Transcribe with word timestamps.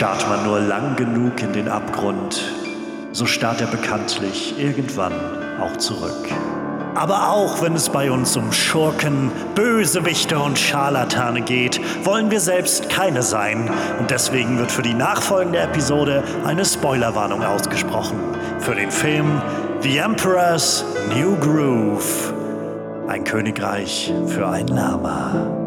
Starrt 0.00 0.26
man 0.30 0.44
nur 0.46 0.60
lang 0.60 0.96
genug 0.96 1.42
in 1.42 1.52
den 1.52 1.68
Abgrund, 1.68 2.42
so 3.12 3.26
starrt 3.26 3.60
er 3.60 3.66
bekanntlich 3.66 4.58
irgendwann 4.58 5.12
auch 5.60 5.76
zurück. 5.76 6.26
Aber 6.94 7.28
auch 7.28 7.60
wenn 7.60 7.74
es 7.74 7.90
bei 7.90 8.10
uns 8.10 8.34
um 8.34 8.50
Schurken, 8.50 9.30
Bösewichte 9.54 10.38
und 10.38 10.58
Scharlatane 10.58 11.42
geht, 11.42 11.82
wollen 12.02 12.30
wir 12.30 12.40
selbst 12.40 12.88
keine 12.88 13.22
sein. 13.22 13.70
Und 13.98 14.10
deswegen 14.10 14.56
wird 14.56 14.72
für 14.72 14.80
die 14.80 14.94
nachfolgende 14.94 15.58
Episode 15.58 16.24
eine 16.46 16.64
Spoilerwarnung 16.64 17.44
ausgesprochen. 17.44 18.18
Für 18.58 18.74
den 18.74 18.90
Film 18.90 19.42
The 19.82 19.98
Emperor's 19.98 20.82
New 21.14 21.36
Groove. 21.36 22.32
Ein 23.06 23.24
Königreich 23.24 24.10
für 24.28 24.48
ein 24.48 24.66
Lama. 24.68 25.59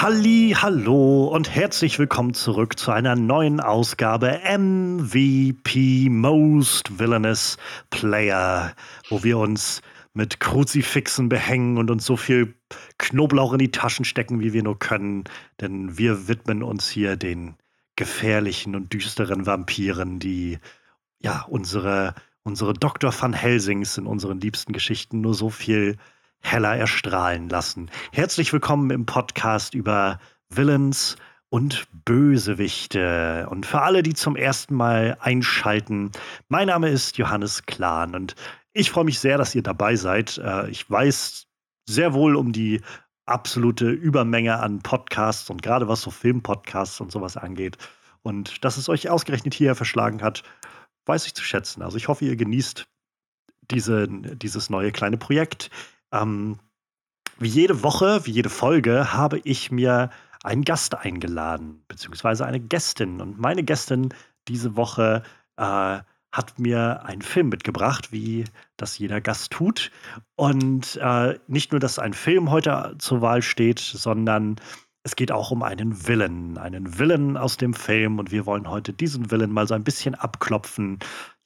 Halli, 0.00 0.56
hallo 0.56 1.26
und 1.26 1.54
herzlich 1.54 1.98
willkommen 1.98 2.32
zurück 2.32 2.78
zu 2.78 2.90
einer 2.90 3.16
neuen 3.16 3.60
Ausgabe 3.60 4.40
MVP 4.48 6.08
Most 6.08 6.98
Villainous 6.98 7.58
Player, 7.90 8.74
wo 9.10 9.22
wir 9.22 9.36
uns 9.36 9.82
mit 10.14 10.40
Kruzifixen 10.40 11.28
behängen 11.28 11.76
und 11.76 11.90
uns 11.90 12.06
so 12.06 12.16
viel 12.16 12.54
Knoblauch 12.96 13.52
in 13.52 13.58
die 13.58 13.72
Taschen 13.72 14.06
stecken, 14.06 14.40
wie 14.40 14.54
wir 14.54 14.62
nur 14.62 14.78
können, 14.78 15.24
denn 15.60 15.98
wir 15.98 16.28
widmen 16.28 16.62
uns 16.62 16.88
hier 16.88 17.16
den 17.16 17.56
gefährlichen 17.94 18.76
und 18.76 18.94
düsteren 18.94 19.44
Vampiren, 19.44 20.18
die 20.18 20.60
ja 21.18 21.44
unsere 21.46 22.14
unsere 22.42 22.72
Dr. 22.72 23.12
van 23.12 23.34
Helsings 23.34 23.98
in 23.98 24.06
unseren 24.06 24.40
liebsten 24.40 24.72
Geschichten 24.72 25.20
nur 25.20 25.34
so 25.34 25.50
viel 25.50 25.98
heller 26.40 26.76
erstrahlen 26.76 27.48
lassen. 27.48 27.90
Herzlich 28.12 28.52
willkommen 28.52 28.90
im 28.90 29.06
Podcast 29.06 29.74
über 29.74 30.18
Villains 30.48 31.16
und 31.48 31.86
Bösewichte. 32.04 33.46
Und 33.50 33.66
für 33.66 33.82
alle, 33.82 34.02
die 34.02 34.14
zum 34.14 34.36
ersten 34.36 34.74
Mal 34.74 35.16
einschalten, 35.20 36.10
mein 36.48 36.68
Name 36.68 36.88
ist 36.88 37.18
Johannes 37.18 37.66
Klahn 37.66 38.14
und 38.14 38.34
ich 38.72 38.90
freue 38.90 39.04
mich 39.04 39.18
sehr, 39.18 39.36
dass 39.36 39.54
ihr 39.54 39.62
dabei 39.62 39.96
seid. 39.96 40.38
Äh, 40.38 40.70
ich 40.70 40.88
weiß 40.88 41.46
sehr 41.88 42.14
wohl 42.14 42.36
um 42.36 42.52
die 42.52 42.80
absolute 43.26 43.90
Übermenge 43.90 44.58
an 44.60 44.80
Podcasts 44.80 45.50
und 45.50 45.62
gerade 45.62 45.88
was 45.88 46.02
so 46.02 46.10
Filmpodcasts 46.10 47.00
und 47.00 47.12
sowas 47.12 47.36
angeht. 47.36 47.78
Und 48.22 48.64
dass 48.64 48.76
es 48.76 48.88
euch 48.88 49.08
ausgerechnet 49.08 49.54
hierher 49.54 49.74
verschlagen 49.74 50.22
hat, 50.22 50.42
weiß 51.06 51.26
ich 51.26 51.34
zu 51.34 51.44
schätzen. 51.44 51.82
Also 51.82 51.96
ich 51.96 52.08
hoffe, 52.08 52.24
ihr 52.24 52.36
genießt 52.36 52.86
diese, 53.70 54.08
dieses 54.08 54.70
neue 54.70 54.92
kleine 54.92 55.16
Projekt. 55.16 55.70
Ähm, 56.12 56.58
wie 57.38 57.48
jede 57.48 57.82
Woche, 57.82 58.26
wie 58.26 58.32
jede 58.32 58.50
Folge 58.50 59.12
habe 59.14 59.38
ich 59.44 59.70
mir 59.70 60.10
einen 60.42 60.64
Gast 60.64 60.94
eingeladen, 60.94 61.82
beziehungsweise 61.88 62.44
eine 62.44 62.60
Gästin. 62.60 63.20
Und 63.20 63.38
meine 63.38 63.62
Gästin 63.62 64.10
diese 64.48 64.76
Woche 64.76 65.22
äh, 65.56 65.98
hat 66.32 66.58
mir 66.58 67.04
einen 67.04 67.22
Film 67.22 67.48
mitgebracht, 67.48 68.12
wie 68.12 68.44
das 68.76 68.98
jeder 68.98 69.20
Gast 69.20 69.52
tut. 69.52 69.90
Und 70.36 70.96
äh, 71.02 71.38
nicht 71.48 71.72
nur, 71.72 71.80
dass 71.80 71.98
ein 71.98 72.14
Film 72.14 72.50
heute 72.50 72.94
zur 72.98 73.20
Wahl 73.20 73.42
steht, 73.42 73.78
sondern 73.78 74.56
es 75.02 75.16
geht 75.16 75.32
auch 75.32 75.50
um 75.50 75.62
einen 75.62 76.06
Villain, 76.06 76.58
einen 76.58 76.98
Villain 76.98 77.36
aus 77.36 77.56
dem 77.56 77.74
Film. 77.74 78.18
Und 78.18 78.30
wir 78.30 78.46
wollen 78.46 78.68
heute 78.68 78.92
diesen 78.92 79.30
Villain 79.30 79.50
mal 79.50 79.66
so 79.66 79.74
ein 79.74 79.84
bisschen 79.84 80.14
abklopfen 80.14 80.98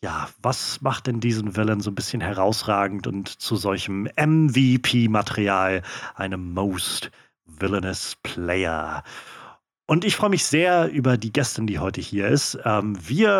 ja, 0.05 0.29
was 0.43 0.83
macht 0.83 1.07
denn 1.07 1.21
diesen 1.21 1.57
Villain 1.57 1.81
so 1.81 1.91
ein 1.91 1.95
bisschen 1.95 2.21
herausragend 2.21 3.07
und 3.07 3.27
zu 3.27 3.57
solchem 3.57 4.07
MVP-Material, 4.19 5.81
einem 6.15 6.53
Most 6.53 7.11
Villainous 7.47 8.15
Player? 8.23 9.03
Und 9.87 10.05
ich 10.05 10.17
freue 10.17 10.29
mich 10.29 10.45
sehr 10.45 10.91
über 10.91 11.17
die 11.17 11.33
Gästin, 11.33 11.67
die 11.67 11.79
heute 11.79 12.03
hier 12.03 12.29
ist. 12.29 12.59
Ähm, 12.67 12.99
wir 13.01 13.33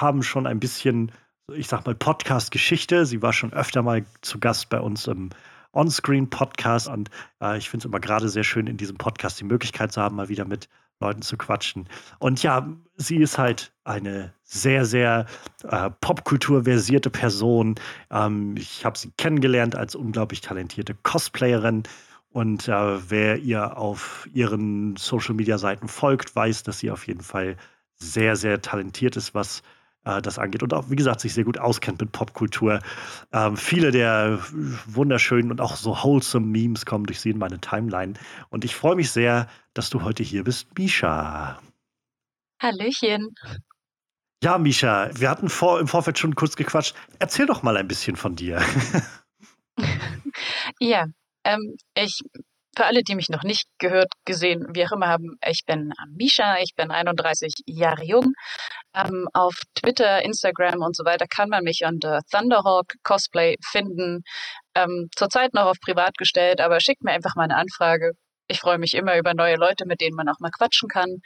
haben 0.00 0.24
schon 0.24 0.48
ein 0.48 0.58
bisschen, 0.58 1.12
ich 1.54 1.68
sag 1.68 1.86
mal, 1.86 1.94
Podcast-Geschichte. 1.94 3.06
Sie 3.06 3.22
war 3.22 3.32
schon 3.32 3.52
öfter 3.52 3.82
mal 3.82 4.04
zu 4.20 4.40
Gast 4.40 4.68
bei 4.68 4.80
uns 4.80 5.06
im 5.06 5.30
On-Screen-Podcast 5.74 6.88
und 6.88 7.08
äh, 7.40 7.56
ich 7.56 7.70
finde 7.70 7.82
es 7.82 7.88
immer 7.88 8.00
gerade 8.00 8.28
sehr 8.28 8.42
schön, 8.42 8.66
in 8.66 8.78
diesem 8.78 8.96
Podcast 8.96 9.38
die 9.38 9.44
Möglichkeit 9.44 9.92
zu 9.92 10.02
haben, 10.02 10.16
mal 10.16 10.28
wieder 10.28 10.44
mit 10.44 10.68
Leuten 11.00 11.22
zu 11.22 11.36
quatschen. 11.36 11.88
Und 12.18 12.42
ja, 12.42 12.68
sie 12.96 13.16
ist 13.16 13.38
halt 13.38 13.72
eine 13.84 14.32
sehr, 14.44 14.84
sehr 14.84 15.26
äh, 15.64 15.90
Popkultur-versierte 16.00 17.10
Person. 17.10 17.76
Ähm, 18.10 18.54
ich 18.56 18.84
habe 18.84 18.98
sie 18.98 19.10
kennengelernt 19.16 19.74
als 19.74 19.94
unglaublich 19.94 20.42
talentierte 20.42 20.94
Cosplayerin. 20.94 21.84
Und 22.32 22.68
äh, 22.68 23.10
wer 23.10 23.38
ihr 23.38 23.76
auf 23.76 24.28
ihren 24.32 24.96
Social-Media-Seiten 24.96 25.88
folgt, 25.88 26.36
weiß, 26.36 26.62
dass 26.62 26.78
sie 26.78 26.90
auf 26.90 27.06
jeden 27.06 27.22
Fall 27.22 27.56
sehr, 27.96 28.36
sehr 28.36 28.60
talentiert 28.60 29.16
ist, 29.16 29.34
was 29.34 29.62
äh, 30.04 30.22
das 30.22 30.38
angeht. 30.38 30.62
Und 30.62 30.72
auch, 30.74 30.90
wie 30.90 30.96
gesagt, 30.96 31.20
sich 31.20 31.34
sehr 31.34 31.44
gut 31.44 31.58
auskennt 31.58 32.00
mit 32.00 32.12
Popkultur. 32.12 32.80
Ähm, 33.32 33.56
viele 33.56 33.90
der 33.90 34.38
wunderschönen 34.86 35.50
und 35.50 35.60
auch 35.60 35.76
so 35.76 35.96
wholesome 36.02 36.46
Memes 36.46 36.86
kommen 36.86 37.04
durch 37.04 37.20
sie 37.20 37.30
in 37.30 37.38
meine 37.38 37.60
Timeline. 37.60 38.14
Und 38.48 38.64
ich 38.64 38.74
freue 38.74 38.96
mich 38.96 39.10
sehr, 39.10 39.48
dass 39.74 39.90
du 39.90 40.02
heute 40.02 40.22
hier 40.22 40.44
bist, 40.44 40.78
Misha. 40.78 41.60
Hallöchen. 42.60 43.34
Ja, 44.42 44.56
Misha, 44.58 45.10
wir 45.14 45.28
hatten 45.28 45.48
vor, 45.48 45.80
im 45.80 45.88
Vorfeld 45.88 46.18
schon 46.18 46.34
kurz 46.34 46.56
gequatscht. 46.56 46.94
Erzähl 47.18 47.46
doch 47.46 47.62
mal 47.62 47.76
ein 47.76 47.88
bisschen 47.88 48.16
von 48.16 48.36
dir. 48.36 48.62
ja, 50.80 51.06
ähm, 51.44 51.76
ich 51.94 52.20
für 52.76 52.86
alle, 52.86 53.02
die 53.02 53.14
mich 53.14 53.28
noch 53.28 53.42
nicht 53.42 53.66
gehört, 53.78 54.12
gesehen, 54.24 54.66
wie 54.72 54.86
auch 54.86 54.92
immer 54.92 55.08
haben, 55.08 55.36
ich 55.46 55.64
bin 55.66 55.92
Misha, 56.16 56.58
ich 56.62 56.74
bin 56.76 56.90
31 56.90 57.52
Jahre 57.66 58.04
jung. 58.04 58.32
Ähm, 58.94 59.28
auf 59.32 59.54
Twitter, 59.74 60.22
Instagram 60.24 60.82
und 60.82 60.96
so 60.96 61.04
weiter 61.04 61.26
kann 61.28 61.48
man 61.48 61.64
mich 61.64 61.82
unter 61.86 62.20
Thunderhawk 62.30 62.94
Cosplay 63.02 63.56
finden. 63.62 64.22
Ähm, 64.74 65.08
zurzeit 65.16 65.54
noch 65.54 65.66
auf 65.66 65.80
privat 65.80 66.16
gestellt, 66.18 66.60
aber 66.60 66.80
schickt 66.80 67.02
mir 67.02 67.12
einfach 67.12 67.36
mal 67.36 67.44
eine 67.44 67.56
Anfrage. 67.56 68.12
Ich 68.48 68.60
freue 68.60 68.78
mich 68.78 68.94
immer 68.94 69.16
über 69.16 69.32
neue 69.32 69.56
Leute, 69.56 69.86
mit 69.86 70.00
denen 70.00 70.16
man 70.16 70.28
auch 70.28 70.40
mal 70.40 70.50
quatschen 70.50 70.88
kann. 70.88 71.18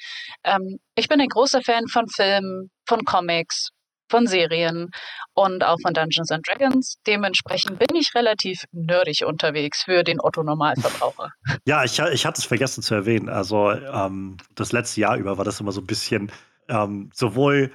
Ähm, 0.44 0.78
ich 0.94 1.08
bin 1.08 1.20
ein 1.20 1.28
großer 1.28 1.62
Fan 1.62 1.88
von 1.88 2.06
Filmen, 2.08 2.70
von 2.86 3.04
Comics, 3.04 3.70
von 4.10 4.26
Serien 4.26 4.90
und 5.32 5.64
auch 5.64 5.78
von 5.80 5.94
Dungeons 5.94 6.30
and 6.30 6.46
Dragons. 6.46 6.96
Dementsprechend 7.06 7.78
bin 7.78 7.96
ich 7.96 8.14
relativ 8.14 8.64
nerdig 8.72 9.24
unterwegs 9.24 9.82
für 9.84 10.04
den 10.04 10.20
Otto-Normalverbraucher. 10.20 11.30
Ja, 11.66 11.82
ich, 11.82 11.98
ich 11.98 12.26
hatte 12.26 12.40
es 12.40 12.44
vergessen 12.44 12.82
zu 12.82 12.94
erwähnen. 12.94 13.30
Also 13.30 13.70
ähm, 13.70 14.36
das 14.54 14.72
letzte 14.72 15.00
Jahr 15.00 15.16
über 15.16 15.38
war 15.38 15.44
das 15.44 15.60
immer 15.60 15.72
so 15.72 15.80
ein 15.80 15.86
bisschen 15.86 16.30
ähm, 16.68 17.10
sowohl 17.12 17.70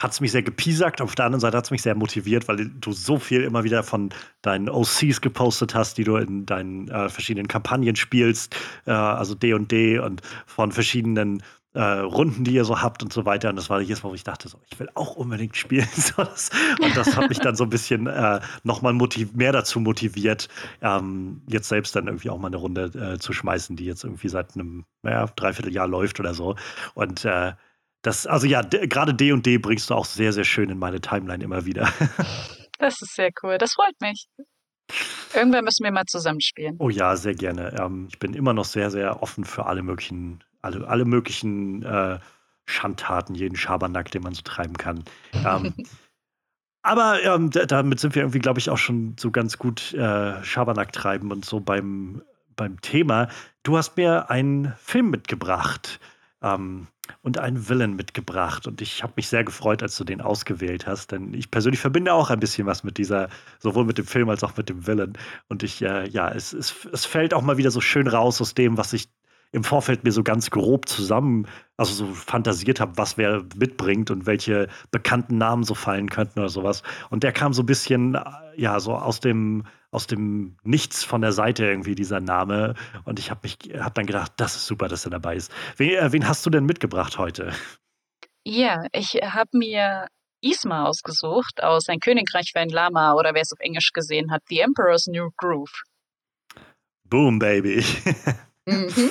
hat 0.00 0.12
es 0.12 0.20
mich 0.20 0.32
sehr 0.32 0.42
gepiesackt, 0.42 1.00
auf 1.00 1.14
der 1.14 1.26
anderen 1.26 1.40
Seite 1.40 1.56
hat 1.56 1.64
es 1.64 1.70
mich 1.70 1.82
sehr 1.82 1.94
motiviert, 1.94 2.48
weil 2.48 2.68
du 2.68 2.92
so 2.92 3.18
viel 3.18 3.42
immer 3.42 3.64
wieder 3.64 3.82
von 3.82 4.10
deinen 4.42 4.68
OCs 4.68 5.20
gepostet 5.20 5.74
hast, 5.74 5.96
die 5.98 6.04
du 6.04 6.16
in 6.16 6.46
deinen 6.46 6.88
äh, 6.88 7.08
verschiedenen 7.08 7.48
Kampagnen 7.48 7.96
spielst, 7.96 8.56
äh, 8.86 8.90
also 8.90 9.34
D 9.34 9.54
und 9.54 9.70
D 9.70 9.98
und 9.98 10.20
von 10.46 10.72
verschiedenen 10.72 11.42
äh, 11.74 11.80
Runden, 11.80 12.44
die 12.44 12.52
ihr 12.52 12.64
so 12.64 12.80
habt 12.80 13.02
und 13.02 13.12
so 13.12 13.24
weiter. 13.24 13.50
Und 13.50 13.56
das 13.56 13.68
war 13.68 13.80
jedes 13.80 14.02
Mal, 14.02 14.10
wo 14.10 14.14
ich 14.14 14.24
dachte, 14.24 14.48
so, 14.48 14.58
ich 14.70 14.78
will 14.78 14.88
auch 14.94 15.16
unbedingt 15.16 15.56
spielen. 15.56 15.88
und 16.16 16.96
das 16.96 17.16
hat 17.16 17.28
mich 17.28 17.38
dann 17.38 17.56
so 17.56 17.64
ein 17.64 17.70
bisschen 17.70 18.06
äh, 18.06 18.40
nochmal 18.62 18.94
mehr 19.32 19.52
dazu 19.52 19.80
motiviert, 19.80 20.48
ähm, 20.82 21.42
jetzt 21.48 21.68
selbst 21.68 21.96
dann 21.96 22.06
irgendwie 22.06 22.30
auch 22.30 22.38
mal 22.38 22.48
eine 22.48 22.56
Runde 22.56 23.14
äh, 23.14 23.18
zu 23.18 23.32
schmeißen, 23.32 23.76
die 23.76 23.86
jetzt 23.86 24.04
irgendwie 24.04 24.28
seit 24.28 24.54
einem 24.54 24.84
naja, 25.02 25.26
Dreivierteljahr 25.34 25.88
läuft 25.88 26.20
oder 26.20 26.34
so. 26.34 26.56
Und 26.94 27.24
äh, 27.24 27.52
das, 28.04 28.26
also 28.26 28.46
ja, 28.46 28.60
gerade 28.62 29.14
D 29.14 29.32
und 29.32 29.46
D 29.46 29.58
bringst 29.58 29.90
du 29.90 29.94
auch 29.94 30.04
sehr, 30.04 30.32
sehr 30.32 30.44
schön 30.44 30.70
in 30.70 30.78
meine 30.78 31.00
Timeline 31.00 31.42
immer 31.42 31.64
wieder. 31.64 31.92
das 32.78 33.00
ist 33.00 33.14
sehr 33.14 33.30
cool. 33.42 33.58
Das 33.58 33.72
freut 33.72 33.98
mich. 34.00 34.26
Irgendwann 35.34 35.64
müssen 35.64 35.82
wir 35.82 35.90
mal 35.90 36.04
zusammenspielen. 36.06 36.76
Oh 36.78 36.90
ja, 36.90 37.16
sehr 37.16 37.34
gerne. 37.34 37.74
Ähm, 37.80 38.08
ich 38.10 38.18
bin 38.18 38.34
immer 38.34 38.52
noch 38.52 38.66
sehr, 38.66 38.90
sehr 38.90 39.22
offen 39.22 39.44
für 39.44 39.66
alle 39.66 39.82
möglichen 39.82 40.44
alle, 40.64 40.86
alle 40.88 41.04
möglichen 41.04 41.82
äh, 41.82 42.18
Schandtaten, 42.66 43.34
jeden 43.34 43.56
Schabernack, 43.56 44.10
den 44.10 44.22
man 44.22 44.34
so 44.34 44.42
treiben 44.42 44.76
kann. 44.76 45.04
Ähm, 45.44 45.74
aber 46.82 47.22
ähm, 47.22 47.50
damit 47.50 48.00
sind 48.00 48.14
wir 48.14 48.22
irgendwie, 48.22 48.38
glaube 48.38 48.58
ich, 48.58 48.70
auch 48.70 48.78
schon 48.78 49.16
so 49.18 49.30
ganz 49.30 49.58
gut 49.58 49.92
äh, 49.92 50.42
Schabernack 50.42 50.92
treiben 50.92 51.30
und 51.30 51.44
so 51.44 51.60
beim, 51.60 52.22
beim 52.56 52.80
Thema. 52.80 53.28
Du 53.62 53.76
hast 53.76 53.96
mir 53.96 54.30
einen 54.30 54.72
Film 54.78 55.10
mitgebracht 55.10 56.00
ähm, 56.44 56.86
und 57.22 57.38
einen 57.38 57.68
Villain 57.68 57.96
mitgebracht. 57.96 58.66
Und 58.66 58.80
ich 58.80 59.02
habe 59.02 59.14
mich 59.16 59.28
sehr 59.28 59.44
gefreut, 59.44 59.82
als 59.82 59.96
du 59.96 60.04
den 60.04 60.20
ausgewählt 60.20 60.86
hast, 60.86 61.12
denn 61.12 61.34
ich 61.34 61.50
persönlich 61.50 61.80
verbinde 61.80 62.12
auch 62.12 62.30
ein 62.30 62.40
bisschen 62.40 62.66
was 62.66 62.84
mit 62.84 62.98
dieser, 62.98 63.28
sowohl 63.58 63.84
mit 63.84 63.98
dem 63.98 64.06
Film 64.06 64.28
als 64.28 64.44
auch 64.44 64.56
mit 64.56 64.68
dem 64.68 64.86
Villain. 64.86 65.14
Und 65.48 65.62
ich, 65.62 65.82
äh, 65.82 66.08
ja, 66.08 66.30
es, 66.30 66.52
es, 66.52 66.86
es 66.92 67.04
fällt 67.04 67.34
auch 67.34 67.42
mal 67.42 67.56
wieder 67.56 67.70
so 67.70 67.80
schön 67.80 68.06
raus 68.06 68.40
aus 68.40 68.54
dem, 68.54 68.76
was 68.76 68.92
ich 68.92 69.08
im 69.52 69.62
Vorfeld 69.62 70.02
mir 70.02 70.10
so 70.10 70.24
ganz 70.24 70.50
grob 70.50 70.88
zusammen, 70.88 71.46
also 71.76 71.94
so 71.94 72.12
fantasiert 72.12 72.80
habe, 72.80 72.96
was 72.96 73.16
wer 73.16 73.44
mitbringt 73.56 74.10
und 74.10 74.26
welche 74.26 74.68
bekannten 74.90 75.38
Namen 75.38 75.62
so 75.62 75.74
fallen 75.74 76.10
könnten 76.10 76.40
oder 76.40 76.48
sowas. 76.48 76.82
Und 77.08 77.22
der 77.22 77.30
kam 77.30 77.52
so 77.52 77.62
ein 77.62 77.66
bisschen, 77.66 78.18
ja, 78.56 78.80
so 78.80 78.94
aus 78.94 79.20
dem, 79.20 79.62
aus 79.94 80.06
dem 80.06 80.56
Nichts 80.64 81.04
von 81.04 81.20
der 81.20 81.32
Seite 81.32 81.64
irgendwie 81.64 81.94
dieser 81.94 82.20
Name. 82.20 82.74
Und 83.04 83.18
ich 83.18 83.30
habe 83.30 83.40
mich, 83.44 83.58
habe 83.78 83.94
dann 83.94 84.06
gedacht, 84.06 84.32
das 84.36 84.56
ist 84.56 84.66
super, 84.66 84.88
dass 84.88 85.04
er 85.04 85.10
dabei 85.10 85.36
ist. 85.36 85.52
Wen, 85.76 85.94
äh, 85.96 86.12
wen 86.12 86.26
hast 86.26 86.44
du 86.44 86.50
denn 86.50 86.64
mitgebracht 86.64 87.16
heute? 87.16 87.52
Ja, 88.44 88.86
ich 88.92 89.14
habe 89.22 89.56
mir 89.56 90.08
Isma 90.42 90.84
ausgesucht 90.84 91.62
aus 91.62 91.88
Ein 91.88 92.00
Königreich 92.00 92.50
für 92.52 92.60
ein 92.60 92.68
Lama 92.68 93.14
oder 93.14 93.34
wer 93.34 93.42
es 93.42 93.52
auf 93.52 93.60
Englisch 93.60 93.92
gesehen 93.92 94.30
hat, 94.30 94.42
The 94.48 94.60
Emperor's 94.60 95.06
New 95.06 95.30
Groove. 95.36 95.72
Boom, 97.04 97.38
Baby. 97.38 97.84
mhm. 98.66 99.10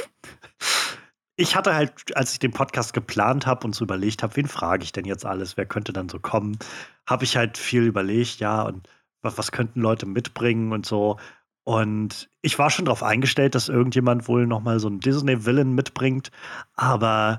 Ich 1.35 1.56
hatte 1.56 1.74
halt, 1.74 2.15
als 2.15 2.33
ich 2.33 2.39
den 2.39 2.51
Podcast 2.51 2.94
geplant 2.94 3.47
habe 3.47 3.65
und 3.65 3.74
so 3.74 3.85
überlegt 3.85 4.21
habe, 4.21 4.35
wen 4.35 4.47
frage 4.47 4.83
ich 4.83 4.91
denn 4.91 5.06
jetzt 5.06 5.25
alles, 5.25 5.57
wer 5.57 5.65
könnte 5.65 5.94
dann 5.94 6.09
so 6.09 6.19
kommen, 6.19 6.59
habe 7.07 7.24
ich 7.24 7.38
halt 7.38 7.57
viel 7.57 7.83
überlegt, 7.83 8.39
ja, 8.39 8.62
und 8.62 8.88
was, 9.24 9.38
was 9.38 9.52
könnten 9.52 9.81
Leute 9.81 10.06
mitbringen 10.06 10.72
und 10.72 10.86
so. 10.86 11.18
Und 11.64 12.30
ich 12.42 12.60
war 12.60 12.70
schon 12.70 12.86
darauf 12.86 13.04
eingestellt, 13.04 13.56
dass 13.56 13.70
irgendjemand 13.70 14.28
wohl 14.28 14.46
noch 14.46 14.62
mal 14.62 14.80
so 14.80 14.88
einen 14.88 15.00
Disney-Villain 15.00 15.74
mitbringt. 15.74 16.30
Aber 16.75 17.38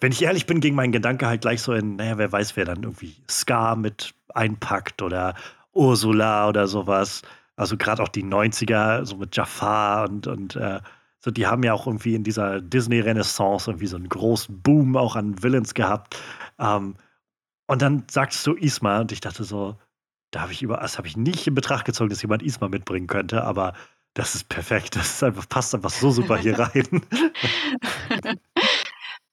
wenn 0.00 0.12
ich 0.12 0.22
ehrlich 0.22 0.46
bin, 0.46 0.60
ging 0.60 0.74
mein 0.74 0.92
Gedanke 0.92 1.26
halt 1.26 1.42
gleich 1.42 1.60
so 1.60 1.72
in, 1.72 1.96
naja, 1.96 2.16
wer 2.16 2.32
weiß, 2.32 2.56
wer 2.56 2.64
dann 2.64 2.82
irgendwie 2.82 3.16
Scar 3.28 3.76
mit 3.76 4.14
einpackt 4.34 5.02
oder 5.02 5.34
Ursula 5.72 6.48
oder 6.48 6.68
sowas. 6.68 7.22
Also 7.56 7.76
gerade 7.76 8.02
auch 8.02 8.08
die 8.08 8.24
90er, 8.24 9.04
so 9.04 9.16
mit 9.16 9.36
Jafar 9.36 10.08
und, 10.08 10.26
und 10.26 10.56
äh, 10.56 10.80
so, 11.18 11.30
die 11.30 11.46
haben 11.46 11.62
ja 11.62 11.74
auch 11.74 11.86
irgendwie 11.86 12.14
in 12.14 12.24
dieser 12.24 12.60
Disney-Renaissance 12.62 13.70
irgendwie 13.70 13.86
so 13.86 13.96
einen 13.96 14.08
großen 14.08 14.62
Boom 14.62 14.96
auch 14.96 15.16
an 15.16 15.42
Villains 15.42 15.74
gehabt. 15.74 16.16
Ähm, 16.58 16.94
und 17.66 17.82
dann 17.82 18.04
sagst 18.10 18.46
du 18.46 18.54
Isma 18.54 19.00
und 19.00 19.12
ich 19.12 19.20
dachte 19.20 19.44
so, 19.44 19.76
da 20.30 20.42
habe 20.42 20.52
ich 20.52 20.62
über, 20.62 20.76
das 20.78 20.98
habe 20.98 21.08
ich 21.08 21.16
nicht 21.16 21.46
in 21.46 21.54
Betracht 21.54 21.84
gezogen, 21.84 22.10
dass 22.10 22.22
jemand 22.22 22.42
Isma 22.42 22.68
mitbringen 22.68 23.06
könnte, 23.06 23.42
aber 23.44 23.74
das 24.14 24.34
ist 24.34 24.48
perfekt. 24.48 24.96
Das 24.96 25.10
ist 25.10 25.22
einfach, 25.22 25.48
passt 25.48 25.74
einfach 25.74 25.90
so 25.90 26.10
super 26.10 26.36
hier 26.36 26.58
rein. 26.58 27.06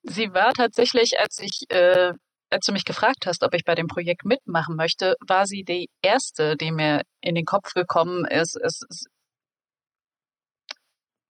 Sie 0.03 0.33
war 0.33 0.53
tatsächlich, 0.53 1.19
als 1.19 1.39
ich, 1.39 1.69
äh, 1.69 2.13
als 2.49 2.65
du 2.65 2.71
mich 2.71 2.85
gefragt 2.85 3.25
hast, 3.25 3.43
ob 3.43 3.53
ich 3.53 3.65
bei 3.65 3.75
dem 3.75 3.87
Projekt 3.87 4.25
mitmachen 4.25 4.75
möchte, 4.75 5.15
war 5.19 5.45
sie 5.45 5.63
die 5.63 5.89
erste, 6.01 6.55
die 6.55 6.71
mir 6.71 7.01
in 7.21 7.35
den 7.35 7.45
Kopf 7.45 7.73
gekommen 7.73 8.25
ist. 8.25 8.55
Es, 8.55 8.81
es, 8.89 9.05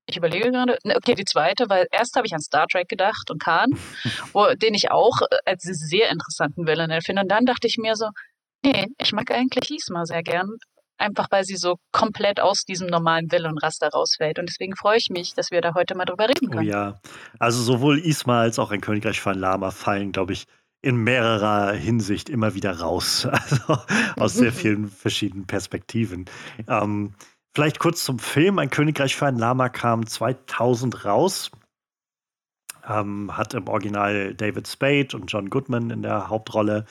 ich 0.06 0.18
überlege 0.18 0.52
gerade, 0.52 0.78
ne, 0.84 0.96
okay, 0.96 1.16
die 1.16 1.26
zweite, 1.26 1.70
weil 1.70 1.88
erst 1.92 2.16
habe 2.16 2.28
ich 2.28 2.34
an 2.34 2.42
Star 2.42 2.68
Trek 2.68 2.88
gedacht 2.88 3.32
und 3.32 3.42
Khan, 3.42 3.72
wo, 4.34 4.54
den 4.54 4.74
ich 4.74 4.92
auch 4.92 5.22
äh, 5.22 5.38
als 5.46 5.64
sehr 5.64 6.10
interessanten 6.12 6.68
Villain 6.68 7.02
finde. 7.02 7.24
Und 7.24 7.30
dann 7.30 7.46
dachte 7.46 7.68
ich 7.68 7.78
mir 7.78 7.96
so, 7.96 8.10
nee, 8.72 8.88
ich 8.98 9.14
mag 9.14 9.32
eigentlich 9.32 9.72
Isma 9.72 10.06
sehr 10.06 10.24
gern 10.24 10.58
einfach 10.98 11.28
weil 11.32 11.44
sie 11.44 11.56
so 11.56 11.78
komplett 11.92 12.40
aus 12.40 12.64
diesem 12.64 12.88
normalen 12.88 13.32
Villain-Raster 13.32 13.90
rausfällt. 13.90 14.40
Und 14.40 14.50
deswegen 14.50 14.76
freue 14.76 14.98
ich 14.98 15.10
mich, 15.10 15.34
dass 15.34 15.52
wir 15.52 15.62
da 15.62 15.74
heute 15.74 15.96
mal 15.96 16.06
drüber 16.06 16.28
reden 16.28 16.50
können. 16.50 16.68
Oh 16.68 16.70
ja, 16.70 17.00
also 17.40 17.62
sowohl 17.62 18.00
Isma 18.00 18.42
als 18.42 18.60
auch 18.60 18.72
ein 18.72 18.82
Königreich 18.82 19.22
von 19.22 19.36
Lama 19.38 19.72
fallen, 19.72 20.12
glaube 20.12 20.34
ich, 20.34 20.46
in 20.82 20.98
mehrerer 20.98 21.74
Hinsicht 21.74 22.30
immer 22.30 22.54
wieder 22.54 22.80
raus. 22.80 23.28
Also 23.50 23.78
aus 24.18 24.34
sehr 24.34 24.54
vielen 24.54 24.90
verschiedenen 24.90 25.48
Perspektiven. 25.48 26.26
Ähm, 26.68 27.14
vielleicht 27.54 27.80
kurz 27.80 28.04
zum 28.04 28.20
Film. 28.20 28.60
Ein 28.60 28.70
Königreich 28.70 29.16
für 29.16 29.28
ein 29.28 29.38
Lama 29.38 29.70
kam 29.70 30.06
2000 30.06 31.06
raus. 31.06 31.52
Ähm, 32.88 33.36
hat 33.36 33.54
im 33.54 33.68
Original 33.68 34.34
David 34.34 34.68
Spade 34.68 35.16
und 35.16 35.32
John 35.32 35.50
Goodman 35.50 35.90
in 35.90 36.04
der 36.04 36.30
Hauptrolle. 36.30 36.86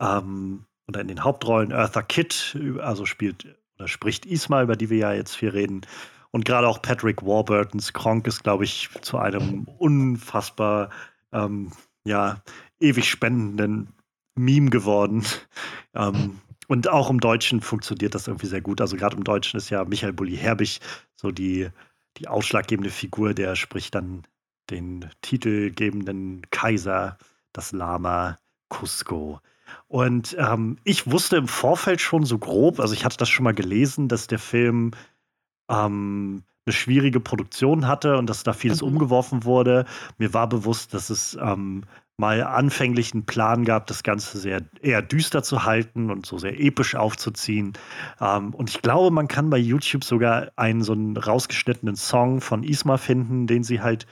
Ähm, 0.00 0.64
oder 0.88 1.00
in 1.00 1.08
den 1.08 1.24
Hauptrollen 1.24 1.72
Eartha 1.72 2.02
Kitt, 2.02 2.56
also 2.80 3.06
spielt 3.06 3.56
oder 3.76 3.88
spricht 3.88 4.26
Isma, 4.26 4.62
über 4.62 4.76
die 4.76 4.90
wir 4.90 4.98
ja 4.98 5.12
jetzt 5.12 5.36
viel 5.36 5.50
reden. 5.50 5.82
Und 6.30 6.44
gerade 6.44 6.68
auch 6.68 6.82
Patrick 6.82 7.22
Warburtons 7.22 7.92
Kronk 7.92 8.26
ist, 8.26 8.42
glaube 8.42 8.64
ich, 8.64 8.90
zu 9.02 9.18
einem 9.18 9.64
unfassbar 9.78 10.90
ähm, 11.32 11.72
ja, 12.04 12.42
ewig 12.80 13.08
spendenden 13.08 13.88
Meme 14.34 14.70
geworden. 14.70 15.24
ähm, 15.94 16.40
und 16.68 16.88
auch 16.88 17.10
im 17.10 17.20
Deutschen 17.20 17.60
funktioniert 17.60 18.14
das 18.14 18.26
irgendwie 18.26 18.46
sehr 18.46 18.60
gut. 18.60 18.80
Also 18.80 18.96
gerade 18.96 19.16
im 19.16 19.24
Deutschen 19.24 19.56
ist 19.56 19.70
ja 19.70 19.84
Michael 19.84 20.12
Bulli-Herbig 20.12 20.80
so 21.14 21.30
die, 21.30 21.68
die 22.16 22.28
ausschlaggebende 22.28 22.90
Figur, 22.90 23.34
der 23.34 23.54
spricht 23.56 23.94
dann 23.94 24.26
den 24.70 25.08
titelgebenden 25.22 26.42
Kaiser, 26.50 27.18
das 27.52 27.72
Lama 27.72 28.38
Cusco. 28.68 29.40
Und 29.88 30.36
ähm, 30.38 30.78
ich 30.84 31.10
wusste 31.10 31.36
im 31.36 31.48
Vorfeld 31.48 32.00
schon 32.00 32.24
so 32.24 32.38
grob, 32.38 32.80
also 32.80 32.94
ich 32.94 33.04
hatte 33.04 33.16
das 33.16 33.28
schon 33.28 33.44
mal 33.44 33.54
gelesen, 33.54 34.08
dass 34.08 34.26
der 34.26 34.38
Film 34.38 34.92
ähm, 35.70 36.42
eine 36.66 36.72
schwierige 36.72 37.20
Produktion 37.20 37.86
hatte 37.86 38.18
und 38.18 38.28
dass 38.28 38.42
da 38.42 38.52
vieles 38.52 38.82
mhm. 38.82 38.88
umgeworfen 38.88 39.44
wurde. 39.44 39.86
Mir 40.18 40.34
war 40.34 40.48
bewusst, 40.48 40.94
dass 40.94 41.10
es 41.10 41.38
ähm, 41.40 41.84
mal 42.18 42.42
anfänglich 42.42 43.12
einen 43.12 43.26
Plan 43.26 43.64
gab, 43.64 43.86
das 43.86 44.02
Ganze 44.02 44.38
sehr 44.38 44.62
eher 44.80 45.02
düster 45.02 45.42
zu 45.42 45.64
halten 45.64 46.10
und 46.10 46.26
so 46.26 46.38
sehr 46.38 46.58
episch 46.58 46.94
aufzuziehen. 46.94 47.74
Ähm, 48.20 48.54
und 48.54 48.70
ich 48.70 48.82
glaube, 48.82 49.14
man 49.14 49.28
kann 49.28 49.50
bei 49.50 49.58
YouTube 49.58 50.02
sogar 50.02 50.50
einen 50.56 50.82
so 50.82 50.92
einen 50.92 51.16
rausgeschnittenen 51.16 51.96
Song 51.96 52.40
von 52.40 52.62
Isma 52.62 52.96
finden, 52.96 53.46
den 53.46 53.62
sie 53.62 53.80
halt 53.80 54.06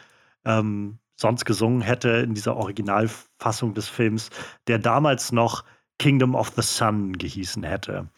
ähm, 0.44 0.98
sonst 1.16 1.44
gesungen 1.44 1.80
hätte 1.80 2.08
in 2.08 2.34
dieser 2.34 2.56
Originalfassung 2.56 3.74
des 3.74 3.88
Films, 3.88 4.30
der 4.66 4.78
damals 4.78 5.32
noch 5.32 5.64
Kingdom 5.98 6.34
of 6.34 6.52
the 6.56 6.62
Sun 6.62 7.16
gehießen 7.16 7.62
hätte. 7.62 8.08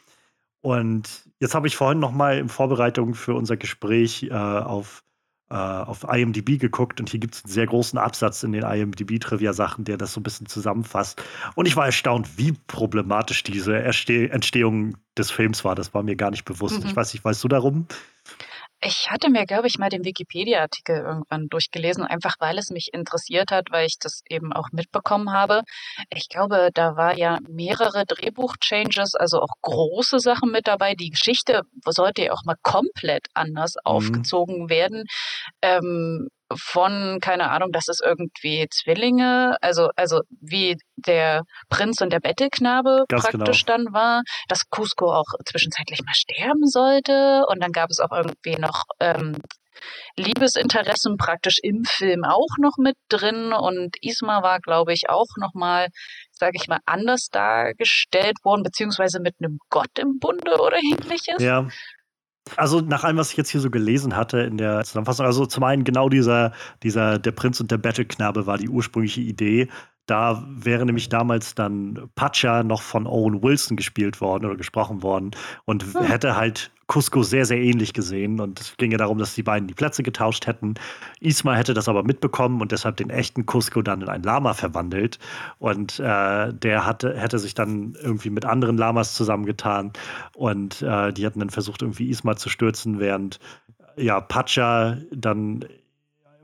Und 0.62 1.25
jetzt 1.38 1.55
habe 1.55 1.69
ich 1.69 1.76
vorhin 1.76 2.00
noch 2.00 2.12
mal 2.12 2.38
in 2.38 2.49
Vorbereitung 2.49 3.15
für 3.15 3.35
unser 3.35 3.57
Gespräch 3.57 4.25
äh, 4.25 4.33
auf, 4.33 5.05
äh, 5.50 5.55
auf 5.55 6.05
IMDb 6.11 6.59
geguckt 6.59 6.99
und 6.99 7.09
hier 7.09 7.21
gibt 7.21 7.37
es 7.37 7.45
einen 7.45 7.53
sehr 7.53 7.67
großen 7.67 7.99
Absatz 7.99 8.43
in 8.43 8.53
den 8.53 8.65
IMDb-Trivia-Sachen, 8.65 9.85
der 9.85 9.97
das 9.97 10.12
so 10.12 10.21
ein 10.21 10.25
bisschen 10.25 10.47
zusammenfasst. 10.47 11.23
Und 11.55 11.67
ich 11.67 11.76
war 11.76 11.87
erstaunt, 11.87 12.38
wie 12.38 12.53
problematisch 12.67 13.45
diese 13.45 13.76
Erste 13.76 14.31
Entstehung 14.31 14.97
des 15.17 15.31
Films 15.31 15.65
war. 15.65 15.75
Das 15.76 15.95
war 15.95 16.03
mir 16.03 16.17
gar 16.17 16.31
nicht 16.31 16.45
bewusst. 16.45 16.81
Mhm. 16.83 16.87
Ich 16.88 16.97
weiß 16.97 17.12
nicht, 17.12 17.25
weißt 17.25 17.45
du 17.45 17.49
darum? 17.49 17.87
Ich 18.83 19.11
hatte 19.11 19.30
mir, 19.30 19.47
glaube 19.47 19.68
ich, 19.68 19.78
mal 19.78 19.88
den 19.88 20.04
Wikipedia-Artikel 20.04 20.99
irgendwann 20.99 21.49
durchgelesen, 21.49 22.04
einfach 22.04 22.35
weil 22.40 22.59
es 22.59 22.71
mich 22.71 22.90
interessiert 22.92 23.50
hat, 23.50 23.68
weil 23.71 23.87
ich 23.87 23.99
das 23.99 24.21
eben 24.28 24.52
auch 24.52 24.68
mitbekommen 24.71 25.33
habe. 25.33 25.62
Ich 26.14 26.28
glaube, 26.28 26.71
da 26.75 26.95
war 26.95 27.16
ja 27.16 27.38
mehrere 27.49 28.04
Drehbuch-Changes, 28.04 29.14
also 29.14 29.40
auch 29.40 29.54
große 29.62 30.18
Sachen 30.18 30.50
mit 30.50 30.66
dabei. 30.66 30.95
Die 30.95 31.11
Geschichte 31.11 31.62
sollte 31.87 32.25
ja 32.25 32.33
auch 32.33 32.45
mal 32.45 32.56
komplett 32.62 33.26
anders 33.33 33.75
mhm. 33.76 33.80
aufgezogen 33.85 34.68
werden. 34.68 35.04
Ähm, 35.62 36.28
von, 36.55 37.19
keine 37.21 37.50
Ahnung, 37.50 37.73
dass 37.73 37.88
es 37.88 38.00
irgendwie 38.05 38.67
Zwillinge, 38.71 39.57
also, 39.61 39.91
also 39.97 40.21
wie 40.41 40.76
der 40.97 41.43
Prinz 41.69 42.00
und 42.00 42.12
der 42.12 42.21
Bettelknabe 42.21 43.05
Ganz 43.09 43.25
praktisch 43.25 43.65
genau. 43.65 43.79
dann 43.79 43.93
war, 43.93 44.23
dass 44.49 44.69
Cusco 44.71 45.12
auch 45.12 45.26
zwischenzeitlich 45.45 46.00
mal 46.05 46.15
sterben 46.15 46.67
sollte. 46.67 47.45
Und 47.49 47.62
dann 47.62 47.73
gab 47.73 47.91
es 47.91 48.00
auch 48.00 48.12
irgendwie 48.12 48.57
noch 48.57 48.85
ähm, 49.00 49.37
Liebesinteressen 50.17 51.17
praktisch 51.17 51.59
im 51.62 51.85
Film 51.85 52.25
auch 52.25 52.57
noch 52.59 52.76
mit 52.79 52.97
drin. 53.09 53.53
Und 53.53 53.97
Isma 54.00 54.43
war, 54.43 54.61
glaube 54.61 54.93
ich, 54.93 55.09
auch 55.09 55.37
nochmal, 55.37 55.88
sage 56.31 56.53
ich 56.61 56.69
mal, 56.69 56.81
anders 56.87 57.29
dargestellt 57.31 58.37
worden, 58.45 58.62
beziehungsweise 58.62 59.21
mit 59.21 59.35
einem 59.41 59.59
Gott 59.71 59.99
im 59.99 60.19
Bunde 60.19 60.59
oder 60.61 60.79
ähnliches. 60.79 61.43
Ja. 61.43 61.69
Also 62.55 62.81
nach 62.81 63.03
allem, 63.03 63.17
was 63.17 63.31
ich 63.33 63.37
jetzt 63.37 63.50
hier 63.50 63.61
so 63.61 63.71
gelesen 63.71 64.17
hatte 64.17 64.38
in 64.41 64.57
der 64.57 64.85
Zusammenfassung, 64.85 65.26
also 65.26 65.47
zum 65.47 65.65
einen 65.65 65.85
genau 65.85 66.09
dieser, 66.09 66.53
dieser 66.83 67.19
Der 67.19 67.33
Prinz 67.33 67.61
und 67.61 67.71
der 67.71 67.79
Bettelknabe 67.79 68.47
war 68.47 68.57
die 68.59 68.69
ursprüngliche 68.69 69.21
Idee. 69.21 69.69
Da 70.07 70.45
wäre 70.49 70.87
nämlich 70.87 71.09
damals 71.09 71.57
dann 71.57 72.09
Pacha 72.15 72.62
noch 72.62 72.83
von 72.83 73.09
Owen 73.09 73.43
Wilson 73.43 73.76
gespielt 73.76 74.21
worden 74.21 74.47
oder 74.47 74.57
gesprochen 74.57 75.03
worden 75.03 75.33
und 75.65 75.83
hm. 75.83 76.05
hätte 76.05 76.37
halt 76.37 76.71
Cusco 76.87 77.23
sehr, 77.23 77.47
sehr 77.47 77.59
ähnlich 77.59 77.93
gesehen. 77.93 78.40
Und 78.40 78.61
es 78.61 78.76
ging 78.76 78.93
ja 78.93 78.99
darum, 78.99 79.19
dass 79.19 79.35
die 79.35 79.43
beiden 79.43 79.69
die 79.69 79.75
Plätze 79.75 80.02
getauscht 80.02 80.47
hätten. 80.47 80.75
Isma 81.21 81.55
hätte 81.55 81.75
das 81.75 81.88
aber 81.88 82.02
mitbekommen 82.02 82.61
und 82.61 82.73
deshalb 82.73 82.97
den 82.97 83.11
echten 83.11 83.45
Cusco 83.47 83.83
dann 83.83 84.02
in 84.02 84.09
ein 84.09 84.23
Lama 84.23 84.55
verwandelt. 84.55 85.19
Und 85.59 85.99
äh, 86.00 86.52
der 86.52 86.87
hatte, 86.87 87.19
hätte 87.19 87.38
sich 87.38 87.55
dann 87.55 87.97
irgendwie 88.00 88.31
mit 88.31 88.45
anderen 88.45 88.76
Lamas 88.76 89.14
zusammengetan. 89.14 89.93
Und 90.35 90.83
äh, 90.83 91.12
die 91.12 91.26
hatten 91.26 91.40
dann 91.40 91.50
versucht, 91.50 91.83
irgendwie 91.83 92.09
Isma 92.09 92.37
zu 92.37 92.49
stürzen, 92.49 93.00
während 93.00 93.40
ja, 93.97 94.21
Pacha 94.21 94.99
dann 95.11 95.64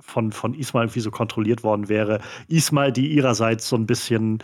von, 0.00 0.32
von 0.32 0.54
Ismail 0.54 0.84
irgendwie 0.84 1.00
so 1.00 1.10
kontrolliert 1.10 1.62
worden 1.62 1.88
wäre. 1.88 2.20
Ismail, 2.48 2.92
die 2.92 3.12
ihrerseits 3.12 3.68
so 3.68 3.76
ein 3.76 3.86
bisschen, 3.86 4.42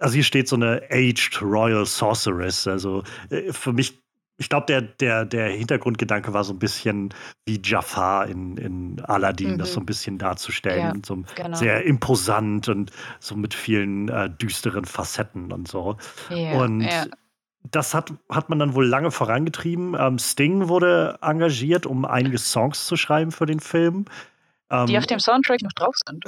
also 0.00 0.14
hier 0.14 0.24
steht 0.24 0.48
so 0.48 0.56
eine 0.56 0.82
Aged 0.90 1.42
Royal 1.42 1.84
Sorceress. 1.84 2.66
Also 2.66 3.02
äh, 3.30 3.52
für 3.52 3.72
mich 3.72 4.00
ich 4.40 4.48
glaube, 4.48 4.66
der, 4.66 4.82
der, 4.82 5.24
der 5.24 5.48
Hintergrundgedanke 5.48 6.32
war 6.32 6.44
so 6.44 6.52
ein 6.52 6.60
bisschen 6.60 7.12
wie 7.44 7.60
Jafar 7.62 8.28
in, 8.28 8.56
in 8.56 9.00
Aladdin, 9.04 9.54
mhm. 9.54 9.58
das 9.58 9.72
so 9.72 9.80
ein 9.80 9.86
bisschen 9.86 10.16
darzustellen. 10.16 10.94
Ja, 10.94 11.02
so 11.04 11.24
genau. 11.34 11.56
sehr 11.56 11.84
imposant 11.84 12.68
und 12.68 12.92
so 13.18 13.34
mit 13.34 13.52
vielen 13.52 14.08
äh, 14.08 14.30
düsteren 14.30 14.84
Facetten 14.84 15.52
und 15.52 15.66
so. 15.66 15.96
Ja, 16.30 16.52
und 16.52 16.82
ja. 16.82 17.06
das 17.64 17.94
hat, 17.94 18.12
hat 18.30 18.48
man 18.48 18.60
dann 18.60 18.74
wohl 18.74 18.86
lange 18.86 19.10
vorangetrieben. 19.10 19.96
Ähm, 19.98 20.20
Sting 20.20 20.68
wurde 20.68 21.18
engagiert, 21.20 21.84
um 21.84 22.04
einige 22.04 22.38
Songs 22.38 22.86
zu 22.86 22.96
schreiben 22.96 23.32
für 23.32 23.46
den 23.46 23.58
Film. 23.58 24.04
Ähm, 24.70 24.86
Die 24.86 24.98
auf 24.98 25.06
dem 25.06 25.18
Soundtrack 25.18 25.62
noch 25.62 25.72
drauf 25.72 25.96
sind. 26.06 26.24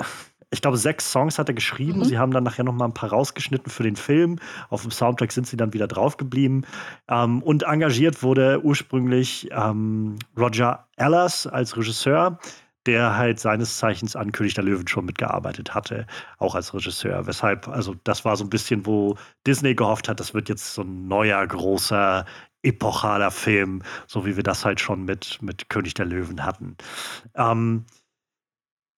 Ich 0.50 0.60
glaube, 0.60 0.76
sechs 0.76 1.10
Songs 1.10 1.38
hat 1.38 1.48
er 1.48 1.54
geschrieben. 1.54 2.00
Mhm. 2.00 2.04
Sie 2.04 2.18
haben 2.18 2.32
dann 2.32 2.44
nachher 2.44 2.64
noch 2.64 2.74
mal 2.74 2.86
ein 2.86 2.94
paar 2.94 3.10
rausgeschnitten 3.10 3.70
für 3.70 3.84
den 3.84 3.96
Film. 3.96 4.38
Auf 4.68 4.82
dem 4.82 4.90
Soundtrack 4.90 5.32
sind 5.32 5.46
sie 5.46 5.56
dann 5.56 5.72
wieder 5.72 5.86
drauf 5.86 6.16
geblieben. 6.16 6.62
Ähm, 7.08 7.42
und 7.42 7.62
engagiert 7.62 8.22
wurde 8.22 8.60
ursprünglich 8.62 9.48
ähm, 9.52 10.16
Roger 10.36 10.86
Ellers 10.96 11.46
als 11.46 11.76
Regisseur, 11.76 12.38
der 12.86 13.16
halt 13.16 13.38
seines 13.38 13.78
Zeichens 13.78 14.16
an 14.16 14.32
König 14.32 14.54
der 14.54 14.64
Löwen 14.64 14.88
schon 14.88 15.04
mitgearbeitet 15.04 15.74
hatte, 15.74 16.06
auch 16.38 16.54
als 16.54 16.74
Regisseur. 16.74 17.26
Weshalb, 17.26 17.68
also 17.68 17.94
das 18.04 18.24
war 18.24 18.36
so 18.36 18.44
ein 18.44 18.50
bisschen, 18.50 18.86
wo 18.86 19.16
Disney 19.46 19.74
gehofft 19.74 20.08
hat, 20.08 20.18
das 20.18 20.34
wird 20.34 20.48
jetzt 20.48 20.74
so 20.74 20.82
ein 20.82 21.06
neuer, 21.06 21.46
großer, 21.46 22.24
epochaler 22.62 23.30
Film, 23.30 23.82
so 24.06 24.26
wie 24.26 24.36
wir 24.36 24.42
das 24.42 24.64
halt 24.64 24.80
schon 24.80 25.04
mit, 25.04 25.38
mit 25.40 25.68
König 25.68 25.94
der 25.94 26.06
Löwen 26.06 26.44
hatten. 26.44 26.76
Ähm, 27.34 27.86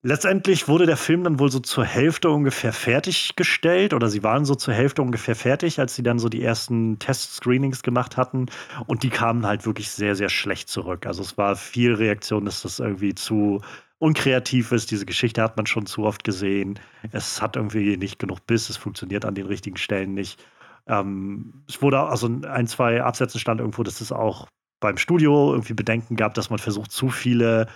Letztendlich 0.05 0.67
wurde 0.67 0.85
der 0.85 0.97
Film 0.97 1.23
dann 1.23 1.39
wohl 1.39 1.49
so 1.49 1.61
zur 1.61 1.85
Hälfte 1.85 2.29
ungefähr 2.29 2.73
fertiggestellt 2.73 3.93
oder 3.93 4.09
sie 4.09 4.21
waren 4.21 4.43
so 4.43 4.53
zur 4.53 4.73
Hälfte 4.73 5.01
ungefähr 5.01 5.33
fertig, 5.33 5.79
als 5.79 5.95
sie 5.95 6.03
dann 6.03 6.19
so 6.19 6.27
die 6.27 6.43
ersten 6.43 6.99
Test-Screenings 6.99 7.83
gemacht 7.83 8.17
hatten 8.17 8.47
und 8.85 9.03
die 9.03 9.09
kamen 9.09 9.45
halt 9.45 9.65
wirklich 9.65 9.89
sehr, 9.91 10.15
sehr 10.17 10.27
schlecht 10.27 10.67
zurück. 10.67 11.05
Also 11.05 11.21
es 11.21 11.37
war 11.37 11.55
viel 11.55 11.93
Reaktion, 11.93 12.43
dass 12.43 12.63
das 12.63 12.79
irgendwie 12.79 13.15
zu 13.15 13.61
unkreativ 13.97 14.73
ist. 14.73 14.91
Diese 14.91 15.05
Geschichte 15.05 15.41
hat 15.41 15.55
man 15.55 15.67
schon 15.67 15.85
zu 15.85 16.03
oft 16.03 16.25
gesehen. 16.25 16.77
Es 17.13 17.41
hat 17.41 17.55
irgendwie 17.55 17.95
nicht 17.95 18.19
genug 18.19 18.45
Biss, 18.45 18.69
es 18.69 18.75
funktioniert 18.75 19.23
an 19.23 19.35
den 19.35 19.45
richtigen 19.45 19.77
Stellen 19.77 20.13
nicht. 20.13 20.37
Ähm, 20.85 21.63
es 21.69 21.81
wurde 21.81 22.01
also 22.01 22.27
ein, 22.27 22.67
zwei 22.67 23.01
Absätzen 23.01 23.39
stand 23.39 23.61
irgendwo, 23.61 23.83
dass 23.83 24.01
es 24.01 24.11
auch 24.11 24.49
beim 24.81 24.97
Studio 24.97 25.53
irgendwie 25.53 25.75
Bedenken 25.75 26.17
gab, 26.17 26.33
dass 26.33 26.49
man 26.49 26.59
versucht, 26.59 26.91
zu 26.91 27.07
viele 27.07 27.67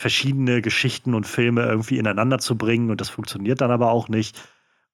verschiedene 0.00 0.62
Geschichten 0.62 1.12
und 1.14 1.26
Filme 1.26 1.62
irgendwie 1.62 1.98
ineinander 1.98 2.38
zu 2.38 2.56
bringen 2.56 2.90
und 2.90 3.02
das 3.02 3.10
funktioniert 3.10 3.60
dann 3.60 3.70
aber 3.70 3.90
auch 3.90 4.08
nicht. 4.08 4.40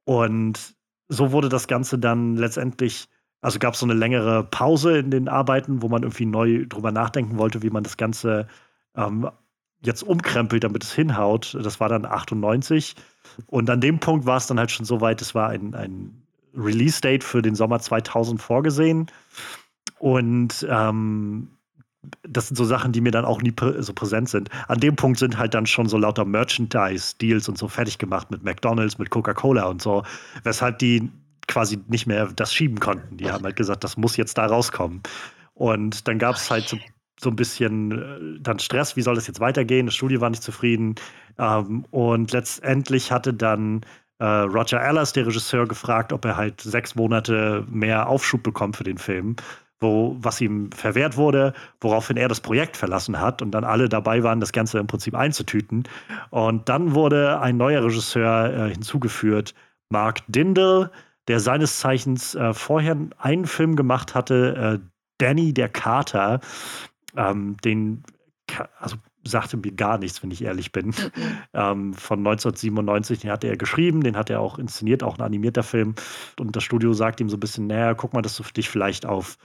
Und 0.03 0.75
so 1.09 1.31
wurde 1.31 1.49
das 1.49 1.69
Ganze 1.69 1.97
dann 1.97 2.35
letztendlich, 2.35 3.09
also 3.41 3.61
gab 3.61 3.75
es 3.75 3.81
so 3.81 3.87
eine 3.87 3.95
längere 3.95 4.43
Pause 4.43 4.99
in 4.99 5.13
den 5.13 5.29
Arbeiten, 5.29 5.81
wo 5.81 5.89
man 5.89 6.03
irgendwie 6.03 6.27
neu 6.27 6.67
drüber 6.67 6.91
nachdenken 6.91 7.39
wollte, 7.39 7.63
wie 7.63 7.71
man 7.71 7.85
das 7.85 7.97
Ganze 7.97 8.49
ähm, 8.97 9.31
jetzt 9.81 10.03
umkrempelt, 10.03 10.65
damit 10.65 10.83
es 10.83 10.93
hinhaut. 10.93 11.57
Das 11.63 11.79
war 11.79 11.89
dann 11.89 12.05
98. 12.05 12.97
Und 13.47 13.71
an 13.71 13.81
dem 13.81 14.01
Punkt 14.01 14.27
war 14.27 14.39
es 14.39 14.49
dann 14.49 14.59
halt 14.59 14.73
schon 14.73 14.87
so 14.87 15.01
weit, 15.01 15.23
es 15.23 15.37
war 15.37 15.51
ein, 15.51 15.73
ein 15.77 16.21
Release-Date 16.53 17.23
für 17.23 17.43
den 17.43 17.55
Sommer 17.55 17.79
2000 17.79 18.43
vorgesehen. 18.43 19.07
Und 20.01 20.67
ähm, 20.69 21.56
das 22.23 22.49
sind 22.49 22.57
so 22.57 22.65
Sachen, 22.65 22.93
die 22.93 23.01
mir 23.01 23.11
dann 23.11 23.25
auch 23.25 23.43
nie 23.43 23.53
prä 23.53 23.81
so 23.83 23.93
präsent 23.93 24.29
sind. 24.29 24.51
An 24.69 24.81
dem 24.81 24.97
Punkt 24.97 25.19
sind 25.19 25.39
halt 25.39 25.55
dann 25.55 25.67
schon 25.67 25.89
so 25.89 25.99
lauter 25.99 26.25
Merchandise-Deals 26.25 27.49
und 27.49 27.59
so 27.59 27.69
fertig 27.69 27.99
gemacht 27.99 28.31
mit 28.31 28.43
McDonalds, 28.43 28.99
mit 28.99 29.11
Coca-Cola 29.11 29.65
und 29.67 29.83
so, 29.83 30.03
weshalb 30.45 30.79
die 30.79 31.11
quasi 31.49 31.79
nicht 31.89 32.07
mehr 32.07 32.27
das 32.35 32.53
schieben 32.53 32.81
konnten. 32.81 33.17
Die 33.17 33.31
haben 33.31 33.45
halt 33.45 33.57
gesagt, 33.57 33.85
das 33.85 33.97
muss 33.97 34.17
jetzt 34.17 34.37
da 34.39 34.47
rauskommen. 34.47 35.03
Und 35.55 36.07
dann 36.09 36.19
gab 36.19 36.37
es 36.37 36.51
halt 36.51 36.69
so, 36.69 36.77
so, 37.21 37.31
ein 37.31 37.37
bisschen 37.37 37.93
äh, 37.93 38.41
dann 38.41 38.59
Stress, 38.59 38.97
wie 38.97 39.03
soll 39.03 39.15
das 39.15 39.27
jetzt 39.27 39.41
weitergehen? 39.41 39.87
Das 39.87 39.95
Studio 39.95 40.21
war 40.21 40.31
nicht 40.31 40.43
zufrieden. 40.43 40.97
Ähm, 41.39 41.85
und 41.91 42.33
letztendlich 42.33 43.13
hatte 43.13 43.33
dann 43.33 43.83
äh, 44.19 44.25
Roger 44.25 44.81
Allers, 44.81 45.13
der 45.13 45.27
Regisseur, 45.27 45.67
gefragt, 45.67 46.13
ob 46.13 46.25
er 46.25 46.37
halt 46.37 46.61
sechs 46.61 46.95
Monate 46.95 47.65
mehr 47.71 48.09
Aufschub 48.09 48.43
bekommt 48.43 48.77
für 48.77 48.85
den 48.85 48.99
Film 48.99 49.37
wo, 49.81 50.17
was 50.19 50.41
ihm 50.41 50.71
verwehrt 50.73 51.17
wurde, 51.17 51.53
woraufhin 51.81 52.17
er 52.17 52.29
das 52.29 52.41
Projekt 52.41 52.77
verlassen 52.77 53.21
hat 53.21 53.43
und 53.43 53.51
dann 53.51 53.65
alle 53.65 53.89
dabei 53.89 54.23
waren, 54.23 54.41
das 54.41 54.53
Ganze 54.53 54.79
im 54.79 54.87
Prinzip 54.87 55.15
einzutüten. 55.15 55.85
Und 56.31 56.69
dann 56.69 56.95
wurde 56.95 57.41
ein 57.41 57.57
neuer 57.57 57.85
Regisseur 57.85 58.53
äh, 58.53 58.71
hinzugeführt, 58.73 59.55
Mark 59.91 60.21
Dindal, 60.29 60.91
der 61.29 61.41
seines 61.41 61.79
Zeichens 61.79 62.35
äh, 62.35 62.55
vorher 62.55 62.97
einen 63.19 63.47
Film 63.47 63.77
gemacht 63.77 64.15
hatte, 64.15 64.81
äh, 64.83 64.87
Danny 65.19 65.53
der 65.53 65.69
Kater, 65.69 66.41
ähm, 67.17 67.57
den, 67.65 68.03
also 68.79 68.97
sagte 69.25 69.57
mir 69.57 69.73
gar 69.73 69.99
nichts, 69.99 70.23
wenn 70.23 70.31
ich 70.31 70.43
ehrlich 70.43 70.73
bin. 70.73 70.87
Mhm. 70.87 71.13
Ähm, 71.53 71.95
von 71.95 72.21
1997, 72.21 73.21
den 73.21 73.31
hatte 73.31 73.49
er 73.49 73.57
geschrieben, 73.57 74.03
den 74.03 74.17
hat 74.17 74.31
er 74.31 74.41
auch 74.41 74.59
inszeniert, 74.59 75.03
auch 75.03 75.19
ein 75.19 75.25
animierter 75.25 75.63
Film. 75.63 75.95
Und 76.39 76.55
das 76.55 76.65
Studio 76.65 76.93
sagt 76.93 77.21
ihm 77.21 77.29
so 77.29 77.37
ein 77.37 77.41
bisschen, 77.41 77.67
naja, 77.67 77.95
guck 77.95 78.13
mal, 78.13 78.23
dass 78.23 78.37
du 78.37 78.45
dich 78.45 78.69
vielleicht 78.69 79.05
auf 79.05 79.37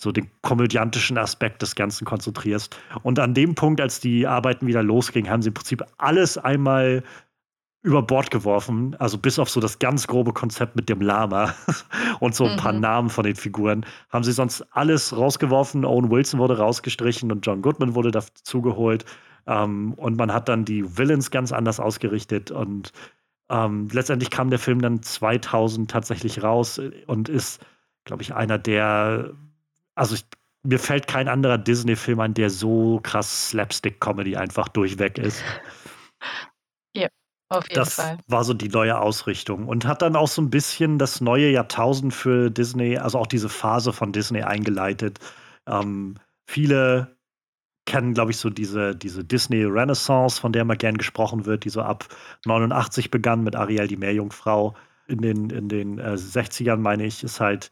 so 0.00 0.12
den 0.12 0.30
komödiantischen 0.40 1.18
Aspekt 1.18 1.60
des 1.60 1.74
Ganzen 1.74 2.06
konzentrierst. 2.06 2.74
Und 3.02 3.18
an 3.18 3.34
dem 3.34 3.54
Punkt, 3.54 3.80
als 3.80 4.00
die 4.00 4.26
Arbeiten 4.26 4.66
wieder 4.66 4.82
losgingen, 4.82 5.30
haben 5.30 5.42
sie 5.42 5.48
im 5.48 5.54
Prinzip 5.54 5.84
alles 5.98 6.38
einmal 6.38 7.02
über 7.82 8.02
Bord 8.02 8.30
geworfen, 8.30 8.94
also 8.98 9.16
bis 9.16 9.38
auf 9.38 9.48
so 9.48 9.60
das 9.60 9.78
ganz 9.78 10.06
grobe 10.06 10.32
Konzept 10.32 10.76
mit 10.76 10.88
dem 10.88 11.00
Lama 11.00 11.54
und 12.20 12.34
so 12.34 12.44
ein 12.44 12.52
mhm. 12.52 12.56
paar 12.56 12.72
Namen 12.72 13.08
von 13.10 13.24
den 13.24 13.36
Figuren, 13.36 13.86
haben 14.10 14.24
sie 14.24 14.32
sonst 14.32 14.62
alles 14.72 15.16
rausgeworfen. 15.16 15.84
Owen 15.84 16.10
Wilson 16.10 16.40
wurde 16.40 16.58
rausgestrichen 16.58 17.32
und 17.32 17.46
John 17.46 17.62
Goodman 17.62 17.94
wurde 17.94 18.10
dazugeholt. 18.10 19.04
Ähm, 19.46 19.94
und 19.94 20.16
man 20.16 20.32
hat 20.32 20.48
dann 20.48 20.64
die 20.64 20.98
Villains 20.98 21.30
ganz 21.30 21.52
anders 21.52 21.80
ausgerichtet 21.80 22.50
und 22.50 22.92
ähm, 23.50 23.88
letztendlich 23.92 24.30
kam 24.30 24.48
der 24.48 24.58
Film 24.58 24.80
dann 24.80 25.02
2000 25.02 25.90
tatsächlich 25.90 26.42
raus 26.42 26.80
und 27.06 27.28
ist, 27.28 27.64
glaube 28.04 28.22
ich, 28.22 28.34
einer 28.34 28.58
der 28.58 29.32
also 30.00 30.14
ich, 30.14 30.24
mir 30.62 30.78
fällt 30.78 31.06
kein 31.06 31.28
anderer 31.28 31.58
Disney-Film 31.58 32.20
an, 32.20 32.32
der 32.32 32.48
so 32.48 33.00
krass 33.02 33.50
Slapstick-Comedy 33.50 34.34
einfach 34.34 34.68
durchweg 34.68 35.18
ist. 35.18 35.44
Ja, 36.94 37.08
auf 37.48 37.64
jeden 37.64 37.76
das 37.76 37.94
Fall. 37.94 38.18
war 38.26 38.44
so 38.44 38.52
die 38.52 38.68
neue 38.68 38.98
Ausrichtung 38.98 39.68
und 39.68 39.86
hat 39.86 40.02
dann 40.02 40.16
auch 40.16 40.28
so 40.28 40.42
ein 40.42 40.50
bisschen 40.50 40.98
das 40.98 41.22
neue 41.22 41.50
Jahrtausend 41.50 42.12
für 42.12 42.50
Disney, 42.50 42.98
also 42.98 43.18
auch 43.18 43.26
diese 43.26 43.48
Phase 43.48 43.94
von 43.94 44.12
Disney 44.12 44.42
eingeleitet. 44.42 45.18
Ähm, 45.66 46.16
viele 46.46 47.16
kennen, 47.86 48.12
glaube 48.12 48.32
ich, 48.32 48.36
so 48.36 48.50
diese, 48.50 48.94
diese 48.94 49.24
Disney-Renaissance, 49.24 50.40
von 50.40 50.52
der 50.52 50.62
immer 50.62 50.76
gern 50.76 50.98
gesprochen 50.98 51.46
wird, 51.46 51.64
die 51.64 51.70
so 51.70 51.80
ab 51.80 52.08
89 52.44 53.10
begann 53.10 53.42
mit 53.42 53.56
Ariel, 53.56 53.86
die 53.86 53.96
Meerjungfrau. 53.96 54.74
In 55.06 55.22
den, 55.22 55.48
in 55.48 55.68
den 55.68 55.98
äh, 55.98 56.16
60ern, 56.16 56.76
meine 56.76 57.04
ich, 57.06 57.24
ist 57.24 57.40
halt 57.40 57.70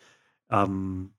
ähm, 0.51 1.13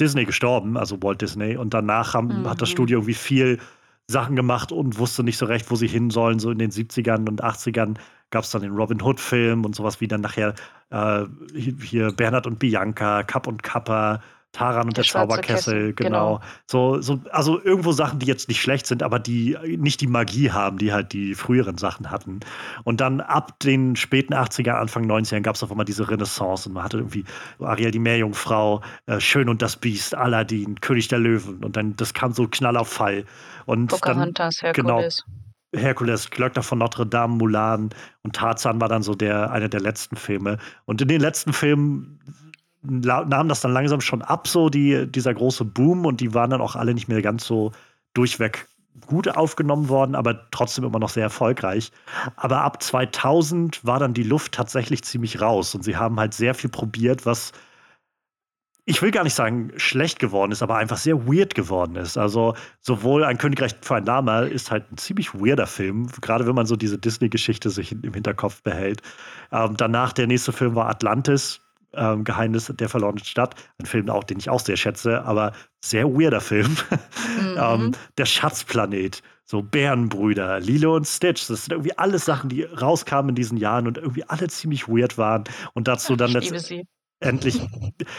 Disney 0.00 0.24
gestorben, 0.24 0.76
also 0.76 1.02
Walt 1.02 1.20
Disney. 1.20 1.56
Und 1.56 1.74
danach 1.74 2.14
haben, 2.14 2.42
mhm. 2.42 2.48
hat 2.48 2.62
das 2.62 2.70
mhm. 2.70 2.72
Studio 2.72 2.98
irgendwie 2.98 3.14
viel 3.14 3.58
Sachen 4.06 4.36
gemacht 4.36 4.72
und 4.72 4.98
wusste 4.98 5.22
nicht 5.22 5.36
so 5.36 5.46
recht, 5.46 5.70
wo 5.70 5.76
sie 5.76 5.86
hin 5.86 6.10
sollen. 6.10 6.38
So 6.38 6.50
in 6.50 6.58
den 6.58 6.70
70ern 6.70 7.28
und 7.28 7.44
80ern 7.44 7.96
gab 8.30 8.44
es 8.44 8.50
dann 8.50 8.62
den 8.62 8.72
Robin 8.72 9.02
Hood-Film 9.02 9.64
und 9.64 9.74
sowas 9.74 10.00
wie 10.00 10.08
dann 10.08 10.22
nachher 10.22 10.54
äh, 10.90 11.24
hier 11.54 12.12
Bernhard 12.12 12.46
und 12.46 12.58
Bianca, 12.58 13.22
Kapp 13.22 13.46
und 13.46 13.62
Kappa, 13.62 14.22
Taran 14.58 14.88
und 14.88 14.96
der, 14.96 15.04
der 15.04 15.12
Zauberkessel, 15.12 15.92
genau. 15.94 16.08
genau. 16.08 16.40
So, 16.66 17.00
so, 17.00 17.20
also 17.30 17.62
irgendwo 17.62 17.92
Sachen, 17.92 18.18
die 18.18 18.26
jetzt 18.26 18.48
nicht 18.48 18.60
schlecht 18.60 18.86
sind, 18.86 19.04
aber 19.04 19.20
die 19.20 19.56
nicht 19.78 20.00
die 20.00 20.08
Magie 20.08 20.50
haben, 20.50 20.78
die 20.78 20.92
halt 20.92 21.12
die 21.12 21.34
früheren 21.34 21.78
Sachen 21.78 22.10
hatten. 22.10 22.40
Und 22.82 23.00
dann 23.00 23.20
ab 23.20 23.60
den 23.60 23.94
späten 23.94 24.34
80er, 24.34 24.72
Anfang 24.72 25.08
90ern 25.08 25.42
gab 25.42 25.54
es 25.54 25.62
auf 25.62 25.70
einmal 25.70 25.86
diese 25.86 26.10
Renaissance 26.10 26.68
und 26.68 26.74
man 26.74 26.82
hatte 26.82 26.98
irgendwie 26.98 27.24
Ariel 27.60 27.92
die 27.92 28.00
Meerjungfrau, 28.00 28.82
äh, 29.06 29.20
Schön 29.20 29.48
und 29.48 29.62
das 29.62 29.76
Biest, 29.76 30.14
Aladdin, 30.14 30.80
König 30.80 31.08
der 31.08 31.20
Löwen 31.20 31.64
und 31.64 31.76
dann 31.76 31.94
das 31.96 32.12
kam 32.12 32.32
so 32.32 32.48
Knall 32.48 32.76
auf 32.76 32.88
Fall. 32.88 33.24
Und 33.66 33.88
Pocahontas, 33.88 34.56
dann, 34.56 34.74
Herkules. 34.74 35.24
Genau, 35.24 35.82
Herkules, 35.82 36.30
Glöckner 36.30 36.62
von 36.62 36.78
Notre 36.78 37.06
Dame, 37.06 37.36
Mulan 37.36 37.90
und 38.22 38.34
Tarzan 38.34 38.80
war 38.80 38.88
dann 38.88 39.02
so 39.02 39.14
der, 39.14 39.52
einer 39.52 39.68
der 39.68 39.80
letzten 39.80 40.16
Filme. 40.16 40.58
Und 40.86 41.00
in 41.02 41.08
den 41.08 41.20
letzten 41.20 41.52
Filmen 41.52 42.18
nahm 42.82 43.48
das 43.48 43.60
dann 43.60 43.72
langsam 43.72 44.00
schon 44.00 44.22
ab, 44.22 44.46
so 44.48 44.68
die, 44.68 45.10
dieser 45.10 45.34
große 45.34 45.64
Boom 45.64 46.06
und 46.06 46.20
die 46.20 46.34
waren 46.34 46.50
dann 46.50 46.60
auch 46.60 46.76
alle 46.76 46.94
nicht 46.94 47.08
mehr 47.08 47.22
ganz 47.22 47.44
so 47.44 47.72
durchweg 48.14 48.66
gut 49.06 49.28
aufgenommen 49.28 49.88
worden, 49.88 50.14
aber 50.14 50.50
trotzdem 50.50 50.84
immer 50.84 50.98
noch 50.98 51.08
sehr 51.08 51.22
erfolgreich. 51.22 51.92
Aber 52.36 52.62
ab 52.62 52.82
2000 52.82 53.84
war 53.84 53.98
dann 54.00 54.14
die 54.14 54.22
Luft 54.22 54.52
tatsächlich 54.52 55.04
ziemlich 55.04 55.40
raus 55.40 55.74
und 55.74 55.84
sie 55.84 55.96
haben 55.96 56.18
halt 56.18 56.34
sehr 56.34 56.54
viel 56.54 56.70
probiert, 56.70 57.26
was 57.26 57.52
ich 58.88 59.02
will 59.02 59.10
gar 59.10 59.22
nicht 59.22 59.34
sagen 59.34 59.70
schlecht 59.76 60.18
geworden 60.18 60.50
ist, 60.50 60.62
aber 60.62 60.78
einfach 60.78 60.96
sehr 60.96 61.28
weird 61.28 61.54
geworden 61.54 61.94
ist. 61.96 62.16
Also 62.16 62.54
sowohl 62.80 63.22
ein 63.22 63.36
Königreich 63.36 63.74
für 63.82 63.96
ein 63.96 64.04
Name 64.04 64.46
ist 64.46 64.70
halt 64.70 64.90
ein 64.90 64.96
ziemlich 64.96 65.34
weirder 65.34 65.66
Film, 65.66 66.08
gerade 66.22 66.46
wenn 66.46 66.54
man 66.54 66.64
so 66.64 66.74
diese 66.74 66.96
Disney-Geschichte 66.96 67.68
sich 67.68 67.92
im 67.92 68.14
Hinterkopf 68.14 68.62
behält. 68.62 69.02
Ähm, 69.52 69.76
danach 69.76 70.14
der 70.14 70.26
nächste 70.26 70.52
Film 70.52 70.74
war 70.74 70.88
Atlantis, 70.88 71.60
ähm, 71.94 72.24
Geheimnis 72.24 72.72
der 72.74 72.88
verlorenen 72.88 73.24
Stadt. 73.24 73.54
Ein 73.78 73.86
Film 73.86 74.08
auch, 74.10 74.24
den 74.24 74.38
ich 74.38 74.50
auch 74.50 74.60
sehr 74.60 74.76
schätze, 74.76 75.24
aber 75.24 75.52
sehr 75.80 76.06
weirder 76.06 76.40
Film. 76.40 76.76
Mhm. 77.38 77.56
ähm, 77.56 77.92
der 78.16 78.24
Schatzplanet, 78.24 79.22
so 79.44 79.62
Bärenbrüder, 79.62 80.58
Lilo 80.58 80.96
und 80.96 81.06
Stitch. 81.06 81.46
Das 81.46 81.64
sind 81.64 81.72
irgendwie 81.72 81.96
alles 81.96 82.24
Sachen, 82.24 82.50
die 82.50 82.64
rauskamen 82.64 83.30
in 83.30 83.34
diesen 83.36 83.58
Jahren 83.58 83.86
und 83.86 83.96
irgendwie 83.96 84.24
alle 84.24 84.48
ziemlich 84.48 84.88
weird 84.88 85.18
waren. 85.18 85.44
Und 85.74 85.86
dazu 85.86 86.16
dann 86.16 86.32
letztendlich, 86.32 87.60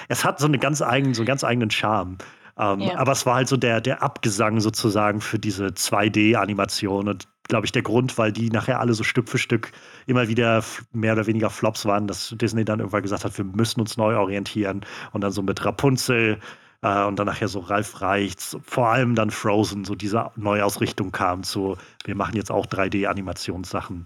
es 0.08 0.24
hat 0.24 0.40
so 0.40 0.46
eine 0.48 0.58
ganz 0.58 0.82
eigenen, 0.82 1.14
so 1.14 1.22
einen 1.22 1.28
ganz 1.28 1.44
eigenen 1.44 1.70
Charme. 1.70 2.18
Ähm, 2.58 2.82
ja. 2.82 2.98
Aber 2.98 3.12
es 3.12 3.26
war 3.26 3.36
halt 3.36 3.48
so 3.48 3.58
der, 3.58 3.82
der 3.82 4.02
Abgesang 4.02 4.60
sozusagen 4.60 5.22
für 5.22 5.40
diese 5.40 5.68
2D-Animation 5.68 7.10
und 7.10 7.28
glaube 7.50 7.66
ich, 7.66 7.72
der 7.74 7.82
Grund, 7.82 8.18
weil 8.18 8.32
die 8.32 8.50
nachher 8.50 8.80
alle 8.80 8.94
so 8.94 9.04
Stück 9.04 9.28
für 9.28 9.38
Stück 9.38 9.72
immer 10.06 10.30
wieder 10.30 10.64
mehr 10.94 11.14
oder 11.14 11.28
weniger 11.28 11.50
Flops 11.50 11.86
waren, 11.86 12.08
dass 12.08 12.34
Disney 12.38 12.64
dann 12.64 12.80
irgendwann 12.80 13.02
gesagt 13.02 13.26
hat, 13.26 13.38
wir 13.38 13.44
müssen 13.44 13.82
uns 13.82 13.98
neu 13.98 14.16
orientieren 14.16 14.86
und 15.12 15.22
dann 15.22 15.32
so 15.32 15.42
mit 15.42 15.66
Rapunzel 15.66 16.40
äh, 16.82 17.04
und 17.04 17.18
dann 17.18 17.26
nachher 17.26 17.50
so 17.50 17.60
Ralf 17.60 18.02
Reichts, 18.02 18.56
vor 18.64 18.88
allem 18.88 19.16
dann 19.16 19.32
Frozen, 19.32 19.84
so 19.84 19.96
diese 19.96 20.32
Neuausrichtung 20.38 21.12
kam 21.12 21.44
zu, 21.44 21.76
wir 22.06 22.16
machen 22.16 22.36
jetzt 22.36 22.52
auch 22.52 22.68
3D-Animationssachen 22.68 24.06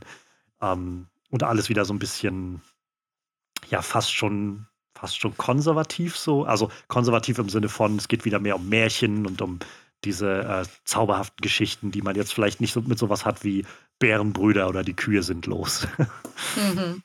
ähm, 0.61 1.07
und 1.29 1.43
alles 1.43 1.69
wieder 1.69 1.85
so 1.85 1.93
ein 1.93 1.99
bisschen, 1.99 2.61
ja, 3.69 3.81
fast 3.81 4.13
schon 4.13 4.67
fast 4.95 5.19
schon 5.19 5.35
konservativ 5.35 6.15
so. 6.15 6.45
Also 6.45 6.71
konservativ 6.87 7.37
im 7.37 7.49
Sinne 7.49 7.67
von, 7.67 7.97
es 7.97 8.07
geht 8.07 8.23
wieder 8.23 8.39
mehr 8.39 8.55
um 8.55 8.69
Märchen 8.69 9.25
und 9.25 9.41
um 9.41 9.59
diese 10.05 10.43
äh, 10.43 10.65
zauberhaften 10.85 11.41
Geschichten, 11.41 11.91
die 11.91 12.01
man 12.01 12.15
jetzt 12.15 12.33
vielleicht 12.33 12.61
nicht 12.61 12.73
so 12.73 12.81
mit 12.81 12.97
sowas 12.97 13.25
hat 13.25 13.43
wie 13.43 13.65
Bärenbrüder 13.99 14.67
oder 14.67 14.83
die 14.83 14.95
Kühe 14.95 15.23
sind 15.23 15.45
los. 15.45 15.87
Mhm. 16.57 17.03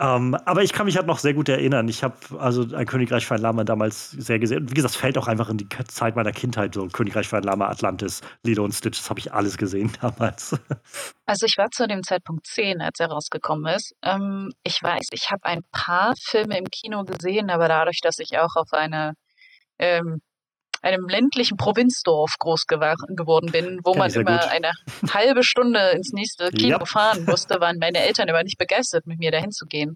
ähm, 0.00 0.34
aber 0.46 0.62
ich 0.62 0.72
kann 0.72 0.86
mich 0.86 0.96
halt 0.96 1.06
noch 1.06 1.18
sehr 1.18 1.34
gut 1.34 1.50
erinnern. 1.50 1.86
Ich 1.88 2.02
habe 2.02 2.16
also 2.38 2.74
ein 2.74 2.86
Königreich 2.86 3.26
für 3.26 3.34
ein 3.34 3.42
Lama 3.42 3.62
damals 3.64 4.10
sehr 4.10 4.38
gesehen. 4.38 4.70
Wie 4.70 4.74
gesagt, 4.74 4.94
es 4.94 5.00
fällt 5.00 5.18
auch 5.18 5.28
einfach 5.28 5.50
in 5.50 5.58
die 5.58 5.68
Zeit 5.88 6.16
meiner 6.16 6.32
Kindheit. 6.32 6.74
So 6.74 6.86
Königreich 6.88 7.28
für 7.28 7.36
ein 7.36 7.42
Lama, 7.42 7.68
Atlantis, 7.68 8.22
Lilo 8.42 8.64
und 8.64 8.72
Stitch, 8.72 8.98
das 8.98 9.10
habe 9.10 9.20
ich 9.20 9.32
alles 9.34 9.58
gesehen 9.58 9.92
damals. 10.00 10.56
Also 11.26 11.44
ich 11.44 11.58
war 11.58 11.70
zu 11.70 11.86
dem 11.86 12.02
Zeitpunkt 12.02 12.46
zehn, 12.46 12.80
als 12.80 12.98
er 13.00 13.08
rausgekommen 13.08 13.74
ist. 13.74 13.94
Ähm, 14.02 14.50
ich 14.62 14.82
weiß, 14.82 15.08
ich 15.12 15.30
habe 15.30 15.44
ein 15.44 15.60
paar 15.72 16.14
Filme 16.18 16.56
im 16.58 16.66
Kino 16.70 17.04
gesehen, 17.04 17.50
aber 17.50 17.68
dadurch, 17.68 18.00
dass 18.02 18.18
ich 18.18 18.38
auch 18.38 18.56
auf 18.56 18.72
eine 18.72 19.12
ähm, 19.78 20.20
einem 20.84 21.08
ländlichen 21.08 21.56
Provinzdorf 21.56 22.34
groß 22.38 22.66
geworden 22.66 23.50
bin, 23.50 23.80
wo 23.84 23.92
Kenn 23.92 23.98
man 23.98 24.12
immer 24.12 24.38
gut. 24.38 24.50
eine 24.50 24.72
halbe 25.12 25.42
Stunde 25.42 25.90
ins 25.90 26.12
nächste 26.12 26.50
Kino 26.50 26.78
ja. 26.78 26.84
fahren 26.84 27.24
musste, 27.28 27.60
waren 27.60 27.78
meine 27.78 27.98
Eltern 27.98 28.28
immer 28.28 28.42
nicht 28.42 28.58
begeistert, 28.58 29.06
mit 29.06 29.18
mir 29.18 29.30
dahin 29.30 29.50
zu 29.50 29.66
gehen. 29.66 29.94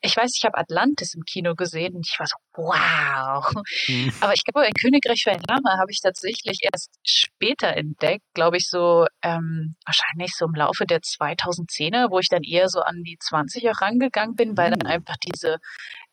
Ich 0.00 0.16
weiß, 0.16 0.30
ich 0.36 0.44
habe 0.44 0.58
Atlantis 0.58 1.14
im 1.14 1.22
Kino 1.24 1.54
gesehen 1.54 1.94
und 1.96 2.06
ich 2.06 2.18
war 2.18 2.26
so, 2.26 2.36
wow. 2.54 3.52
Mhm. 3.88 4.12
Aber 4.20 4.34
ich 4.34 4.44
glaube, 4.44 4.66
ein 4.66 4.72
Königreich 4.72 5.22
für 5.22 5.32
ein 5.32 5.42
Lama 5.48 5.78
habe 5.78 5.90
ich 5.90 6.00
tatsächlich 6.00 6.60
erst 6.62 6.90
später 7.04 7.76
entdeckt, 7.76 8.24
glaube 8.34 8.56
ich, 8.56 8.68
so 8.68 9.06
ähm, 9.22 9.74
wahrscheinlich 9.84 10.32
so 10.36 10.46
im 10.46 10.54
Laufe 10.54 10.86
der 10.86 11.00
2010er, 11.00 12.10
wo 12.10 12.18
ich 12.18 12.28
dann 12.28 12.42
eher 12.42 12.68
so 12.68 12.80
an 12.80 13.02
die 13.02 13.18
20 13.18 13.64
er 13.64 13.80
rangegangen 13.80 14.36
bin, 14.36 14.56
weil 14.56 14.70
dann 14.70 14.80
hm. 14.80 14.94
einfach 14.94 15.16
diese 15.16 15.56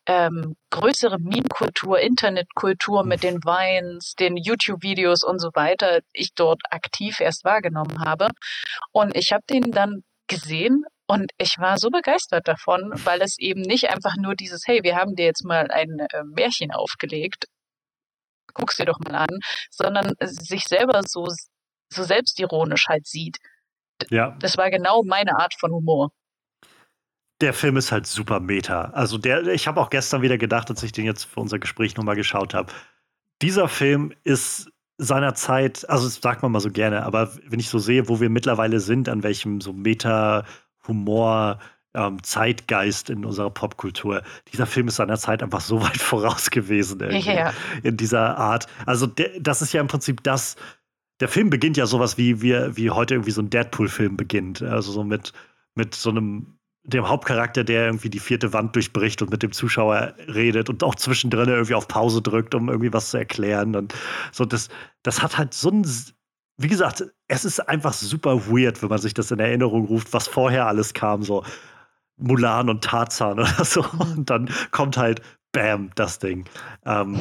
ähm, 0.07 0.55
größere 0.69 1.19
Meme-Kultur, 1.19 1.99
Internetkultur 1.99 3.03
mit 3.03 3.23
den 3.23 3.43
Vines, 3.43 4.15
den 4.15 4.37
YouTube-Videos 4.37 5.23
und 5.23 5.39
so 5.39 5.49
weiter, 5.53 5.99
ich 6.13 6.33
dort 6.33 6.61
aktiv 6.69 7.19
erst 7.19 7.43
wahrgenommen 7.43 7.99
habe. 7.99 8.29
Und 8.93 9.15
ich 9.15 9.33
habe 9.33 9.43
den 9.49 9.71
dann 9.71 10.03
gesehen 10.27 10.85
und 11.07 11.31
ich 11.37 11.55
war 11.59 11.77
so 11.77 11.89
begeistert 11.89 12.47
davon, 12.47 12.91
weil 13.03 13.21
es 13.21 13.37
eben 13.37 13.61
nicht 13.61 13.89
einfach 13.89 14.15
nur 14.17 14.35
dieses, 14.35 14.63
hey, 14.65 14.81
wir 14.83 14.95
haben 14.95 15.15
dir 15.15 15.25
jetzt 15.25 15.43
mal 15.43 15.69
ein 15.71 15.99
äh, 15.99 16.23
Märchen 16.23 16.71
aufgelegt, 16.71 17.45
guck's 18.53 18.77
dir 18.77 18.85
doch 18.85 18.99
mal 18.99 19.15
an, 19.15 19.39
sondern 19.69 20.13
sich 20.21 20.63
selber 20.63 21.01
so, 21.05 21.27
so 21.93 22.03
selbstironisch 22.03 22.87
halt 22.87 23.05
sieht. 23.07 23.37
Ja. 24.09 24.37
Das 24.39 24.57
war 24.57 24.69
genau 24.69 25.03
meine 25.03 25.37
Art 25.37 25.53
von 25.59 25.71
Humor 25.71 26.11
der 27.41 27.53
Film 27.53 27.77
ist 27.77 27.91
halt 27.91 28.07
super 28.07 28.39
meta. 28.39 28.85
Also 28.93 29.17
der, 29.17 29.47
ich 29.47 29.67
habe 29.67 29.79
auch 29.79 29.89
gestern 29.89 30.21
wieder 30.21 30.37
gedacht, 30.37 30.69
als 30.69 30.81
ich 30.83 30.91
den 30.91 31.05
jetzt 31.05 31.25
für 31.25 31.39
unser 31.39 31.59
Gespräch 31.59 31.95
nochmal 31.95 32.15
geschaut 32.15 32.53
habe. 32.53 32.71
Dieser 33.41 33.67
Film 33.67 34.11
ist 34.23 34.71
seiner 34.97 35.35
Zeit, 35.35 35.87
also 35.89 36.05
das 36.05 36.15
sagt 36.15 36.41
man 36.41 36.51
mal 36.51 36.59
so 36.59 36.71
gerne, 36.71 37.03
aber 37.05 37.31
wenn 37.47 37.59
ich 37.59 37.69
so 37.69 37.77
sehe, 37.77 38.09
wo 38.09 38.19
wir 38.19 38.31
mittlerweile 38.31 38.79
sind, 38.79 39.07
an 39.09 39.21
welchem 39.21 39.61
so 39.61 39.71
Meta-Humor, 39.73 41.59
ähm, 41.93 42.23
Zeitgeist 42.23 43.11
in 43.11 43.23
unserer 43.23 43.51
Popkultur, 43.51 44.23
dieser 44.51 44.65
Film 44.65 44.87
ist 44.87 44.95
seiner 44.95 45.17
Zeit 45.17 45.43
einfach 45.43 45.61
so 45.61 45.81
weit 45.83 45.97
voraus 45.97 46.49
gewesen 46.49 46.99
ja. 46.99 47.53
in 47.83 47.97
dieser 47.97 48.37
Art. 48.37 48.65
Also 48.87 49.05
der, 49.05 49.39
das 49.39 49.61
ist 49.61 49.73
ja 49.73 49.81
im 49.81 49.87
Prinzip 49.87 50.23
das, 50.23 50.55
der 51.19 51.27
Film 51.27 51.51
beginnt 51.51 51.77
ja 51.77 51.85
sowas 51.85 52.17
wie, 52.17 52.41
wie, 52.41 52.55
wie 52.75 52.89
heute 52.89 53.13
irgendwie 53.13 53.31
so 53.31 53.41
ein 53.41 53.51
Deadpool-Film 53.51 54.17
beginnt. 54.17 54.63
Also 54.63 54.91
so 54.91 55.03
mit, 55.03 55.33
mit 55.75 55.93
so 55.93 56.09
einem 56.09 56.56
dem 56.87 57.07
Hauptcharakter, 57.07 57.63
der 57.65 57.85
irgendwie 57.85 58.09
die 58.09 58.19
vierte 58.19 58.53
Wand 58.53 58.75
durchbricht 58.75 59.21
und 59.21 59.29
mit 59.29 59.43
dem 59.43 59.51
Zuschauer 59.51 60.13
redet 60.33 60.69
und 60.69 60.83
auch 60.83 60.95
zwischendrin 60.95 61.49
irgendwie 61.49 61.75
auf 61.75 61.87
Pause 61.87 62.21
drückt, 62.21 62.55
um 62.55 62.69
irgendwie 62.69 62.93
was 62.93 63.11
zu 63.11 63.17
erklären. 63.17 63.75
Und 63.75 63.93
so, 64.31 64.45
das, 64.45 64.69
das 65.03 65.21
hat 65.21 65.37
halt 65.37 65.53
so 65.53 65.69
ein, 65.69 65.85
wie 66.57 66.69
gesagt, 66.69 67.03
es 67.27 67.43
ist 67.43 67.59
einfach 67.59 67.91
super 67.91 68.47
weird, 68.47 68.81
wenn 68.81 68.89
man 68.89 68.99
sich 68.99 69.13
das 69.13 69.31
in 69.31 69.39
Erinnerung 69.39 69.85
ruft, 69.85 70.13
was 70.13 70.29
vorher 70.29 70.65
alles 70.67 70.93
kam, 70.93 71.23
so 71.23 71.43
Mulan 72.15 72.69
und 72.69 72.85
Tarzan 72.85 73.33
oder 73.39 73.65
so. 73.65 73.85
Und 73.99 74.29
dann 74.29 74.49
kommt 74.71 74.95
halt, 74.95 75.21
bam, 75.51 75.91
das 75.95 76.19
Ding. 76.19 76.45
Ähm, 76.85 77.19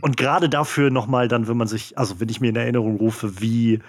und 0.00 0.16
gerade 0.16 0.48
dafür 0.48 0.90
nochmal 0.90 1.28
dann, 1.28 1.48
wenn 1.48 1.58
man 1.58 1.68
sich, 1.68 1.98
also 1.98 2.18
wenn 2.18 2.30
ich 2.30 2.40
mir 2.40 2.48
in 2.48 2.56
Erinnerung 2.56 2.96
rufe, 2.96 3.42
wie, 3.42 3.80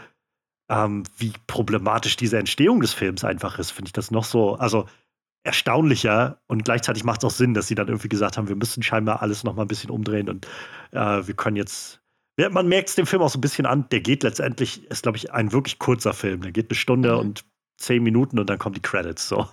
ähm, 0.69 1.03
wie 1.17 1.31
problematisch 1.47 2.17
diese 2.17 2.39
Entstehung 2.39 2.81
des 2.81 2.93
Films 2.93 3.23
einfach 3.23 3.57
ist, 3.57 3.71
finde 3.71 3.88
ich 3.88 3.93
das 3.93 4.12
noch 4.12 4.25
so, 4.25 4.55
also 4.55 4.86
erstaunlicher 5.43 6.39
und 6.47 6.63
gleichzeitig 6.63 7.03
macht 7.03 7.23
es 7.23 7.25
auch 7.25 7.36
Sinn, 7.36 7.53
dass 7.53 7.67
sie 7.67 7.75
dann 7.75 7.88
irgendwie 7.88 8.10
gesagt 8.10 8.38
haben, 8.38 8.47
wir 8.47 8.56
müssen 8.56 8.82
scheinbar 8.82 9.21
alles 9.21 9.43
noch 9.43 9.56
mal 9.56 9.63
ein 9.63 9.67
bisschen 9.67 9.89
umdrehen 9.89 10.29
und 10.29 10.47
äh, 10.91 11.27
wir 11.27 11.34
können 11.34 11.58
jetzt. 11.58 11.99
Man 12.38 12.67
merkt 12.67 12.89
es 12.89 12.95
dem 12.95 13.06
Film 13.06 13.21
auch 13.21 13.29
so 13.29 13.38
ein 13.38 13.41
bisschen 13.41 13.67
an, 13.67 13.88
der 13.91 14.01
geht 14.01 14.23
letztendlich, 14.23 14.89
ist 14.89 15.03
glaube 15.03 15.17
ich 15.17 15.32
ein 15.32 15.51
wirklich 15.51 15.77
kurzer 15.77 16.13
Film. 16.13 16.41
Der 16.41 16.51
geht 16.51 16.71
eine 16.71 16.75
Stunde 16.75 17.13
mhm. 17.13 17.19
und 17.19 17.45
zehn 17.77 18.01
Minuten 18.01 18.39
und 18.39 18.49
dann 18.49 18.58
kommen 18.58 18.73
die 18.73 18.82
Credits. 18.82 19.27
So. 19.27 19.47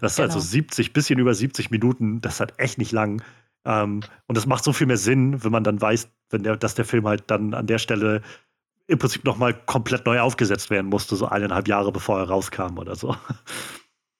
Das 0.00 0.16
genau. 0.16 0.28
ist 0.28 0.34
also 0.34 0.40
70, 0.40 0.92
bisschen 0.92 1.18
über 1.18 1.34
70 1.34 1.70
Minuten, 1.70 2.20
das 2.20 2.34
ist 2.34 2.40
halt 2.40 2.54
echt 2.58 2.78
nicht 2.78 2.92
lang. 2.92 3.22
Ähm, 3.64 4.00
und 4.26 4.36
das 4.36 4.46
macht 4.46 4.64
so 4.64 4.72
viel 4.72 4.86
mehr 4.86 4.96
Sinn, 4.96 5.44
wenn 5.44 5.52
man 5.52 5.64
dann 5.64 5.80
weiß, 5.80 6.08
wenn 6.30 6.42
der, 6.42 6.56
dass 6.56 6.74
der 6.74 6.84
Film 6.84 7.06
halt 7.06 7.24
dann 7.26 7.52
an 7.52 7.66
der 7.66 7.78
Stelle 7.78 8.22
im 8.86 8.98
Prinzip 8.98 9.24
nochmal 9.24 9.54
komplett 9.54 10.06
neu 10.06 10.20
aufgesetzt 10.20 10.70
werden 10.70 10.88
musste, 10.88 11.16
so 11.16 11.26
eineinhalb 11.26 11.68
Jahre 11.68 11.92
bevor 11.92 12.18
er 12.18 12.28
rauskam 12.28 12.78
oder 12.78 12.96
so. 12.96 13.14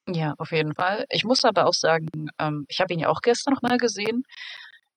Ja, 0.09 0.35
auf 0.39 0.51
jeden 0.51 0.75
Fall. 0.75 1.05
Ich 1.11 1.25
muss 1.25 1.45
aber 1.45 1.67
auch 1.67 1.75
sagen, 1.75 2.09
ähm, 2.39 2.65
ich 2.69 2.81
habe 2.81 2.93
ihn 2.93 3.01
ja 3.01 3.09
auch 3.09 3.21
gestern 3.21 3.55
noch 3.55 3.63
mal 3.63 3.79
gesehen. 3.79 4.25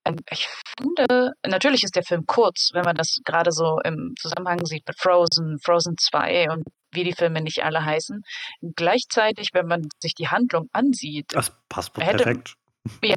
Ähm, 0.04 0.18
ich 0.30 0.48
finde, 0.78 1.34
natürlich 1.46 1.84
ist 1.84 1.96
der 1.96 2.04
Film 2.04 2.26
kurz, 2.26 2.72
wenn 2.74 2.86
man 2.86 2.96
das 2.96 3.18
gerade 3.24 3.52
so 3.52 3.80
im 3.84 4.16
Zusammenhang 4.20 4.66
sieht 4.66 4.88
mit 4.88 5.00
Frozen, 5.00 5.60
Frozen 5.64 5.96
2 5.98 6.50
und 6.52 6.64
wie 6.92 7.04
die 7.04 7.14
Filme 7.14 7.42
nicht 7.42 7.64
alle 7.64 7.86
heißen. 7.86 8.24
Gleichzeitig, 8.76 9.50
wenn 9.54 9.68
man 9.68 9.88
sich 10.00 10.16
die 10.16 10.30
Handlung 10.30 10.70
ansieht, 10.72 11.28
Das 11.34 11.52
passt 11.70 11.96
hätte 11.98 12.24
perfekt. 12.24 12.56
ja 13.04 13.16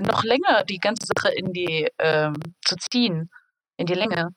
noch 0.00 0.24
länger 0.24 0.64
die 0.64 0.78
ganze 0.78 1.06
Sache 1.06 1.32
in 1.32 1.52
die 1.52 1.88
ähm, 1.98 2.34
zu 2.64 2.76
ziehen, 2.76 3.30
in 3.76 3.86
die 3.86 3.94
Länge 3.94 4.30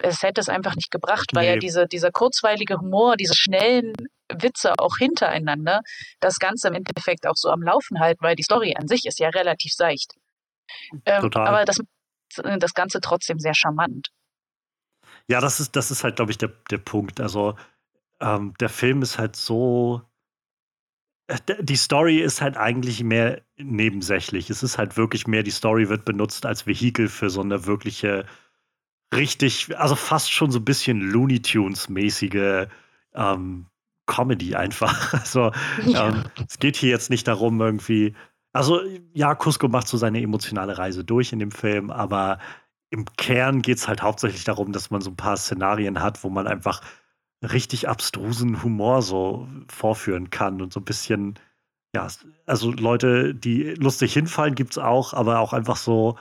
es 0.00 0.22
hätte 0.22 0.40
es 0.40 0.48
einfach 0.48 0.74
nicht 0.74 0.90
gebracht, 0.90 1.26
weil 1.34 1.44
nee. 1.44 1.54
ja 1.54 1.58
diese, 1.58 1.86
dieser 1.86 2.10
kurzweilige 2.10 2.78
Humor, 2.78 3.16
diese 3.16 3.34
schnellen 3.34 3.92
Witze 4.32 4.74
auch 4.78 4.96
hintereinander 4.98 5.82
das 6.20 6.38
Ganze 6.38 6.68
im 6.68 6.74
Endeffekt 6.74 7.26
auch 7.26 7.36
so 7.36 7.50
am 7.50 7.62
Laufen 7.62 8.00
halten, 8.00 8.22
weil 8.22 8.36
die 8.36 8.42
Story 8.42 8.74
an 8.76 8.88
sich 8.88 9.06
ist 9.06 9.18
ja 9.18 9.28
relativ 9.28 9.72
seicht. 9.72 10.14
Ähm, 11.04 11.22
Total. 11.22 11.46
Aber 11.46 11.64
das, 11.64 11.80
das 12.34 12.74
Ganze 12.74 13.00
trotzdem 13.00 13.38
sehr 13.38 13.54
charmant. 13.54 14.08
Ja, 15.28 15.40
das 15.40 15.60
ist, 15.60 15.76
das 15.76 15.90
ist 15.90 16.04
halt, 16.04 16.16
glaube 16.16 16.30
ich, 16.30 16.38
der, 16.38 16.52
der 16.70 16.78
Punkt. 16.78 17.20
Also, 17.20 17.56
ähm, 18.20 18.54
der 18.60 18.68
Film 18.68 19.02
ist 19.02 19.18
halt 19.18 19.36
so. 19.36 20.02
Äh, 21.28 21.38
die 21.60 21.76
Story 21.76 22.18
ist 22.18 22.40
halt 22.40 22.56
eigentlich 22.56 23.02
mehr 23.02 23.42
nebensächlich. 23.56 24.50
Es 24.50 24.62
ist 24.62 24.78
halt 24.78 24.96
wirklich 24.96 25.26
mehr, 25.26 25.42
die 25.42 25.50
Story 25.50 25.88
wird 25.88 26.04
benutzt 26.04 26.46
als 26.46 26.66
Vehikel 26.66 27.08
für 27.08 27.30
so 27.30 27.40
eine 27.40 27.66
wirkliche 27.66 28.26
richtig, 29.14 29.76
also 29.78 29.94
fast 29.94 30.32
schon 30.32 30.50
so 30.50 30.58
ein 30.58 30.64
bisschen 30.64 31.00
Looney 31.00 31.40
Tunes-mäßige 31.40 32.66
ähm, 33.14 33.66
Comedy 34.06 34.54
einfach. 34.54 35.12
Also 35.20 35.52
ja. 35.84 36.08
ähm, 36.08 36.24
es 36.48 36.58
geht 36.58 36.76
hier 36.76 36.90
jetzt 36.90 37.10
nicht 37.10 37.26
darum, 37.28 37.60
irgendwie. 37.60 38.14
Also 38.52 38.80
ja, 39.12 39.34
Cusco 39.34 39.68
macht 39.68 39.88
so 39.88 39.96
seine 39.96 40.20
emotionale 40.22 40.78
Reise 40.78 41.04
durch 41.04 41.32
in 41.32 41.38
dem 41.38 41.50
Film, 41.50 41.90
aber 41.90 42.38
im 42.90 43.04
Kern 43.16 43.62
geht 43.62 43.78
es 43.78 43.88
halt 43.88 44.02
hauptsächlich 44.02 44.44
darum, 44.44 44.72
dass 44.72 44.90
man 44.90 45.00
so 45.02 45.10
ein 45.10 45.16
paar 45.16 45.36
Szenarien 45.36 46.00
hat, 46.00 46.24
wo 46.24 46.30
man 46.30 46.46
einfach 46.46 46.80
richtig 47.42 47.88
abstrusen 47.88 48.62
Humor 48.62 49.02
so 49.02 49.48
vorführen 49.68 50.30
kann 50.30 50.62
und 50.62 50.72
so 50.72 50.80
ein 50.80 50.84
bisschen 50.84 51.38
ja, 51.96 52.08
also 52.44 52.72
Leute, 52.72 53.34
die 53.34 53.74
lustig 53.74 54.12
hinfallen, 54.12 54.54
gibt 54.54 54.72
es 54.72 54.78
auch, 54.78 55.14
aber 55.14 55.38
auch 55.38 55.54
einfach 55.54 55.76
so 55.76 56.18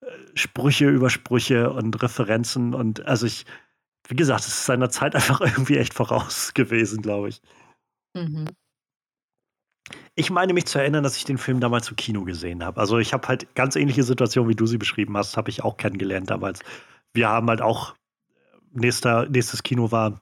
äh, 0.00 0.06
Sprüche 0.34 0.88
über 0.88 1.10
Sprüche 1.10 1.70
und 1.70 2.02
Referenzen. 2.02 2.74
Und 2.74 3.04
also 3.06 3.26
ich, 3.26 3.44
wie 4.10 4.16
gesagt, 4.16 4.40
es 4.40 4.48
ist 4.48 4.66
seiner 4.66 4.90
Zeit 4.90 5.14
einfach 5.16 5.40
irgendwie 5.40 5.78
echt 5.78 5.94
voraus 5.94 6.52
gewesen, 6.54 7.02
glaube 7.02 7.30
ich. 7.30 7.40
Mhm. 8.14 8.46
Ich 10.14 10.30
meine 10.30 10.52
mich 10.52 10.66
zu 10.66 10.78
erinnern, 10.78 11.02
dass 11.02 11.16
ich 11.16 11.24
den 11.24 11.38
Film 11.38 11.60
damals 11.60 11.88
im 11.88 11.96
Kino 11.96 12.24
gesehen 12.24 12.62
habe. 12.64 12.80
Also 12.80 12.98
ich 12.98 13.12
habe 13.12 13.26
halt 13.26 13.54
ganz 13.54 13.76
ähnliche 13.76 14.02
Situationen, 14.02 14.50
wie 14.50 14.54
du 14.54 14.66
sie 14.66 14.78
beschrieben 14.78 15.16
hast, 15.16 15.36
habe 15.36 15.50
ich 15.50 15.64
auch 15.64 15.76
kennengelernt 15.76 16.30
damals. 16.30 16.60
Wir 17.12 17.28
haben 17.28 17.48
halt 17.48 17.62
auch, 17.62 17.94
nächster, 18.72 19.28
nächstes 19.28 19.62
Kino 19.62 19.90
war 19.90 20.20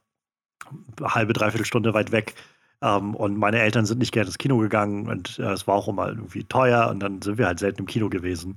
eine 0.98 1.14
halbe, 1.14 1.33
dreiviertel 1.33 1.66
Stunde 1.66 1.92
weit 1.94 2.12
weg. 2.12 2.35
Ähm, 2.81 3.14
und 3.14 3.37
meine 3.37 3.61
Eltern 3.61 3.87
sind 3.87 3.98
nicht 3.98 4.12
gerne 4.12 4.29
ins 4.29 4.38
Kino 4.38 4.59
gegangen 4.59 5.09
und 5.09 5.38
äh, 5.38 5.53
es 5.53 5.66
war 5.66 5.74
auch 5.74 5.88
immer 5.88 6.09
irgendwie 6.09 6.44
teuer 6.44 6.88
und 6.88 7.01
dann 7.01 7.20
sind 7.20 7.38
wir 7.38 7.46
halt 7.46 7.59
selten 7.59 7.81
im 7.81 7.87
Kino 7.87 8.09
gewesen. 8.09 8.55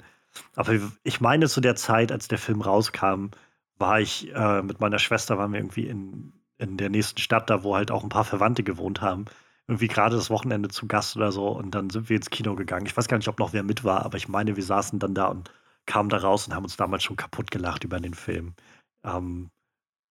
Aber 0.55 0.73
ich 1.03 1.21
meine, 1.21 1.49
zu 1.49 1.59
der 1.59 1.75
Zeit, 1.75 2.11
als 2.11 2.27
der 2.27 2.37
Film 2.37 2.61
rauskam, 2.61 3.31
war 3.81 3.99
ich 3.99 4.33
äh, 4.33 4.61
mit 4.61 4.79
meiner 4.79 4.99
Schwester, 4.99 5.37
waren 5.37 5.51
wir 5.51 5.59
irgendwie 5.59 5.87
in, 5.87 6.31
in 6.57 6.77
der 6.77 6.89
nächsten 6.89 7.19
Stadt, 7.19 7.49
da 7.49 7.63
wo 7.63 7.75
halt 7.75 7.91
auch 7.91 8.03
ein 8.03 8.09
paar 8.09 8.23
Verwandte 8.23 8.63
gewohnt 8.63 9.01
haben 9.01 9.25
irgendwie 9.71 9.87
gerade 9.87 10.17
das 10.17 10.29
Wochenende 10.29 10.67
zu 10.67 10.85
Gast 10.85 11.15
oder 11.15 11.31
so 11.31 11.47
und 11.47 11.73
dann 11.73 11.89
sind 11.89 12.09
wir 12.09 12.17
ins 12.17 12.29
Kino 12.29 12.55
gegangen. 12.55 12.85
Ich 12.85 12.97
weiß 12.97 13.07
gar 13.07 13.15
nicht, 13.15 13.29
ob 13.29 13.39
noch 13.39 13.53
wer 13.53 13.63
mit 13.63 13.85
war, 13.85 14.03
aber 14.03 14.17
ich 14.17 14.27
meine, 14.27 14.57
wir 14.57 14.63
saßen 14.63 14.99
dann 14.99 15.13
da 15.13 15.27
und 15.27 15.49
kamen 15.85 16.09
da 16.09 16.17
raus 16.17 16.45
und 16.45 16.53
haben 16.53 16.65
uns 16.65 16.75
damals 16.75 17.03
schon 17.03 17.15
kaputt 17.15 17.51
gelacht 17.51 17.85
über 17.85 17.99
den 18.01 18.13
Film. 18.13 18.53
Ähm, 19.05 19.49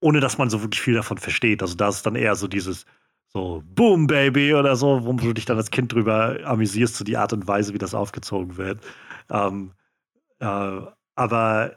ohne 0.00 0.20
dass 0.20 0.38
man 0.38 0.48
so 0.48 0.62
wirklich 0.62 0.80
viel 0.80 0.94
davon 0.94 1.18
versteht. 1.18 1.60
Also 1.60 1.74
da 1.74 1.90
ist 1.90 2.06
dann 2.06 2.16
eher 2.16 2.36
so 2.36 2.48
dieses 2.48 2.86
so 3.28 3.62
Boom 3.66 4.06
Baby 4.06 4.54
oder 4.54 4.76
so, 4.76 5.04
wo 5.04 5.12
du 5.12 5.34
dich 5.34 5.44
dann 5.44 5.58
als 5.58 5.70
Kind 5.70 5.92
drüber 5.92 6.38
amüsierst, 6.44 6.96
so 6.96 7.04
die 7.04 7.18
Art 7.18 7.34
und 7.34 7.46
Weise, 7.46 7.74
wie 7.74 7.78
das 7.78 7.94
aufgezogen 7.94 8.56
wird. 8.56 8.80
Ähm, 9.30 9.72
äh, 10.40 10.80
aber 11.16 11.76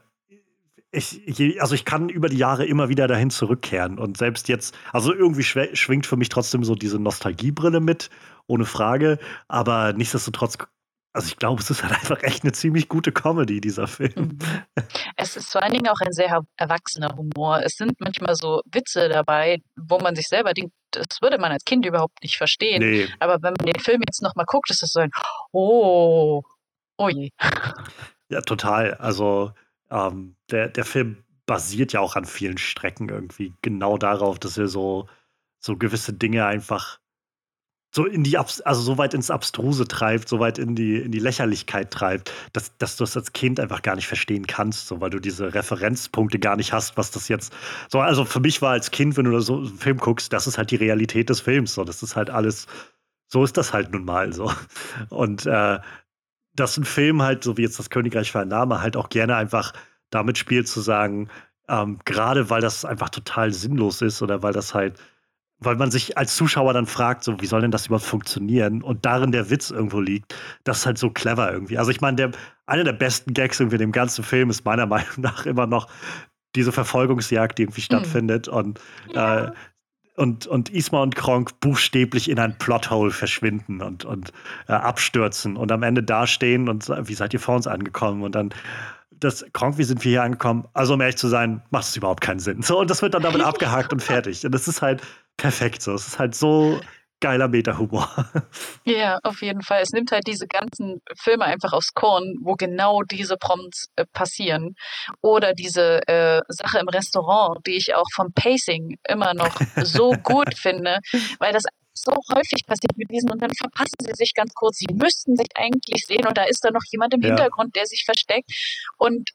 ich, 0.94 1.62
also 1.62 1.74
ich 1.74 1.86
kann 1.86 2.10
über 2.10 2.30
die 2.30 2.38
Jahre 2.38 2.66
immer 2.66 2.88
wieder 2.88 3.08
dahin 3.08 3.32
zurückkehren. 3.32 3.98
Und 3.98 4.18
selbst 4.18 4.48
jetzt, 4.48 4.76
also 4.92 5.14
irgendwie 5.14 5.44
schwingt 5.44 6.06
für 6.06 6.18
mich 6.18 6.30
trotzdem 6.30 6.64
so 6.64 6.76
diese 6.76 7.00
Nostalgiebrille 7.00 7.80
mit, 7.80 8.10
ohne 8.46 8.66
Frage. 8.66 9.18
Aber 9.48 9.94
nichtsdestotrotz, 9.94 10.58
also 11.12 11.28
ich 11.28 11.38
glaube, 11.38 11.62
es 11.62 11.70
ist 11.72 11.84
halt 11.84 11.94
einfach 11.94 12.22
echt 12.22 12.44
eine 12.44 12.52
ziemlich 12.52 12.90
gute 12.90 13.12
Comedy, 13.12 13.60
dieser 13.60 13.88
Film. 13.88 14.14
Mhm. 14.16 14.40
Es 15.18 15.36
ist 15.36 15.52
vor 15.52 15.64
allen 15.64 15.74
Dingen 15.74 15.88
auch 15.88 16.00
ein 16.00 16.12
sehr 16.12 16.44
erwachsener 16.58 17.16
Humor. 17.18 17.62
Es 17.64 17.76
sind 17.76 18.00
manchmal 18.00 18.36
so 18.36 18.62
Witze 18.72 19.10
dabei, 19.10 19.62
wo 19.76 19.98
man 20.00 20.16
sich 20.16 20.28
selber 20.28 20.54
denkt, 20.54 20.74
das 20.92 21.22
würde 21.24 21.40
man 21.40 21.52
als 21.52 21.66
Kind 21.66 21.88
überhaupt 21.88 22.22
nicht 22.22 22.38
verstehen. 22.38 22.82
Nee. 22.82 23.08
Aber 23.20 23.42
wenn 23.42 23.56
man 23.58 23.66
den 23.66 23.80
Film 23.80 24.02
jetzt 24.06 24.22
nochmal 24.22 24.46
guckt, 24.46 24.70
ist 24.70 24.84
es 24.84 24.92
so 24.92 25.00
ein, 25.00 25.10
oh, 25.52 26.44
oh 26.98 27.10
je. 27.10 27.30
Ja, 28.30 28.42
total. 28.42 28.94
Also 28.96 29.54
ähm, 29.94 30.36
der, 30.50 30.70
der 30.70 30.86
Film 30.86 31.24
basiert 31.46 31.94
ja 31.94 32.00
auch 32.00 32.16
an 32.16 32.26
vielen 32.26 32.58
Strecken 32.58 33.10
irgendwie 33.10 33.54
genau 33.62 33.98
darauf, 33.98 34.40
dass 34.40 34.58
er 34.58 34.68
so, 34.68 35.08
so 35.60 35.78
gewisse 35.78 36.14
Dinge 36.14 36.46
einfach 36.46 37.00
so 37.96 38.06
in 38.06 38.24
die, 38.24 38.38
also 38.38 38.82
so 38.82 38.98
weit 38.98 39.14
ins 39.14 39.30
Abstruse 39.30 39.88
treibt, 39.88 40.28
so 40.28 40.40
weit 40.40 40.58
in 40.58 40.74
die, 40.76 40.98
in 40.98 41.12
die 41.12 41.20
Lächerlichkeit 41.20 41.92
treibt, 41.92 42.32
dass, 42.52 42.76
dass 42.78 42.98
du 42.98 43.04
es 43.04 43.16
als 43.16 43.34
Kind 43.34 43.60
einfach 43.60 43.84
gar 43.84 43.96
nicht 43.96 44.08
verstehen 44.08 44.48
kannst, 44.48 44.88
so 44.88 45.00
weil 45.00 45.12
du 45.12 45.20
diese 45.20 45.54
Referenzpunkte 45.54 46.40
gar 46.40 46.56
nicht 46.56 46.74
hast, 46.74 46.98
was 46.98 47.12
das 47.12 47.28
jetzt 47.28 47.54
so, 47.90 48.00
also 48.00 48.26
für 48.26 48.40
mich 48.40 48.64
war 48.64 48.72
als 48.72 48.90
Kind, 48.90 49.16
wenn 49.16 49.26
du 49.26 49.40
so 49.42 49.58
einen 49.58 49.78
Film 49.78 49.98
guckst, 49.98 50.34
das 50.34 50.48
ist 50.48 50.58
halt 50.58 50.72
die 50.72 50.78
Realität 50.78 51.30
des 51.30 51.42
Films, 51.42 51.76
so, 51.76 51.84
das 51.84 52.02
ist 52.02 52.16
halt 52.16 52.32
alles, 52.32 52.66
so 53.28 53.44
ist 53.44 53.58
das 53.58 53.74
halt 53.74 53.92
nun 53.92 54.06
mal 54.06 54.34
so. 54.34 54.52
Und 55.10 55.46
äh, 55.46 55.80
dass 56.56 56.78
ein 56.78 56.86
Film 56.86 57.22
halt, 57.22 57.44
so 57.44 57.58
wie 57.58 57.64
jetzt 57.64 57.80
das 57.80 57.90
Königreich 57.90 58.32
für 58.32 58.40
ein 58.40 58.48
Name, 58.48 58.82
halt 58.82 58.96
auch 58.96 59.10
gerne 59.10 59.36
einfach 59.36 59.74
damit 60.10 60.38
spielt, 60.38 60.68
zu 60.68 60.82
sagen, 60.82 61.30
ähm, 61.68 62.00
gerade 62.06 62.50
weil 62.50 62.62
das 62.62 62.86
einfach 62.86 63.10
total 63.10 63.52
sinnlos 63.52 64.02
ist 64.02 64.22
oder 64.22 64.44
weil 64.44 64.54
das 64.54 64.74
halt, 64.74 65.00
weil 65.60 65.76
man 65.78 65.92
sich 65.92 66.18
als 66.18 66.36
Zuschauer 66.36 66.74
dann 66.74 66.86
fragt, 66.86 67.24
so, 67.24 67.40
wie 67.40 67.46
soll 67.46 67.62
denn 67.62 67.72
das 67.72 67.88
überhaupt 67.88 68.06
funktionieren? 68.06 68.84
Und 68.84 69.06
darin 69.06 69.32
der 69.32 69.50
Witz 69.50 69.72
irgendwo 69.72 70.00
liegt, 70.00 70.36
das 70.66 70.80
ist 70.80 70.86
halt 70.86 70.98
so 70.98 71.10
clever 71.10 71.52
irgendwie. 71.52 71.78
Also 71.78 71.90
ich 71.92 72.02
meine, 72.02 72.18
der, 72.18 72.32
einer 72.66 72.84
der 72.84 72.94
besten 72.94 73.34
Gags 73.34 73.60
irgendwie 73.60 73.76
in 73.76 73.82
dem 73.82 73.92
ganzen 73.92 74.24
Film 74.24 74.50
ist 74.50 74.66
meiner 74.66 74.86
Meinung 74.88 75.14
nach 75.18 75.46
immer 75.46 75.68
noch 75.68 75.88
diese 76.56 76.72
Verfolgungsjagd, 76.72 77.58
die 77.58 77.64
irgendwie 77.64 77.82
mhm. 77.82 77.86
stattfindet. 77.86 78.48
Und 78.48 78.80
ja. 79.14 79.54
Und, 80.16 80.48
und 80.48 80.70
Isma 80.70 81.02
und 81.02 81.16
Kronk 81.16 81.60
buchstäblich 81.60 82.30
in 82.30 82.40
ein 82.40 82.58
Plothole 82.58 83.12
verschwinden 83.12 83.82
und, 83.82 84.06
und 84.06 84.32
äh, 84.68 84.74
abstürzen 84.74 85.58
und 85.58 85.72
am 85.72 85.84
Ende 85.84 86.04
dastehen 86.04 86.70
und 86.70 86.88
wie 86.90 87.14
seid 87.14 87.34
ihr 87.34 87.40
vor 87.40 87.56
uns 87.56 87.68
angekommen? 87.68 88.24
Und 88.24 88.36
dann 88.36 88.54
das 89.24 89.46
Kronk, 89.54 89.78
wie 89.78 89.84
sind 89.84 90.04
wir 90.04 90.10
hier 90.12 90.24
angekommen? 90.24 90.68
Also, 90.74 90.94
um 90.96 91.02
ehrlich 91.02 91.18
zu 91.18 91.28
sein, 91.28 91.62
macht 91.72 91.86
es 91.86 91.96
überhaupt 91.96 92.22
keinen 92.22 92.40
Sinn. 92.40 92.62
So, 92.62 92.80
und 92.80 92.90
das 92.90 93.02
wird 93.02 93.14
dann 93.14 93.24
damit 93.24 93.42
abgehakt 93.46 93.94
und 93.94 94.02
fertig. 94.02 94.46
Und 94.46 94.54
das 94.54 94.68
ist 94.68 94.82
halt 94.82 95.02
perfekt 95.38 95.82
so. 95.82 95.94
Es 95.94 96.08
ist 96.08 96.20
halt 96.20 96.36
so 96.36 96.80
geiler 97.24 97.48
Meta-Humor. 97.48 98.08
Ja, 98.86 99.18
auf 99.24 99.42
jeden 99.42 99.62
Fall. 99.62 99.82
Es 99.82 99.92
nimmt 99.92 100.12
halt 100.12 100.28
diese 100.28 100.46
ganzen 100.46 101.02
Filme 101.16 101.46
einfach 101.46 101.72
aufs 101.72 101.94
Korn, 101.94 102.36
wo 102.42 102.56
genau 102.56 103.02
diese 103.02 103.38
Prompts 103.38 103.88
äh, 103.96 104.06
passieren. 104.12 104.76
Oder 105.22 105.54
diese 105.54 106.06
äh, 106.08 106.42
Sache 106.50 106.80
im 106.80 106.90
Restaurant, 106.90 107.66
die 107.66 107.78
ich 107.78 107.96
auch 107.96 108.08
vom 108.14 108.34
Pacing 108.34 108.98
immer 109.08 109.34
noch 109.34 109.56
so 109.84 110.12
gut 110.22 110.58
finde, 110.58 111.00
weil 111.40 111.54
das 111.54 111.64
so 111.94 112.12
häufig 112.34 112.66
passiert 112.68 112.98
mit 112.98 113.10
diesen 113.10 113.32
und 113.32 113.42
dann 113.42 113.54
verpassen 113.54 113.96
sie 114.00 114.14
sich 114.16 114.34
ganz 114.34 114.54
kurz. 114.54 114.80
Sie 114.80 114.94
müssten 114.94 115.38
sich 115.38 115.48
eigentlich 115.56 116.06
sehen 116.06 116.28
und 116.28 116.38
da 116.38 116.44
ist 116.44 116.66
dann 116.66 116.74
noch 116.74 116.84
jemand 116.92 117.14
im 117.14 117.22
ja. 117.22 117.30
Hintergrund, 117.30 117.76
der 117.78 117.86
sich 117.86 118.04
versteckt. 118.04 118.52
Und 118.98 119.30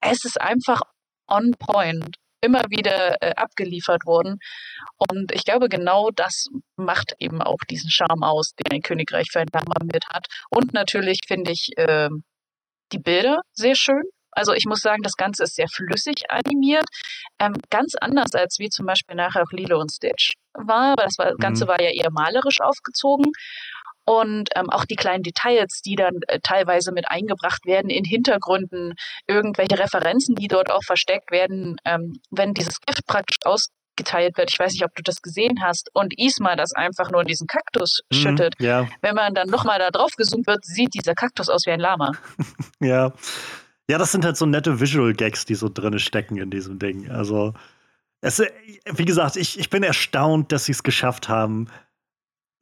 es 0.00 0.24
ist 0.24 0.40
einfach 0.40 0.82
on 1.26 1.52
point 1.58 2.16
immer 2.42 2.62
wieder 2.68 3.22
äh, 3.22 3.32
abgeliefert 3.36 4.04
worden. 4.04 4.38
Und 5.10 5.32
ich 5.32 5.44
glaube, 5.44 5.68
genau 5.68 6.10
das 6.14 6.46
macht 6.76 7.14
eben 7.18 7.40
auch 7.40 7.58
diesen 7.70 7.90
Charme 7.90 8.24
aus, 8.24 8.52
den 8.54 8.72
ein 8.72 8.82
Königreich 8.82 9.28
für 9.30 9.40
ein 9.40 9.48
mit 9.84 10.06
hat. 10.08 10.26
Und 10.50 10.74
natürlich 10.74 11.20
finde 11.26 11.52
ich 11.52 11.70
äh, 11.76 12.08
die 12.92 12.98
Bilder 12.98 13.40
sehr 13.52 13.74
schön. 13.74 14.02
Also 14.34 14.54
ich 14.54 14.64
muss 14.64 14.80
sagen, 14.80 15.02
das 15.02 15.16
Ganze 15.16 15.44
ist 15.44 15.56
sehr 15.56 15.68
flüssig 15.68 16.30
animiert. 16.30 16.86
Ähm, 17.38 17.52
ganz 17.70 17.94
anders 18.00 18.34
als 18.34 18.58
wie 18.58 18.70
zum 18.70 18.86
Beispiel 18.86 19.14
nachher 19.14 19.42
auch 19.42 19.52
Lilo 19.52 19.78
und 19.78 19.92
Stitch 19.92 20.32
war. 20.54 20.92
Aber 20.92 21.04
das 21.04 21.18
war, 21.18 21.34
Ganze 21.36 21.64
mhm. 21.64 21.68
war 21.68 21.80
ja 21.80 21.90
eher 21.90 22.10
malerisch 22.10 22.60
aufgezogen. 22.60 23.30
Und 24.12 24.50
ähm, 24.56 24.68
auch 24.68 24.84
die 24.84 24.96
kleinen 24.96 25.22
Details, 25.22 25.80
die 25.80 25.96
dann 25.96 26.16
äh, 26.28 26.38
teilweise 26.42 26.92
mit 26.92 27.08
eingebracht 27.08 27.64
werden 27.64 27.88
in 27.88 28.04
Hintergründen, 28.04 28.92
irgendwelche 29.26 29.78
Referenzen, 29.78 30.34
die 30.34 30.48
dort 30.48 30.70
auch 30.70 30.82
versteckt 30.84 31.30
werden, 31.30 31.76
ähm, 31.86 32.20
wenn 32.30 32.52
dieses 32.52 32.78
Gift 32.82 33.06
praktisch 33.06 33.38
ausgeteilt 33.42 34.36
wird. 34.36 34.50
Ich 34.50 34.58
weiß 34.58 34.72
nicht, 34.72 34.84
ob 34.84 34.94
du 34.94 35.02
das 35.02 35.22
gesehen 35.22 35.62
hast. 35.62 35.88
Und 35.94 36.12
Isma 36.18 36.56
das 36.56 36.74
einfach 36.74 37.10
nur 37.10 37.22
in 37.22 37.26
diesen 37.26 37.46
Kaktus 37.46 38.00
mhm, 38.10 38.16
schüttet. 38.16 38.54
Ja. 38.58 38.86
Wenn 39.00 39.14
man 39.14 39.32
dann 39.32 39.48
nochmal 39.48 39.78
da 39.78 39.90
drauf 39.90 40.10
gezoomt 40.14 40.46
wird, 40.46 40.62
sieht 40.62 40.92
dieser 40.92 41.14
Kaktus 41.14 41.48
aus 41.48 41.64
wie 41.64 41.70
ein 41.70 41.80
Lama. 41.80 42.12
ja. 42.80 43.14
Ja, 43.88 43.96
das 43.96 44.12
sind 44.12 44.26
halt 44.26 44.36
so 44.36 44.44
nette 44.44 44.78
Visual 44.78 45.14
Gags, 45.14 45.46
die 45.46 45.54
so 45.54 45.70
drin 45.70 45.98
stecken 45.98 46.36
in 46.36 46.50
diesem 46.50 46.78
Ding. 46.78 47.10
Also, 47.10 47.54
es, 48.20 48.42
wie 48.84 49.06
gesagt, 49.06 49.36
ich, 49.36 49.58
ich 49.58 49.70
bin 49.70 49.82
erstaunt, 49.82 50.52
dass 50.52 50.66
sie 50.66 50.72
es 50.72 50.82
geschafft 50.82 51.30
haben, 51.30 51.68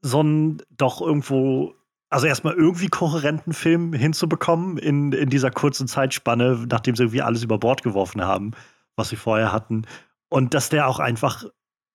so 0.03 0.21
einen 0.21 0.63
doch 0.71 1.01
irgendwo, 1.01 1.75
also 2.09 2.27
erstmal 2.27 2.55
irgendwie 2.55 2.89
kohärenten 2.89 3.53
Film 3.53 3.93
hinzubekommen 3.93 4.79
in, 4.79 5.13
in 5.13 5.29
dieser 5.31 5.51
kurzen 5.51 5.89
Zeitspanne, 5.89 6.67
nachdem 6.69 6.97
sie 6.97 7.05
irgendwie 7.05 7.23
alles 7.23 7.43
über 7.43 7.59
Bord 7.59 7.83
geworfen 7.83 8.23
haben, 8.23 8.53
was 8.97 9.11
sie 9.11 9.17
vorher 9.17 9.53
hatten. 9.53 9.85
Und 10.29 10.55
dass 10.55 10.69
der 10.69 10.87
auch 10.87 11.01
einfach 11.01 11.45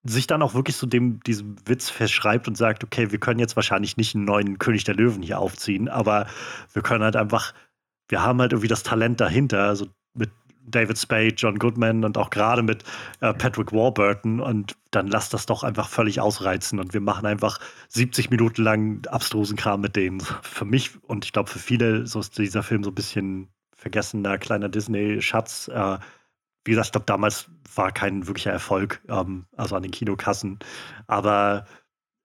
sich 0.03 0.27
dann 0.27 0.43
auch 0.43 0.53
wirklich 0.53 0.75
so 0.75 0.85
dem, 0.85 1.19
diesem 1.21 1.55
Witz 1.67 1.89
verschreibt 1.89 2.47
und 2.47 2.55
sagt, 2.55 2.83
okay, 2.83 3.11
wir 3.11 3.19
können 3.19 3.39
jetzt 3.39 3.55
wahrscheinlich 3.55 3.97
nicht 3.97 4.15
einen 4.15 4.25
neuen 4.25 4.59
König 4.59 4.83
der 4.83 4.95
Löwen 4.95 5.23
hier 5.23 5.39
aufziehen, 5.39 5.89
aber 5.89 6.27
wir 6.73 6.83
können 6.83 7.03
halt 7.03 7.15
einfach, 7.15 7.53
wir 8.07 8.21
haben 8.21 8.39
halt 8.39 8.53
irgendwie 8.53 8.67
das 8.67 8.83
Talent 8.83 9.19
dahinter, 9.19 9.63
also 9.63 9.87
David 10.67 10.97
Spade, 10.97 11.35
John 11.35 11.59
Goodman 11.59 12.03
und 12.03 12.17
auch 12.17 12.29
gerade 12.29 12.63
mit 12.63 12.83
äh, 13.21 13.33
Patrick 13.33 13.71
Warburton 13.71 14.39
und 14.39 14.75
dann 14.91 15.07
lass 15.07 15.29
das 15.29 15.45
doch 15.45 15.63
einfach 15.63 15.89
völlig 15.89 16.19
ausreizen 16.19 16.79
und 16.79 16.93
wir 16.93 17.01
machen 17.01 17.25
einfach 17.25 17.59
70 17.89 18.29
Minuten 18.29 18.63
lang 18.63 19.05
abstrusen 19.07 19.57
Kram 19.57 19.81
mit 19.81 19.95
denen. 19.95 20.21
Für 20.41 20.65
mich 20.65 20.91
und 21.03 21.25
ich 21.25 21.33
glaube 21.33 21.49
für 21.49 21.59
viele 21.59 22.07
so 22.07 22.19
ist 22.19 22.37
dieser 22.37 22.63
Film 22.63 22.83
so 22.83 22.91
ein 22.91 22.95
bisschen 22.95 23.49
vergessener 23.75 24.37
kleiner 24.37 24.69
Disney-Schatz. 24.69 25.67
Äh, 25.67 25.97
wie 26.63 26.71
gesagt, 26.71 26.87
ich 26.87 26.91
glaube 26.93 27.05
damals 27.05 27.49
war 27.75 27.91
kein 27.91 28.27
wirklicher 28.27 28.51
Erfolg, 28.51 29.01
ähm, 29.09 29.45
also 29.55 29.75
an 29.75 29.83
den 29.83 29.91
Kinokassen, 29.91 30.59
aber 31.07 31.65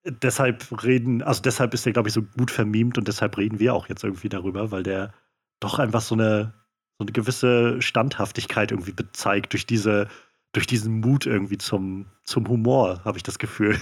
deshalb 0.05 0.83
reden, 0.83 1.22
also 1.22 1.42
deshalb 1.42 1.74
ist 1.74 1.85
der 1.85 1.92
glaube 1.92 2.09
ich 2.09 2.14
so 2.14 2.22
gut 2.22 2.50
vermiemt 2.50 2.96
und 2.96 3.07
deshalb 3.07 3.37
reden 3.37 3.59
wir 3.59 3.74
auch 3.74 3.88
jetzt 3.88 4.05
irgendwie 4.05 4.31
darüber, 4.31 4.70
weil 4.70 4.83
der 4.83 5.12
doch 5.61 5.79
einfach 5.79 6.00
so 6.00 6.14
eine 6.14 6.55
so 7.01 7.05
eine 7.05 7.13
gewisse 7.13 7.81
Standhaftigkeit 7.81 8.73
irgendwie 8.73 8.93
bezeigt 8.93 9.55
durch 9.55 9.65
diese, 9.65 10.07
durch 10.53 10.67
diesen 10.67 11.01
Mut 11.01 11.25
irgendwie 11.25 11.57
zum, 11.57 12.05
zum 12.25 12.47
Humor, 12.47 13.01
habe 13.07 13.17
ich 13.17 13.23
das 13.23 13.39
Gefühl. 13.39 13.79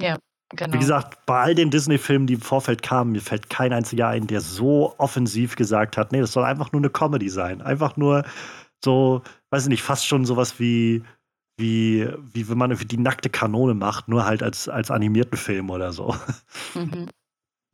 Ja, 0.00 0.18
Genau. 0.54 0.74
Wie 0.74 0.78
gesagt, 0.78 1.24
bei 1.24 1.40
all 1.40 1.54
den 1.54 1.70
Disney-Filmen, 1.70 2.26
die 2.26 2.34
im 2.34 2.42
Vorfeld 2.42 2.82
kamen, 2.82 3.12
mir 3.12 3.22
fällt 3.22 3.48
kein 3.48 3.72
einziger 3.72 4.08
ein, 4.08 4.26
der 4.26 4.42
so 4.42 4.94
offensiv 4.98 5.56
gesagt 5.56 5.96
hat, 5.96 6.12
nee, 6.12 6.20
das 6.20 6.32
soll 6.32 6.44
einfach 6.44 6.72
nur 6.72 6.80
eine 6.82 6.90
Comedy 6.90 7.30
sein. 7.30 7.62
Einfach 7.62 7.96
nur 7.96 8.24
so, 8.84 9.22
weiß 9.48 9.62
ich 9.62 9.68
nicht, 9.70 9.82
fast 9.82 10.06
schon 10.06 10.26
sowas 10.26 10.58
wie, 10.60 11.04
wie, 11.56 12.06
wie 12.34 12.50
wenn 12.50 12.58
man 12.58 12.70
irgendwie 12.70 12.88
die 12.88 12.98
nackte 12.98 13.30
Kanone 13.30 13.72
macht, 13.72 14.08
nur 14.08 14.26
halt 14.26 14.42
als, 14.42 14.68
als 14.68 14.90
animierten 14.90 15.38
Film 15.38 15.70
oder 15.70 15.92
so. 15.92 16.14
Mhm. 16.74 17.08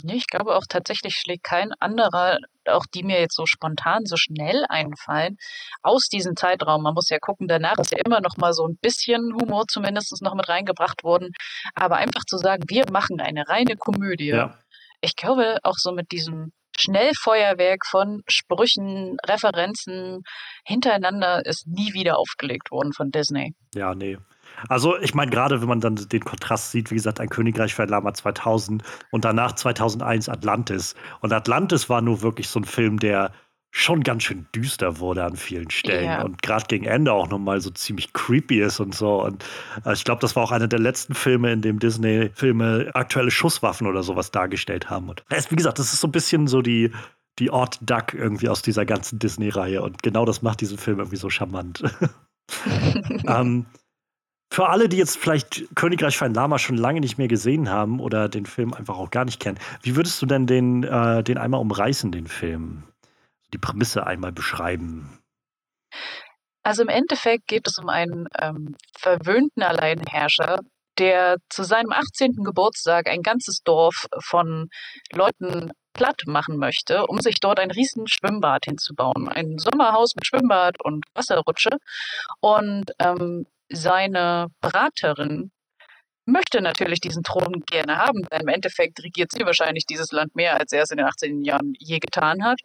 Nee, 0.03 0.15
ich 0.15 0.27
glaube 0.29 0.55
auch 0.55 0.65
tatsächlich 0.69 1.17
schlägt 1.17 1.43
kein 1.43 1.73
anderer, 1.81 2.39
auch 2.67 2.85
die 2.95 3.03
mir 3.03 3.21
jetzt 3.21 3.35
so 3.35 3.47
spontan, 3.47 4.05
so 4.05 4.17
schnell 4.17 4.65
einfallen, 4.69 5.37
aus 5.83 6.09
diesem 6.09 6.37
Zeitraum. 6.37 6.83
Man 6.83 6.95
muss 6.95 7.09
ja 7.09 7.19
gucken, 7.19 7.49
danach 7.49 7.79
ist 7.79 7.91
ja 7.91 7.99
immer 8.05 8.21
noch 8.21 8.37
mal 8.37 8.53
so 8.53 8.67
ein 8.67 8.79
bisschen 8.81 9.35
Humor 9.35 9.65
zumindest 9.69 10.23
noch 10.23 10.35
mit 10.35 10.49
reingebracht 10.49 11.03
worden. 11.03 11.33
Aber 11.75 11.97
einfach 11.97 12.25
zu 12.25 12.39
sagen, 12.39 12.63
wir 12.69 12.85
machen 12.93 13.21
eine 13.21 13.49
reine 13.49 13.77
Komödie. 13.77 14.29
Ja. 14.29 14.59
Ich 15.01 15.17
glaube, 15.17 15.59
auch 15.65 15.77
so 15.77 15.93
mit 15.93 16.13
diesem 16.13 16.53
Schnellfeuerwerk 16.79 17.85
von 17.85 18.23
Sprüchen, 18.29 19.17
Referenzen 19.27 20.23
hintereinander 20.65 21.45
ist 21.45 21.67
nie 21.67 21.93
wieder 21.93 22.19
aufgelegt 22.19 22.71
worden 22.71 22.93
von 22.93 23.11
Disney. 23.11 23.55
Ja, 23.75 23.95
nee. 23.95 24.17
Also 24.69 24.99
ich 24.99 25.15
meine, 25.15 25.31
gerade 25.31 25.61
wenn 25.61 25.69
man 25.69 25.81
dann 25.81 25.97
den 25.97 26.25
Kontrast 26.25 26.71
sieht, 26.73 26.91
wie 26.91 26.97
gesagt, 26.97 27.21
ein 27.21 27.29
Königreich 27.29 27.75
für 27.75 27.83
ein 27.83 27.89
Lama 27.89 28.15
2000 28.15 28.83
und 29.11 29.25
danach 29.25 29.53
2001 29.53 30.29
Atlantis. 30.29 30.95
Und 31.21 31.33
Atlantis 31.33 31.89
war 31.89 32.01
nur 32.01 32.23
wirklich 32.23 32.49
so 32.49 32.61
ein 32.61 32.65
Film, 32.65 32.99
der 32.99 33.33
schon 33.71 34.03
ganz 34.03 34.23
schön 34.23 34.47
düster 34.55 34.99
wurde 34.99 35.25
an 35.25 35.37
vielen 35.37 35.71
Stellen 35.71 36.07
ja. 36.07 36.23
und 36.23 36.43
gerade 36.43 36.65
gegen 36.67 36.87
Ende 36.87 37.13
auch 37.13 37.29
nochmal 37.29 37.61
so 37.61 37.71
ziemlich 37.71 38.13
creepy 38.13 38.61
ist 38.61 38.81
und 38.81 38.95
so. 38.95 39.23
Und 39.23 39.45
äh, 39.85 39.93
ich 39.93 40.05
glaube, 40.05 40.21
das 40.21 40.35
war 40.37 40.43
auch 40.43 40.53
einer 40.53 40.69
der 40.69 40.79
letzten 40.79 41.15
Filme, 41.15 41.53
in 41.53 41.61
dem 41.61 41.79
Disney-Filme 41.79 42.91
aktuelle 42.95 43.31
Schusswaffen 43.31 43.87
oder 43.87 44.03
sowas 44.03 44.31
dargestellt 44.31 44.89
haben. 44.89 45.09
Und 45.11 45.23
wie 45.29 45.57
gesagt, 45.57 45.79
das 45.79 45.93
ist 45.93 46.01
so 46.01 46.09
ein 46.09 46.13
bisschen 46.13 46.47
so 46.47 46.63
die, 46.63 46.91
die 47.39 47.51
Ort 47.51 47.79
Duck 47.83 48.15
irgendwie 48.15 48.49
aus 48.49 48.63
dieser 48.63 48.87
ganzen 48.87 49.19
Disney-Reihe. 49.19 49.83
Und 49.83 50.03
genau 50.03 50.25
das 50.25 50.43
macht 50.43 50.61
diesen 50.61 50.79
Film 50.79 50.99
irgendwie 50.99 51.17
so 51.17 51.29
charmant. 51.29 51.83
ähm, 53.27 53.67
für 54.51 54.69
alle, 54.69 54.89
die 54.89 54.97
jetzt 54.97 55.19
vielleicht 55.19 55.65
Königreich 55.75 56.17
für 56.17 56.25
ein 56.25 56.35
Lama 56.35 56.59
schon 56.59 56.77
lange 56.77 57.01
nicht 57.01 57.19
mehr 57.19 57.29
gesehen 57.29 57.69
haben 57.69 58.01
oder 58.01 58.29
den 58.29 58.47
Film 58.47 58.73
einfach 58.73 58.97
auch 58.97 59.11
gar 59.11 59.25
nicht 59.25 59.41
kennen, 59.41 59.59
wie 59.83 59.95
würdest 59.95 60.21
du 60.23 60.27
denn 60.27 60.47
den, 60.47 60.85
äh, 60.85 61.23
den 61.23 61.39
einmal 61.39 61.61
umreißen, 61.61 62.13
den 62.13 62.27
Film? 62.27 62.85
Die 63.53 63.59
Prämisse 63.59 64.07
einmal 64.07 64.33
beschreiben? 64.33 65.19
Also 66.63 66.83
im 66.83 66.89
Endeffekt 66.89 67.47
geht 67.47 67.67
es 67.67 67.79
um 67.79 67.89
einen 67.89 68.27
ähm, 68.39 68.77
verwöhnten 68.99 69.63
Alleinherrscher, 69.63 70.61
der 70.99 71.37
zu 71.49 71.63
seinem 71.63 71.93
18. 71.93 72.45
Geburtstag 72.45 73.09
ein 73.09 73.23
ganzes 73.23 73.63
Dorf 73.63 74.07
von 74.19 74.69
Leuten 75.13 75.73
platt 75.95 76.23
machen 76.27 76.59
möchte, 76.59 77.07
um 77.07 77.21
sich 77.21 77.41
dort 77.41 77.59
ein 77.59 77.71
riesen 77.71 78.07
Schwimmbad 78.07 78.65
hinzubauen. 78.67 79.29
Ein 79.29 79.59
Sommerhaus 79.59 80.15
mit 80.15 80.27
Schwimmbad 80.27 80.83
und 80.83 81.05
Wasserrutsche. 81.15 81.71
Und 82.41 82.93
ähm, 82.99 83.47
seine 83.71 84.49
Beraterin 84.61 85.51
möchte 86.29 86.61
natürlich 86.61 87.01
diesen 87.01 87.23
Thron 87.23 87.63
gerne 87.67 87.97
haben, 87.97 88.23
denn 88.31 88.43
im 88.43 88.49
Endeffekt 88.49 89.03
regiert 89.03 89.33
sie 89.33 89.45
wahrscheinlich 89.45 89.87
dieses 89.87 90.13
Land 90.13 90.37
mehr, 90.37 90.59
als 90.59 90.73
er 90.73 90.83
es 90.83 90.91
in 90.91 90.99
den 90.99 91.07
18 91.07 91.43
Jahren 91.43 91.73
je 91.79 91.99
getan 91.99 92.45
hat 92.45 92.61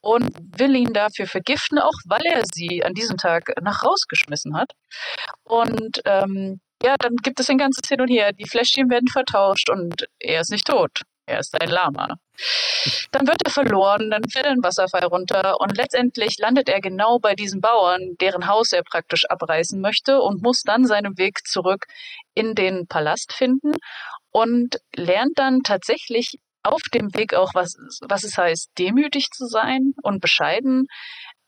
und 0.00 0.30
will 0.58 0.76
ihn 0.76 0.92
dafür 0.92 1.26
vergiften, 1.26 1.78
auch 1.78 1.94
weil 2.04 2.24
er 2.26 2.42
sie 2.52 2.84
an 2.84 2.92
diesem 2.92 3.16
Tag 3.16 3.52
nach 3.62 3.82
rausgeschmissen 3.82 4.54
hat. 4.56 4.72
Und 5.44 6.02
ähm, 6.04 6.60
ja, 6.82 6.96
dann 6.98 7.16
gibt 7.16 7.40
es 7.40 7.48
ein 7.48 7.58
ganzes 7.58 7.88
Hin 7.88 8.02
und 8.02 8.08
Her. 8.08 8.32
Die 8.32 8.48
Fläschchen 8.48 8.90
werden 8.90 9.08
vertauscht 9.08 9.70
und 9.70 10.06
er 10.18 10.42
ist 10.42 10.50
nicht 10.50 10.66
tot. 10.66 11.00
Er 11.26 11.40
ist 11.40 11.60
ein 11.60 11.68
Lama. 11.68 12.16
Dann 13.10 13.26
wird 13.26 13.42
er 13.44 13.50
verloren, 13.50 14.10
dann 14.10 14.22
fällt 14.30 14.46
ein 14.46 14.62
Wasserfall 14.62 15.04
runter 15.04 15.60
und 15.60 15.76
letztendlich 15.76 16.38
landet 16.38 16.68
er 16.68 16.80
genau 16.80 17.18
bei 17.18 17.34
diesen 17.34 17.60
Bauern, 17.60 18.14
deren 18.20 18.46
Haus 18.46 18.72
er 18.72 18.84
praktisch 18.84 19.24
abreißen 19.28 19.80
möchte 19.80 20.20
und 20.20 20.42
muss 20.42 20.62
dann 20.62 20.86
seinen 20.86 21.18
Weg 21.18 21.44
zurück 21.44 21.86
in 22.34 22.54
den 22.54 22.86
Palast 22.86 23.32
finden 23.32 23.72
und 24.30 24.78
lernt 24.94 25.36
dann 25.36 25.62
tatsächlich 25.62 26.38
auf 26.62 26.82
dem 26.94 27.12
Weg 27.14 27.34
auch, 27.34 27.54
was, 27.54 27.74
was 28.02 28.22
es 28.22 28.36
heißt, 28.36 28.70
demütig 28.78 29.30
zu 29.30 29.46
sein 29.46 29.94
und 30.02 30.20
bescheiden, 30.20 30.86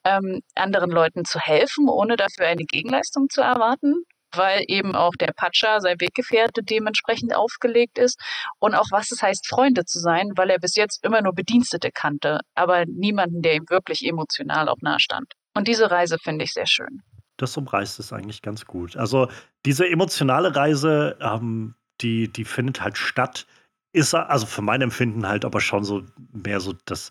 ähm, 0.04 0.42
anderen 0.56 0.90
Leuten 0.90 1.24
zu 1.24 1.38
helfen, 1.38 1.88
ohne 1.88 2.16
dafür 2.16 2.46
eine 2.46 2.64
Gegenleistung 2.64 3.28
zu 3.28 3.42
erwarten 3.42 4.04
weil 4.34 4.64
eben 4.68 4.94
auch 4.94 5.12
der 5.18 5.32
Patscha, 5.34 5.80
sein 5.80 6.00
Weggefährte, 6.00 6.62
dementsprechend 6.62 7.34
aufgelegt 7.34 7.98
ist 7.98 8.20
und 8.58 8.74
auch 8.74 8.86
was 8.90 9.10
es 9.10 9.22
heißt, 9.22 9.46
Freunde 9.48 9.84
zu 9.84 9.98
sein, 9.98 10.30
weil 10.36 10.50
er 10.50 10.58
bis 10.58 10.76
jetzt 10.76 11.04
immer 11.04 11.22
nur 11.22 11.34
Bedienstete 11.34 11.90
kannte, 11.92 12.40
aber 12.54 12.84
niemanden, 12.86 13.42
der 13.42 13.54
ihm 13.54 13.64
wirklich 13.68 14.06
emotional 14.06 14.68
auch 14.68 14.80
nahe 14.80 15.00
stand. 15.00 15.32
Und 15.54 15.68
diese 15.68 15.90
Reise 15.90 16.18
finde 16.22 16.44
ich 16.44 16.52
sehr 16.52 16.66
schön. 16.66 17.02
Das 17.36 17.56
umreißt 17.56 17.98
es 18.00 18.12
eigentlich 18.12 18.42
ganz 18.42 18.64
gut. 18.64 18.96
Also 18.96 19.28
diese 19.64 19.88
emotionale 19.88 20.54
Reise, 20.54 21.16
ähm, 21.20 21.74
die, 22.00 22.28
die 22.28 22.44
findet 22.44 22.80
halt 22.80 22.98
statt, 22.98 23.46
ist 23.92 24.14
also 24.14 24.46
für 24.46 24.62
mein 24.62 24.82
Empfinden 24.82 25.26
halt 25.26 25.44
aber 25.44 25.60
schon 25.60 25.84
so 25.84 26.02
mehr 26.32 26.60
so 26.60 26.74
das 26.84 27.10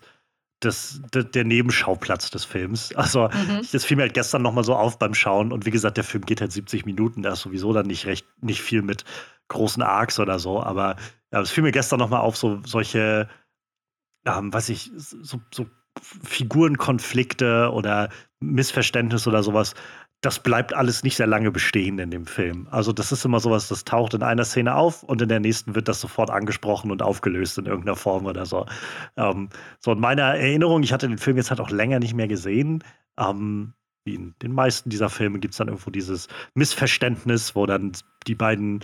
das, 0.60 1.00
der 1.12 1.44
Nebenschauplatz 1.44 2.30
des 2.30 2.44
Films. 2.44 2.94
Also, 2.94 3.28
mhm. 3.28 3.66
das 3.70 3.84
fiel 3.84 3.96
mir 3.96 4.02
halt 4.04 4.14
gestern 4.14 4.42
nochmal 4.42 4.64
so 4.64 4.74
auf 4.74 4.98
beim 4.98 5.14
Schauen. 5.14 5.52
Und 5.52 5.66
wie 5.66 5.70
gesagt, 5.70 5.96
der 5.96 6.04
Film 6.04 6.24
geht 6.24 6.40
halt 6.40 6.52
70 6.52 6.84
Minuten. 6.84 7.22
Da 7.22 7.32
ist 7.32 7.42
sowieso 7.42 7.72
dann 7.72 7.86
nicht 7.86 8.06
recht, 8.06 8.26
nicht 8.40 8.60
viel 8.60 8.82
mit 8.82 9.04
großen 9.48 9.82
Arcs 9.82 10.18
oder 10.18 10.38
so. 10.38 10.62
Aber 10.62 10.96
ja, 11.32 11.40
es 11.40 11.50
fiel 11.50 11.62
mir 11.62 11.72
gestern 11.72 11.98
nochmal 12.00 12.20
auf, 12.20 12.36
so 12.36 12.60
solche, 12.64 13.28
ähm, 14.26 14.52
weiß 14.52 14.68
ich, 14.70 14.90
so, 14.96 15.40
so 15.52 15.66
Figurenkonflikte 16.00 17.70
oder 17.72 18.10
Missverständnisse 18.40 19.28
oder 19.28 19.42
sowas 19.42 19.74
das 20.20 20.40
bleibt 20.40 20.74
alles 20.74 21.04
nicht 21.04 21.16
sehr 21.16 21.28
lange 21.28 21.52
bestehen 21.52 21.98
in 21.98 22.10
dem 22.10 22.26
Film. 22.26 22.66
Also 22.70 22.92
das 22.92 23.12
ist 23.12 23.24
immer 23.24 23.38
sowas, 23.38 23.68
das 23.68 23.84
taucht 23.84 24.14
in 24.14 24.22
einer 24.22 24.44
Szene 24.44 24.74
auf 24.74 25.04
und 25.04 25.22
in 25.22 25.28
der 25.28 25.38
nächsten 25.38 25.76
wird 25.76 25.86
das 25.86 26.00
sofort 26.00 26.30
angesprochen 26.30 26.90
und 26.90 27.02
aufgelöst 27.02 27.56
in 27.58 27.66
irgendeiner 27.66 27.96
Form 27.96 28.26
oder 28.26 28.44
so. 28.44 28.66
Ähm, 29.16 29.48
so 29.78 29.92
in 29.92 30.00
meiner 30.00 30.22
Erinnerung, 30.22 30.82
ich 30.82 30.92
hatte 30.92 31.08
den 31.08 31.18
Film 31.18 31.36
jetzt 31.36 31.50
halt 31.50 31.60
auch 31.60 31.70
länger 31.70 32.00
nicht 32.00 32.14
mehr 32.14 32.26
gesehen. 32.26 32.82
Ähm, 33.16 33.74
wie 34.04 34.16
in 34.16 34.34
den 34.42 34.52
meisten 34.52 34.90
dieser 34.90 35.08
Filme 35.08 35.38
gibt 35.38 35.54
es 35.54 35.58
dann 35.58 35.68
irgendwo 35.68 35.90
dieses 35.90 36.26
Missverständnis, 36.54 37.54
wo 37.54 37.66
dann 37.66 37.92
die 38.26 38.34
beiden 38.34 38.80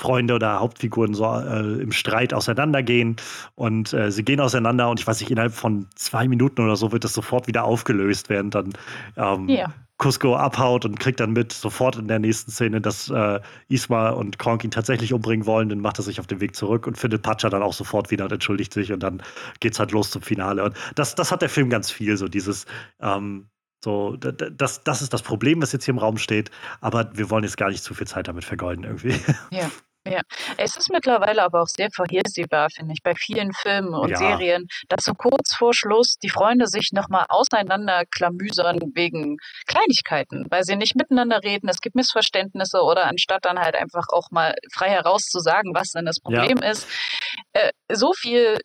Freunde 0.00 0.34
oder 0.34 0.60
Hauptfiguren 0.60 1.12
so 1.12 1.26
äh, 1.26 1.82
im 1.82 1.92
Streit 1.92 2.32
auseinandergehen 2.32 3.16
und 3.56 3.92
äh, 3.92 4.10
sie 4.12 4.24
gehen 4.24 4.40
auseinander 4.40 4.88
und 4.88 5.00
ich 5.00 5.06
weiß 5.06 5.20
nicht, 5.20 5.30
innerhalb 5.30 5.52
von 5.52 5.86
zwei 5.96 6.28
Minuten 6.28 6.62
oder 6.62 6.76
so 6.76 6.92
wird 6.92 7.04
das 7.04 7.12
sofort 7.12 7.48
wieder 7.48 7.64
aufgelöst, 7.64 8.28
während 8.28 8.54
dann 8.54 8.72
ähm, 9.16 9.48
ja. 9.48 9.74
Cusco 9.98 10.36
abhaut 10.36 10.84
und 10.84 11.00
kriegt 11.00 11.20
dann 11.20 11.32
mit 11.32 11.52
sofort 11.52 11.96
in 11.96 12.08
der 12.08 12.20
nächsten 12.20 12.50
Szene, 12.50 12.80
dass 12.80 13.10
äh, 13.10 13.40
Isma 13.68 14.10
und 14.10 14.38
Kronk 14.38 14.64
ihn 14.64 14.70
tatsächlich 14.70 15.12
umbringen 15.12 15.44
wollen. 15.44 15.68
Dann 15.68 15.80
macht 15.80 15.98
er 15.98 16.04
sich 16.04 16.20
auf 16.20 16.26
den 16.26 16.40
Weg 16.40 16.54
zurück 16.54 16.86
und 16.86 16.96
findet 16.96 17.22
Pacha 17.22 17.50
dann 17.50 17.62
auch 17.62 17.72
sofort 17.72 18.10
wieder 18.10 18.24
und 18.24 18.32
entschuldigt 18.32 18.72
sich 18.72 18.92
und 18.92 19.02
dann 19.02 19.22
geht's 19.60 19.78
halt 19.78 19.90
los 19.92 20.10
zum 20.10 20.22
Finale. 20.22 20.64
Und 20.64 20.76
das, 20.94 21.14
das 21.14 21.32
hat 21.32 21.42
der 21.42 21.48
Film 21.48 21.68
ganz 21.68 21.90
viel, 21.90 22.16
so 22.16 22.28
dieses, 22.28 22.66
ähm, 23.00 23.48
so, 23.84 24.16
das, 24.16 24.82
das 24.82 25.02
ist 25.02 25.12
das 25.12 25.22
Problem, 25.22 25.62
was 25.62 25.72
jetzt 25.72 25.84
hier 25.84 25.94
im 25.94 25.98
Raum 25.98 26.18
steht, 26.18 26.50
aber 26.80 27.16
wir 27.16 27.30
wollen 27.30 27.44
jetzt 27.44 27.56
gar 27.56 27.68
nicht 27.68 27.82
zu 27.82 27.94
viel 27.94 28.06
Zeit 28.06 28.26
damit 28.26 28.44
vergeuden 28.44 28.84
irgendwie. 28.84 29.14
Ja. 29.50 29.70
Ja, 30.06 30.22
es 30.56 30.76
ist 30.76 30.90
mittlerweile 30.90 31.42
aber 31.42 31.62
auch 31.62 31.68
sehr 31.68 31.88
vorhersehbar, 31.94 32.68
finde 32.70 32.94
ich, 32.94 33.02
bei 33.02 33.14
vielen 33.14 33.52
Filmen 33.52 33.94
und 33.94 34.10
ja. 34.10 34.16
Serien, 34.16 34.66
dass 34.88 35.04
so 35.04 35.12
kurz 35.12 35.54
vor 35.54 35.74
Schluss 35.74 36.16
die 36.22 36.30
Freunde 36.30 36.66
sich 36.66 36.90
nochmal 36.92 37.26
auseinanderklamüsern 37.28 38.78
wegen 38.94 39.36
Kleinigkeiten, 39.66 40.46
weil 40.50 40.64
sie 40.64 40.76
nicht 40.76 40.96
miteinander 40.96 41.42
reden, 41.42 41.68
es 41.68 41.80
gibt 41.80 41.94
Missverständnisse 41.94 42.80
oder 42.82 43.06
anstatt 43.06 43.44
dann 43.44 43.58
halt 43.58 43.74
einfach 43.74 44.06
auch 44.10 44.30
mal 44.30 44.54
frei 44.72 44.88
heraus 44.88 45.22
zu 45.24 45.40
sagen, 45.40 45.74
was 45.74 45.90
denn 45.90 46.06
das 46.06 46.20
Problem 46.20 46.58
ja. 46.62 46.70
ist, 46.70 46.88
äh, 47.52 47.70
so 47.92 48.12
viel 48.12 48.58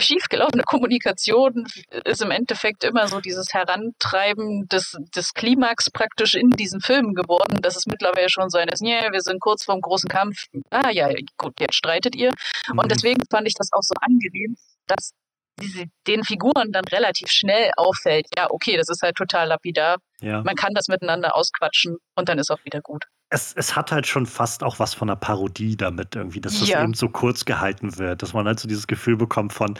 schiefgelaufene 0.00 0.62
Kommunikation 0.64 1.66
ist 2.04 2.22
im 2.22 2.30
Endeffekt 2.30 2.84
immer 2.84 3.08
so 3.08 3.20
dieses 3.20 3.52
Herantreiben 3.52 4.66
des, 4.68 4.96
des 5.14 5.34
Klimax 5.34 5.90
praktisch 5.90 6.34
in 6.34 6.50
diesen 6.50 6.80
Filmen 6.80 7.14
geworden, 7.14 7.60
dass 7.62 7.76
es 7.76 7.86
mittlerweile 7.86 8.28
schon 8.28 8.50
so 8.50 8.58
ein 8.58 8.68
ist, 8.68 8.82
yeah, 8.82 9.12
wir 9.12 9.20
sind 9.20 9.40
kurz 9.40 9.64
vorm 9.64 9.80
großen 9.80 10.08
Kampf, 10.08 10.44
ah 10.70 10.90
ja, 10.90 11.08
gut, 11.36 11.60
jetzt 11.60 11.74
streitet 11.74 12.14
ihr. 12.16 12.32
Mhm. 12.70 12.78
Und 12.78 12.90
deswegen 12.90 13.22
fand 13.30 13.46
ich 13.46 13.54
das 13.54 13.68
auch 13.72 13.82
so 13.82 13.94
angenehm, 14.00 14.56
dass 14.86 15.12
diese, 15.60 15.84
den 16.06 16.24
Figuren 16.24 16.72
dann 16.72 16.84
relativ 16.84 17.28
schnell 17.30 17.70
auffällt, 17.76 18.26
ja, 18.36 18.50
okay, 18.50 18.76
das 18.76 18.88
ist 18.88 19.02
halt 19.02 19.16
total 19.16 19.48
lapidar. 19.48 19.98
Ja. 20.20 20.42
Man 20.42 20.54
kann 20.54 20.72
das 20.74 20.88
miteinander 20.88 21.36
ausquatschen 21.36 21.96
und 22.14 22.28
dann 22.28 22.38
ist 22.38 22.50
auch 22.50 22.64
wieder 22.64 22.80
gut 22.80 23.04
es, 23.30 23.52
es 23.54 23.76
hat 23.76 23.92
halt 23.92 24.06
schon 24.06 24.26
fast 24.26 24.62
auch 24.64 24.78
was 24.80 24.92
von 24.92 25.08
einer 25.08 25.16
Parodie 25.16 25.76
damit 25.76 26.16
irgendwie, 26.16 26.40
dass 26.40 26.58
das 26.58 26.68
ja. 26.68 26.82
eben 26.82 26.94
so 26.94 27.08
kurz 27.08 27.44
gehalten 27.44 27.96
wird, 27.96 28.22
dass 28.22 28.34
man 28.34 28.46
halt 28.46 28.58
so 28.58 28.68
dieses 28.68 28.88
Gefühl 28.88 29.16
bekommt 29.16 29.52
von, 29.52 29.78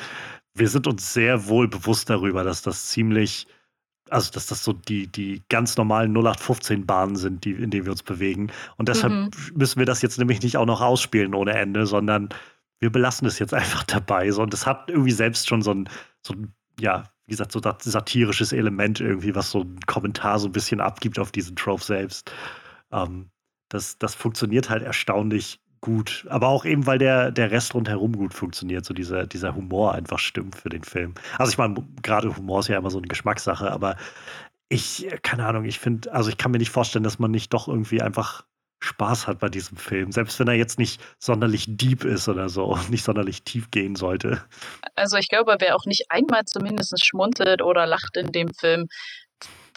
wir 0.55 0.69
sind 0.69 0.87
uns 0.87 1.13
sehr 1.13 1.49
wohl 1.49 1.67
bewusst 1.67 2.09
darüber, 2.09 2.45
dass 2.45 2.63
das 2.63 2.87
ziemlich, 2.87 3.49
also 4.09 4.31
dass 4.31 4.47
das 4.47 4.63
so 4.63 4.73
die, 4.73 5.09
die 5.09 5.43
ganz 5.49 5.77
normalen 5.77 6.17
0815-Bahnen 6.17 7.17
sind, 7.17 7.45
die, 7.45 7.51
in 7.51 7.71
denen 7.71 7.87
wir 7.87 7.93
uns 7.93 8.05
bewegen. 8.05 8.53
Und 8.77 8.89
deshalb 8.89 9.13
mhm. 9.13 9.31
müssen 9.55 9.81
wir 9.81 9.87
das 9.87 10.01
jetzt 10.01 10.19
nämlich 10.19 10.43
nicht 10.43 10.57
auch 10.57 10.67
noch 10.67 10.81
ausspielen 10.81 11.35
ohne 11.35 11.53
Ende, 11.53 11.87
sondern 11.87 12.29
wir 12.79 12.91
belassen 12.91 13.27
es 13.27 13.41
jetzt 13.41 13.55
einfach 13.61 13.83
dabei. 13.83 14.31
So, 14.31 14.43
und 14.43 14.53
das 14.53 14.65
hat 14.65 14.89
irgendwie 14.89 15.13
selbst 15.13 15.49
schon 15.49 15.63
so 15.63 15.73
ein, 15.73 15.89
so 16.23 16.35
ein, 16.35 16.55
ja, 16.79 17.05
wie 17.27 17.33
gesagt, 17.33 17.51
so 17.51 17.59
das 17.59 17.83
satirisches 17.83 18.53
Element 18.53 19.01
irgendwie, 19.01 19.35
was 19.35 19.51
so 19.51 19.63
ein 19.63 19.81
Kommentar 19.87 20.39
so 20.39 20.49
ein 20.49 20.53
bisschen 20.53 20.81
abgibt 20.81 21.19
auf 21.19 21.33
diesen 21.33 21.57
Trope 21.57 21.83
selbst. 21.83 22.33
Ähm, 22.93 23.31
das, 23.71 23.97
das 23.99 24.15
funktioniert 24.15 24.69
halt 24.69 24.83
erstaunlich 24.83 25.61
gut. 25.81 26.27
Aber 26.29 26.49
auch 26.49 26.67
eben, 26.67 26.87
weil 26.87 26.99
der, 26.99 27.31
der 27.31 27.51
Rest 27.51 27.75
rundherum 27.75 28.13
gut 28.13 28.35
funktioniert, 28.35 28.85
so 28.85 28.93
dieser, 28.93 29.27
dieser 29.27 29.55
Humor 29.55 29.95
einfach 29.95 30.19
stimmt 30.19 30.57
für 30.57 30.69
den 30.69 30.85
Film. 30.85 31.15
Also 31.39 31.53
ich 31.53 31.59
meine, 31.59 31.83
gerade 32.03 32.37
Humor 32.37 32.61
ist 32.61 32.69
ja 32.69 32.77
immer 32.77 32.91
so 32.91 32.99
eine 32.99 33.09
Geschmackssache, 33.09 33.71
aber 33.71 33.97
ich, 34.69 35.09
keine 35.23 35.47
Ahnung, 35.47 35.65
ich 35.65 35.79
finde, 35.79 36.13
also 36.13 36.29
ich 36.29 36.37
kann 36.37 36.51
mir 36.51 36.59
nicht 36.59 36.71
vorstellen, 36.71 37.03
dass 37.03 37.19
man 37.19 37.31
nicht 37.31 37.53
doch 37.55 37.67
irgendwie 37.67 38.03
einfach 38.03 38.45
Spaß 38.83 39.27
hat 39.27 39.39
bei 39.41 39.49
diesem 39.49 39.77
Film, 39.77 40.11
selbst 40.11 40.39
wenn 40.41 40.49
er 40.49 40.55
jetzt 40.55 40.79
nicht 40.79 41.03
sonderlich 41.19 41.67
deep 41.69 42.05
ist 42.05 42.29
oder 42.29 42.49
so 42.49 42.65
und 42.65 42.91
nicht 42.91 43.05
sonderlich 43.05 43.43
tief 43.43 43.71
gehen 43.71 43.95
sollte. 43.95 44.43
Also 44.95 45.17
ich 45.19 45.29
glaube, 45.29 45.57
wer 45.59 45.77
auch 45.77 45.85
nicht 45.85 46.11
einmal 46.11 46.45
zumindest 46.47 46.95
schmunzelt 47.05 47.63
oder 47.63 47.87
lacht 47.87 48.17
in 48.17 48.33
dem 48.33 48.49
Film, 48.55 48.89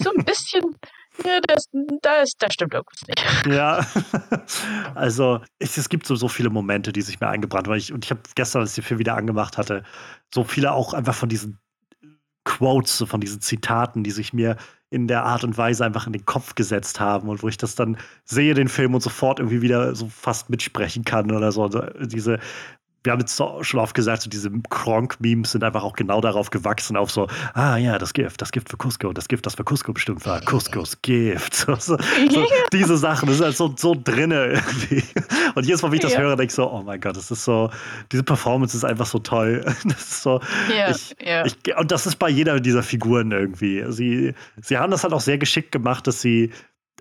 so 0.02 0.12
ein 0.12 0.24
bisschen, 0.24 0.78
ja, 1.24 1.40
das, 1.48 1.68
da, 2.02 2.22
ist, 2.22 2.36
da 2.40 2.52
stimmt 2.52 2.74
irgendwas 2.74 3.08
nicht. 3.08 3.46
Ja, 3.48 3.86
also 4.96 5.42
es, 5.60 5.78
es 5.78 5.90
gibt 5.90 6.08
so, 6.08 6.16
so 6.16 6.28
viele 6.28 6.50
Momente, 6.50 6.92
die 6.92 7.02
sich 7.02 7.20
mir 7.20 7.28
eingebrannt 7.28 7.68
haben. 7.68 7.74
Und 7.94 8.06
ich 8.06 8.12
habe 8.12 8.22
gestern, 8.36 8.62
als 8.62 8.72
ich 8.72 8.84
den 8.84 8.88
Film 8.88 9.00
wieder 9.00 9.16
angemacht 9.16 9.58
hatte, 9.58 9.84
so 10.34 10.44
viele 10.44 10.72
auch 10.72 10.94
einfach 10.94 11.16
von 11.16 11.30
diesen 11.30 11.60
Quotes, 12.46 12.98
so 12.98 13.06
von 13.06 13.22
diesen 13.22 13.42
Zitaten, 13.42 14.04
die 14.04 14.12
sich 14.12 14.34
mir 14.34 14.58
in 14.90 15.08
der 15.08 15.24
Art 15.24 15.44
und 15.44 15.58
Weise 15.58 15.86
einfach 15.86 16.06
in 16.06 16.14
den 16.14 16.26
Kopf 16.26 16.56
gesetzt 16.56 17.00
haben 17.00 17.30
und 17.30 17.42
wo 17.42 17.48
ich 17.48 17.58
das 17.58 17.74
dann 17.76 17.98
sehe, 18.26 18.54
den 18.54 18.68
Film 18.68 18.94
und 18.94 19.02
sofort 19.02 19.40
irgendwie 19.40 19.62
wieder 19.62 19.96
so 19.96 20.08
fast 20.08 20.50
mitsprechen 20.50 21.04
kann 21.04 21.32
oder 21.32 21.52
so. 21.52 21.64
Also 21.64 21.82
diese 22.02 22.40
wir 23.04 23.12
haben 23.12 23.20
jetzt 23.20 23.42
schon 23.62 23.80
oft 23.80 23.94
gesagt, 23.94 24.22
so 24.22 24.30
diese 24.30 24.50
Kronk-Memes 24.70 25.52
sind 25.52 25.64
einfach 25.64 25.84
auch 25.84 25.94
genau 25.94 26.22
darauf 26.22 26.50
gewachsen, 26.50 26.96
auf 26.96 27.12
so, 27.12 27.28
ah 27.54 27.76
ja, 27.78 27.98
das 27.98 28.14
Gift, 28.14 28.42
das 28.42 28.52
Gift 28.52 28.70
für 28.70 28.78
Cusco, 28.78 29.12
das 29.12 29.28
Gift, 29.28 29.46
das 29.46 29.56
für 29.56 29.64
Cusco 29.64 29.92
bestimmt 29.92 30.26
war, 30.26 30.40
Cuscos 30.42 31.02
Gift. 31.02 31.54
So, 31.64 31.76
so, 31.76 31.98
so 32.30 32.46
diese 32.74 32.98
Sachen, 32.98 33.28
das 33.28 33.38
ist 33.38 33.44
halt 33.44 33.58
so, 33.58 33.74
so 33.78 33.96
drinne 33.96 34.46
irgendwie. 34.54 35.04
Und 35.56 35.66
jedes 35.66 35.82
Mal, 35.82 35.90
wenn 35.90 35.96
ich 35.96 36.02
das 36.02 36.14
ja. 36.14 36.20
höre, 36.20 36.36
denke 36.36 36.52
ich 36.52 36.54
so, 36.54 36.70
oh 36.70 36.82
mein 36.84 37.00
Gott, 37.00 37.16
das 37.16 37.32
ist 37.32 37.46
so, 37.46 37.70
diese 38.12 38.24
Performance 38.24 38.76
ist 38.76 38.84
einfach 38.84 39.06
so 39.06 39.20
toll. 39.20 39.64
Das 39.84 40.02
ist 40.02 40.24
so, 40.24 40.42
ja, 40.76 40.90
ich, 40.90 41.16
ja. 41.22 41.46
Ich, 41.46 41.56
und 41.78 41.92
das 41.92 42.06
ist 42.06 42.18
bei 42.18 42.30
jeder 42.30 42.60
dieser 42.60 42.84
Figuren 42.84 43.32
irgendwie. 43.32 43.84
Sie, 43.90 44.34
sie 44.62 44.78
haben 44.78 44.92
das 44.92 45.04
halt 45.04 45.14
auch 45.14 45.22
sehr 45.22 45.38
geschickt 45.38 45.72
gemacht, 45.72 46.08
dass 46.08 46.22
sie 46.22 46.52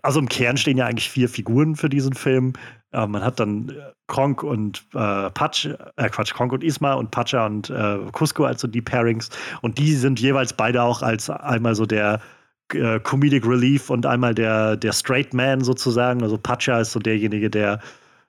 also 0.03 0.19
im 0.19 0.29
Kern 0.29 0.57
stehen 0.57 0.77
ja 0.77 0.87
eigentlich 0.87 1.11
vier 1.11 1.29
Figuren 1.29 1.77
für 1.77 1.89
diesen 1.89 2.13
Film. 2.13 2.55
Äh, 2.93 3.07
man 3.07 3.25
hat 3.25 3.41
dann 3.41 3.71
äh, 3.71 3.93
Kronk 4.07 4.43
und 4.43 4.85
äh, 4.95 5.31
Patch, 5.31 5.67
äh, 5.67 6.09
Quatsch, 6.09 6.35
Kronk 6.35 6.53
und 6.53 6.63
Isma 6.63 6.95
und 6.95 7.11
Pacha 7.11 7.47
und 7.47 7.71
äh, 7.71 7.99
Cusco, 8.13 8.45
also 8.45 8.69
die 8.69 8.83
Pairings. 8.83 9.31
Und 9.63 9.79
die 9.79 9.95
sind 9.95 10.21
jeweils 10.21 10.53
beide 10.53 10.83
auch 10.83 11.03
als 11.03 11.31
einmal 11.31 11.75
so 11.75 11.87
der 11.87 12.21
äh, 12.73 13.01
Comedic 13.01 13.47
Relief 13.47 13.91
und 13.91 14.07
einmal 14.07 14.35
der, 14.35 14.77
der 14.77 14.93
Straight 14.93 15.35
Man 15.35 15.63
sozusagen. 15.63 16.23
Also 16.23 16.39
Pacha 16.39 16.81
ist 16.81 16.93
so 16.93 17.01
derjenige, 17.01 17.51
der 17.51 17.81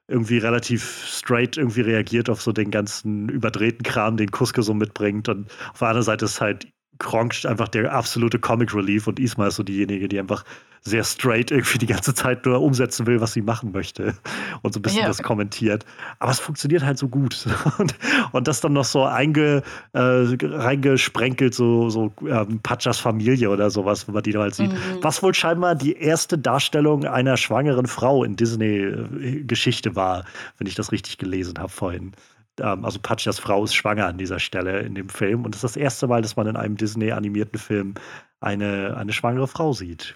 irgendwie 0.07 0.37
relativ 0.37 1.05
straight 1.07 1.57
irgendwie 1.57 1.81
reagiert 1.81 2.29
auf 2.29 2.41
so 2.41 2.51
den 2.51 2.71
ganzen 2.71 3.29
überdrehten 3.29 3.83
Kram, 3.83 4.17
den 4.17 4.31
Cusco 4.31 4.61
so 4.61 4.73
mitbringt. 4.73 5.29
Und 5.29 5.49
auf 5.71 5.79
der 5.79 5.89
anderen 5.89 6.05
Seite 6.05 6.25
ist 6.25 6.41
halt 6.41 6.67
Kronk 7.03 7.35
einfach 7.45 7.67
der 7.67 7.93
absolute 7.93 8.39
Comic 8.39 8.73
Relief 8.73 9.07
und 9.07 9.19
Isma 9.19 9.47
ist 9.47 9.57
so 9.57 9.63
diejenige, 9.63 10.07
die 10.07 10.19
einfach 10.19 10.43
sehr 10.85 11.03
straight 11.03 11.49
irgendwie 11.49 11.77
die 11.77 11.85
ganze 11.85 12.13
Zeit 12.13 12.45
nur 12.45 12.61
umsetzen 12.61 13.07
will, 13.07 13.21
was 13.21 13.33
sie 13.33 13.41
machen 13.41 13.71
möchte 13.71 14.15
und 14.63 14.73
so 14.73 14.79
ein 14.79 14.81
bisschen 14.81 15.01
ja. 15.01 15.07
das 15.07 15.23
kommentiert. 15.23 15.85
Aber 16.19 16.31
es 16.31 16.39
funktioniert 16.39 16.83
halt 16.83 16.97
so 16.97 17.07
gut. 17.07 17.47
Und, 17.79 17.95
und 18.33 18.47
das 18.47 18.61
dann 18.61 18.73
noch 18.73 18.85
so 18.85 19.03
einge, 19.03 19.63
äh, 19.93 19.99
reingesprenkelt, 19.99 21.55
so, 21.55 21.89
so 21.89 22.13
ähm, 22.27 22.59
Patchas 22.61 22.99
Familie 22.99 23.49
oder 23.49 23.69
sowas, 23.69 24.07
wenn 24.07 24.13
man 24.13 24.23
die 24.23 24.37
halt 24.37 24.53
sieht. 24.53 24.71
Mhm. 24.71 24.77
Was 25.01 25.23
wohl 25.23 25.33
scheinbar 25.33 25.75
die 25.75 25.93
erste 25.93 26.37
Darstellung 26.37 27.05
einer 27.05 27.37
schwangeren 27.37 27.87
Frau 27.87 28.23
in 28.23 28.35
Disney-Geschichte 28.35 29.95
war, 29.95 30.25
wenn 30.57 30.67
ich 30.67 30.75
das 30.75 30.91
richtig 30.91 31.17
gelesen 31.17 31.55
habe 31.57 31.69
vorhin 31.69 32.13
also 32.59 32.99
Patchas 32.99 33.39
Frau 33.39 33.63
ist 33.63 33.73
schwanger 33.73 34.07
an 34.07 34.17
dieser 34.17 34.39
Stelle 34.39 34.81
in 34.81 34.95
dem 34.95 35.09
Film. 35.09 35.45
Und 35.45 35.55
es 35.55 35.63
ist 35.63 35.75
das 35.75 35.81
erste 35.81 36.07
Mal, 36.07 36.21
dass 36.21 36.35
man 36.35 36.47
in 36.47 36.55
einem 36.55 36.77
Disney-animierten 36.77 37.59
Film 37.59 37.95
eine, 38.39 38.95
eine 38.97 39.13
schwangere 39.13 39.47
Frau 39.47 39.73
sieht. 39.73 40.15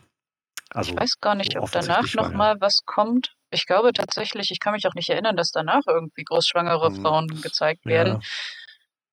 Also, 0.71 0.91
ich 0.91 1.00
weiß 1.00 1.19
gar 1.21 1.36
nicht, 1.36 1.54
so 1.54 1.60
ob 1.60 1.71
danach 1.71 2.13
nochmal 2.13 2.58
was 2.60 2.82
kommt. 2.86 3.34
Ich 3.50 3.65
glaube 3.65 3.93
tatsächlich, 3.93 4.52
ich 4.52 4.60
kann 4.60 4.73
mich 4.73 4.86
auch 4.88 4.93
nicht 4.93 5.10
erinnern, 5.10 5.38
dass 5.38 5.52
danach 5.52 5.82
irgendwie 5.88 6.23
großschwangere 6.23 6.88
hm. 6.88 7.02
Frauen 7.02 7.28
gezeigt 7.41 7.86
werden. 7.86 8.15
Ja. 8.15 8.19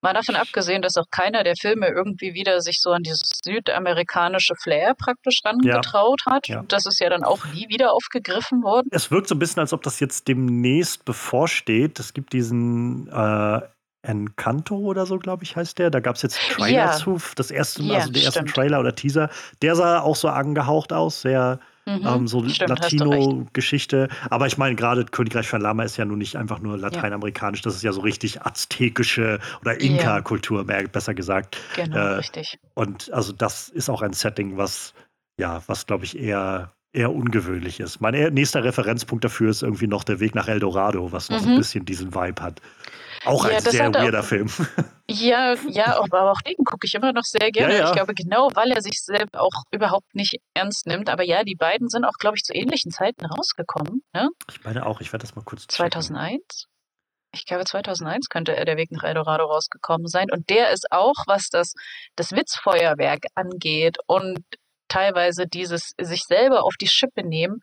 Mal 0.05 0.13
davon 0.13 0.37
abgesehen, 0.37 0.83
dass 0.83 0.99
auch 0.99 1.09
keiner 1.11 1.45
der 1.45 1.55
Filme 1.59 1.89
irgendwie 1.89 2.35
wieder 2.35 2.61
sich 2.61 2.83
so 2.83 2.91
an 2.91 3.03
dieses 3.03 3.41
südamerikanische 3.43 4.55
Flair 4.55 4.93
praktisch 4.95 5.39
rangetraut 5.43 6.21
ja. 6.27 6.33
hat. 6.33 6.47
Ja. 6.47 6.63
Das 6.69 6.85
ist 6.85 7.01
ja 7.01 7.09
dann 7.09 7.25
auch 7.25 7.47
nie 7.55 7.71
wieder 7.71 7.95
aufgegriffen 7.95 8.63
worden. 8.63 8.87
Es 8.91 9.11
wirkt 9.11 9.29
so 9.29 9.35
ein 9.35 9.39
bisschen, 9.39 9.61
als 9.61 9.73
ob 9.73 9.83
das 9.83 10.01
jetzt 10.01 10.29
demnächst 10.29 11.07
bevorsteht. 11.07 11.99
Es 11.99 12.13
gibt 12.13 12.35
diesen 12.35 13.09
äh, 13.09 13.61
Encanto 14.03 14.77
oder 14.77 15.07
so, 15.07 15.19
glaube 15.19 15.43
ich, 15.43 15.57
heißt 15.57 15.79
der. 15.79 15.89
Da 15.89 16.01
gab 16.01 16.17
es 16.17 16.23
jetzt 16.23 16.39
Trailer 16.51 16.69
ja. 16.69 16.93
zu. 16.93 17.19
Das 17.37 17.51
erste, 17.51 17.83
also 17.83 18.13
der 18.13 18.25
erste 18.25 18.45
Trailer 18.45 18.81
oder 18.81 18.95
Teaser. 18.95 19.31
Der 19.63 19.75
sah 19.75 20.01
auch 20.01 20.17
so 20.17 20.29
angehaucht 20.29 20.93
aus, 20.93 21.23
sehr 21.23 21.61
mhm, 21.87 22.07
ähm, 22.07 22.29
so 22.29 22.43
Latino-Geschichte. 22.43 24.09
Aber 24.31 24.47
ich 24.47 24.59
meine, 24.59 24.77
gerade 24.77 25.05
Königreich 25.05 25.49
von 25.49 25.61
Lama 25.61 25.85
ist 25.85 25.97
ja 25.97 26.05
nun 26.05 26.19
nicht 26.19 26.37
einfach 26.37 26.61
nur 26.61 26.79
lateinamerikanisch, 26.79 27.63
das 27.63 27.75
ist 27.77 27.83
ja 27.83 27.93
so 27.93 28.01
richtig 28.01 28.43
aztekische 28.43 29.39
oder 29.61 29.81
Inka-Kultur, 29.81 30.65
besser 30.65 31.15
gesagt. 31.15 31.59
Genau, 31.77 31.97
äh, 31.97 32.01
richtig. 32.17 32.59
Und 32.75 33.13
also 33.13 33.33
das 33.33 33.69
ist 33.69 33.89
auch 33.89 34.03
ein 34.03 34.13
Setting, 34.13 34.57
was, 34.57 34.95
ja, 35.39 35.63
was 35.67 35.87
glaube 35.87 36.05
ich 36.05 36.19
eher 36.19 36.73
eher 36.95 37.13
ungewöhnlich 37.13 37.81
ist. 37.81 38.01
Mein 38.01 38.33
nächster 38.33 38.63
Referenzpunkt 38.63 39.25
dafür 39.25 39.51
ist 39.51 39.63
irgendwie 39.63 39.89
noch 39.89 40.05
der 40.05 40.21
Weg 40.21 40.35
nach 40.35 40.47
El 40.47 40.61
Dorado, 40.61 41.11
was 41.11 41.29
noch 41.29 41.41
mhm. 41.41 41.45
so 41.45 41.51
ein 41.51 41.59
bisschen 41.59 41.85
diesen 41.85 42.15
Vibe 42.15 42.41
hat. 42.41 42.61
Auch 43.25 43.47
ja, 43.47 43.57
ein 43.57 43.63
sehr 43.63 43.95
weirder 43.95 44.21
auch, 44.21 44.25
Film. 44.25 44.51
Ja, 45.07 45.55
ja, 45.69 46.01
aber 46.01 46.31
auch 46.31 46.41
den 46.41 46.57
gucke 46.65 46.87
ich 46.87 46.95
immer 46.95 47.13
noch 47.13 47.25
sehr 47.25 47.51
gerne. 47.51 47.75
Ja, 47.75 47.81
ja. 47.81 47.87
Ich 47.89 47.93
glaube, 47.93 48.15
genau 48.15 48.49
weil 48.55 48.71
er 48.73 48.81
sich 48.81 49.03
selbst 49.03 49.37
auch 49.37 49.65
überhaupt 49.71 50.15
nicht 50.15 50.39
ernst 50.55 50.87
nimmt. 50.87 51.11
Aber 51.11 51.23
ja, 51.23 51.45
die 51.45 51.57
beiden 51.57 51.89
sind 51.89 52.07
auch, 52.07 52.17
glaube 52.19 52.37
ich, 52.39 52.43
zu 52.43 52.55
ähnlichen 52.55 52.91
Zeiten 52.91 53.27
rausgekommen. 53.27 54.03
Ne? 54.15 54.31
Ich 54.51 54.65
meine 54.65 54.87
auch, 54.87 55.03
ich 55.03 55.13
werde 55.13 55.25
das 55.27 55.37
mal 55.37 55.43
kurz. 55.43 55.67
2001? 55.67 56.41
Checken. 56.41 56.75
Ich 57.35 57.47
glaube, 57.47 57.65
2001 57.65 58.29
könnte 58.29 58.57
er 58.57 58.65
der 58.65 58.77
Weg 58.77 58.93
nach 58.93 59.03
Eldorado 59.03 59.45
rausgekommen 59.45 60.07
sein. 60.07 60.29
Und 60.31 60.49
der 60.51 60.71
ist 60.71 60.87
auch, 60.91 61.15
was 61.27 61.49
das, 61.51 61.73
das 62.17 62.33
Witzfeuerwerk 62.33 63.27
angeht 63.35 63.99
und 64.07 64.39
teilweise 64.89 65.47
dieses 65.47 65.93
sich 66.01 66.23
selber 66.23 66.63
auf 66.65 66.75
die 66.81 66.87
Schippe 66.87 67.25
nehmen, 67.27 67.61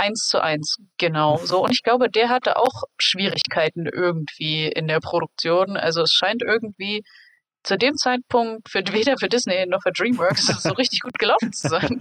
eins 0.00 0.26
zu 0.26 0.42
eins, 0.42 0.78
genau 0.98 1.36
so. 1.36 1.64
Und 1.64 1.72
ich 1.72 1.82
glaube, 1.82 2.08
der 2.08 2.28
hatte 2.28 2.56
auch 2.56 2.84
Schwierigkeiten 2.98 3.86
irgendwie 3.86 4.66
in 4.66 4.88
der 4.88 5.00
Produktion. 5.00 5.76
Also 5.76 6.02
es 6.02 6.12
scheint 6.12 6.42
irgendwie 6.42 7.04
zu 7.62 7.76
dem 7.76 7.94
Zeitpunkt 7.96 8.68
für 8.68 8.82
weder 8.92 9.16
für 9.18 9.28
Disney 9.28 9.66
noch 9.66 9.82
für 9.82 9.92
DreamWorks 9.92 10.46
so 10.62 10.70
richtig 10.70 11.00
gut 11.00 11.18
gelaufen 11.18 11.52
zu 11.52 11.68
sein. 11.68 12.00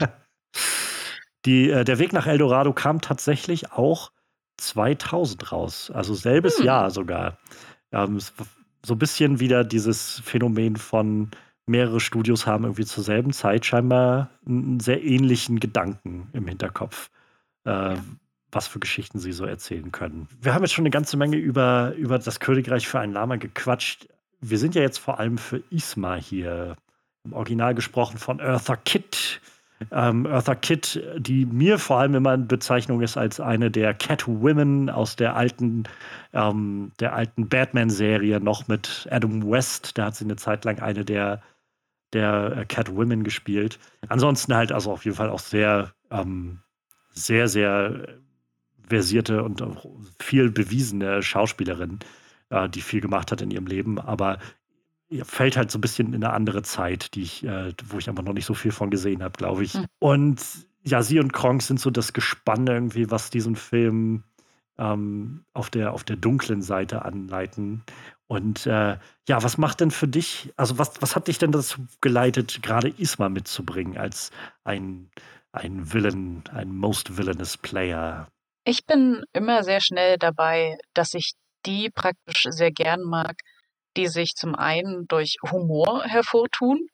Die, 1.46 1.70
äh, 1.70 1.84
der 1.84 2.00
Weg 2.00 2.14
nach 2.14 2.28
Eldorado 2.28 2.74
kam 2.74 3.02
tatsächlich 3.02 3.72
auch 3.72 4.12
2000 4.58 5.52
raus, 5.52 5.92
also 5.94 6.14
selbes 6.14 6.58
hm. 6.58 6.66
Jahr 6.66 6.92
sogar. 6.92 7.38
Ähm, 7.92 8.20
so 8.86 8.94
ein 8.94 9.00
bisschen 9.00 9.40
wieder 9.40 9.64
dieses 9.64 10.22
Phänomen 10.24 10.76
von 10.78 11.32
mehrere 11.66 12.00
Studios 12.00 12.46
haben 12.46 12.64
irgendwie 12.64 12.86
zur 12.86 13.04
selben 13.04 13.32
Zeit 13.32 13.66
scheinbar 13.66 14.32
einen 14.46 14.80
sehr 14.80 15.04
ähnlichen 15.04 15.60
Gedanken 15.60 16.30
im 16.34 16.48
Hinterkopf 16.48 17.10
äh, 17.66 17.96
was 18.52 18.68
für 18.68 18.80
Geschichten 18.80 19.20
sie 19.20 19.32
so 19.32 19.46
erzählen 19.46 19.92
können. 19.92 20.28
Wir 20.42 20.54
haben 20.54 20.64
jetzt 20.64 20.74
schon 20.74 20.84
eine 20.84 20.90
ganze 20.90 21.18
Menge 21.18 21.38
über, 21.38 21.94
über 21.96 22.18
das 22.20 22.40
Königreich 22.40 22.88
für 22.88 23.00
ein 23.00 23.14
Lama 23.14 23.36
gequatscht. 23.36 24.08
Wir 24.42 24.58
sind 24.58 24.76
ja 24.76 24.82
jetzt 24.82 24.98
vor 24.98 25.20
allem 25.20 25.38
für 25.38 25.62
Isma 25.70 26.16
hier. 26.16 26.76
Im 27.26 27.34
Original 27.34 27.76
gesprochen 27.76 28.18
von 28.18 28.40
Eartha 28.40 28.78
Kitt. 28.78 29.42
Ähm, 29.92 30.26
Eartha 30.26 30.56
Kitt, 30.56 31.02
die 31.18 31.46
mir 31.46 31.78
vor 31.80 32.00
allem 32.00 32.16
immer 32.16 32.32
eine 32.32 32.46
Bezeichnung 32.46 33.02
ist 33.02 33.18
als 33.18 33.40
eine 33.40 33.70
der 33.70 33.94
Catwomen 33.94 34.90
aus 34.90 35.16
der 35.16 35.36
alten, 35.36 35.84
ähm, 36.34 36.92
der 37.00 37.14
alten 37.14 37.50
Batman-Serie 37.50 38.40
noch 38.40 38.68
mit 38.68 39.08
Adam 39.12 39.50
West. 39.50 39.98
Da 39.98 40.06
hat 40.06 40.16
sie 40.16 40.26
eine 40.26 40.38
Zeit 40.38 40.66
lang 40.66 40.80
eine 40.80 41.06
der, 41.06 41.42
der 42.14 42.58
äh, 42.58 42.66
Catwomen 42.66 43.24
gespielt. 43.24 43.80
Ansonsten 44.08 44.56
halt 44.56 44.72
also 44.72 44.92
auf 44.92 45.06
jeden 45.06 45.18
Fall 45.18 45.30
auch 45.30 45.40
sehr 45.40 45.92
ähm, 46.10 46.60
sehr, 47.26 47.48
sehr 47.48 48.20
versierte 48.88 49.44
und 49.44 49.64
viel 50.20 50.50
bewiesene 50.50 51.22
Schauspielerin, 51.22 52.00
äh, 52.50 52.68
die 52.70 52.82
viel 52.82 53.02
gemacht 53.02 53.32
hat 53.32 53.42
in 53.42 53.52
ihrem 53.52 53.68
Leben, 53.68 54.00
aber 54.00 54.40
fällt 55.24 55.58
halt 55.58 55.72
so 55.72 55.78
ein 55.78 55.82
bisschen 55.82 56.14
in 56.14 56.24
eine 56.24 56.34
andere 56.34 56.62
Zeit, 56.62 57.16
die 57.16 57.24
ich, 57.24 57.44
äh, 57.44 57.74
wo 57.88 57.98
ich 57.98 58.10
einfach 58.10 58.24
noch 58.24 58.34
nicht 58.34 58.46
so 58.46 58.54
viel 58.54 58.72
von 58.72 58.90
gesehen 58.90 59.24
habe, 59.24 59.38
glaube 59.38 59.64
ich. 59.64 59.74
Mhm. 59.74 59.86
Und 60.00 60.42
ja, 60.84 61.02
sie 61.02 61.20
und 61.20 61.34
Kronk 61.34 61.62
sind 61.62 61.80
so 61.80 61.90
das 61.90 62.14
Gespann 62.14 62.68
irgendwie, 62.68 63.10
was 63.10 63.30
diesen 63.30 63.56
Film 63.56 64.24
ähm, 64.78 65.44
auf, 65.54 65.70
der, 65.70 65.94
auf 65.94 66.04
der 66.04 66.16
dunklen 66.16 66.62
Seite 66.62 67.04
anleiten. 67.06 67.84
Und 68.28 68.68
äh, 68.68 68.98
ja, 69.28 69.44
was 69.44 69.58
macht 69.58 69.80
denn 69.82 69.92
für 69.92 70.08
dich, 70.08 70.54
also 70.56 70.78
was, 70.78 71.02
was 71.02 71.16
hat 71.16 71.28
dich 71.28 71.40
denn 71.40 71.52
dazu 71.52 71.88
geleitet, 72.02 72.62
gerade 72.62 72.90
Isma 72.90 73.30
mitzubringen 73.30 73.98
als 73.98 74.32
ein, 74.64 75.10
ein 75.52 75.94
Villain, 75.94 76.44
ein 76.52 76.76
most 76.76 77.18
villainous 77.18 77.58
Player? 77.58 78.28
Ich 78.66 78.86
bin 78.86 79.24
immer 79.34 79.64
sehr 79.64 79.82
schnell 79.82 80.18
dabei, 80.18 80.78
dass 80.94 81.14
ich 81.14 81.34
die 81.66 81.90
praktisch 81.90 82.46
sehr 82.50 82.72
gern 82.72 83.02
mag, 83.02 83.36
die 83.98 84.08
sich 84.08 84.34
zum 84.36 84.56
einen 84.56 85.08
durch 85.08 85.38
Humor 85.52 86.04
hervortun, 86.04 86.88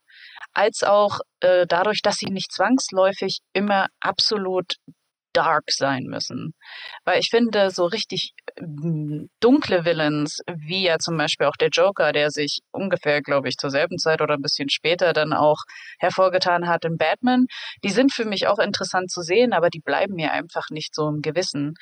als 0.54 0.84
auch 0.84 1.20
äh, 1.42 1.66
dadurch, 1.68 2.02
dass 2.02 2.16
sie 2.16 2.32
nicht 2.32 2.52
zwangsläufig 2.52 3.40
immer 3.54 3.88
absolut 4.00 4.76
dark 5.36 5.66
sein 5.68 6.06
müssen. 6.06 6.54
Weil 7.04 7.20
ich 7.20 7.28
finde, 7.30 7.70
so 7.70 7.86
richtig 7.86 8.32
hm, 8.58 9.30
dunkle 9.40 9.86
Villains, 9.86 10.40
wie 10.48 10.84
ja 10.84 10.98
zum 10.98 11.18
Beispiel 11.18 11.48
auch 11.48 11.58
der 11.58 11.70
Joker, 11.70 12.12
der 12.12 12.32
sich 12.32 12.62
ungefähr, 12.72 13.22
glaube 13.22 13.50
ich, 13.50 13.58
zur 13.58 13.70
selben 13.70 13.98
Zeit 13.98 14.22
oder 14.22 14.36
ein 14.36 14.42
bisschen 14.42 14.70
später 14.70 15.14
dann 15.14 15.34
auch 15.34 15.58
hervorgetan 16.00 16.68
hat 16.68 16.86
in 16.86 16.98
Batman, 16.98 17.46
die 17.84 17.90
sind 17.90 18.14
für 18.14 18.26
mich 18.26 18.48
auch 18.48 18.60
interessant 18.60 19.12
zu 19.12 19.22
sehen, 19.22 19.54
aber 19.54 19.70
die 19.70 19.82
bleiben 19.82 20.16
mir 20.16 20.32
einfach 20.32 20.70
nicht 20.70 20.96
so 20.96 21.08
im 21.10 21.22
Gewissen. 21.22 21.74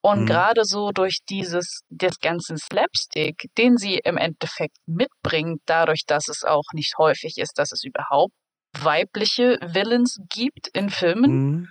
Und 0.00 0.22
mhm. 0.22 0.26
gerade 0.26 0.64
so 0.64 0.90
durch 0.90 1.18
dieses, 1.28 1.80
des 1.88 2.20
ganzen 2.20 2.58
Slapstick, 2.58 3.48
den 3.56 3.76
sie 3.76 4.00
im 4.04 4.16
Endeffekt 4.16 4.76
mitbringt, 4.86 5.60
dadurch, 5.66 6.04
dass 6.06 6.28
es 6.28 6.44
auch 6.44 6.72
nicht 6.72 6.98
häufig 6.98 7.38
ist, 7.38 7.58
dass 7.58 7.72
es 7.72 7.84
überhaupt 7.84 8.32
weibliche 8.78 9.58
Villains 9.62 10.18
gibt 10.28 10.68
in 10.74 10.90
Filmen, 10.90 11.30
mhm 11.30 11.68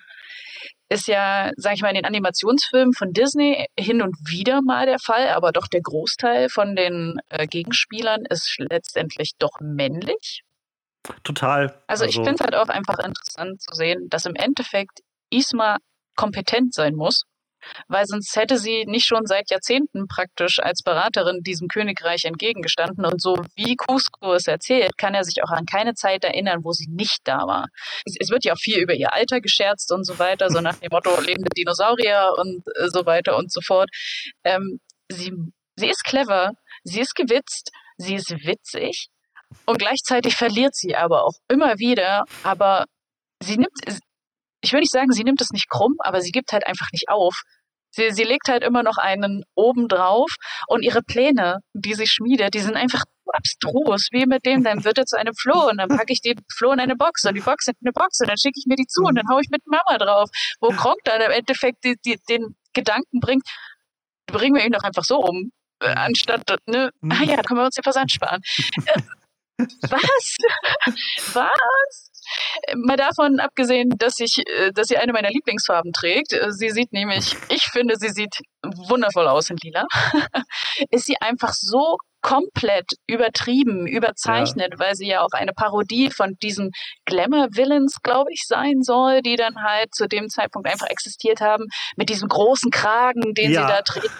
ist 0.89 1.07
ja, 1.07 1.51
sag 1.57 1.73
ich 1.73 1.81
mal, 1.81 1.89
in 1.89 1.95
den 1.95 2.05
Animationsfilmen 2.05 2.93
von 2.93 3.11
Disney 3.11 3.67
hin 3.77 4.01
und 4.01 4.15
wieder 4.27 4.61
mal 4.61 4.85
der 4.85 4.99
Fall, 4.99 5.29
aber 5.29 5.51
doch 5.51 5.67
der 5.67 5.81
Großteil 5.81 6.49
von 6.49 6.75
den 6.75 7.19
äh, 7.29 7.45
Gegenspielern 7.45 8.23
ist 8.29 8.55
letztendlich 8.57 9.33
doch 9.37 9.59
männlich. 9.59 10.43
Total. 11.23 11.81
Also, 11.87 12.03
also 12.03 12.05
ich 12.05 12.15
finde 12.15 12.35
es 12.35 12.41
halt 12.41 12.55
auch 12.55 12.69
einfach 12.69 12.99
interessant 12.99 13.61
zu 13.61 13.75
sehen, 13.75 14.07
dass 14.09 14.25
im 14.25 14.35
Endeffekt 14.35 15.01
Isma 15.29 15.77
kompetent 16.15 16.73
sein 16.73 16.95
muss 16.95 17.23
weil 17.87 18.05
sonst 18.05 18.35
hätte 18.35 18.57
sie 18.57 18.85
nicht 18.85 19.05
schon 19.05 19.25
seit 19.25 19.49
Jahrzehnten 19.49 20.07
praktisch 20.07 20.59
als 20.59 20.81
Beraterin 20.83 21.41
diesem 21.41 21.67
Königreich 21.67 22.25
entgegengestanden. 22.25 23.05
Und 23.05 23.21
so 23.21 23.37
wie 23.55 23.75
Cusco 23.75 24.33
es 24.33 24.47
erzählt, 24.47 24.97
kann 24.97 25.13
er 25.13 25.23
sich 25.23 25.43
auch 25.43 25.51
an 25.51 25.65
keine 25.65 25.93
Zeit 25.93 26.23
erinnern, 26.23 26.63
wo 26.63 26.71
sie 26.71 26.87
nicht 26.89 27.19
da 27.23 27.47
war. 27.47 27.67
Es 28.05 28.29
wird 28.29 28.45
ja 28.45 28.53
auch 28.53 28.59
viel 28.59 28.79
über 28.79 28.93
ihr 28.93 29.13
Alter 29.13 29.41
gescherzt 29.41 29.91
und 29.91 30.05
so 30.05 30.19
weiter, 30.19 30.49
so 30.49 30.61
nach 30.61 30.77
dem 30.77 30.89
Motto 30.91 31.09
lebende 31.21 31.49
Dinosaurier 31.55 32.33
und 32.37 32.63
äh, 32.75 32.89
so 32.89 33.05
weiter 33.05 33.37
und 33.37 33.51
so 33.51 33.61
fort. 33.61 33.89
Ähm, 34.43 34.79
sie, 35.09 35.31
sie 35.75 35.89
ist 35.89 36.03
clever, 36.03 36.51
sie 36.83 37.01
ist 37.01 37.15
gewitzt, 37.15 37.71
sie 37.97 38.15
ist 38.15 38.29
witzig 38.29 39.09
und 39.65 39.79
gleichzeitig 39.79 40.35
verliert 40.35 40.75
sie 40.75 40.95
aber 40.95 41.23
auch 41.23 41.33
immer 41.47 41.77
wieder, 41.79 42.25
aber 42.43 42.85
sie 43.41 43.57
nimmt, 43.57 44.01
ich 44.61 44.73
will 44.73 44.79
nicht 44.79 44.91
sagen, 44.91 45.11
sie 45.11 45.23
nimmt 45.23 45.41
es 45.41 45.51
nicht 45.51 45.69
krumm, 45.69 45.95
aber 45.99 46.21
sie 46.21 46.31
gibt 46.31 46.51
halt 46.51 46.65
einfach 46.65 46.87
nicht 46.91 47.09
auf. 47.09 47.41
Sie, 47.91 48.11
sie 48.11 48.23
legt 48.23 48.47
halt 48.47 48.63
immer 48.63 48.83
noch 48.83 48.97
einen 48.97 49.43
oben 49.55 49.87
drauf 49.87 50.29
und 50.67 50.83
ihre 50.83 51.01
Pläne, 51.01 51.59
die 51.73 51.93
sie 51.93 52.07
schmiedet, 52.07 52.53
die 52.53 52.59
sind 52.59 52.75
einfach 52.75 53.03
abstrus. 53.33 54.09
Wie 54.11 54.25
mit 54.25 54.45
dem, 54.45 54.63
dann 54.63 54.83
wird 54.83 54.97
er 54.97 55.05
zu 55.05 55.17
einem 55.17 55.33
Floh 55.33 55.69
und 55.69 55.77
dann 55.77 55.89
packe 55.89 56.13
ich 56.13 56.21
den 56.21 56.37
Floh 56.55 56.71
in 56.71 56.79
eine 56.79 56.95
Box 56.95 57.25
und 57.25 57.35
die 57.35 57.41
Box 57.41 57.67
in 57.67 57.73
eine 57.81 57.91
Box 57.91 58.19
und 58.21 58.27
dann 58.27 58.37
schicke 58.37 58.59
ich 58.59 58.65
mir 58.67 58.75
die 58.75 58.87
zu 58.87 59.03
und 59.03 59.15
dann 59.15 59.27
haue 59.29 59.41
ich 59.41 59.49
mit 59.49 59.65
Mama 59.65 59.97
drauf. 59.97 60.29
Wo 60.59 60.69
Kronk 60.69 60.99
dann 61.03 61.21
im 61.21 61.31
Endeffekt 61.31 61.83
die, 61.83 61.95
die, 62.05 62.19
den 62.29 62.55
Gedanken 62.73 63.19
bringt, 63.19 63.47
bringen 64.27 64.55
wir 64.55 64.65
ihn 64.65 64.71
doch 64.71 64.83
einfach 64.83 65.03
so 65.03 65.17
um, 65.17 65.51
äh, 65.81 65.87
anstatt, 65.87 66.43
ne, 66.67 66.91
ah 67.09 67.23
ja, 67.23 67.35
da 67.35 67.43
können 67.43 67.59
wir 67.59 67.65
uns 67.65 67.75
den 67.75 67.83
Versand 67.83 68.11
sparen. 68.11 68.41
Äh, 68.85 69.01
was? 69.57 70.35
Was? 71.33 72.16
Mal 72.75 72.97
davon 72.97 73.39
abgesehen, 73.39 73.89
dass 73.97 74.19
ich, 74.19 74.43
äh, 74.47 74.71
dass 74.73 74.87
sie 74.87 74.97
eine 74.97 75.13
meiner 75.13 75.29
Lieblingsfarben 75.29 75.91
trägt. 75.93 76.33
Äh, 76.33 76.51
sie 76.51 76.69
sieht 76.69 76.91
nämlich, 76.93 77.35
ich 77.49 77.63
finde, 77.71 77.95
sie 77.97 78.09
sieht 78.09 78.35
wundervoll 78.63 79.27
aus 79.27 79.49
in 79.49 79.57
lila. 79.61 79.85
ist 80.91 81.05
sie 81.05 81.17
einfach 81.19 81.53
so 81.53 81.97
komplett 82.21 82.85
übertrieben, 83.07 83.87
überzeichnet, 83.87 84.73
ja. 84.73 84.79
weil 84.79 84.95
sie 84.95 85.07
ja 85.07 85.21
auch 85.21 85.31
eine 85.31 85.53
Parodie 85.53 86.09
von 86.09 86.35
diesen 86.41 86.71
Glamour-Villains, 87.05 88.01
glaube 88.03 88.31
ich, 88.33 88.43
sein 88.45 88.81
soll, 88.81 89.21
die 89.21 89.35
dann 89.35 89.63
halt 89.63 89.93
zu 89.93 90.07
dem 90.07 90.27
Zeitpunkt 90.27 90.67
einfach 90.69 90.87
existiert 90.87 91.39
haben, 91.41 91.65
mit 91.95 92.09
diesem 92.09 92.27
großen 92.27 92.71
Kragen, 92.71 93.33
den 93.33 93.51
ja. 93.51 93.61
sie 93.61 93.73
da 93.73 93.81
trägt 93.81 94.11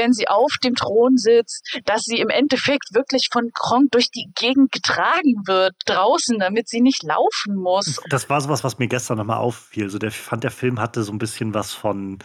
wenn 0.00 0.12
sie 0.12 0.28
auf 0.28 0.52
dem 0.64 0.74
Thron 0.74 1.16
sitzt, 1.16 1.80
dass 1.84 2.02
sie 2.02 2.18
im 2.18 2.30
Endeffekt 2.30 2.94
wirklich 2.94 3.28
von 3.30 3.50
Kronk 3.52 3.90
durch 3.90 4.10
die 4.10 4.30
Gegend 4.34 4.72
getragen 4.72 5.34
wird, 5.46 5.74
draußen, 5.86 6.38
damit 6.38 6.68
sie 6.68 6.80
nicht 6.80 7.02
laufen 7.02 7.54
muss. 7.54 8.00
Das 8.08 8.28
war 8.30 8.40
sowas, 8.40 8.64
was 8.64 8.78
mir 8.78 8.88
gestern 8.88 9.18
nochmal 9.18 9.38
auffiel. 9.38 9.84
Also 9.84 9.98
der 9.98 10.10
fand, 10.10 10.44
der 10.44 10.50
Film 10.50 10.80
hatte 10.80 11.02
so 11.02 11.12
ein 11.12 11.18
bisschen 11.18 11.54
was 11.54 11.72
von 11.72 12.18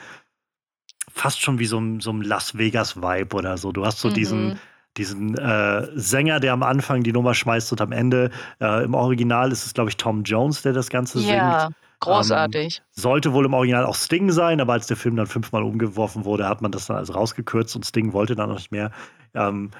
fast 1.11 1.41
schon 1.41 1.59
wie 1.59 1.65
so 1.65 1.81
so 1.99 2.11
ein 2.11 2.21
Las 2.21 2.57
Vegas-Vibe 2.57 3.35
oder 3.35 3.57
so. 3.57 3.71
Du 3.71 3.85
hast 3.85 3.99
so 3.99 4.09
mhm. 4.09 4.13
diesen 4.13 4.59
diesen 4.97 5.37
äh, 5.37 5.87
Sänger, 5.95 6.39
der 6.39 6.53
am 6.53 6.63
Anfang 6.63 7.03
die 7.03 7.11
Nummer 7.11 7.33
schmeißt 7.33 7.71
und 7.73 7.81
am 7.81 7.91
Ende 7.91 8.31
äh, 8.61 8.85
im 8.85 8.93
Original 8.93 9.51
ist 9.51 9.65
es, 9.65 9.73
glaube 9.73 9.89
ich, 9.89 9.97
Tom 9.97 10.23
Jones, 10.23 10.61
der 10.61 10.71
das 10.71 10.89
Ganze 10.89 11.19
ja. 11.19 11.67
singt. 11.67 11.75
Großartig. 11.99 12.77
Ähm, 12.77 13.01
sollte 13.01 13.33
wohl 13.33 13.45
im 13.45 13.53
Original 13.53 13.85
auch 13.85 13.95
Sting 13.95 14.31
sein, 14.31 14.61
aber 14.61 14.73
als 14.73 14.87
der 14.87 14.97
Film 14.97 15.15
dann 15.15 15.27
fünfmal 15.27 15.63
umgeworfen 15.63 16.25
wurde, 16.25 16.47
hat 16.47 16.61
man 16.61 16.71
das 16.71 16.87
dann 16.87 16.97
also 16.97 17.13
rausgekürzt 17.13 17.75
und 17.75 17.85
Sting 17.85 18.13
wollte 18.13 18.35
dann 18.35 18.49
noch 18.49 18.57
nicht 18.57 18.71
mehr. 18.71 18.91
Ähm, 19.33 19.71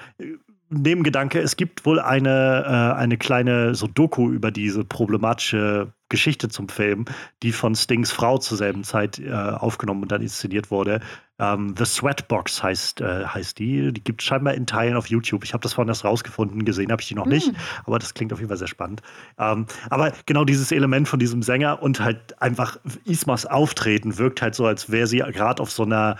Nebengedanke, 0.68 1.40
es 1.40 1.56
gibt 1.56 1.86
wohl 1.86 2.00
eine, 2.00 2.64
äh, 2.66 2.98
eine 2.98 3.16
kleine 3.16 3.74
so 3.74 3.86
Doku 3.86 4.30
über 4.30 4.50
diese 4.50 4.84
problematische 4.84 5.92
Geschichte 6.08 6.48
zum 6.48 6.68
Film, 6.68 7.04
die 7.42 7.52
von 7.52 7.74
Stings 7.74 8.10
Frau 8.12 8.38
zur 8.38 8.56
selben 8.58 8.84
Zeit 8.84 9.18
äh, 9.18 9.32
aufgenommen 9.32 10.02
und 10.02 10.12
dann 10.12 10.22
inszeniert 10.22 10.70
wurde. 10.70 11.00
Ähm, 11.38 11.74
The 11.76 11.84
Sweatbox 11.84 12.62
heißt, 12.62 13.00
äh, 13.00 13.26
heißt 13.26 13.58
die. 13.58 13.92
Die 13.92 14.02
gibt 14.02 14.22
es 14.22 14.26
scheinbar 14.26 14.54
in 14.54 14.66
Teilen 14.66 14.96
auf 14.96 15.08
YouTube. 15.08 15.44
Ich 15.44 15.52
habe 15.52 15.62
das 15.62 15.74
vorhin 15.74 15.88
erst 15.88 16.04
rausgefunden, 16.04 16.64
gesehen 16.64 16.90
habe 16.90 17.02
ich 17.02 17.08
die 17.08 17.14
noch 17.14 17.26
nicht, 17.26 17.52
mm. 17.52 17.56
aber 17.84 17.98
das 17.98 18.14
klingt 18.14 18.32
auf 18.32 18.38
jeden 18.38 18.48
Fall 18.48 18.58
sehr 18.58 18.68
spannend. 18.68 19.02
Ähm, 19.38 19.66
aber 19.90 20.12
genau 20.26 20.44
dieses 20.44 20.72
Element 20.72 21.08
von 21.08 21.18
diesem 21.18 21.42
Sänger 21.42 21.82
und 21.82 22.00
halt 22.00 22.40
einfach 22.40 22.78
Ismas 23.04 23.46
Auftreten 23.46 24.18
wirkt 24.18 24.42
halt 24.42 24.54
so, 24.54 24.66
als 24.66 24.90
wäre 24.90 25.06
sie 25.06 25.18
gerade 25.18 25.62
auf 25.62 25.70
so 25.70 25.82
einer 25.82 26.16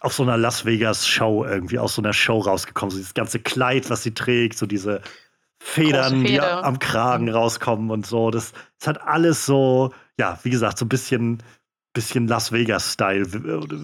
auf 0.00 0.12
so 0.12 0.22
einer 0.22 0.36
Las 0.36 0.64
Vegas 0.64 1.06
Show 1.06 1.44
irgendwie 1.44 1.78
aus 1.78 1.94
so 1.94 2.02
einer 2.02 2.12
Show 2.12 2.38
rausgekommen. 2.38 2.90
So 2.90 2.98
dieses 2.98 3.14
ganze 3.14 3.40
Kleid, 3.40 3.90
was 3.90 4.02
sie 4.02 4.14
trägt, 4.14 4.58
so 4.58 4.66
diese 4.66 5.00
Federn, 5.60 6.24
die 6.24 6.40
am 6.40 6.78
Kragen 6.78 7.26
mhm. 7.26 7.32
rauskommen 7.32 7.90
und 7.90 8.06
so. 8.06 8.30
Das, 8.30 8.52
das 8.78 8.88
hat 8.88 9.02
alles 9.02 9.44
so, 9.44 9.92
ja, 10.18 10.38
wie 10.42 10.50
gesagt, 10.50 10.78
so 10.78 10.84
ein 10.84 10.88
bisschen, 10.88 11.42
bisschen 11.92 12.28
Las 12.28 12.52
Vegas-Style. 12.52 13.26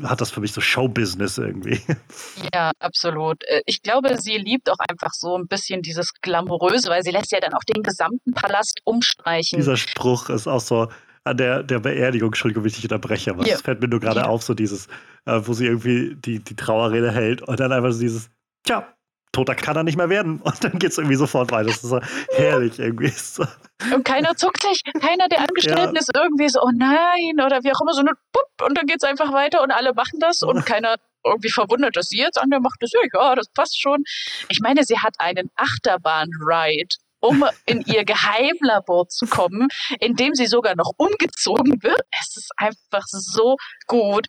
Hat 0.04 0.20
das 0.20 0.30
für 0.30 0.40
mich 0.40 0.52
so 0.52 0.60
Showbusiness 0.60 1.38
irgendwie. 1.38 1.80
Ja, 2.52 2.72
absolut. 2.78 3.42
Äh, 3.44 3.62
ich 3.66 3.82
glaube, 3.82 4.20
sie 4.20 4.36
liebt 4.36 4.70
auch 4.70 4.78
einfach 4.78 5.12
so 5.12 5.36
ein 5.36 5.46
bisschen 5.46 5.82
dieses 5.82 6.12
Glamouröse, 6.20 6.90
weil 6.90 7.02
sie 7.02 7.10
lässt 7.10 7.32
ja 7.32 7.40
dann 7.40 7.54
auch 7.54 7.64
den 7.64 7.82
gesamten 7.82 8.32
Palast 8.32 8.80
umstreichen. 8.84 9.58
Dieser 9.58 9.76
Spruch 9.76 10.28
ist 10.28 10.46
auch 10.46 10.60
so, 10.60 10.88
an 11.24 11.36
der, 11.36 11.62
der 11.62 11.80
Beerdigung, 11.80 12.28
Entschuldigung, 12.28 12.64
wenn 12.64 12.68
ich 12.68 12.76
dich 12.76 12.84
unterbreche, 12.84 13.30
aber 13.30 13.46
es 13.46 13.62
fällt 13.62 13.80
mir 13.80 13.88
nur 13.88 14.00
gerade 14.00 14.20
ja. 14.20 14.26
auf, 14.26 14.42
so 14.42 14.54
dieses, 14.54 14.86
äh, 15.24 15.40
wo 15.42 15.54
sie 15.54 15.66
irgendwie 15.66 16.14
die, 16.16 16.38
die 16.38 16.54
Trauerrede 16.54 17.10
hält 17.10 17.42
und 17.42 17.58
dann 17.58 17.72
einfach 17.72 17.92
so 17.92 18.00
dieses, 18.00 18.30
tja, 18.64 18.86
toter 19.34 19.54
kann 19.54 19.76
er 19.76 19.82
nicht 19.82 19.96
mehr 19.96 20.08
werden. 20.08 20.40
Und 20.40 20.64
dann 20.64 20.78
geht 20.78 20.92
es 20.92 20.98
irgendwie 20.98 21.16
sofort 21.16 21.50
weiter. 21.50 21.66
Das 21.66 21.82
ist 21.82 21.90
so 21.90 22.00
herrlich 22.30 22.78
irgendwie. 22.78 23.12
So. 23.24 23.44
Und 23.92 24.04
keiner 24.04 24.36
zuckt 24.36 24.62
sich, 24.62 24.82
keiner 25.00 25.28
der 25.28 25.40
Angestellten 25.40 25.96
ja. 25.96 26.00
ist 26.00 26.10
irgendwie 26.14 26.48
so, 26.48 26.60
oh 26.62 26.70
nein, 26.72 27.44
oder 27.44 27.64
wie 27.64 27.72
auch 27.72 27.80
immer, 27.80 27.92
so 27.92 28.00
eine 28.00 28.12
Pupp, 28.32 28.68
und 28.68 28.78
dann 28.78 28.86
geht 28.86 28.98
es 28.98 29.08
einfach 29.08 29.32
weiter 29.32 29.62
und 29.62 29.72
alle 29.72 29.92
machen 29.94 30.20
das 30.20 30.42
und 30.42 30.64
keiner 30.66 30.96
irgendwie 31.24 31.50
verwundert, 31.50 31.96
dass 31.96 32.08
sie 32.08 32.18
jetzt 32.18 32.40
an 32.40 32.50
der 32.50 32.60
macht 32.60 32.76
das, 32.80 32.92
ja, 32.92 33.34
das 33.34 33.48
passt 33.48 33.80
schon. 33.80 34.04
Ich 34.48 34.60
meine, 34.60 34.84
sie 34.84 34.98
hat 34.98 35.14
einen 35.18 35.50
Achterbahn-Ride 35.56 36.94
um 37.24 37.44
in 37.64 37.80
ihr 37.86 38.04
Geheimlabor 38.04 39.08
zu 39.08 39.26
kommen, 39.26 39.68
in 39.98 40.14
dem 40.14 40.34
sie 40.34 40.46
sogar 40.46 40.76
noch 40.76 40.92
umgezogen 40.98 41.82
wird. 41.82 42.02
Es 42.20 42.36
ist 42.36 42.50
einfach 42.56 43.04
so 43.06 43.56
gut. 43.86 44.26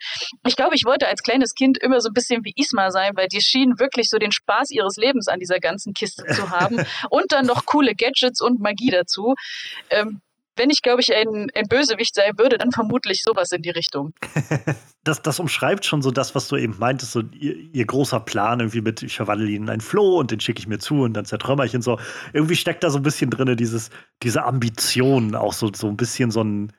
Ich 0.47 0.55
glaube, 0.55 0.75
ich 0.75 0.85
wollte 0.85 1.07
als 1.07 1.21
kleines 1.21 1.53
Kind 1.53 1.77
immer 1.77 1.99
so 1.99 2.09
ein 2.09 2.13
bisschen 2.13 2.45
wie 2.45 2.53
Isma 2.55 2.91
sein, 2.91 3.11
weil 3.15 3.27
die 3.27 3.41
schien 3.41 3.79
wirklich 3.79 4.09
so 4.09 4.17
den 4.17 4.31
Spaß 4.31 4.71
ihres 4.71 4.95
Lebens 4.95 5.27
an 5.27 5.39
dieser 5.39 5.59
ganzen 5.59 5.93
Kiste 5.93 6.23
zu 6.27 6.49
haben 6.49 6.77
und 7.09 7.25
dann 7.29 7.45
noch 7.45 7.65
coole 7.65 7.95
Gadgets 7.95 8.39
und 8.41 8.61
Magie 8.61 8.91
dazu. 8.91 9.35
Ähm, 9.89 10.21
wenn 10.55 10.69
ich, 10.69 10.81
glaube 10.81 11.01
ich, 11.01 11.13
ein, 11.13 11.47
ein 11.53 11.67
Bösewicht 11.67 12.15
sein 12.15 12.37
würde, 12.37 12.57
dann 12.57 12.71
vermutlich 12.71 13.21
sowas 13.23 13.51
in 13.51 13.61
die 13.61 13.69
Richtung. 13.69 14.13
das, 15.03 15.21
das 15.21 15.39
umschreibt 15.39 15.85
schon 15.85 16.01
so 16.01 16.11
das, 16.11 16.35
was 16.35 16.47
du 16.47 16.55
eben 16.55 16.77
meintest, 16.79 17.11
so 17.11 17.21
ihr, 17.21 17.55
ihr 17.73 17.85
großer 17.85 18.19
Plan 18.19 18.59
irgendwie 18.59 18.81
mit, 18.81 19.03
ich 19.03 19.15
verwandle 19.15 19.49
ihn 19.49 19.63
in 19.63 19.69
ein 19.69 19.81
Floh 19.81 20.19
und 20.19 20.31
den 20.31 20.39
schicke 20.39 20.59
ich 20.59 20.67
mir 20.67 20.79
zu 20.79 21.01
und 21.01 21.13
dann 21.13 21.25
zertrümmer 21.25 21.65
ich 21.65 21.73
ihn 21.73 21.81
so. 21.81 21.99
Irgendwie 22.33 22.55
steckt 22.55 22.83
da 22.83 22.89
so 22.89 22.97
ein 22.97 23.03
bisschen 23.03 23.29
drin, 23.29 23.55
dieses, 23.57 23.89
diese 24.23 24.43
Ambition, 24.43 25.35
auch 25.35 25.53
so, 25.53 25.71
so 25.73 25.87
ein 25.87 25.97
bisschen 25.97 26.31
so 26.31 26.43
ein, 26.43 26.71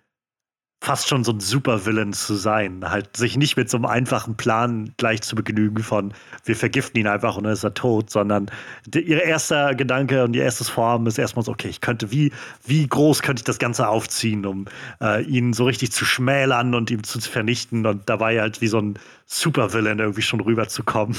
fast 0.80 1.08
schon 1.08 1.24
so 1.24 1.32
ein 1.32 1.40
Supervillain 1.40 2.12
zu 2.12 2.34
sein. 2.34 2.88
Halt 2.88 3.16
sich 3.16 3.36
nicht 3.36 3.56
mit 3.56 3.68
so 3.70 3.76
einem 3.76 3.86
einfachen 3.86 4.36
Plan 4.36 4.94
gleich 4.96 5.22
zu 5.22 5.34
begnügen 5.34 5.82
von, 5.82 6.12
wir 6.44 6.54
vergiften 6.54 7.00
ihn 7.00 7.08
einfach 7.08 7.36
und 7.36 7.44
dann 7.44 7.52
ist 7.52 7.64
er 7.64 7.74
tot, 7.74 8.10
sondern 8.10 8.50
die, 8.86 9.00
ihr 9.00 9.22
erster 9.22 9.74
Gedanke 9.74 10.24
und 10.24 10.36
ihr 10.36 10.44
erstes 10.44 10.68
Vorhaben 10.68 11.06
ist 11.06 11.18
erstmal 11.18 11.44
so, 11.44 11.52
okay, 11.52 11.68
ich 11.68 11.80
könnte, 11.80 12.10
wie, 12.12 12.32
wie 12.64 12.86
groß 12.86 13.22
könnte 13.22 13.40
ich 13.40 13.44
das 13.44 13.58
Ganze 13.58 13.88
aufziehen, 13.88 14.46
um 14.46 14.66
äh, 15.00 15.24
ihn 15.24 15.52
so 15.52 15.64
richtig 15.64 15.92
zu 15.92 16.04
schmälern 16.04 16.74
und 16.74 16.90
ihm 16.90 17.02
zu 17.02 17.20
vernichten 17.20 17.86
und 17.86 18.08
dabei 18.08 18.40
halt 18.40 18.60
wie 18.60 18.68
so 18.68 18.78
ein 18.78 18.98
Supervillain 19.24 19.98
irgendwie 19.98 20.22
schon 20.22 20.40
rüberzukommen. 20.40 21.16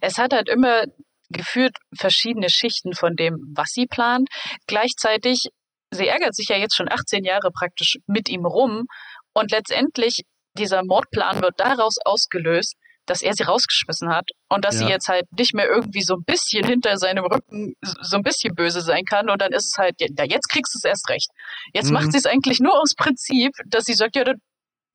Es 0.00 0.16
hat 0.16 0.32
halt 0.32 0.48
immer 0.48 0.84
geführt 1.28 1.76
verschiedene 1.98 2.48
Schichten 2.48 2.94
von 2.94 3.14
dem, 3.14 3.36
was 3.54 3.68
sie 3.72 3.86
plant. 3.86 4.28
Gleichzeitig 4.66 5.50
sie 5.96 6.06
ärgert 6.06 6.34
sich 6.34 6.48
ja 6.48 6.56
jetzt 6.56 6.76
schon 6.76 6.90
18 6.90 7.24
Jahre 7.24 7.50
praktisch 7.50 7.96
mit 8.06 8.28
ihm 8.28 8.46
rum 8.46 8.84
und 9.32 9.50
letztendlich 9.50 10.22
dieser 10.56 10.82
Mordplan 10.84 11.42
wird 11.42 11.54
daraus 11.58 11.96
ausgelöst, 12.04 12.74
dass 13.06 13.22
er 13.22 13.34
sie 13.34 13.44
rausgeschmissen 13.44 14.08
hat 14.08 14.28
und 14.48 14.64
dass 14.64 14.80
ja. 14.80 14.86
sie 14.86 14.92
jetzt 14.92 15.08
halt 15.08 15.26
nicht 15.38 15.54
mehr 15.54 15.68
irgendwie 15.68 16.02
so 16.02 16.14
ein 16.14 16.24
bisschen 16.24 16.66
hinter 16.66 16.96
seinem 16.98 17.24
Rücken 17.24 17.74
so 17.82 18.16
ein 18.16 18.22
bisschen 18.22 18.54
böse 18.54 18.80
sein 18.80 19.04
kann 19.08 19.30
und 19.30 19.40
dann 19.40 19.52
ist 19.52 19.66
es 19.66 19.78
halt, 19.78 19.94
ja, 20.00 20.24
jetzt 20.24 20.48
kriegst 20.48 20.74
du 20.74 20.78
es 20.78 20.84
erst 20.84 21.08
recht. 21.08 21.28
Jetzt 21.72 21.88
mhm. 21.88 21.94
macht 21.94 22.12
sie 22.12 22.18
es 22.18 22.26
eigentlich 22.26 22.60
nur 22.60 22.78
aus 22.80 22.94
Prinzip, 22.96 23.52
dass 23.66 23.84
sie 23.84 23.94
sagt, 23.94 24.16
ja, 24.16 24.24
dann 24.24 24.38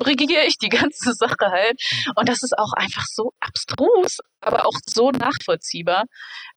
regiere 0.02 0.46
ich 0.46 0.58
die 0.58 0.70
ganze 0.70 1.14
Sache 1.14 1.52
halt. 1.52 1.82
Und 2.16 2.30
das 2.30 2.44
ist 2.44 2.58
auch 2.58 2.74
einfach 2.74 3.06
so 3.08 3.32
abstrus, 3.40 4.18
aber 4.42 4.66
auch 4.66 4.78
so 4.86 5.12
nachvollziehbar, 5.12 6.06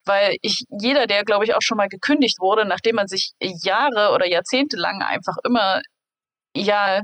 weil 0.04 0.36
ich, 0.42 0.64
jeder, 0.80 1.06
der, 1.06 1.24
glaube 1.24 1.44
ich, 1.44 1.54
auch 1.54 1.62
schon 1.62 1.76
mal 1.76 1.88
gekündigt 1.88 2.40
wurde, 2.40 2.64
nachdem 2.64 2.96
man 2.96 3.06
sich 3.06 3.32
Jahre 3.40 4.12
oder 4.12 4.26
Jahrzehnte 4.26 4.76
lang 4.76 5.02
einfach 5.02 5.36
immer, 5.44 5.80
ja, 6.56 7.00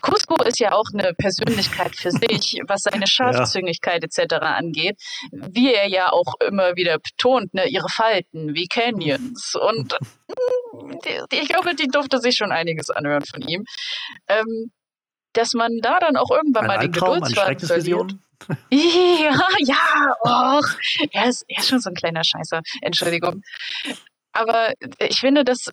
Cusco 0.00 0.42
ist 0.42 0.58
ja 0.58 0.72
auch 0.72 0.86
eine 0.94 1.12
Persönlichkeit 1.14 1.94
für 1.94 2.10
sich, 2.10 2.58
was 2.66 2.82
seine 2.82 3.06
Scharfzüngigkeit 3.06 4.02
ja. 4.02 4.24
etc. 4.24 4.34
angeht, 4.40 4.96
wie 5.30 5.74
er 5.74 5.86
ja 5.86 6.10
auch 6.10 6.34
immer 6.46 6.76
wieder 6.76 6.98
betont, 6.98 7.52
ne, 7.52 7.68
ihre 7.68 7.88
Falten 7.88 8.54
wie 8.54 8.66
Canyons. 8.66 9.54
Und 9.54 9.98
ich 11.32 11.48
glaube, 11.48 11.74
die 11.74 11.88
durfte 11.88 12.18
sich 12.18 12.36
schon 12.36 12.52
einiges 12.52 12.88
anhören 12.90 13.24
von 13.24 13.42
ihm. 13.42 13.64
Ähm, 14.28 14.70
dass 15.32 15.52
man 15.54 15.78
da 15.82 15.98
dann 16.00 16.16
auch 16.16 16.30
irgendwann 16.30 16.64
ein 16.64 16.68
mal 16.68 16.78
Albtraum, 16.78 17.14
den 17.14 17.22
Geduldsfaden 17.22 17.66
verliert. 17.66 18.14
Ja, 18.70 19.38
ja, 19.58 20.14
och, 20.24 20.68
er 21.12 21.28
ist, 21.28 21.44
er 21.48 21.58
ist 21.58 21.68
schon 21.68 21.80
so 21.80 21.90
ein 21.90 21.94
kleiner 21.94 22.24
Scheißer, 22.24 22.62
Entschuldigung. 22.80 23.42
Aber 24.32 24.72
ich 24.98 25.18
finde, 25.20 25.44
das, 25.44 25.70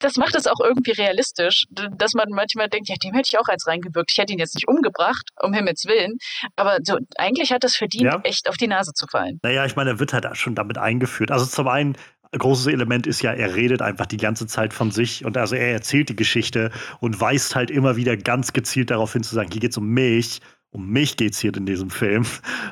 das 0.00 0.16
macht 0.16 0.34
es 0.34 0.46
auch 0.46 0.60
irgendwie 0.60 0.92
realistisch, 0.92 1.66
dass 1.70 2.14
man 2.14 2.28
manchmal 2.30 2.68
denkt, 2.68 2.88
ja, 2.88 2.96
dem 2.96 3.14
hätte 3.14 3.28
ich 3.32 3.38
auch 3.38 3.48
als 3.48 3.66
reingewirkt. 3.66 4.10
Ich 4.10 4.18
hätte 4.18 4.32
ihn 4.32 4.38
jetzt 4.38 4.54
nicht 4.54 4.66
umgebracht, 4.66 5.28
um 5.40 5.52
Himmels 5.52 5.84
Willen. 5.84 6.16
Aber 6.56 6.78
so, 6.82 6.98
eigentlich 7.16 7.52
hat 7.52 7.62
das 7.62 7.76
verdient, 7.76 8.04
ja. 8.04 8.20
echt 8.24 8.48
auf 8.48 8.56
die 8.56 8.66
Nase 8.66 8.92
zu 8.94 9.06
fallen. 9.06 9.38
Naja, 9.42 9.66
ich 9.66 9.76
meine, 9.76 9.90
er 9.90 9.98
wird 10.00 10.12
halt 10.12 10.26
schon 10.36 10.54
damit 10.54 10.78
eingeführt. 10.78 11.30
Also 11.30 11.46
zum 11.46 11.68
einen 11.68 11.96
großes 12.38 12.66
Element 12.68 13.06
ist 13.06 13.22
ja, 13.22 13.32
er 13.32 13.56
redet 13.56 13.82
einfach 13.82 14.06
die 14.06 14.16
ganze 14.16 14.46
Zeit 14.46 14.72
von 14.72 14.90
sich 14.90 15.24
und 15.24 15.36
also 15.36 15.56
er 15.56 15.72
erzählt 15.72 16.08
die 16.08 16.16
Geschichte 16.16 16.70
und 17.00 17.20
weist 17.20 17.56
halt 17.56 17.70
immer 17.70 17.96
wieder 17.96 18.16
ganz 18.16 18.52
gezielt 18.52 18.90
darauf 18.90 19.12
hin 19.12 19.22
zu 19.22 19.34
sagen, 19.34 19.50
hier 19.50 19.60
geht 19.60 19.72
es 19.72 19.78
um 19.78 19.88
mich. 19.88 20.40
Um 20.72 20.88
mich 20.88 21.16
geht 21.16 21.32
es 21.32 21.40
hier 21.40 21.52
in 21.56 21.66
diesem 21.66 21.90
Film. 21.90 22.24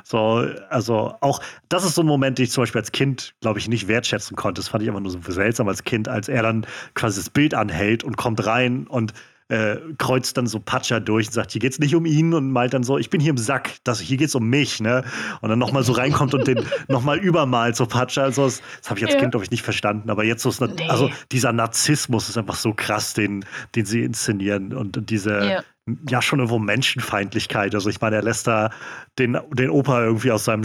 So, 0.05 0.47
also 0.69 1.15
auch, 1.19 1.41
das 1.67 1.83
ist 1.83 1.95
so 1.95 2.01
ein 2.01 2.07
Moment, 2.07 2.37
den 2.37 2.45
ich 2.45 2.51
zum 2.51 2.63
Beispiel 2.63 2.79
als 2.79 2.93
Kind, 2.93 3.35
glaube 3.41 3.59
ich, 3.59 3.67
nicht 3.67 3.89
wertschätzen 3.89 4.37
konnte. 4.37 4.61
Das 4.61 4.69
fand 4.69 4.81
ich 4.81 4.89
einfach 4.89 5.01
nur 5.01 5.11
so 5.11 5.19
seltsam 5.27 5.67
als 5.67 5.83
Kind, 5.83 6.07
als 6.07 6.29
er 6.29 6.41
dann 6.41 6.65
quasi 6.93 7.19
das 7.19 7.29
Bild 7.29 7.53
anhält 7.53 8.05
und 8.05 8.15
kommt 8.15 8.45
rein 8.45 8.87
und 8.87 9.13
äh, 9.49 9.77
kreuzt 9.97 10.37
dann 10.37 10.47
so 10.47 10.59
Patscha 10.59 10.99
durch 10.99 11.27
und 11.27 11.33
sagt, 11.33 11.51
hier 11.51 11.61
geht's 11.61 11.79
nicht 11.79 11.95
um 11.95 12.05
ihn 12.05 12.33
und 12.33 12.51
malt 12.51 12.73
dann 12.73 12.83
so, 12.83 12.97
ich 12.97 13.09
bin 13.09 13.19
hier 13.19 13.31
im 13.31 13.37
Sack, 13.37 13.71
das, 13.83 13.99
hier 13.99 14.17
geht's 14.17 14.35
um 14.35 14.47
mich, 14.47 14.79
ne? 14.79 15.03
Und 15.41 15.49
dann 15.49 15.59
nochmal 15.59 15.83
so 15.83 15.93
reinkommt 15.93 16.33
und 16.33 16.47
den 16.47 16.63
nochmal 16.87 17.17
übermalt, 17.17 17.75
so 17.75 17.85
Patscha. 17.85 18.23
Also 18.23 18.45
das, 18.45 18.61
das 18.79 18.89
habe 18.89 18.99
ich 18.99 19.05
als 19.05 19.15
ja. 19.15 19.19
Kind, 19.19 19.31
glaube 19.31 19.43
ich, 19.43 19.51
nicht 19.51 19.63
verstanden. 19.63 20.09
Aber 20.09 20.23
jetzt 20.23 20.43
so 20.43 20.49
ist, 20.49 20.61
nee. 20.61 20.87
also 20.87 21.09
dieser 21.31 21.51
Narzissmus 21.51 22.29
ist 22.29 22.37
einfach 22.37 22.55
so 22.55 22.73
krass, 22.73 23.13
den, 23.13 23.45
den 23.75 23.85
sie 23.85 24.03
inszenieren 24.03 24.73
und 24.73 25.09
diese, 25.09 25.45
ja 25.45 25.63
ja 26.07 26.21
schon 26.21 26.39
irgendwo 26.39 26.59
Menschenfeindlichkeit. 26.59 27.73
Also 27.73 27.89
ich 27.89 28.01
meine, 28.01 28.17
er 28.17 28.23
lässt 28.23 28.47
da 28.47 28.69
den, 29.17 29.37
den 29.53 29.69
Opa 29.69 30.03
irgendwie 30.03 30.31
aus 30.31 30.45
seinem, 30.45 30.63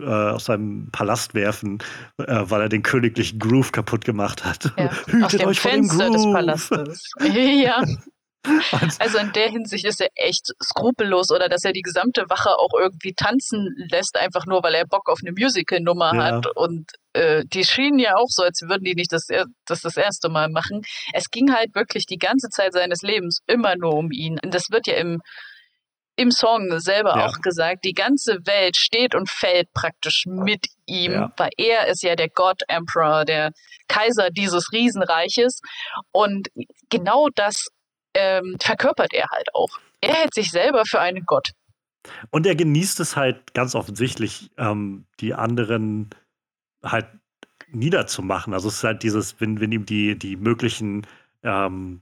äh, 0.00 0.04
aus 0.04 0.46
seinem 0.46 0.88
Palast 0.92 1.34
werfen, 1.34 1.78
äh, 2.18 2.42
weil 2.44 2.62
er 2.62 2.68
den 2.68 2.82
königlichen 2.82 3.38
Groove 3.38 3.72
kaputt 3.72 4.04
gemacht 4.04 4.44
hat. 4.44 4.72
Ja, 4.76 4.90
Hütet 5.06 5.44
euch 5.44 5.60
Fenster 5.60 5.96
vor 5.96 6.04
dem 6.04 6.12
Groove. 6.12 6.24
des 6.24 6.32
Palastes. 6.32 7.12
ja. 7.34 7.82
Also 8.98 9.18
in 9.18 9.32
der 9.32 9.50
Hinsicht 9.50 9.84
ist 9.84 10.00
er 10.00 10.08
echt 10.14 10.52
skrupellos 10.62 11.30
oder 11.30 11.48
dass 11.48 11.64
er 11.64 11.72
die 11.72 11.82
gesamte 11.82 12.24
Wache 12.30 12.50
auch 12.58 12.72
irgendwie 12.78 13.12
tanzen 13.12 13.74
lässt, 13.90 14.16
einfach 14.16 14.46
nur 14.46 14.62
weil 14.62 14.74
er 14.74 14.86
Bock 14.86 15.10
auf 15.10 15.18
eine 15.22 15.32
Musical-Nummer 15.32 16.14
ja. 16.14 16.22
hat. 16.22 16.46
Und 16.56 16.90
äh, 17.12 17.44
die 17.46 17.64
schienen 17.64 17.98
ja 17.98 18.16
auch 18.16 18.28
so, 18.28 18.42
als 18.42 18.62
würden 18.62 18.84
die 18.84 18.94
nicht 18.94 19.12
das, 19.12 19.26
das 19.66 19.80
das 19.82 19.96
erste 19.96 20.28
Mal 20.30 20.48
machen. 20.48 20.82
Es 21.12 21.30
ging 21.30 21.52
halt 21.52 21.74
wirklich 21.74 22.06
die 22.06 22.18
ganze 22.18 22.48
Zeit 22.48 22.72
seines 22.72 23.02
Lebens 23.02 23.40
immer 23.46 23.76
nur 23.76 23.94
um 23.94 24.10
ihn. 24.10 24.38
Und 24.42 24.54
das 24.54 24.70
wird 24.70 24.86
ja 24.86 24.94
im, 24.94 25.20
im 26.16 26.30
Song 26.30 26.80
selber 26.80 27.16
ja. 27.16 27.26
auch 27.26 27.40
gesagt, 27.42 27.84
die 27.84 27.94
ganze 27.94 28.38
Welt 28.46 28.76
steht 28.76 29.14
und 29.14 29.28
fällt 29.28 29.72
praktisch 29.74 30.24
mit 30.26 30.66
ihm, 30.86 31.12
ja. 31.12 31.32
weil 31.36 31.50
er 31.58 31.88
ist 31.88 32.02
ja 32.02 32.16
der 32.16 32.28
God 32.28 32.62
Emperor, 32.68 33.24
der 33.24 33.52
Kaiser 33.86 34.30
dieses 34.30 34.72
Riesenreiches. 34.72 35.60
Und 36.10 36.48
genau 36.88 37.28
das 37.34 37.68
ähm, 38.14 38.56
verkörpert 38.60 39.12
er 39.12 39.28
halt 39.30 39.54
auch. 39.54 39.70
Er 40.00 40.14
hält 40.14 40.34
sich 40.34 40.50
selber 40.50 40.84
für 40.86 41.00
einen 41.00 41.24
Gott. 41.24 41.52
Und 42.30 42.46
er 42.46 42.54
genießt 42.54 43.00
es 43.00 43.16
halt 43.16 43.52
ganz 43.54 43.74
offensichtlich, 43.74 44.50
ähm, 44.56 45.04
die 45.20 45.34
anderen 45.34 46.10
halt 46.82 47.06
niederzumachen. 47.70 48.54
Also 48.54 48.68
es 48.68 48.76
ist 48.76 48.84
halt 48.84 49.02
dieses, 49.02 49.40
wenn, 49.40 49.60
wenn 49.60 49.72
ihm 49.72 49.86
die, 49.86 50.18
die 50.18 50.36
möglichen 50.36 51.06
ähm, 51.42 52.00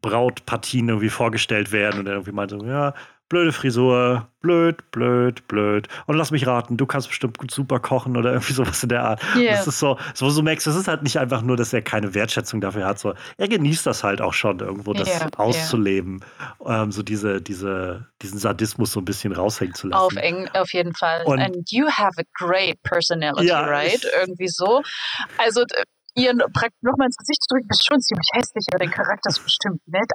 Brautpartien 0.00 0.88
irgendwie 0.88 1.10
vorgestellt 1.10 1.72
werden 1.72 2.00
und 2.00 2.06
er 2.06 2.14
irgendwie 2.14 2.32
meint 2.32 2.50
so, 2.50 2.64
ja, 2.64 2.94
blöde 3.32 3.50
Frisur, 3.50 4.28
blöd, 4.42 4.90
blöd, 4.90 5.48
blöd. 5.48 5.88
Und 6.06 6.16
lass 6.18 6.32
mich 6.32 6.46
raten, 6.46 6.76
du 6.76 6.84
kannst 6.84 7.08
bestimmt 7.08 7.38
gut 7.38 7.50
super 7.50 7.80
kochen 7.80 8.14
oder 8.18 8.30
irgendwie 8.34 8.52
sowas 8.52 8.82
in 8.82 8.90
der 8.90 9.04
Art. 9.04 9.22
Yeah. 9.34 9.56
Das 9.56 9.66
ist 9.66 9.78
so, 9.78 9.96
so 10.12 10.30
du 10.30 10.42
merkst, 10.42 10.66
es 10.66 10.76
ist 10.76 10.86
halt 10.86 11.02
nicht 11.02 11.18
einfach 11.18 11.40
nur, 11.40 11.56
dass 11.56 11.72
er 11.72 11.80
keine 11.80 12.12
Wertschätzung 12.12 12.60
dafür 12.60 12.84
hat. 12.84 12.98
So, 12.98 13.14
er 13.38 13.48
genießt 13.48 13.86
das 13.86 14.04
halt 14.04 14.20
auch 14.20 14.34
schon, 14.34 14.60
irgendwo 14.60 14.92
das 14.92 15.08
yeah, 15.08 15.30
auszuleben. 15.38 16.22
Yeah. 16.60 16.82
Ähm, 16.82 16.92
so 16.92 17.02
diese, 17.02 17.40
diese, 17.40 18.06
diesen 18.20 18.38
Sadismus 18.38 18.92
so 18.92 19.00
ein 19.00 19.06
bisschen 19.06 19.32
raushängen 19.32 19.74
zu 19.74 19.88
lassen. 19.88 20.02
Auf, 20.02 20.16
eng, 20.16 20.50
auf 20.52 20.70
jeden 20.74 20.94
Fall. 20.94 21.24
Und, 21.24 21.40
And 21.40 21.70
you 21.70 21.86
have 21.88 22.12
a 22.18 22.24
great 22.34 22.82
personality, 22.82 23.48
ja, 23.48 23.62
right? 23.62 24.06
Irgendwie 24.20 24.48
so. 24.48 24.82
Also 25.38 25.64
ihr 26.14 26.34
nochmal 26.34 27.06
ins 27.06 27.16
Gesicht 27.16 27.42
zu 27.42 27.54
drücken, 27.54 27.68
ist 27.70 27.86
schon 27.86 28.00
ziemlich 28.00 28.28
hässlich, 28.32 28.66
aber 28.72 28.84
den 28.84 28.90
Charakter 28.90 29.30
ist 29.30 29.42
bestimmt 29.42 29.80
nett. 29.86 30.10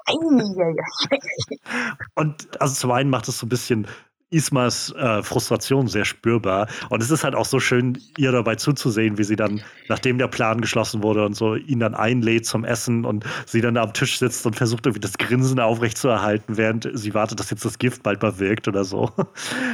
Und 2.16 2.62
also 2.62 2.76
zum 2.76 2.92
einen 2.92 3.10
macht 3.10 3.28
es 3.28 3.40
so 3.40 3.46
ein 3.46 3.50
bisschen 3.50 3.88
Ismas 4.30 4.94
äh, 4.98 5.24
Frustration 5.24 5.88
sehr 5.88 6.04
spürbar. 6.04 6.68
Und 6.90 7.02
es 7.02 7.12
ist 7.12 7.24
halt 7.24 7.34
auch 7.34 7.46
so 7.46 7.60
schön, 7.60 7.98
ihr 8.18 8.32
dabei 8.32 8.56
zuzusehen, 8.56 9.18
wie 9.18 9.24
sie 9.24 9.38
dann, 9.38 9.62
nachdem 9.88 10.18
der 10.18 10.28
Plan 10.28 10.60
geschlossen 10.60 11.02
wurde 11.02 11.26
und 11.26 11.34
so, 11.34 11.56
ihn 11.56 11.80
dann 11.80 11.96
einlädt 11.96 12.46
zum 12.46 12.66
Essen 12.66 13.06
und 13.06 13.26
sie 13.46 13.62
dann 13.62 13.76
da 13.76 13.84
am 13.84 13.94
Tisch 13.94 14.20
sitzt 14.20 14.46
und 14.46 14.56
versucht 14.56 14.86
irgendwie 14.86 15.00
das 15.00 15.18
Grinsen 15.18 15.60
aufrechtzuerhalten, 15.60 16.58
während 16.58 16.90
sie 16.94 17.14
wartet, 17.14 17.40
dass 17.40 17.52
jetzt 17.52 17.64
das 17.64 17.80
Gift 17.80 18.04
bald 18.04 18.22
mal 18.22 18.38
wirkt 18.40 18.68
oder 18.68 18.84
so. 18.84 19.12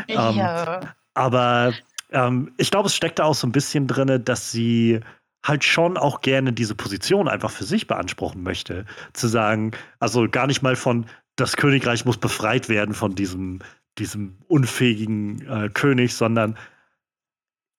Ja. 0.07 0.81
ähm, 0.81 0.89
aber 1.15 1.73
ähm, 2.11 2.53
ich 2.57 2.69
glaube, 2.69 2.87
es 2.87 2.95
steckt 2.95 3.19
da 3.19 3.23
auch 3.23 3.35
so 3.35 3.47
ein 3.47 3.51
bisschen 3.51 3.87
drin, 3.87 4.23
dass 4.23 4.51
sie 4.51 4.99
halt 5.43 5.63
schon 5.63 5.97
auch 5.97 6.21
gerne 6.21 6.53
diese 6.53 6.75
Position 6.75 7.27
einfach 7.27 7.51
für 7.51 7.65
sich 7.65 7.87
beanspruchen 7.87 8.43
möchte. 8.43 8.85
Zu 9.13 9.27
sagen, 9.27 9.71
also 9.99 10.27
gar 10.29 10.47
nicht 10.47 10.61
mal 10.61 10.75
von, 10.75 11.05
das 11.35 11.57
Königreich 11.57 12.05
muss 12.05 12.17
befreit 12.17 12.69
werden 12.69 12.93
von 12.93 13.15
diesem, 13.15 13.59
diesem 13.97 14.37
unfähigen 14.47 15.45
äh, 15.47 15.69
König, 15.69 16.15
sondern 16.15 16.57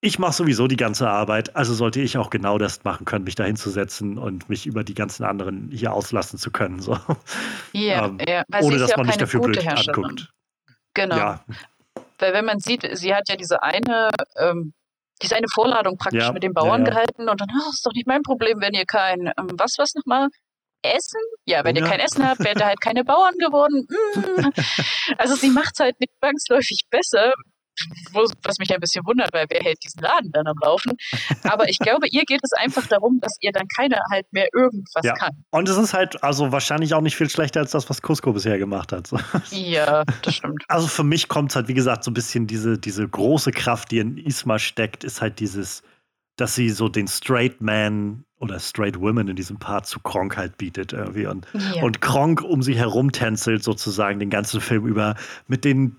ich 0.04 0.18
mache 0.18 0.34
sowieso 0.34 0.66
die 0.66 0.76
ganze 0.76 1.08
Arbeit, 1.08 1.56
also 1.56 1.72
sollte 1.72 2.02
ich 2.02 2.18
auch 2.18 2.28
genau 2.28 2.58
das 2.58 2.84
machen 2.84 3.06
können, 3.06 3.24
mich 3.24 3.36
da 3.36 3.44
hinzusetzen 3.44 4.18
und 4.18 4.50
mich 4.50 4.66
über 4.66 4.84
die 4.84 4.92
ganzen 4.92 5.24
anderen 5.24 5.70
hier 5.72 5.94
auslassen 5.94 6.38
zu 6.38 6.50
können. 6.50 6.80
So. 6.80 6.98
Ja, 7.72 8.06
ähm, 8.06 8.18
ja. 8.28 8.44
ohne 8.60 8.78
dass 8.78 8.94
man 8.96 9.06
nicht 9.06 9.20
dafür 9.20 9.40
blöd 9.40 9.66
anguckt. 9.66 10.30
Genau. 10.92 11.16
Ja. 11.16 11.44
Weil 12.18 12.34
wenn 12.34 12.44
man 12.44 12.60
sieht, 12.60 12.86
sie 12.92 13.14
hat 13.14 13.28
ja 13.28 13.36
diese 13.36 13.62
eine 13.62 14.10
ähm, 14.36 14.74
die 15.24 15.32
ist 15.32 15.34
eine 15.34 15.48
Vorladung 15.48 15.96
praktisch 15.96 16.22
ja, 16.22 16.32
mit 16.32 16.42
den 16.42 16.52
Bauern 16.52 16.82
ja, 16.82 16.88
ja. 16.88 16.92
gehalten 16.92 17.28
und 17.30 17.40
dann, 17.40 17.48
ach, 17.50 17.70
ist 17.72 17.84
doch 17.86 17.92
nicht 17.94 18.06
mein 18.06 18.20
Problem, 18.22 18.60
wenn 18.60 18.74
ihr 18.74 18.84
kein, 18.84 19.32
ähm, 19.38 19.48
was, 19.56 19.74
was 19.78 19.94
nochmal? 19.94 20.28
Essen? 20.82 21.20
Ja, 21.46 21.64
wenn 21.64 21.76
ihr 21.76 21.82
kein 21.82 21.98
Essen 21.98 22.28
habt, 22.28 22.40
werdet 22.40 22.60
ihr 22.60 22.66
halt 22.66 22.80
keine 22.82 23.04
Bauern 23.04 23.34
geworden. 23.38 23.86
Mm. 23.88 24.50
Also 25.18 25.34
sie 25.34 25.48
macht 25.48 25.72
es 25.74 25.80
halt 25.80 25.98
nicht 26.00 26.12
zwangsläufig 26.18 26.82
besser, 26.90 27.32
was 28.12 28.58
mich 28.58 28.72
ein 28.72 28.80
bisschen 28.80 29.04
wundert, 29.06 29.32
weil 29.32 29.46
wer 29.48 29.60
hält 29.60 29.82
diesen 29.84 30.00
Laden 30.00 30.30
dann 30.32 30.46
am 30.46 30.56
Laufen? 30.62 30.92
Aber 31.44 31.68
ich 31.68 31.78
glaube, 31.78 32.06
ihr 32.10 32.24
geht 32.24 32.40
es 32.42 32.52
einfach 32.52 32.86
darum, 32.86 33.18
dass 33.20 33.36
ihr 33.40 33.52
dann 33.52 33.66
keiner 33.68 33.98
halt 34.10 34.26
mehr 34.32 34.48
irgendwas 34.52 35.04
ja. 35.04 35.14
kann. 35.14 35.44
Und 35.50 35.68
es 35.68 35.76
ist 35.76 35.94
halt 35.94 36.22
also 36.22 36.52
wahrscheinlich 36.52 36.94
auch 36.94 37.00
nicht 37.00 37.16
viel 37.16 37.30
schlechter 37.30 37.60
als 37.60 37.72
das, 37.72 37.88
was 37.90 38.00
Cusco 38.00 38.32
bisher 38.32 38.58
gemacht 38.58 38.92
hat. 38.92 39.10
Ja, 39.50 40.04
das 40.22 40.34
stimmt. 40.36 40.64
Also 40.68 40.86
für 40.86 41.04
mich 41.04 41.28
kommt 41.28 41.50
es 41.50 41.56
halt, 41.56 41.68
wie 41.68 41.74
gesagt, 41.74 42.04
so 42.04 42.10
ein 42.10 42.14
bisschen 42.14 42.46
diese, 42.46 42.78
diese 42.78 43.06
große 43.06 43.50
Kraft, 43.52 43.90
die 43.90 43.98
in 43.98 44.16
Isma 44.16 44.58
steckt, 44.58 45.04
ist 45.04 45.20
halt 45.20 45.40
dieses, 45.40 45.82
dass 46.36 46.54
sie 46.54 46.70
so 46.70 46.88
den 46.88 47.08
Straight 47.08 47.60
Man 47.60 48.24
oder 48.38 48.58
Straight 48.58 49.00
Women 49.00 49.28
in 49.28 49.36
diesem 49.36 49.58
Part 49.58 49.86
zu 49.86 50.00
Kronk 50.00 50.36
halt 50.36 50.58
bietet 50.58 50.92
irgendwie 50.92 51.26
und, 51.26 51.46
ja. 51.54 51.82
und 51.82 52.00
Kronk 52.00 52.42
um 52.42 52.62
sie 52.62 52.76
herum 52.76 53.12
tänzelt 53.12 53.62
sozusagen 53.62 54.18
den 54.18 54.30
ganzen 54.30 54.60
Film 54.60 54.86
über 54.86 55.14
mit 55.46 55.64
den 55.64 55.96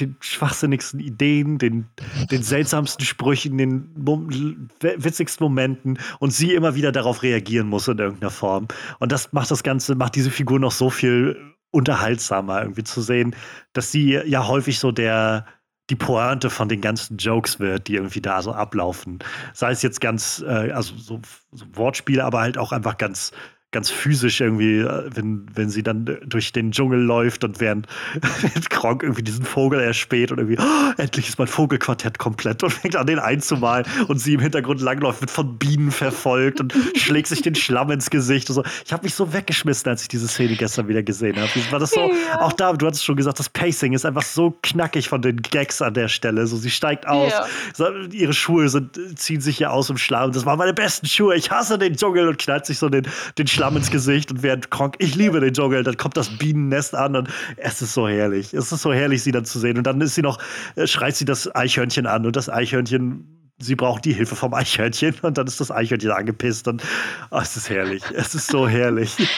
den 0.00 0.16
schwachsinnigsten 0.20 1.00
Ideen, 1.00 1.58
den, 1.58 1.86
den 2.30 2.42
seltsamsten 2.42 3.04
Sprüchen, 3.04 3.58
den 3.58 4.70
witzigsten 4.80 5.44
Momenten 5.44 5.98
und 6.18 6.32
sie 6.32 6.54
immer 6.54 6.74
wieder 6.74 6.90
darauf 6.90 7.22
reagieren 7.22 7.68
muss 7.68 7.86
in 7.86 7.98
irgendeiner 7.98 8.30
Form. 8.30 8.68
Und 8.98 9.12
das 9.12 9.32
macht 9.32 9.50
das 9.50 9.62
Ganze, 9.62 9.94
macht 9.94 10.16
diese 10.16 10.30
Figur 10.30 10.58
noch 10.58 10.72
so 10.72 10.90
viel 10.90 11.36
unterhaltsamer, 11.70 12.62
irgendwie 12.62 12.84
zu 12.84 13.02
sehen, 13.02 13.36
dass 13.72 13.92
sie 13.92 14.14
ja 14.14 14.48
häufig 14.48 14.78
so 14.78 14.90
der, 14.90 15.46
die 15.90 15.96
Pointe 15.96 16.50
von 16.50 16.68
den 16.68 16.80
ganzen 16.80 17.16
Jokes 17.16 17.60
wird, 17.60 17.88
die 17.88 17.94
irgendwie 17.94 18.20
da 18.20 18.42
so 18.42 18.52
ablaufen. 18.52 19.20
Sei 19.54 19.70
es 19.70 19.82
jetzt 19.82 20.00
ganz, 20.00 20.44
äh, 20.46 20.72
also 20.72 20.96
so, 20.96 21.20
so 21.52 21.66
Wortspiele, 21.74 22.24
aber 22.24 22.40
halt 22.40 22.58
auch 22.58 22.72
einfach 22.72 22.98
ganz 22.98 23.32
ganz 23.70 23.90
physisch 23.90 24.40
irgendwie, 24.40 24.78
äh, 24.78 25.10
wenn, 25.14 25.46
wenn 25.54 25.68
sie 25.68 25.82
dann 25.82 26.18
durch 26.24 26.52
den 26.52 26.72
Dschungel 26.72 27.00
läuft 27.00 27.44
und 27.44 27.60
während, 27.60 27.86
während 28.40 28.70
Kronk 28.70 29.02
irgendwie 29.02 29.22
diesen 29.22 29.44
Vogel 29.44 29.80
erspäht 29.80 30.32
und 30.32 30.38
irgendwie, 30.38 30.58
oh, 30.58 30.92
endlich 30.96 31.28
ist 31.28 31.38
mein 31.38 31.48
Vogelquartett 31.48 32.18
komplett 32.18 32.62
und 32.62 32.72
fängt 32.72 32.96
an, 32.96 33.06
den 33.06 33.18
einzumalen 33.18 33.84
und 34.08 34.18
sie 34.18 34.34
im 34.34 34.40
Hintergrund 34.40 34.80
langläuft, 34.80 35.20
wird 35.20 35.30
von 35.30 35.58
Bienen 35.58 35.90
verfolgt 35.90 36.60
und 36.60 36.72
schlägt 36.96 37.28
sich 37.28 37.42
den 37.42 37.54
Schlamm 37.54 37.90
ins 37.90 38.08
Gesicht 38.08 38.48
und 38.48 38.54
so. 38.54 38.64
Ich 38.86 38.92
habe 38.92 39.02
mich 39.02 39.14
so 39.14 39.34
weggeschmissen, 39.34 39.90
als 39.90 40.02
ich 40.02 40.08
diese 40.08 40.28
Szene 40.28 40.56
gestern 40.56 40.88
wieder 40.88 41.02
gesehen 41.02 41.36
habe. 41.36 41.48
War 41.70 41.78
das 41.78 41.90
so, 41.90 42.00
ja. 42.00 42.40
auch 42.40 42.54
da, 42.54 42.72
du 42.72 42.86
hattest 42.86 43.04
schon 43.04 43.16
gesagt, 43.16 43.38
das 43.38 43.50
Pacing 43.50 43.92
ist 43.92 44.06
einfach 44.06 44.22
so 44.22 44.58
knackig 44.62 45.10
von 45.10 45.20
den 45.20 45.42
Gags 45.42 45.82
an 45.82 45.92
der 45.92 46.08
Stelle. 46.08 46.46
So, 46.46 46.56
sie 46.56 46.70
steigt 46.70 47.06
aus, 47.06 47.32
ja. 47.78 47.90
ihre 48.12 48.32
Schuhe 48.32 48.70
sind, 48.70 49.18
ziehen 49.18 49.42
sich 49.42 49.58
hier 49.58 49.72
aus 49.72 49.90
im 49.90 49.98
Schlamm. 49.98 50.32
Das 50.32 50.46
waren 50.46 50.56
meine 50.56 50.72
besten 50.72 51.06
Schuhe. 51.06 51.36
Ich 51.36 51.50
hasse 51.50 51.76
den 51.76 51.96
Dschungel 51.96 52.28
und 52.28 52.38
knallt 52.38 52.64
sich 52.64 52.78
so 52.78 52.88
den, 52.88 53.06
den 53.36 53.46
Schlamm 53.58 53.76
ins 53.76 53.90
Gesicht 53.90 54.30
und 54.30 54.44
während 54.44 54.70
Kronk, 54.70 54.94
ich 55.00 55.16
liebe 55.16 55.40
den 55.40 55.52
Dschungel, 55.52 55.82
dann 55.82 55.96
kommt 55.96 56.16
das 56.16 56.28
Bienennest 56.28 56.94
an 56.94 57.16
und 57.16 57.28
es 57.56 57.82
ist 57.82 57.92
so 57.92 58.06
herrlich. 58.06 58.54
Es 58.54 58.70
ist 58.70 58.82
so 58.82 58.92
herrlich, 58.92 59.24
sie 59.24 59.32
dann 59.32 59.44
zu 59.44 59.58
sehen. 59.58 59.76
Und 59.76 59.84
dann 59.84 60.00
ist 60.00 60.14
sie 60.14 60.22
noch, 60.22 60.38
äh, 60.76 60.86
schreit 60.86 61.16
sie 61.16 61.24
das 61.24 61.52
Eichhörnchen 61.56 62.06
an 62.06 62.24
und 62.24 62.36
das 62.36 62.48
Eichhörnchen 62.48 63.37
sie 63.58 63.74
braucht 63.74 64.04
die 64.04 64.12
Hilfe 64.12 64.36
vom 64.36 64.54
Eichhörnchen 64.54 65.16
und 65.22 65.36
dann 65.36 65.46
ist 65.46 65.60
das 65.60 65.70
Eichhörnchen 65.70 66.12
angepisst 66.12 66.68
und 66.68 66.82
oh, 67.30 67.38
es 67.38 67.56
ist 67.56 67.68
herrlich. 67.68 68.02
Es 68.14 68.34
ist 68.34 68.48
so 68.48 68.68
herrlich. 68.68 69.14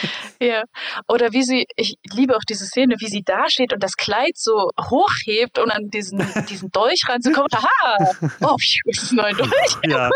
Ja. 0.42 0.62
Oder 1.06 1.32
wie 1.32 1.42
sie, 1.42 1.66
ich 1.76 1.96
liebe 2.14 2.34
auch 2.34 2.40
diese 2.48 2.64
Szene, 2.64 2.94
wie 2.98 3.08
sie 3.08 3.22
da 3.22 3.50
steht 3.50 3.74
und 3.74 3.82
das 3.82 3.98
Kleid 3.98 4.38
so 4.38 4.70
hochhebt, 4.80 5.58
um 5.58 5.68
an 5.68 5.90
diesen, 5.90 6.26
diesen 6.48 6.70
Dolch 6.70 7.02
ranzukommen. 7.06 7.50
Haha! 7.52 8.16
Oh, 8.40 8.56
das 8.86 9.02
ist 9.02 9.12
ein 9.12 9.16
neuer 9.16 9.34
Dolch. 9.34 9.76
Ja. 9.86 10.08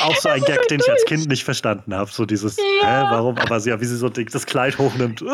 auch 0.00 0.16
so 0.16 0.28
ein 0.28 0.42
Gag, 0.42 0.68
den 0.68 0.80
ich 0.80 0.90
als 0.90 1.06
Kind 1.06 1.28
nicht 1.28 1.44
verstanden 1.44 1.94
habe. 1.94 2.10
So 2.10 2.26
dieses, 2.26 2.58
ja. 2.58 2.64
hä, 2.82 3.06
warum? 3.10 3.38
Aber 3.38 3.58
sie, 3.58 3.70
ja, 3.70 3.80
wie 3.80 3.86
sie 3.86 3.96
so 3.96 4.10
das 4.10 4.44
Kleid 4.44 4.76
hochnimmt. 4.76 5.22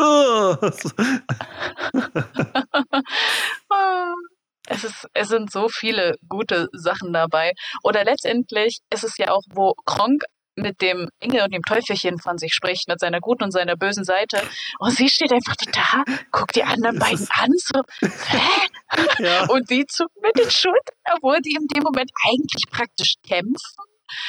Es, 4.69 4.83
ist, 4.83 5.07
es 5.13 5.29
sind 5.29 5.51
so 5.51 5.67
viele 5.67 6.15
gute 6.27 6.67
Sachen 6.71 7.11
dabei. 7.13 7.53
Oder 7.83 8.03
letztendlich 8.03 8.79
ist 8.91 9.03
es 9.03 9.17
ja 9.17 9.31
auch, 9.31 9.43
wo 9.49 9.73
Kronk 9.85 10.23
mit 10.55 10.81
dem 10.81 11.09
Engel 11.19 11.43
und 11.43 11.53
dem 11.53 11.61
Teufelchen 11.63 12.19
von 12.19 12.37
sich 12.37 12.53
spricht, 12.53 12.87
mit 12.87 12.99
seiner 12.99 13.19
guten 13.19 13.45
und 13.45 13.51
seiner 13.51 13.75
bösen 13.75 14.03
Seite. 14.03 14.41
Und 14.79 14.91
sie 14.91 15.09
steht 15.09 15.31
einfach 15.31 15.55
da, 15.55 16.03
guckt 16.31 16.55
die 16.55 16.63
anderen 16.63 16.99
beiden 16.99 17.27
an, 17.31 17.51
so, 17.55 17.81
hä? 18.01 18.41
Ja. 19.19 19.45
Und 19.49 19.69
die 19.69 19.85
zuckt 19.85 20.15
mit 20.19 20.35
den 20.35 20.49
Schultern, 20.49 20.95
obwohl 21.15 21.39
die 21.41 21.51
in 21.51 21.67
dem 21.67 21.83
Moment 21.83 22.09
eigentlich 22.27 22.63
praktisch 22.71 23.13
kämpfen. 23.23 23.83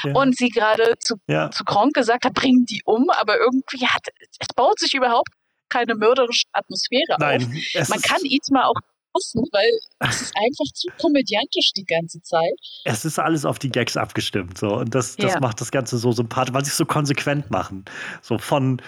Ja. 0.05 0.12
Und 0.12 0.36
sie 0.36 0.51
gerade 0.51 0.97
zu, 1.01 1.14
ja. 1.26 1.51
zu 1.51 1.64
Kronk 1.64 1.95
gesagt 1.95 2.26
hat, 2.26 2.34
bringen 2.34 2.66
die 2.66 2.82
um, 2.84 3.09
aber 3.09 3.38
irgendwie 3.38 3.86
hat, 3.86 4.03
es 4.38 4.49
baut 4.55 4.78
sich 4.78 4.93
überhaupt 4.93 5.30
keine 5.70 5.95
mörderische 5.95 6.45
Atmosphäre 6.53 7.16
Nein, 7.18 7.43
auf. 7.74 7.88
Man 7.88 8.03
kann 8.03 8.20
Itma 8.24 8.66
auch 8.66 8.80
passen, 9.12 9.42
weil 9.52 9.70
es 10.08 10.22
ist 10.22 10.34
einfach 10.36 10.72
zu 10.74 10.88
komödiantisch 11.00 11.72
die 11.76 11.84
ganze 11.84 12.22
Zeit. 12.22 12.54
Es 12.84 13.04
ist 13.04 13.18
alles 13.18 13.44
auf 13.44 13.58
die 13.58 13.70
Gags 13.70 13.96
abgestimmt 13.96 14.58
so 14.58 14.76
und 14.76 14.94
das, 14.94 15.16
das 15.16 15.34
ja. 15.34 15.40
macht 15.40 15.61
das 15.61 15.70
Ganze 15.70 15.98
so 15.98 16.12
sympathisch, 16.12 16.54
weil 16.54 16.64
sie 16.64 16.70
es 16.70 16.76
so 16.76 16.86
konsequent 16.86 17.50
machen. 17.50 17.84
So 18.22 18.38
von 18.38 18.80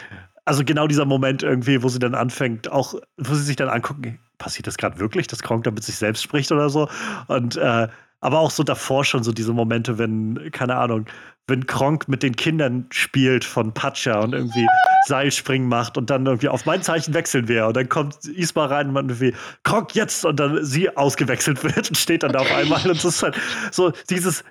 also 0.44 0.64
genau 0.64 0.86
dieser 0.86 1.04
Moment 1.04 1.42
irgendwie, 1.42 1.82
wo 1.82 1.88
sie 1.88 2.00
dann 2.00 2.14
anfängt, 2.14 2.70
auch, 2.70 2.94
wo 3.16 3.34
sie 3.34 3.42
sich 3.42 3.56
dann 3.56 3.68
angucken, 3.68 4.18
passiert 4.38 4.66
das 4.66 4.76
gerade 4.76 4.98
wirklich, 4.98 5.28
dass 5.28 5.42
Kronk 5.42 5.64
da 5.64 5.70
mit 5.70 5.84
sich 5.84 5.94
selbst 5.96 6.22
spricht 6.22 6.50
oder 6.50 6.68
so. 6.68 6.88
Und 7.28 7.56
äh, 7.56 7.88
aber 8.20 8.38
auch 8.38 8.50
so 8.50 8.62
davor 8.62 9.04
schon 9.04 9.24
so 9.24 9.32
diese 9.32 9.52
Momente, 9.52 9.98
wenn, 9.98 10.50
keine 10.52 10.76
Ahnung, 10.76 11.06
wenn 11.48 11.66
Kronk 11.66 12.08
mit 12.08 12.22
den 12.22 12.36
Kindern 12.36 12.86
spielt 12.90 13.44
von 13.44 13.74
Pacha 13.74 14.20
und 14.20 14.32
irgendwie 14.32 14.66
Seilspringen 15.06 15.68
macht 15.68 15.98
und 15.98 16.08
dann 16.10 16.26
irgendwie 16.26 16.48
auf 16.48 16.66
mein 16.66 16.82
Zeichen 16.82 17.14
wechseln 17.14 17.48
wäre. 17.48 17.66
Und 17.68 17.76
dann 17.76 17.88
kommt 17.88 18.24
Isma 18.26 18.66
rein 18.66 18.88
und 18.88 18.92
man 18.94 19.08
irgendwie, 19.08 19.34
Kronk 19.64 19.94
jetzt! 19.94 20.24
Und 20.24 20.38
dann 20.38 20.64
sie 20.64 20.96
ausgewechselt 20.96 21.62
wird 21.76 21.88
und 21.88 21.96
steht 21.96 22.22
dann 22.22 22.32
da 22.32 22.40
auf 22.40 22.52
einmal. 22.52 22.80
Und 22.82 23.04
das 23.04 23.16
ist 23.16 23.22
halt 23.22 23.36
so 23.72 23.92
dieses, 24.08 24.44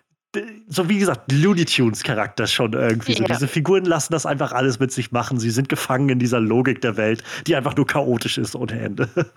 so 0.70 0.88
wie 0.88 1.00
gesagt, 1.00 1.30
Looney 1.32 1.66
Tunes 1.66 2.04
Charakter 2.04 2.48
schon 2.48 2.72
irgendwie. 2.72 3.16
So. 3.16 3.26
Diese 3.26 3.48
Figuren 3.50 3.84
lassen 3.84 4.14
das 4.14 4.26
einfach 4.26 4.54
alles 4.54 4.80
mit 4.80 4.92
sich 4.92 5.12
machen. 5.12 5.40
Sie 5.40 5.52
sind 5.52 5.68
gefangen 5.68 6.08
in 6.08 6.20
dieser 6.20 6.40
Logik 6.40 6.80
der 6.82 6.96
Welt, 6.96 7.22
die 7.48 7.56
einfach 7.56 7.76
nur 7.76 7.86
chaotisch 7.86 8.38
ist 8.38 8.56
ohne 8.56 8.80
Ende. 8.80 9.10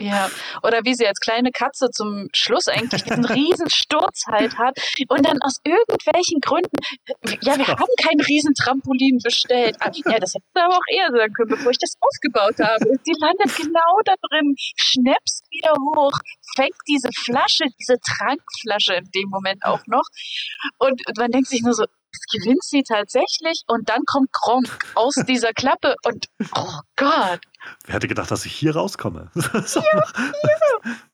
Ja, 0.00 0.30
oder 0.62 0.78
wie 0.84 0.94
sie 0.94 1.08
als 1.08 1.18
kleine 1.18 1.50
Katze 1.50 1.90
zum 1.90 2.28
Schluss 2.32 2.68
eigentlich 2.68 3.02
diesen 3.02 3.24
riesen 3.24 3.68
Sturz 3.68 4.26
halt 4.28 4.56
hat 4.56 4.78
und 5.08 5.26
dann 5.26 5.42
aus 5.42 5.56
irgendwelchen 5.64 6.38
Gründen, 6.40 6.76
ja, 7.42 7.58
wir 7.58 7.66
haben 7.66 7.92
kein 8.00 8.20
riesen 8.20 8.54
Trampolin 8.54 9.18
bestellt. 9.18 9.74
Ah, 9.80 9.90
ja, 9.92 10.20
das 10.20 10.34
hätte 10.34 10.44
ich 10.54 10.62
aber 10.62 10.76
auch 10.76 10.86
eher 10.88 11.10
sagen 11.10 11.32
können, 11.32 11.48
bevor 11.48 11.72
ich 11.72 11.78
das 11.78 11.94
aufgebaut 11.98 12.54
habe. 12.60 12.84
Sie 13.02 13.12
landet 13.18 13.56
genau 13.56 13.98
da 14.04 14.14
drin, 14.30 14.54
schnäpst 14.56 15.44
wieder 15.50 15.72
hoch, 15.72 16.16
fängt 16.54 16.78
diese 16.86 17.08
Flasche, 17.24 17.64
diese 17.80 17.96
Trankflasche 17.98 18.94
in 18.94 19.10
dem 19.12 19.28
Moment 19.30 19.64
auch 19.64 19.82
noch 19.88 20.06
und, 20.78 21.06
und 21.06 21.18
man 21.18 21.30
denkt 21.30 21.48
sich 21.48 21.62
nur 21.62 21.74
so, 21.74 21.84
gewinnt 22.32 22.62
sie 22.62 22.82
tatsächlich 22.82 23.62
und 23.66 23.88
dann 23.88 24.00
kommt 24.06 24.32
Gronk 24.32 24.78
aus 24.94 25.14
dieser 25.26 25.52
Klappe 25.52 25.94
und 26.04 26.26
oh 26.54 26.80
Gott. 26.96 27.40
Wer 27.84 27.94
hätte 27.94 28.08
gedacht, 28.08 28.30
dass 28.30 28.46
ich 28.46 28.54
hier 28.54 28.74
rauskomme? 28.74 29.30
ja, 29.34 29.62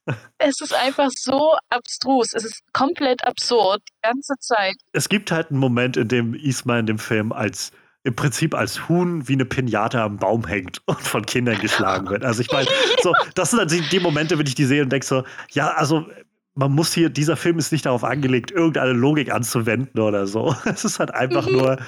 ja. 0.06 0.14
Es 0.38 0.60
ist 0.60 0.74
einfach 0.74 1.10
so 1.16 1.54
abstrus. 1.70 2.32
Es 2.34 2.44
ist 2.44 2.60
komplett 2.72 3.24
absurd, 3.24 3.82
die 3.88 4.08
ganze 4.08 4.34
Zeit. 4.40 4.74
Es 4.92 5.08
gibt 5.08 5.30
halt 5.30 5.50
einen 5.50 5.60
Moment, 5.60 5.96
in 5.96 6.08
dem 6.08 6.34
Isma 6.34 6.78
in 6.78 6.86
dem 6.86 6.98
Film 6.98 7.32
als 7.32 7.72
im 8.06 8.14
Prinzip 8.14 8.54
als 8.54 8.86
Huhn 8.88 9.26
wie 9.28 9.32
eine 9.32 9.46
Pinata 9.46 10.04
am 10.04 10.18
Baum 10.18 10.46
hängt 10.46 10.82
und 10.86 11.00
von 11.00 11.24
Kindern 11.24 11.58
geschlagen 11.58 12.08
wird. 12.08 12.24
Also 12.24 12.42
ich 12.42 12.52
meine, 12.52 12.68
so, 13.02 13.14
das 13.34 13.50
sind 13.50 13.60
halt 13.60 13.92
die 13.92 14.00
Momente, 14.00 14.38
wenn 14.38 14.46
ich 14.46 14.54
die 14.54 14.66
sehe 14.66 14.82
und 14.82 14.90
denke 14.90 15.06
so, 15.06 15.24
ja, 15.50 15.70
also 15.70 16.06
man 16.54 16.72
muss 16.72 16.94
hier, 16.94 17.10
dieser 17.10 17.36
Film 17.36 17.58
ist 17.58 17.72
nicht 17.72 17.86
darauf 17.86 18.04
angelegt, 18.04 18.50
irgendeine 18.50 18.92
Logik 18.92 19.32
anzuwenden 19.32 20.00
oder 20.00 20.26
so. 20.26 20.54
Es 20.64 20.84
ist 20.84 20.98
halt 20.98 21.12
einfach 21.12 21.46
mhm. 21.46 21.52
nur, 21.52 21.78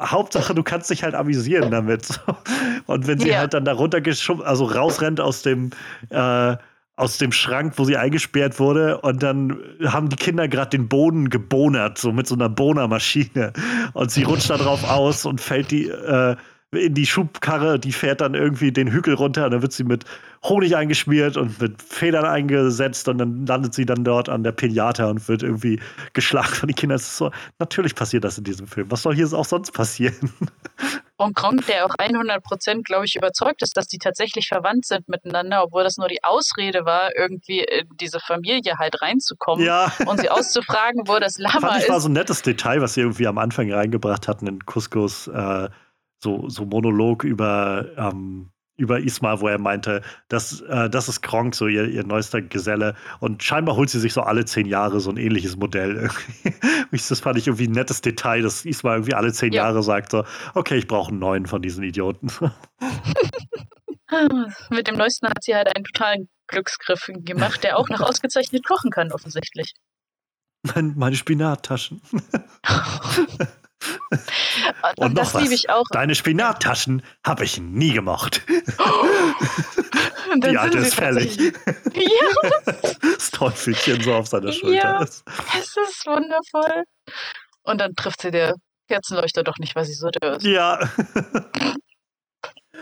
Hauptsache, 0.00 0.54
du 0.54 0.62
kannst 0.62 0.90
dich 0.90 1.02
halt 1.02 1.14
amüsieren 1.14 1.70
damit. 1.70 2.20
Und 2.86 3.06
wenn 3.06 3.18
sie 3.18 3.30
ja. 3.30 3.38
halt 3.38 3.54
dann 3.54 3.64
da 3.64 3.72
runtergeschoben, 3.72 4.44
also 4.44 4.64
rausrennt 4.64 5.20
aus 5.20 5.42
dem, 5.42 5.70
äh, 6.10 6.56
aus 6.94 7.18
dem 7.18 7.32
Schrank, 7.32 7.74
wo 7.78 7.84
sie 7.84 7.96
eingesperrt 7.96 8.60
wurde, 8.60 9.00
und 9.00 9.22
dann 9.22 9.58
haben 9.86 10.10
die 10.10 10.16
Kinder 10.16 10.46
gerade 10.46 10.76
den 10.76 10.88
Boden 10.88 11.30
gebonert, 11.30 11.96
so 11.96 12.12
mit 12.12 12.26
so 12.26 12.34
einer 12.34 12.50
Bohnermaschine. 12.50 13.54
Und 13.94 14.10
sie 14.10 14.24
rutscht 14.24 14.50
da 14.50 14.58
drauf 14.58 14.88
aus 14.88 15.24
und 15.24 15.40
fällt 15.40 15.70
die, 15.70 15.88
äh, 15.88 16.36
in 16.72 16.94
die 16.94 17.06
Schubkarre, 17.06 17.78
die 17.78 17.92
fährt 17.92 18.22
dann 18.22 18.34
irgendwie 18.34 18.72
den 18.72 18.90
Hügel 18.90 19.14
runter 19.14 19.44
und 19.44 19.50
dann 19.52 19.62
wird 19.62 19.72
sie 19.72 19.84
mit 19.84 20.04
Honig 20.42 20.74
eingeschmiert 20.74 21.36
und 21.36 21.60
mit 21.60 21.82
Federn 21.82 22.24
eingesetzt 22.24 23.08
und 23.08 23.18
dann 23.18 23.46
landet 23.46 23.74
sie 23.74 23.84
dann 23.84 24.04
dort 24.04 24.28
an 24.28 24.42
der 24.42 24.52
Pinata 24.52 25.08
und 25.08 25.28
wird 25.28 25.42
irgendwie 25.42 25.80
geschlagen 26.14 26.48
von 26.48 26.68
den 26.68 26.74
Kindern. 26.74 26.98
So, 26.98 27.30
natürlich 27.58 27.94
passiert 27.94 28.24
das 28.24 28.38
in 28.38 28.44
diesem 28.44 28.66
Film. 28.66 28.90
Was 28.90 29.02
soll 29.02 29.14
hier 29.14 29.30
auch 29.32 29.44
sonst 29.44 29.72
passieren? 29.72 30.32
Und 31.18 31.36
Kronk, 31.36 31.64
der 31.66 31.86
auch 31.86 31.94
100 31.98 32.42
Prozent, 32.42 32.84
glaube 32.84 33.04
ich, 33.04 33.14
überzeugt 33.14 33.62
ist, 33.62 33.76
dass 33.76 33.86
die 33.86 33.98
tatsächlich 33.98 34.48
verwandt 34.48 34.86
sind 34.86 35.08
miteinander, 35.08 35.62
obwohl 35.62 35.84
das 35.84 35.96
nur 35.96 36.08
die 36.08 36.24
Ausrede 36.24 36.84
war, 36.84 37.10
irgendwie 37.16 37.60
in 37.60 37.88
diese 38.00 38.18
Familie 38.18 38.78
halt 38.78 39.00
reinzukommen 39.00 39.64
ja. 39.64 39.92
und 40.06 40.20
sie 40.20 40.30
auszufragen, 40.30 41.06
wo 41.06 41.20
das 41.20 41.38
Lama 41.38 41.60
Fand 41.60 41.76
ich 41.76 41.82
ist. 41.84 41.90
war 41.90 42.00
so 42.00 42.08
ein 42.08 42.14
nettes 42.14 42.42
Detail, 42.42 42.80
was 42.80 42.94
sie 42.94 43.02
irgendwie 43.02 43.28
am 43.28 43.38
Anfang 43.38 43.72
reingebracht 43.72 44.26
hatten 44.26 44.48
in 44.48 44.66
Couscous. 44.66 45.28
Äh, 45.28 45.68
so, 46.22 46.48
so 46.48 46.64
Monolog 46.64 47.24
über, 47.24 47.86
ähm, 47.96 48.50
über 48.76 49.00
Isma, 49.00 49.40
wo 49.40 49.48
er 49.48 49.58
meinte, 49.58 50.02
dass, 50.28 50.60
äh, 50.62 50.88
das 50.88 51.08
ist 51.08 51.22
Kronk, 51.22 51.54
so 51.54 51.66
ihr, 51.66 51.88
ihr 51.88 52.04
neuester 52.04 52.40
Geselle. 52.40 52.94
Und 53.20 53.42
scheinbar 53.42 53.76
holt 53.76 53.90
sie 53.90 54.00
sich 54.00 54.12
so 54.12 54.22
alle 54.22 54.44
zehn 54.44 54.66
Jahre 54.66 55.00
so 55.00 55.10
ein 55.10 55.16
ähnliches 55.16 55.56
Modell. 55.56 56.10
das 56.90 57.20
fand 57.20 57.38
ich 57.38 57.46
irgendwie 57.46 57.68
ein 57.68 57.72
nettes 57.72 58.00
Detail, 58.00 58.42
dass 58.42 58.64
Isma 58.64 58.94
irgendwie 58.94 59.14
alle 59.14 59.32
zehn 59.32 59.52
ja. 59.52 59.64
Jahre 59.64 59.82
sagt 59.82 60.12
so, 60.12 60.24
okay, 60.54 60.76
ich 60.76 60.86
brauche 60.86 61.10
einen 61.10 61.18
neuen 61.18 61.46
von 61.46 61.60
diesen 61.62 61.84
Idioten. 61.84 62.28
Mit 64.70 64.88
dem 64.88 64.96
neuesten 64.96 65.28
hat 65.28 65.42
sie 65.42 65.54
halt 65.54 65.74
einen 65.74 65.84
totalen 65.84 66.28
Glücksgriff 66.46 67.08
gemacht, 67.08 67.64
der 67.64 67.78
auch 67.78 67.88
noch 67.88 68.00
ausgezeichnet 68.00 68.66
kochen 68.66 68.90
kann, 68.90 69.10
offensichtlich. 69.10 69.72
Mein, 70.62 70.94
meine 70.96 71.16
Spinattaschen. 71.16 72.00
Und, 74.10 74.98
und 74.98 75.18
das 75.18 75.34
liebe 75.34 75.54
ich 75.54 75.70
auch. 75.70 75.84
Deine 75.90 76.14
Spinattaschen 76.14 77.02
habe 77.26 77.44
ich 77.44 77.60
nie 77.60 77.92
gemocht. 77.92 78.42
Oh, 78.78 79.06
Die 80.50 80.56
alte 80.56 80.78
ist 80.78 80.94
fällig. 80.94 81.36
Ja. 81.38 81.52
Das 83.02 83.30
Teufelchen 83.30 84.00
so 84.00 84.14
auf 84.14 84.26
seiner 84.28 84.52
Schulter. 84.52 84.74
Ja, 84.74 85.02
es 85.02 85.22
ist 85.76 86.06
wundervoll. 86.06 86.84
Und 87.62 87.80
dann 87.80 87.94
trifft 87.94 88.22
sie 88.22 88.30
der 88.30 88.54
Kerzenleuchter 88.88 89.42
doch 89.42 89.58
nicht, 89.58 89.76
weil 89.76 89.84
sie 89.84 89.94
so 89.94 90.08
dürr 90.10 90.36
ist. 90.36 90.44
Ja. 90.44 90.78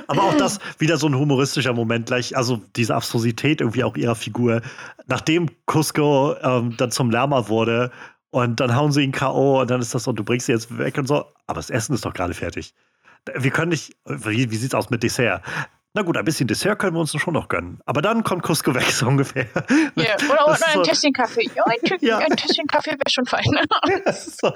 Aber 0.06 0.22
auch 0.22 0.36
das 0.36 0.58
wieder 0.78 0.96
so 0.96 1.08
ein 1.08 1.14
humoristischer 1.14 1.72
Moment 1.72 2.06
gleich, 2.06 2.36
also 2.36 2.60
diese 2.76 2.94
Absurdität 2.94 3.60
irgendwie 3.60 3.84
auch 3.84 3.96
ihrer 3.96 4.14
Figur. 4.14 4.62
Nachdem 5.06 5.50
Cusco 5.66 6.36
ähm, 6.42 6.76
dann 6.76 6.90
zum 6.90 7.10
Lärmer 7.10 7.48
wurde 7.48 7.90
und 8.30 8.60
dann 8.60 8.74
hauen 8.74 8.92
sie 8.92 9.02
ihn 9.02 9.12
K.O. 9.12 9.60
und 9.60 9.70
dann 9.70 9.80
ist 9.80 9.94
das 9.94 10.04
so, 10.04 10.12
du 10.12 10.24
bringst 10.24 10.46
sie 10.46 10.52
jetzt 10.52 10.76
weg 10.78 10.96
und 10.98 11.06
so. 11.06 11.26
Aber 11.46 11.58
das 11.58 11.70
Essen 11.70 11.94
ist 11.94 12.04
doch 12.04 12.14
gerade 12.14 12.34
fertig. 12.34 12.74
Wir 13.34 13.50
können 13.50 13.70
nicht, 13.70 13.96
wie, 14.06 14.50
wie 14.50 14.56
sieht's 14.56 14.74
aus 14.74 14.90
mit 14.90 15.02
Dessert? 15.02 15.42
Na 15.92 16.02
gut, 16.02 16.16
ein 16.16 16.24
bisschen 16.24 16.46
Dessert 16.46 16.78
können 16.78 16.94
wir 16.94 17.00
uns 17.00 17.12
schon 17.12 17.34
noch 17.34 17.48
gönnen. 17.48 17.80
Aber 17.84 18.00
dann 18.00 18.22
kommt 18.22 18.44
Cusco 18.44 18.72
weg, 18.74 18.84
so 18.90 19.08
ungefähr. 19.08 19.46
Ja, 19.96 20.14
oder, 20.14 20.46
oder 20.46 20.66
ein 20.66 20.74
so, 20.74 20.82
Tässchen 20.82 21.12
Kaffee. 21.12 21.50
Ja, 21.54 21.64
ein, 21.66 21.78
ja. 22.00 22.18
ein 22.18 22.36
Tässchen 22.36 22.66
Kaffee 22.68 22.92
wäre 22.92 23.10
schon 23.10 23.26
fein. 23.26 23.44
so. 24.12 24.52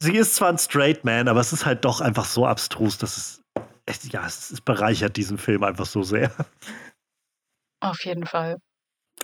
Sie 0.00 0.16
ist 0.16 0.36
zwar 0.36 0.50
ein 0.50 0.58
Straight 0.58 1.04
Man, 1.04 1.28
aber 1.28 1.40
es 1.40 1.52
ist 1.52 1.64
halt 1.64 1.84
doch 1.84 2.02
einfach 2.02 2.26
so 2.26 2.46
abstrus, 2.46 2.98
dass 2.98 3.40
es, 3.86 4.12
ja, 4.12 4.26
es 4.26 4.60
bereichert 4.60 5.16
diesen 5.16 5.38
Film 5.38 5.64
einfach 5.64 5.86
so 5.86 6.02
sehr. 6.02 6.30
Auf 7.80 8.04
jeden 8.04 8.26
Fall. 8.26 8.58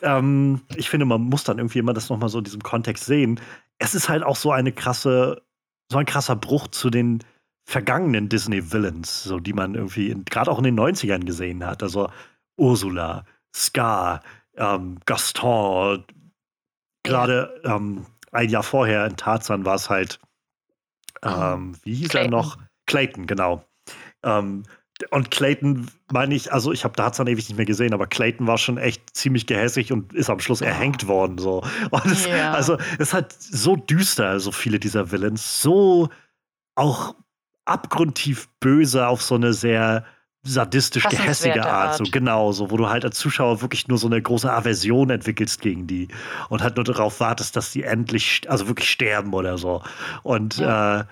Ähm, 0.03 0.63
ich 0.77 0.89
finde, 0.89 1.07
man 1.07 1.23
muss 1.23 1.45
dann 1.45 1.59
irgendwie 1.59 1.79
immer 1.79 1.93
das 1.93 2.09
nochmal 2.09 2.29
so 2.29 2.39
in 2.39 2.45
diesem 2.45 2.63
Kontext 2.63 3.05
sehen 3.05 3.41
es 3.81 3.95
ist 3.95 4.09
halt 4.09 4.23
auch 4.23 4.37
so 4.37 4.53
eine 4.53 4.73
krasse, 4.73 5.43
so 5.91 5.99
ein 5.99 6.07
krasser 6.07 6.37
Bruch 6.37 6.69
zu 6.69 6.91
den 6.91 7.25
vergangenen 7.65 8.29
Disney-Villains, 8.29 9.25
so 9.25 9.41
die 9.41 9.55
man 9.55 9.75
irgendwie 9.75 10.15
gerade 10.27 10.51
auch 10.51 10.59
in 10.59 10.65
den 10.65 10.79
90ern 10.79 11.25
gesehen 11.25 11.67
hat. 11.67 11.83
Also 11.83 12.11
Ursula, 12.57 13.25
Scar, 13.55 14.23
ähm, 14.55 14.99
Gaston, 15.07 16.05
gerade 17.03 17.61
ähm, 17.65 18.07
ein 18.33 18.51
Jahr 18.51 18.63
vorher 18.63 19.07
in 19.07 19.17
Tarzan 19.17 19.65
war 19.65 19.77
es 19.77 19.89
halt, 19.89 20.21
ähm, 21.23 21.77
wie 21.83 21.95
hieß 21.95 22.11
Clayton. 22.11 22.33
er 22.33 22.37
noch? 22.37 22.59
Clayton, 22.87 23.27
genau. 23.27 23.65
Ähm, 24.23 24.65
und 25.11 25.31
Clayton, 25.31 25.91
meine 26.13 26.35
ich, 26.35 26.53
also 26.53 26.73
ich 26.73 26.85
habe 26.85 26.95
Tarzan 26.95 27.27
ewig 27.27 27.49
nicht 27.49 27.57
mehr 27.57 27.67
gesehen, 27.67 27.95
aber 27.95 28.07
Clayton 28.07 28.47
war 28.47 28.59
schon 28.59 28.79
echt 28.79 29.17
ziemlich 29.17 29.47
gehässig 29.47 29.93
und 29.93 30.13
ist 30.13 30.31
am 30.31 30.41
Schluss 30.41 30.61
erhängt 30.61 31.07
worden. 31.07 31.39
So. 31.39 31.63
Es, 32.05 32.27
ja. 32.27 32.53
Also 32.53 32.77
es 32.95 33.09
ist 33.09 33.15
halt 33.15 33.33
so 33.33 33.77
düster, 33.77 34.41
so 34.41 34.53
viele 34.53 34.79
dieser 34.79 35.11
Villains, 35.13 35.63
so 35.63 36.09
auch 36.75 37.15
abgrundtief 37.65 38.49
böse 38.59 39.07
auf 39.07 39.23
so 39.23 39.35
eine 39.35 39.53
sehr 39.53 40.05
sadistisch 40.43 41.05
gehässige 41.09 41.67
Art, 41.67 41.99
so 41.99 42.05
genau, 42.11 42.53
so 42.53 42.71
wo 42.71 42.77
du 42.79 42.89
halt 42.89 43.05
als 43.05 43.19
Zuschauer 43.19 43.61
wirklich 43.61 43.89
nur 43.89 43.99
so 43.99 44.07
eine 44.07 44.21
große 44.23 44.51
Aversion 44.51 45.11
entwickelst 45.11 45.61
gegen 45.61 45.87
die 45.87 46.09
und 46.49 46.63
halt 46.63 46.77
nur 46.77 46.85
darauf 46.85 47.21
wartest, 47.21 47.57
dass 47.57 47.73
die 47.73 47.83
endlich, 47.83 48.43
also 48.49 48.67
wirklich 48.67 48.89
sterben 48.91 49.35
oder 49.35 49.59
so. 49.59 49.83
Und 50.23 50.57
ja. 50.57 51.01
äh, 51.01 51.05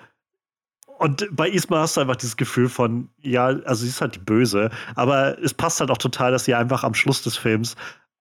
und 0.99 1.27
bei 1.31 1.49
Isma 1.49 1.79
hast 1.79 1.97
du 1.97 2.01
einfach 2.01 2.17
dieses 2.17 2.37
Gefühl 2.37 2.69
von, 2.69 3.09
ja, 3.21 3.45
also 3.45 3.83
sie 3.83 3.87
ist 3.87 4.01
halt 4.01 4.15
die 4.15 4.19
Böse, 4.19 4.69
aber 4.95 5.41
es 5.41 5.53
passt 5.53 5.79
halt 5.79 5.91
auch 5.91 5.97
total, 5.97 6.31
dass 6.31 6.45
sie 6.45 6.53
einfach 6.53 6.83
am 6.83 6.93
Schluss 6.93 7.21
des 7.21 7.37
Films 7.37 7.75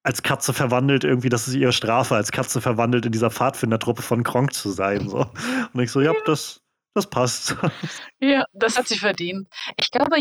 als 0.04 0.22
Katze 0.22 0.54
verwandelt, 0.54 1.04
irgendwie, 1.04 1.28
das 1.28 1.48
ist 1.48 1.54
ihre 1.54 1.72
Strafe, 1.72 2.14
als 2.14 2.32
Katze 2.32 2.60
verwandelt 2.60 3.04
in 3.04 3.12
dieser 3.12 3.30
Pfadfindertruppe 3.30 4.02
von 4.02 4.22
Kronk 4.22 4.54
zu 4.54 4.70
sein. 4.70 5.08
So. 5.08 5.26
Und 5.72 5.80
ich 5.80 5.90
so, 5.90 6.00
ja, 6.00 6.14
das, 6.24 6.62
das 6.94 7.08
passt. 7.08 7.56
Ja, 8.20 8.44
das 8.52 8.76
hat 8.76 8.88
sie 8.88 8.98
verdient. 8.98 9.46
Ich 9.76 9.90
glaube, 9.90 10.16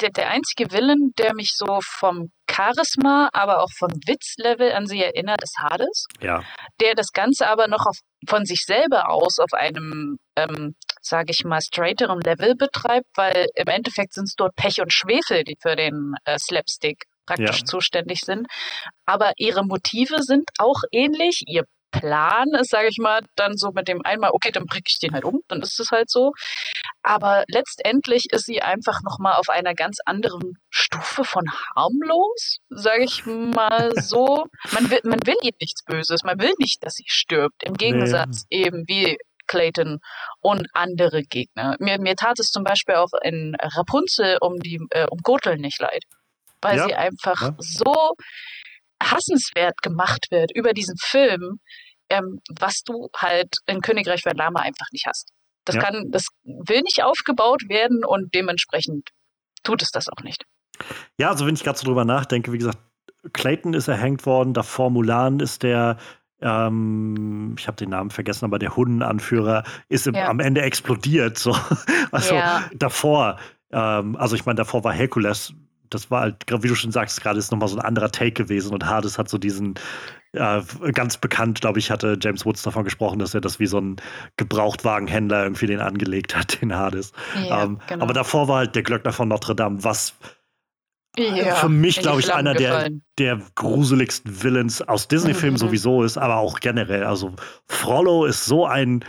der, 0.00 0.10
der 0.10 0.30
einzige 0.30 0.70
Villain, 0.72 1.12
der 1.18 1.34
mich 1.34 1.54
so 1.54 1.80
vom 1.82 2.30
Charisma, 2.50 3.28
aber 3.32 3.62
auch 3.62 3.70
vom 3.76 3.90
Witzlevel 4.06 4.72
an 4.72 4.86
sie 4.86 5.02
erinnert, 5.02 5.42
ist 5.42 5.58
Hades. 5.58 6.06
Ja. 6.20 6.42
Der 6.80 6.94
das 6.94 7.12
Ganze 7.12 7.48
aber 7.48 7.68
noch 7.68 7.84
auf, 7.86 7.98
von 8.28 8.46
sich 8.46 8.64
selber 8.64 9.10
aus 9.10 9.38
auf 9.38 9.52
einem 9.52 10.18
ähm, 10.36 10.74
sage 11.02 11.32
ich 11.32 11.44
mal, 11.44 11.60
straighteren 11.60 12.20
Level 12.20 12.54
betreibt, 12.54 13.06
weil 13.14 13.46
im 13.54 13.66
Endeffekt 13.66 14.14
sind 14.14 14.24
es 14.24 14.34
dort 14.36 14.54
Pech 14.56 14.80
und 14.80 14.92
Schwefel, 14.92 15.44
die 15.44 15.56
für 15.60 15.76
den 15.76 16.14
äh, 16.24 16.38
Slapstick 16.38 17.04
praktisch 17.26 17.60
ja. 17.60 17.64
zuständig 17.64 18.20
sind. 18.20 18.46
Aber 19.06 19.32
ihre 19.36 19.64
Motive 19.64 20.22
sind 20.22 20.48
auch 20.58 20.80
ähnlich. 20.92 21.42
Ihr 21.46 21.64
Plan 21.92 22.48
ist, 22.58 22.70
sage 22.70 22.88
ich 22.88 22.96
mal, 22.98 23.20
dann 23.36 23.56
so 23.56 23.70
mit 23.70 23.86
dem 23.86 24.00
einmal, 24.04 24.30
okay, 24.32 24.50
dann 24.50 24.64
bringe 24.64 24.84
ich 24.88 24.98
den 24.98 25.12
halt 25.12 25.24
um, 25.24 25.40
dann 25.48 25.60
ist 25.60 25.78
es 25.78 25.90
halt 25.90 26.10
so. 26.10 26.32
Aber 27.02 27.44
letztendlich 27.48 28.26
ist 28.32 28.46
sie 28.46 28.62
einfach 28.62 29.02
nochmal 29.02 29.34
auf 29.34 29.48
einer 29.48 29.74
ganz 29.74 29.98
anderen 30.06 30.54
Stufe 30.70 31.22
von 31.22 31.44
harmlos, 31.76 32.58
sage 32.70 33.04
ich 33.04 33.26
mal 33.26 33.92
so. 34.00 34.46
Man 34.72 34.90
will, 34.90 35.00
man 35.04 35.20
will 35.26 35.36
ihr 35.42 35.52
nichts 35.60 35.84
Böses, 35.84 36.24
man 36.24 36.40
will 36.40 36.52
nicht, 36.58 36.82
dass 36.82 36.94
sie 36.94 37.04
stirbt. 37.06 37.62
Im 37.62 37.74
Gegensatz 37.74 38.46
nee. 38.50 38.64
eben 38.64 38.84
wie 38.88 39.18
Clayton 39.52 39.98
und 40.40 40.66
andere 40.72 41.22
Gegner. 41.22 41.76
Mir, 41.78 42.00
mir 42.00 42.16
tat 42.16 42.40
es 42.40 42.48
zum 42.48 42.64
Beispiel 42.64 42.94
auch 42.94 43.12
in 43.22 43.54
Rapunzel 43.60 44.38
um 44.40 44.58
die 44.58 44.80
äh, 44.90 45.06
um 45.10 45.18
Gürtel 45.18 45.58
nicht 45.58 45.78
leid, 45.78 46.04
weil 46.62 46.78
ja. 46.78 46.86
sie 46.86 46.94
einfach 46.94 47.42
ja. 47.42 47.54
so 47.58 48.14
hassenswert 49.02 49.82
gemacht 49.82 50.28
wird 50.30 50.52
über 50.54 50.72
diesen 50.72 50.96
Film, 50.98 51.60
ähm, 52.08 52.40
was 52.58 52.82
du 52.84 53.10
halt 53.14 53.56
in 53.66 53.82
Königreich 53.82 54.22
von 54.22 54.34
Lama 54.34 54.60
einfach 54.60 54.86
nicht 54.90 55.06
hast. 55.06 55.32
Das 55.66 55.76
ja. 55.76 55.82
kann, 55.82 56.06
das 56.10 56.28
will 56.44 56.80
nicht 56.80 57.02
aufgebaut 57.02 57.62
werden 57.68 58.04
und 58.06 58.34
dementsprechend 58.34 59.10
tut 59.62 59.82
es 59.82 59.90
das 59.90 60.08
auch 60.08 60.22
nicht. 60.24 60.44
Ja, 61.18 61.28
also 61.28 61.46
wenn 61.46 61.54
ich 61.54 61.62
gerade 61.62 61.78
so 61.78 61.84
drüber 61.84 62.06
nachdenke, 62.06 62.52
wie 62.52 62.58
gesagt, 62.58 62.78
Clayton 63.34 63.74
ist 63.74 63.86
erhängt 63.86 64.24
worden, 64.24 64.54
davor 64.54 64.90
Mulan 64.90 65.40
ist 65.40 65.62
der 65.62 65.98
ähm, 66.42 67.54
ich 67.58 67.66
habe 67.66 67.76
den 67.76 67.90
Namen 67.90 68.10
vergessen, 68.10 68.44
aber 68.44 68.58
der 68.58 68.76
Hundenanführer 68.76 69.64
ist 69.88 70.06
im, 70.06 70.14
ja. 70.14 70.28
am 70.28 70.40
Ende 70.40 70.62
explodiert. 70.62 71.38
So. 71.38 71.56
Also 72.10 72.34
ja. 72.34 72.64
davor, 72.74 73.38
ähm, 73.70 74.16
also 74.16 74.36
ich 74.36 74.44
meine, 74.44 74.56
davor 74.56 74.84
war 74.84 74.92
Herkules, 74.92 75.54
das 75.88 76.10
war 76.10 76.20
halt, 76.20 76.44
wie 76.46 76.68
du 76.68 76.74
schon 76.74 76.92
sagst, 76.92 77.22
gerade 77.22 77.38
ist 77.38 77.50
nochmal 77.50 77.68
so 77.68 77.76
ein 77.76 77.84
anderer 77.84 78.10
Take 78.10 78.32
gewesen 78.32 78.74
und 78.74 78.84
Hades 78.84 79.16
hat 79.16 79.30
so 79.30 79.38
diesen, 79.38 79.76
äh, 80.32 80.62
ganz 80.92 81.16
bekannt, 81.16 81.60
glaube 81.60 81.78
ich, 81.78 81.90
hatte 81.90 82.18
James 82.20 82.44
Woods 82.44 82.62
davon 82.62 82.84
gesprochen, 82.84 83.18
dass 83.18 83.34
er 83.34 83.40
das 83.40 83.58
wie 83.60 83.66
so 83.66 83.78
ein 83.78 83.96
Gebrauchtwagenhändler 84.36 85.44
irgendwie 85.44 85.66
den 85.66 85.80
angelegt 85.80 86.36
hat, 86.36 86.60
den 86.62 86.74
Hades. 86.74 87.12
Ja, 87.46 87.64
ähm, 87.64 87.78
genau. 87.86 88.04
Aber 88.04 88.14
davor 88.14 88.48
war 88.48 88.58
halt 88.58 88.74
der 88.74 88.82
Glöckner 88.82 89.12
von 89.12 89.28
Notre 89.28 89.54
Dame, 89.54 89.82
was 89.84 90.14
ja, 91.18 91.56
für 91.56 91.68
mich, 91.68 92.00
glaube 92.00 92.20
ich, 92.20 92.32
einer 92.32 92.54
der, 92.54 92.88
der 93.18 93.40
gruseligsten 93.54 94.42
Villains 94.42 94.80
aus 94.82 95.08
Disney-Filmen 95.08 95.54
mhm. 95.54 95.58
sowieso 95.58 96.02
ist, 96.02 96.16
aber 96.16 96.36
auch 96.36 96.60
generell. 96.60 97.04
Also 97.04 97.34
Frollo 97.66 98.24
ist 98.24 98.46
so 98.46 98.66
ein 98.66 99.04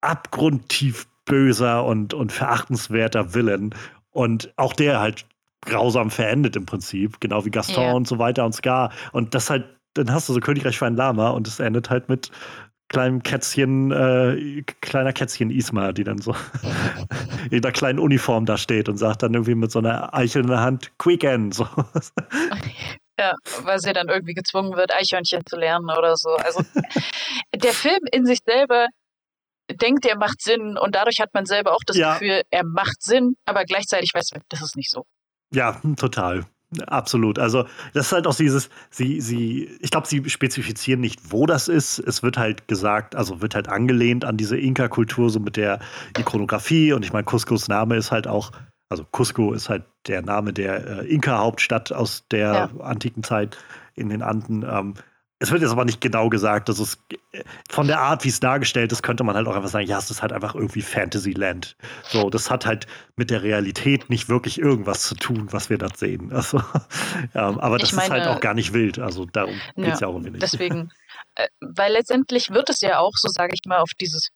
abgrundtief 0.00 1.08
böser 1.24 1.84
und, 1.84 2.14
und 2.14 2.32
verachtenswerter 2.32 3.34
Villain. 3.34 3.74
Und 4.10 4.52
auch 4.56 4.72
der 4.72 5.00
halt 5.00 5.26
grausam 5.62 6.10
verendet 6.10 6.56
im 6.56 6.66
Prinzip, 6.66 7.20
genau 7.20 7.44
wie 7.44 7.50
Gaston 7.50 7.84
ja. 7.84 7.92
und 7.92 8.08
so 8.08 8.18
weiter 8.18 8.44
und 8.44 8.54
Scar. 8.54 8.92
Und 9.12 9.34
das 9.34 9.50
halt, 9.50 9.64
dann 9.94 10.12
hast 10.12 10.28
du 10.28 10.32
so 10.32 10.40
Königreich 10.40 10.78
für 10.78 10.86
ein 10.86 10.96
Lama 10.96 11.30
und 11.30 11.46
es 11.48 11.60
endet 11.60 11.90
halt 11.90 12.08
mit 12.08 12.30
kleinem 12.90 13.22
Kätzchen, 13.22 13.92
äh, 13.92 14.62
kleiner 14.80 15.12
Kätzchen 15.12 15.50
Isma, 15.50 15.92
die 15.92 16.04
dann 16.04 16.18
so 16.18 16.34
in 17.50 17.64
einer 17.64 17.72
kleinen 17.72 17.98
Uniform 17.98 18.44
da 18.44 18.58
steht 18.58 18.88
und 18.88 18.98
sagt 18.98 19.22
dann 19.22 19.32
irgendwie 19.32 19.54
mit 19.54 19.70
so 19.70 19.78
einer 19.78 20.12
Eichel 20.12 20.42
in 20.42 20.48
der 20.48 20.60
Hand, 20.60 20.92
Quicken. 20.98 21.52
So. 21.52 21.66
Ja, 23.18 23.34
weil 23.64 23.78
sie 23.80 23.92
dann 23.92 24.08
irgendwie 24.08 24.32
gezwungen 24.32 24.78
wird, 24.78 24.94
Eichhörnchen 24.94 25.42
zu 25.44 25.56
lernen 25.56 25.90
oder 25.90 26.16
so. 26.16 26.30
Also 26.36 26.64
der 27.54 27.74
Film 27.74 28.00
in 28.10 28.24
sich 28.24 28.38
selber 28.46 28.86
denkt, 29.70 30.06
er 30.06 30.16
macht 30.16 30.40
Sinn 30.40 30.78
und 30.78 30.94
dadurch 30.94 31.20
hat 31.20 31.34
man 31.34 31.44
selber 31.44 31.74
auch 31.74 31.82
das 31.86 31.98
ja. 31.98 32.14
Gefühl, 32.14 32.40
er 32.50 32.64
macht 32.64 33.02
Sinn, 33.02 33.34
aber 33.44 33.64
gleichzeitig 33.64 34.12
weiß 34.14 34.30
man, 34.32 34.42
das 34.48 34.62
ist 34.62 34.74
nicht 34.74 34.90
so. 34.90 35.04
Ja, 35.52 35.82
total. 35.98 36.46
Absolut. 36.86 37.38
Also, 37.38 37.64
das 37.94 38.06
ist 38.06 38.12
halt 38.12 38.26
auch 38.28 38.34
dieses, 38.34 38.70
sie, 38.90 39.20
sie, 39.20 39.68
ich 39.80 39.90
glaube, 39.90 40.06
sie 40.06 40.28
spezifizieren 40.30 41.00
nicht, 41.00 41.32
wo 41.32 41.46
das 41.46 41.66
ist. 41.66 41.98
Es 41.98 42.22
wird 42.22 42.38
halt 42.38 42.68
gesagt, 42.68 43.16
also 43.16 43.42
wird 43.42 43.56
halt 43.56 43.68
angelehnt 43.68 44.24
an 44.24 44.36
diese 44.36 44.56
Inka-Kultur, 44.56 45.30
so 45.30 45.40
mit 45.40 45.56
der 45.56 45.80
Ikonografie. 46.16 46.92
Und 46.92 47.04
ich 47.04 47.12
meine, 47.12 47.24
Cuscos 47.24 47.66
Name 47.68 47.96
ist 47.96 48.12
halt 48.12 48.28
auch 48.28 48.52
Also 48.88 49.04
Cusco 49.04 49.52
ist 49.52 49.68
halt 49.68 49.84
der 50.08 50.22
Name 50.22 50.52
der 50.52 51.02
äh, 51.02 51.06
Inka-Hauptstadt 51.06 51.92
aus 51.92 52.24
der 52.30 52.52
ja. 52.52 52.80
antiken 52.80 53.22
Zeit 53.22 53.56
in 53.94 54.08
den 54.08 54.22
Anden. 54.22 54.64
Ähm, 54.68 54.94
es 55.42 55.50
wird 55.50 55.62
jetzt 55.62 55.70
aber 55.70 55.86
nicht 55.86 56.02
genau 56.02 56.28
gesagt, 56.28 56.68
dass 56.68 56.78
es 56.78 56.98
von 57.70 57.86
der 57.86 58.00
Art, 58.00 58.24
wie 58.24 58.28
es 58.28 58.40
dargestellt 58.40 58.92
ist, 58.92 59.02
könnte 59.02 59.24
man 59.24 59.36
halt 59.36 59.48
auch 59.48 59.56
einfach 59.56 59.70
sagen, 59.70 59.86
ja, 59.86 59.98
es 59.98 60.10
ist 60.10 60.20
halt 60.20 60.32
einfach 60.32 60.54
irgendwie 60.54 60.82
Fantasyland. 60.82 61.76
So, 62.02 62.28
das 62.28 62.50
hat 62.50 62.66
halt 62.66 62.86
mit 63.16 63.30
der 63.30 63.42
Realität 63.42 64.10
nicht 64.10 64.28
wirklich 64.28 64.60
irgendwas 64.60 65.02
zu 65.02 65.14
tun, 65.14 65.48
was 65.50 65.70
wir 65.70 65.78
da 65.78 65.88
sehen. 65.94 66.30
Also, 66.40 66.62
ja, 67.34 67.54
aber 67.58 67.78
das 67.78 67.92
meine, 67.92 68.06
ist 68.06 68.10
halt 68.10 68.26
auch 68.26 68.40
gar 68.40 68.54
nicht 68.54 68.72
wild. 68.72 68.98
Also 68.98 69.26
darum 69.26 69.54
geht 69.76 69.92
es 69.92 70.00
ja, 70.00 70.06
ja 70.06 70.08
auch 70.08 70.14
irgendwie 70.14 70.30
nicht. 70.30 70.42
Deswegen, 70.42 70.90
äh, 71.34 71.48
weil 71.60 71.92
letztendlich 71.92 72.50
wird 72.50 72.70
es 72.70 72.80
ja 72.80 72.98
auch, 72.98 73.12
so 73.14 73.28
sage 73.28 73.52
ich 73.54 73.60
mal, 73.66 73.78
auf 73.78 73.90
dieses 74.00 74.30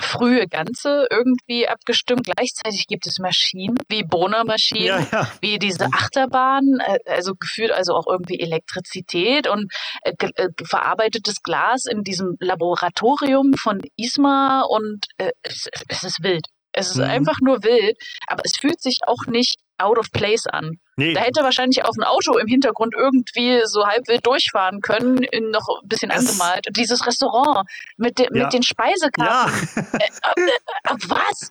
frühe 0.00 0.46
Ganze 0.46 1.06
irgendwie 1.10 1.68
abgestimmt. 1.68 2.24
Gleichzeitig 2.24 2.86
gibt 2.86 3.06
es 3.06 3.18
Maschinen 3.18 3.76
wie 3.88 4.02
Bohnermaschinen, 4.02 4.86
ja, 4.86 5.06
ja. 5.12 5.32
wie 5.40 5.58
diese 5.58 5.86
Achterbahn, 5.86 6.78
äh, 6.84 6.98
also 7.06 7.34
gefühlt 7.34 7.72
also 7.72 7.94
auch 7.94 8.06
irgendwie 8.06 8.40
Elektrizität 8.40 9.48
und 9.48 9.72
äh, 10.02 10.12
äh, 10.36 10.48
verarbeitetes 10.64 11.42
Glas 11.42 11.86
in 11.86 12.02
diesem 12.02 12.36
Laboratorium 12.40 13.54
von 13.54 13.80
Isma 13.96 14.62
und 14.62 15.06
äh, 15.18 15.30
es, 15.42 15.68
es, 15.88 16.02
ist 16.04 16.22
wild. 16.22 16.46
Es 16.76 16.90
ist 16.90 16.96
mhm. 16.96 17.04
einfach 17.04 17.38
nur 17.42 17.62
wild, 17.64 17.96
aber 18.26 18.42
es 18.44 18.56
fühlt 18.56 18.80
sich 18.80 19.00
auch 19.06 19.26
nicht 19.26 19.56
out 19.78 19.98
of 19.98 20.10
place 20.12 20.46
an. 20.46 20.78
Nee. 20.96 21.12
Da 21.12 21.20
hätte 21.20 21.42
wahrscheinlich 21.42 21.84
auch 21.84 21.92
ein 21.98 22.04
Auto 22.04 22.38
im 22.38 22.46
Hintergrund 22.46 22.94
irgendwie 22.96 23.60
so 23.64 23.86
halb 23.86 24.08
wild 24.08 24.26
durchfahren 24.26 24.80
können, 24.80 25.26
noch 25.50 25.68
ein 25.82 25.88
bisschen 25.88 26.10
angemalt. 26.10 26.66
Dieses 26.70 27.06
Restaurant 27.06 27.68
mit, 27.98 28.18
de, 28.18 28.26
ja. 28.32 28.44
mit 28.44 28.52
den 28.52 28.62
Speisekarten. 28.62 29.24
Ja. 29.26 29.50
Äh, 29.92 30.06
äh, 30.36 30.92
äh, 30.92 30.96
was? 31.08 31.50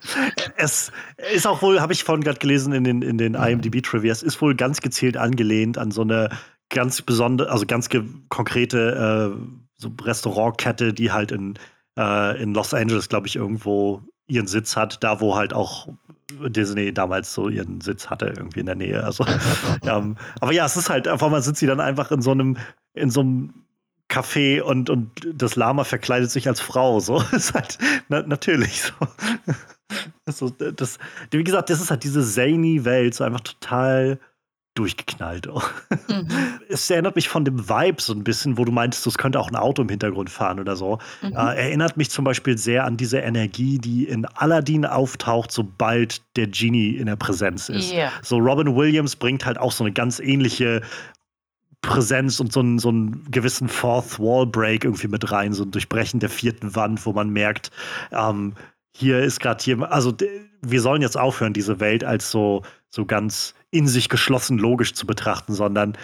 Es 0.56 0.92
ist 1.34 1.46
auch 1.46 1.62
wohl, 1.62 1.82
habe 1.82 1.94
ich 1.94 2.04
vorhin 2.04 2.24
gerade 2.24 2.40
gelesen 2.40 2.74
in 2.74 2.84
den, 2.84 3.02
in 3.02 3.18
den 3.18 3.36
IMDb-Trivia, 3.36 4.12
es 4.12 4.24
ist 4.24 4.42
wohl 4.42 4.56
ganz 4.56 4.82
gezielt 4.82 5.18
angelehnt 5.18 5.78
an 5.78 5.92
so 5.92 6.02
eine 6.02 6.30
ganz 6.70 7.02
besondere, 7.02 7.52
also 7.52 7.66
ganz 7.66 7.90
konkrete 8.30 9.36
äh, 9.36 9.66
so 9.78 9.92
Restaurantkette, 10.02 10.94
die 10.94 11.12
halt 11.12 11.32
in, 11.32 11.60
äh, 11.98 12.42
in 12.42 12.54
Los 12.54 12.74
Angeles, 12.74 13.10
glaube 13.10 13.28
ich, 13.28 13.36
irgendwo 13.36 14.02
ihren 14.28 14.48
Sitz 14.48 14.76
hat, 14.76 15.04
da 15.04 15.20
wo 15.22 15.36
halt 15.36 15.54
auch 15.54 15.88
Disney 16.32 16.94
damals 16.94 17.34
so 17.34 17.50
ihren 17.50 17.82
Sitz 17.82 18.10
hatte, 18.10 18.34
irgendwie 18.38 18.62
in 18.62 18.66
der 18.66 18.76
Nähe. 18.76 19.04
Also, 19.04 19.26
ähm, 19.84 20.18
aber 20.42 20.52
ja, 20.52 20.66
es 20.66 20.78
ist 20.78 20.90
halt, 20.90 21.08
auf 21.08 21.24
einmal 21.24 21.42
sitzt 21.42 21.60
sie 21.60 21.68
dann 21.68 21.80
einfach 21.80 22.12
in 22.12 22.22
so 22.22 22.32
einem, 22.32 22.58
in 22.94 23.10
so 23.10 23.22
einem 23.22 23.54
Café 24.10 24.62
und, 24.62 24.90
und 24.90 25.12
das 25.34 25.56
Lama 25.56 25.84
verkleidet 25.84 26.32
sich 26.32 26.48
als 26.48 26.62
Frau. 26.62 27.00
So 27.00 27.22
ist 27.32 27.54
halt 27.54 27.78
na, 28.10 28.22
natürlich 28.22 28.82
so. 28.82 28.94
Also, 30.26 30.50
das, 30.50 30.98
wie 31.30 31.44
gesagt, 31.44 31.70
das 31.70 31.80
ist 31.80 31.92
halt 31.92 32.04
diese 32.04 32.24
zany 32.26 32.84
Welt, 32.86 33.14
so 33.14 33.24
einfach 33.24 33.42
total 33.42 34.20
durchgeknallt. 34.76 35.50
Mhm. 36.08 36.28
Es 36.70 36.90
erinnert 36.90 37.16
mich 37.16 37.30
von 37.30 37.46
dem 37.46 37.68
Vibe 37.68 38.02
so 38.02 38.14
ein 38.14 38.24
bisschen, 38.24 38.58
wo 38.58 38.66
du 38.66 38.72
meintest, 38.72 39.08
es 39.08 39.18
könnte 39.18 39.40
auch 39.40 39.50
ein 39.50 39.56
Auto 39.56 39.82
im 39.82 39.90
Hintergrund 39.90 40.30
fahren 40.30 40.60
oder 40.60 40.76
so. 40.76 41.00
Mhm. 41.22 41.34
Äh, 41.34 41.56
erinnert 41.56 41.98
mich 41.98 42.12
zum 42.12 42.26
Beispiel 42.26 42.58
sehr 42.58 42.86
an 42.86 42.96
diese 42.96 43.20
Energie, 43.20 43.80
die 43.80 44.04
in 44.06 44.26
Aladdin 44.26 44.86
auftaucht, 44.86 45.52
sobald 45.52 46.22
der 46.36 46.48
Genie 46.48 46.92
in 46.92 47.08
der 47.08 47.16
Präsenz 47.16 47.70
ist. 47.70 47.92
Yeah. 47.92 48.12
So 48.22 48.38
Robin 48.38 48.76
Williams 48.76 49.16
bringt 49.16 49.46
halt 49.46 49.58
auch 49.58 49.72
so 49.72 49.84
eine 49.84 49.94
ganz 49.94 50.20
ähnliche 50.20 50.82
Präsenz 51.82 52.40
und 52.40 52.52
so 52.52 52.60
einen, 52.60 52.80
so 52.80 52.90
einen 52.90 53.30
gewissen 53.32 53.68
Fourth 53.68 54.20
Wall 54.20 54.46
Break 54.46 54.84
irgendwie 54.84 55.08
mit 55.08 55.32
rein, 55.32 55.54
so 55.54 55.64
ein 55.64 55.72
Durchbrechen 55.72 56.20
der 56.20 56.30
vierten 56.30 56.76
Wand, 56.76 57.06
wo 57.06 57.14
man 57.14 57.30
merkt, 57.30 57.72
ähm, 58.12 58.54
hier 58.96 59.20
ist 59.20 59.40
gerade 59.40 59.64
jemand, 59.66 59.92
also 59.92 60.14
wir 60.62 60.82
sollen 60.82 61.02
jetzt 61.02 61.18
aufhören, 61.18 61.54
diese 61.54 61.80
Welt 61.80 62.04
als 62.04 62.32
so, 62.32 62.64
so 62.90 63.06
ganz 63.06 63.54
in 63.76 63.88
sich 63.90 64.08
geschlossen 64.08 64.58
logisch 64.58 64.94
zu 64.94 65.06
betrachten, 65.06 65.54
sondern 65.54 65.98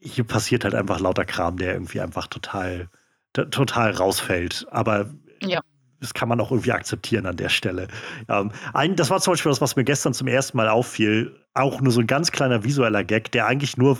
hier 0.00 0.24
passiert 0.24 0.64
halt 0.64 0.74
einfach 0.74 0.98
lauter 0.98 1.24
Kram, 1.24 1.56
der 1.56 1.74
irgendwie 1.74 2.00
einfach 2.00 2.26
total, 2.26 2.88
total 3.32 3.92
rausfällt. 3.92 4.66
Aber 4.72 5.08
ja. 5.40 5.60
das 6.00 6.14
kann 6.14 6.28
man 6.28 6.40
auch 6.40 6.50
irgendwie 6.50 6.72
akzeptieren 6.72 7.26
an 7.26 7.36
der 7.36 7.48
Stelle. 7.48 7.86
Ähm, 8.28 8.50
ein, 8.74 8.96
das 8.96 9.08
war 9.08 9.20
zum 9.20 9.34
Beispiel 9.34 9.50
das, 9.50 9.60
was 9.60 9.76
mir 9.76 9.84
gestern 9.84 10.14
zum 10.14 10.26
ersten 10.26 10.56
Mal 10.56 10.68
auffiel. 10.68 11.38
Auch 11.54 11.80
nur 11.80 11.92
so 11.92 12.00
ein 12.00 12.08
ganz 12.08 12.32
kleiner 12.32 12.64
visueller 12.64 13.04
Gag, 13.04 13.30
der 13.30 13.46
eigentlich 13.46 13.76
nur 13.76 13.98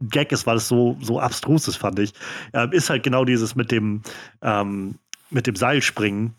Gag 0.00 0.32
ist, 0.32 0.44
weil 0.46 0.56
es 0.56 0.66
so, 0.66 0.96
so 1.00 1.20
abstrus 1.20 1.68
ist, 1.68 1.76
fand 1.76 2.00
ich. 2.00 2.14
Ähm, 2.52 2.72
ist 2.72 2.90
halt 2.90 3.04
genau 3.04 3.24
dieses 3.24 3.54
mit 3.54 3.70
dem, 3.70 4.02
ähm, 4.42 4.98
mit 5.30 5.46
dem 5.46 5.54
Seilspringen. 5.54 6.34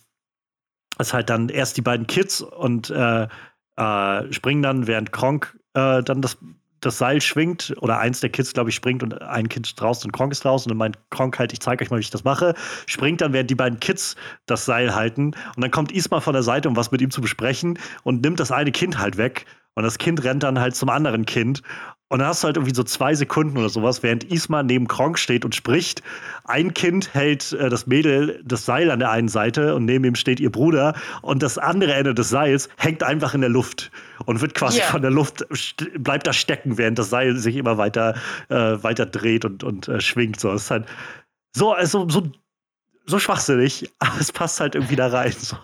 Das 0.98 1.08
ist 1.08 1.14
halt 1.14 1.30
dann 1.30 1.48
erst 1.48 1.78
die 1.78 1.82
beiden 1.82 2.06
Kids 2.06 2.42
und 2.42 2.90
äh, 2.90 3.30
äh, 3.78 4.34
springen 4.34 4.62
dann, 4.62 4.88
während 4.88 5.14
Kronk 5.14 5.58
äh, 5.74 6.04
dann 6.04 6.22
das, 6.22 6.38
das 6.82 6.98
Seil 6.98 7.22
schwingt 7.22 7.74
oder 7.80 8.00
eins 8.00 8.20
der 8.20 8.30
Kids, 8.30 8.54
glaube 8.54 8.70
ich, 8.70 8.76
springt 8.76 9.04
und 9.04 9.22
ein 9.22 9.50
Kind 9.50 9.80
draußen 9.80 10.08
und 10.08 10.12
Kronk 10.12 10.32
ist 10.32 10.44
draußen 10.44 10.72
und 10.72 10.78
dann 10.78 10.78
meint 10.78 10.98
Kronk 11.12 11.38
halt, 11.40 11.54
ich 11.54 11.60
zeige 11.60 11.84
euch 11.84 11.92
mal, 11.92 11.98
wie 11.98 12.02
ich 12.02 12.10
das 12.10 12.24
mache, 12.24 12.54
springt 12.88 13.22
dann, 13.22 13.34
während 13.34 13.50
die 13.50 13.56
beiden 13.56 13.80
Kids 13.80 14.16
das 14.46 14.66
Seil 14.66 14.96
halten 14.96 15.34
und 15.56 15.62
dann 15.62 15.72
kommt 15.72 15.92
Isma 15.92 16.20
von 16.20 16.34
der 16.34 16.44
Seite, 16.44 16.68
um 16.68 16.76
was 16.76 16.92
mit 16.92 17.02
ihm 17.02 17.12
zu 17.12 17.22
besprechen 17.22 17.78
und 18.04 18.22
nimmt 18.24 18.40
das 18.40 18.52
eine 18.52 18.72
Kind 18.72 18.98
halt 18.98 19.18
weg 19.18 19.46
und 19.76 19.84
das 19.84 19.98
Kind 19.98 20.24
rennt 20.24 20.44
dann 20.44 20.60
halt 20.60 20.76
zum 20.76 20.90
anderen 20.90 21.26
Kind 21.26 21.62
und 22.12 22.20
dann 22.20 22.28
hast 22.28 22.44
du 22.44 22.48
halt 22.48 22.58
irgendwie 22.58 22.76
so 22.76 22.84
zwei 22.84 23.16
Sekunden 23.16 23.58
oder 23.58 23.70
sowas, 23.70 24.04
während 24.04 24.26
Isma 24.26 24.64
neben 24.64 24.90
Kronk 24.90 25.18
steht 25.18 25.46
und 25.46 25.56
spricht. 25.56 26.04
Ein 26.44 26.74
Kind 26.74 27.14
hält 27.14 27.54
äh, 27.54 27.70
das 27.70 27.88
Mädel 27.88 28.44
das 28.44 28.66
Seil 28.66 28.92
an 28.92 29.00
der 29.00 29.12
einen 29.12 29.30
Seite 29.30 29.76
und 29.76 29.86
neben 29.86 30.04
ihm 30.04 30.16
steht 30.16 30.42
ihr 30.42 30.52
Bruder. 30.52 30.94
Und 31.22 31.42
das 31.42 31.58
andere 31.58 31.94
Ende 31.94 32.14
des 32.14 32.28
Seils 32.28 32.68
hängt 32.76 33.02
einfach 33.02 33.34
in 33.34 33.40
der 33.40 33.50
Luft 33.50 33.92
und 34.26 34.42
wird 34.42 34.56
quasi 34.56 34.80
yeah. 34.80 34.88
von 34.88 35.02
der 35.02 35.12
Luft, 35.12 35.48
bleibt 36.00 36.28
da 36.28 36.34
stecken, 36.34 36.78
während 36.78 37.00
das 37.00 37.12
Seil 37.12 37.38
sich 37.38 37.56
immer 37.56 37.78
weiter, 37.78 38.16
äh, 38.50 38.56
weiter 38.56 39.06
dreht 39.06 39.46
und, 39.46 39.64
und 39.64 39.88
äh, 39.88 40.02
schwingt. 40.02 40.38
So, 40.38 40.52
es 40.52 40.64
ist 40.64 40.72
halt 40.72 40.88
so, 41.56 41.72
also, 41.72 42.10
so, 42.10 42.30
so 43.06 43.20
schwachsinnig, 43.20 43.90
aber 44.00 44.20
es 44.20 44.34
passt 44.34 44.60
halt 44.60 44.76
irgendwie 44.76 44.98
da 44.98 45.08
rein. 45.08 45.32
So. 45.32 45.56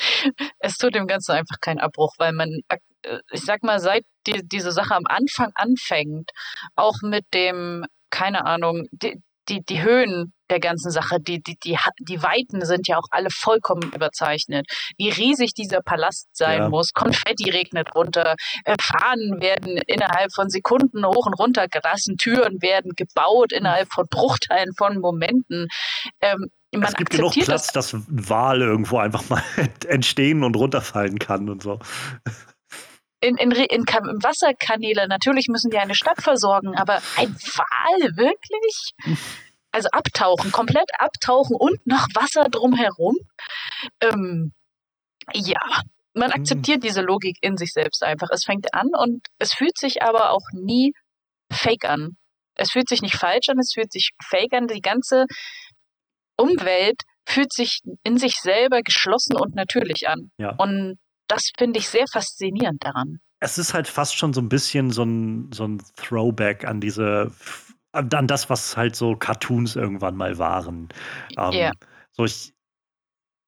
Es 0.58 0.76
tut 0.76 0.94
dem 0.94 1.06
Ganzen 1.06 1.32
einfach 1.32 1.60
keinen 1.60 1.80
Abbruch, 1.80 2.14
weil 2.18 2.32
man 2.32 2.60
äh, 2.68 3.18
ich 3.32 3.42
sag 3.42 3.62
mal, 3.62 3.80
seit 3.80 4.04
die, 4.26 4.42
diese 4.44 4.72
Sache 4.72 4.94
am 4.94 5.06
Anfang 5.06 5.52
anfängt, 5.54 6.30
auch 6.76 6.96
mit 7.02 7.24
dem, 7.34 7.84
keine 8.10 8.44
Ahnung, 8.44 8.86
die, 8.92 9.22
die, 9.48 9.64
die 9.64 9.82
Höhen 9.82 10.32
der 10.50 10.60
ganzen 10.60 10.90
Sache, 10.90 11.18
die, 11.20 11.42
die, 11.42 11.56
die, 11.64 11.76
die 12.00 12.22
Weiten 12.22 12.64
sind 12.64 12.88
ja 12.88 12.98
auch 12.98 13.06
alle 13.10 13.30
vollkommen 13.30 13.92
überzeichnet. 13.92 14.66
Wie 14.96 15.08
riesig 15.08 15.54
dieser 15.54 15.80
Palast 15.80 16.28
sein 16.32 16.62
ja. 16.62 16.68
muss. 16.68 16.92
Konfetti 16.92 17.50
regnet 17.50 17.94
runter, 17.94 18.34
äh, 18.64 18.76
Fahnen 18.80 19.40
werden 19.40 19.78
innerhalb 19.86 20.32
von 20.34 20.50
Sekunden 20.50 21.04
hoch 21.06 21.26
und 21.26 21.34
runter 21.34 21.66
gelassen, 21.68 22.16
Türen 22.16 22.60
werden 22.62 22.92
gebaut 22.96 23.52
innerhalb 23.52 23.92
von 23.92 24.06
Bruchteilen 24.08 24.72
von 24.76 25.00
Momenten. 25.00 25.68
Ähm, 26.20 26.50
es 26.72 26.94
gibt 26.94 27.10
genug 27.10 27.32
Platz, 27.32 27.72
das, 27.72 27.90
dass 27.90 28.04
Wale 28.08 28.64
irgendwo 28.64 28.98
einfach 28.98 29.28
mal 29.28 29.42
entstehen 29.88 30.44
und 30.44 30.56
runterfallen 30.56 31.18
kann 31.18 31.48
und 31.48 31.62
so 31.62 31.80
in, 33.20 33.36
in, 33.36 33.50
in, 33.50 33.66
in 33.68 34.22
Wasserkanäle. 34.22 35.06
Natürlich 35.08 35.48
müssen 35.48 35.70
die 35.70 35.78
eine 35.78 35.94
Stadt 35.94 36.22
versorgen, 36.22 36.74
aber 36.76 37.00
ein 37.16 37.34
Wal, 37.34 38.16
wirklich? 38.16 38.92
Also 39.72 39.88
abtauchen, 39.92 40.50
komplett 40.50 40.88
abtauchen 40.98 41.56
und 41.56 41.86
noch 41.86 42.06
Wasser 42.14 42.48
drumherum. 42.50 43.16
Ähm, 44.00 44.52
ja, 45.32 45.82
man 46.14 46.32
akzeptiert 46.32 46.82
diese 46.82 47.02
Logik 47.02 47.36
in 47.40 47.56
sich 47.56 47.72
selbst 47.72 48.02
einfach. 48.02 48.28
Es 48.32 48.44
fängt 48.44 48.74
an 48.74 48.88
und 48.98 49.26
es 49.38 49.52
fühlt 49.52 49.78
sich 49.78 50.02
aber 50.02 50.30
auch 50.30 50.46
nie 50.52 50.92
fake 51.52 51.84
an. 51.84 52.16
Es 52.56 52.72
fühlt 52.72 52.88
sich 52.88 53.00
nicht 53.00 53.14
falsch 53.14 53.48
an, 53.48 53.58
es 53.58 53.72
fühlt 53.72 53.92
sich 53.92 54.10
fake 54.22 54.52
an. 54.54 54.66
Die 54.66 54.80
ganze 54.80 55.26
Umwelt 56.40 57.02
fühlt 57.26 57.52
sich 57.52 57.80
in 58.02 58.18
sich 58.18 58.36
selber 58.36 58.82
geschlossen 58.82 59.36
und 59.36 59.54
natürlich 59.54 60.08
an. 60.08 60.30
Ja. 60.38 60.54
Und 60.56 60.98
das 61.28 61.50
finde 61.56 61.78
ich 61.78 61.88
sehr 61.88 62.06
faszinierend 62.12 62.84
daran. 62.84 63.18
Es 63.40 63.56
ist 63.56 63.72
halt 63.72 63.88
fast 63.88 64.16
schon 64.16 64.32
so 64.32 64.40
ein 64.40 64.48
bisschen 64.48 64.90
so 64.90 65.04
ein, 65.04 65.50
so 65.52 65.64
ein 65.64 65.82
Throwback 65.96 66.66
an 66.66 66.80
diese, 66.80 67.32
an 67.92 68.26
das, 68.26 68.50
was 68.50 68.76
halt 68.76 68.96
so 68.96 69.16
Cartoons 69.16 69.76
irgendwann 69.76 70.16
mal 70.16 70.38
waren. 70.38 70.88
Ähm, 71.38 71.52
yeah. 71.52 71.72
So 72.12 72.24
ich, 72.24 72.52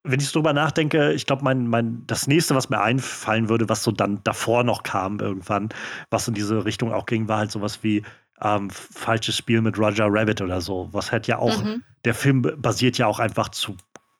wenn 0.04 0.20
ich 0.20 0.28
so 0.28 0.40
drüber 0.40 0.52
nachdenke, 0.52 1.12
ich 1.12 1.26
glaube, 1.26 1.44
mein, 1.44 1.66
mein, 1.66 2.04
das 2.06 2.26
nächste, 2.26 2.54
was 2.54 2.70
mir 2.70 2.80
einfallen 2.80 3.48
würde, 3.48 3.68
was 3.68 3.82
so 3.82 3.92
dann 3.92 4.22
davor 4.24 4.64
noch 4.64 4.82
kam 4.82 5.20
irgendwann, 5.20 5.68
was 6.10 6.26
in 6.26 6.34
diese 6.34 6.64
Richtung 6.64 6.92
auch 6.92 7.06
ging, 7.06 7.28
war 7.28 7.38
halt 7.38 7.52
sowas 7.52 7.82
wie 7.82 8.02
ähm, 8.42 8.70
falsches 8.70 9.36
Spiel 9.36 9.60
mit 9.60 9.78
Roger 9.78 10.06
Rabbit 10.08 10.40
oder 10.40 10.60
so. 10.60 10.88
Was 10.92 11.12
halt 11.12 11.26
ja 11.26 11.38
auch, 11.38 11.62
mhm. 11.62 11.82
der 12.04 12.14
Film 12.14 12.42
basiert 12.42 12.98
ja 12.98 13.06
auch 13.06 13.18
einfach 13.18 13.48
zu 13.50 13.76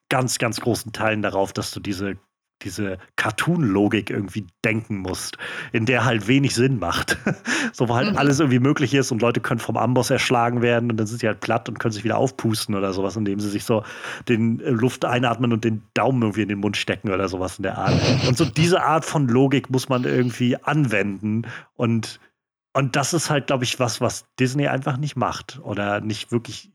ganz, 0.08 0.38
ganz 0.38 0.60
großen 0.60 0.92
Teilen 0.92 1.22
darauf, 1.22 1.52
dass 1.52 1.70
du 1.70 1.80
diese 1.80 2.16
diese 2.64 2.98
Cartoon-Logik 3.16 4.10
irgendwie 4.10 4.46
denken 4.64 4.98
musst, 4.98 5.36
in 5.72 5.86
der 5.86 6.04
halt 6.04 6.28
wenig 6.28 6.54
Sinn 6.54 6.78
macht. 6.78 7.18
so, 7.72 7.88
wo 7.88 7.94
halt 7.94 8.12
mhm. 8.12 8.18
alles 8.18 8.40
irgendwie 8.40 8.58
möglich 8.58 8.94
ist 8.94 9.10
und 9.10 9.22
Leute 9.22 9.40
können 9.40 9.60
vom 9.60 9.76
Amboss 9.76 10.10
erschlagen 10.10 10.62
werden 10.62 10.90
und 10.90 10.96
dann 10.96 11.06
sind 11.06 11.20
sie 11.20 11.26
halt 11.26 11.40
platt 11.40 11.68
und 11.68 11.78
können 11.78 11.92
sich 11.92 12.04
wieder 12.04 12.18
aufpusten 12.18 12.74
oder 12.74 12.92
sowas, 12.92 13.16
indem 13.16 13.40
sie 13.40 13.50
sich 13.50 13.64
so 13.64 13.84
den 14.28 14.60
äh, 14.60 14.70
Luft 14.70 15.04
einatmen 15.04 15.52
und 15.52 15.64
den 15.64 15.82
Daumen 15.94 16.22
irgendwie 16.22 16.42
in 16.42 16.48
den 16.48 16.58
Mund 16.58 16.76
stecken 16.76 17.10
oder 17.10 17.28
sowas 17.28 17.58
in 17.58 17.64
der 17.64 17.78
Art. 17.78 17.94
Und 18.26 18.36
so 18.36 18.44
diese 18.44 18.82
Art 18.82 19.04
von 19.04 19.28
Logik 19.28 19.70
muss 19.70 19.88
man 19.88 20.04
irgendwie 20.04 20.56
anwenden 20.56 21.46
und 21.74 22.20
und 22.74 22.96
das 22.96 23.12
ist 23.12 23.30
halt, 23.30 23.46
glaube 23.46 23.64
ich, 23.64 23.78
was, 23.78 24.00
was 24.00 24.26
Disney 24.38 24.68
einfach 24.68 24.96
nicht 24.96 25.16
macht 25.16 25.60
oder 25.62 26.00
nicht 26.00 26.32
wirklich, 26.32 26.72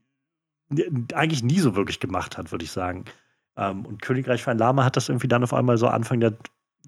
eigentlich 1.13 1.43
nie 1.43 1.59
so 1.59 1.75
wirklich 1.75 1.99
gemacht 1.99 2.37
hat, 2.37 2.51
würde 2.51 2.65
ich 2.65 2.71
sagen. 2.71 3.05
Ähm, 3.55 3.85
und 3.85 4.01
Königreich 4.01 4.43
für 4.43 4.51
ein 4.51 4.57
Lama 4.57 4.83
hat 4.83 4.95
das 4.95 5.09
irgendwie 5.09 5.27
dann 5.27 5.43
auf 5.43 5.53
einmal 5.53 5.77
so 5.77 5.87
Anfang 5.87 6.19
der, 6.19 6.37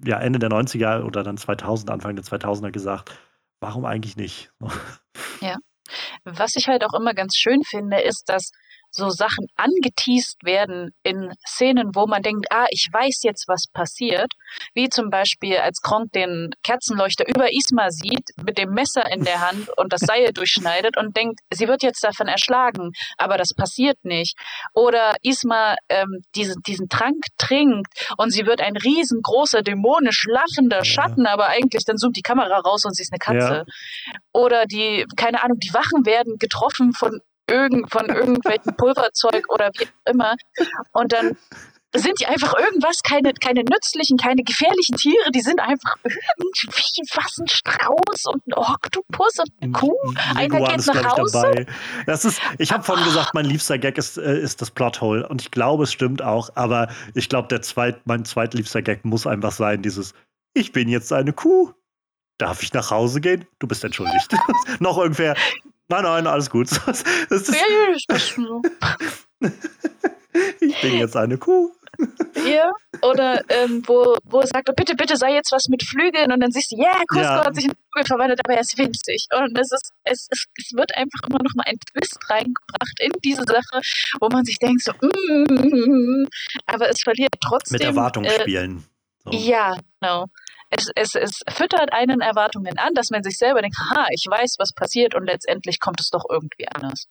ja, 0.04 0.18
Ende 0.18 0.38
der 0.38 0.50
90er 0.50 1.02
oder 1.02 1.22
dann 1.22 1.36
2000, 1.36 1.90
Anfang 1.90 2.14
der 2.14 2.24
2000er 2.24 2.70
gesagt. 2.70 3.10
Warum 3.60 3.84
eigentlich 3.84 4.16
nicht? 4.16 4.52
Ja. 5.42 5.56
Was 6.24 6.54
ich 6.54 6.68
halt 6.68 6.84
auch 6.84 6.92
immer 6.92 7.14
ganz 7.14 7.34
schön 7.34 7.62
finde, 7.62 7.98
ist, 8.00 8.24
dass 8.26 8.50
so 8.90 9.10
Sachen 9.10 9.46
angeteased 9.56 10.44
werden 10.44 10.90
in 11.02 11.32
Szenen, 11.46 11.94
wo 11.94 12.06
man 12.06 12.22
denkt, 12.22 12.46
ah, 12.50 12.66
ich 12.70 12.88
weiß 12.92 13.22
jetzt, 13.22 13.46
was 13.48 13.66
passiert. 13.72 14.32
Wie 14.74 14.88
zum 14.88 15.10
Beispiel, 15.10 15.56
als 15.58 15.80
Kronk 15.80 16.12
den 16.12 16.50
Kerzenleuchter 16.62 17.28
über 17.28 17.52
Isma 17.52 17.90
sieht, 17.90 18.30
mit 18.44 18.58
dem 18.58 18.70
Messer 18.70 19.10
in 19.12 19.24
der 19.24 19.40
Hand 19.40 19.68
und 19.76 19.92
das 19.92 20.00
Seil 20.00 20.32
durchschneidet 20.34 20.96
und 20.96 21.16
denkt, 21.16 21.40
sie 21.52 21.68
wird 21.68 21.82
jetzt 21.82 22.02
davon 22.02 22.26
erschlagen, 22.26 22.90
aber 23.16 23.36
das 23.36 23.54
passiert 23.54 23.98
nicht. 24.02 24.36
Oder 24.74 25.16
Isma 25.22 25.76
ähm, 25.88 26.22
diesen, 26.34 26.62
diesen 26.62 26.88
Trank 26.88 27.24
trinkt 27.38 27.88
und 28.16 28.30
sie 28.30 28.46
wird 28.46 28.60
ein 28.60 28.76
riesengroßer, 28.76 29.62
dämonisch 29.62 30.24
lachender 30.26 30.84
Schatten, 30.84 31.26
aber 31.26 31.46
eigentlich 31.46 31.84
dann 31.84 31.96
zoomt 31.96 32.16
die 32.16 32.22
Kamera 32.22 32.58
raus 32.58 32.84
und 32.84 32.94
sie 32.94 33.02
ist 33.02 33.12
eine 33.12 33.18
Katze. 33.18 33.64
Ja. 33.66 34.12
Oder 34.32 34.66
die, 34.66 35.04
keine 35.16 35.42
Ahnung, 35.42 35.58
die 35.58 35.74
Wachen 35.74 36.06
werden 36.06 36.38
getroffen 36.38 36.92
von 36.92 37.20
irgend, 37.50 37.90
von 37.90 38.06
irgendwelchen 38.06 38.76
Pulverzeug 38.76 39.44
oder 39.48 39.70
wie 39.78 39.88
immer. 40.10 40.34
Und 40.92 41.12
dann 41.12 41.36
sind 41.94 42.20
die 42.20 42.26
einfach 42.26 42.54
irgendwas, 42.54 43.02
keine, 43.02 43.32
keine 43.34 43.64
nützlichen, 43.64 44.16
keine 44.16 44.42
gefährlichen 44.42 44.96
Tiere, 44.96 45.30
die 45.34 45.40
sind 45.40 45.60
einfach 45.60 45.96
irgendwie 46.04 47.02
was 47.14 47.38
ein 47.38 47.48
Strauß 47.48 48.26
und 48.26 48.46
ein 48.46 48.54
Oktopus 48.54 49.38
und 49.38 49.50
eine 49.60 49.72
Kuh. 49.72 49.96
Einer 50.36 50.60
geht 50.60 50.86
nach 50.86 51.18
Hause. 51.18 51.42
Dabei. 51.42 51.66
Das 52.06 52.24
ist, 52.24 52.40
ich 52.58 52.72
habe 52.72 52.84
vorhin 52.84 53.04
gesagt, 53.04 53.34
mein 53.34 53.44
liebster 53.44 53.78
Gag 53.78 53.98
ist, 53.98 54.18
äh, 54.18 54.38
ist 54.38 54.62
das 54.62 54.70
Plothole 54.70 55.28
und 55.28 55.42
ich 55.42 55.50
glaube, 55.50 55.84
es 55.84 55.92
stimmt 55.92 56.22
auch, 56.22 56.50
aber 56.54 56.88
ich 57.14 57.28
glaube, 57.28 57.48
der 57.48 57.62
zweit, 57.62 58.06
mein 58.06 58.24
zweitliebster 58.24 58.82
Gag 58.82 59.04
muss 59.04 59.26
einfach 59.26 59.52
sein, 59.52 59.82
dieses 59.82 60.14
Ich 60.54 60.72
bin 60.72 60.88
jetzt 60.88 61.12
eine 61.12 61.32
Kuh. 61.32 61.72
Darf 62.38 62.62
ich 62.62 62.72
nach 62.72 62.90
Hause 62.90 63.20
gehen? 63.20 63.46
Du 63.58 63.66
bist 63.66 63.84
entschuldigt. 63.84 64.34
Noch 64.78 64.96
irgendwer, 64.96 65.36
Nein, 65.90 66.04
nein, 66.04 66.26
alles 66.26 66.48
gut. 66.48 66.68
Das 66.86 67.02
ist 67.02 67.48
ja, 67.48 67.62
das 68.08 68.22
ist 68.22 68.36
so. 68.36 68.62
ich 70.60 70.80
bin 70.80 70.98
jetzt 70.98 71.16
eine 71.16 71.36
Kuh. 71.36 71.70
Ja, 72.46 72.70
oder 73.02 73.42
ähm, 73.48 73.82
wo, 73.86 74.16
wo 74.24 74.40
er 74.40 74.46
sagt, 74.46 74.70
oh, 74.70 74.72
bitte, 74.74 74.94
bitte 74.94 75.16
sei 75.16 75.34
jetzt 75.34 75.52
was 75.52 75.68
mit 75.68 75.82
Flügeln 75.82 76.32
und 76.32 76.40
dann 76.40 76.50
siehst 76.50 76.72
du, 76.72 76.76
yeah, 76.76 77.02
Cusco 77.06 77.20
ja, 77.20 77.44
hat 77.44 77.54
sich 77.54 77.66
in 77.66 77.72
Flügel 77.72 78.06
verwandelt, 78.06 78.40
aber 78.42 78.54
er 78.54 78.60
ist 78.60 78.78
winzig. 78.78 79.26
Und 79.36 79.58
es, 79.58 79.70
ist, 79.70 79.90
es, 80.04 80.26
es, 80.30 80.46
es 80.56 80.72
wird 80.72 80.96
einfach 80.96 81.28
immer 81.28 81.40
noch 81.42 81.54
mal 81.56 81.64
ein 81.66 81.76
Twist 81.92 82.18
reingebracht 82.30 83.00
in 83.00 83.12
diese 83.22 83.42
Sache, 83.42 83.82
wo 84.20 84.28
man 84.28 84.44
sich 84.46 84.58
denkt, 84.58 84.82
so, 84.82 84.92
mm, 84.92 86.26
aber 86.66 86.88
es 86.88 87.02
verliert 87.02 87.34
trotzdem. 87.44 87.74
Mit 87.74 87.82
Erwartung 87.82 88.24
äh, 88.24 88.40
spielen. 88.40 88.84
So. 89.24 89.32
Ja, 89.32 89.76
genau 90.00 90.26
es, 90.70 90.90
es, 90.94 91.14
es 91.14 91.40
füttert 91.48 91.92
einen 91.92 92.20
Erwartungen 92.20 92.78
an, 92.78 92.94
dass 92.94 93.10
man 93.10 93.22
sich 93.22 93.36
selber 93.36 93.60
denkt, 93.60 93.76
ha, 93.78 94.06
ich 94.10 94.24
weiß, 94.28 94.56
was 94.58 94.72
passiert 94.72 95.14
und 95.14 95.26
letztendlich 95.26 95.80
kommt 95.80 96.00
es 96.00 96.10
doch 96.10 96.24
irgendwie 96.28 96.68
anders. 96.68 97.06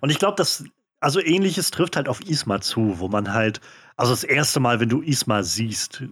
Und 0.00 0.10
ich 0.10 0.18
glaube, 0.18 0.36
dass 0.36 0.64
also 1.00 1.20
ähnliches 1.20 1.70
trifft 1.70 1.96
halt 1.96 2.08
auf 2.08 2.22
Isma 2.22 2.62
zu, 2.62 2.98
wo 2.98 3.08
man 3.08 3.34
halt, 3.34 3.60
also 3.96 4.12
das 4.12 4.24
erste 4.24 4.58
Mal, 4.58 4.80
wenn 4.80 4.88
du 4.88 5.02
Isma 5.02 5.42
siehst, 5.42 6.02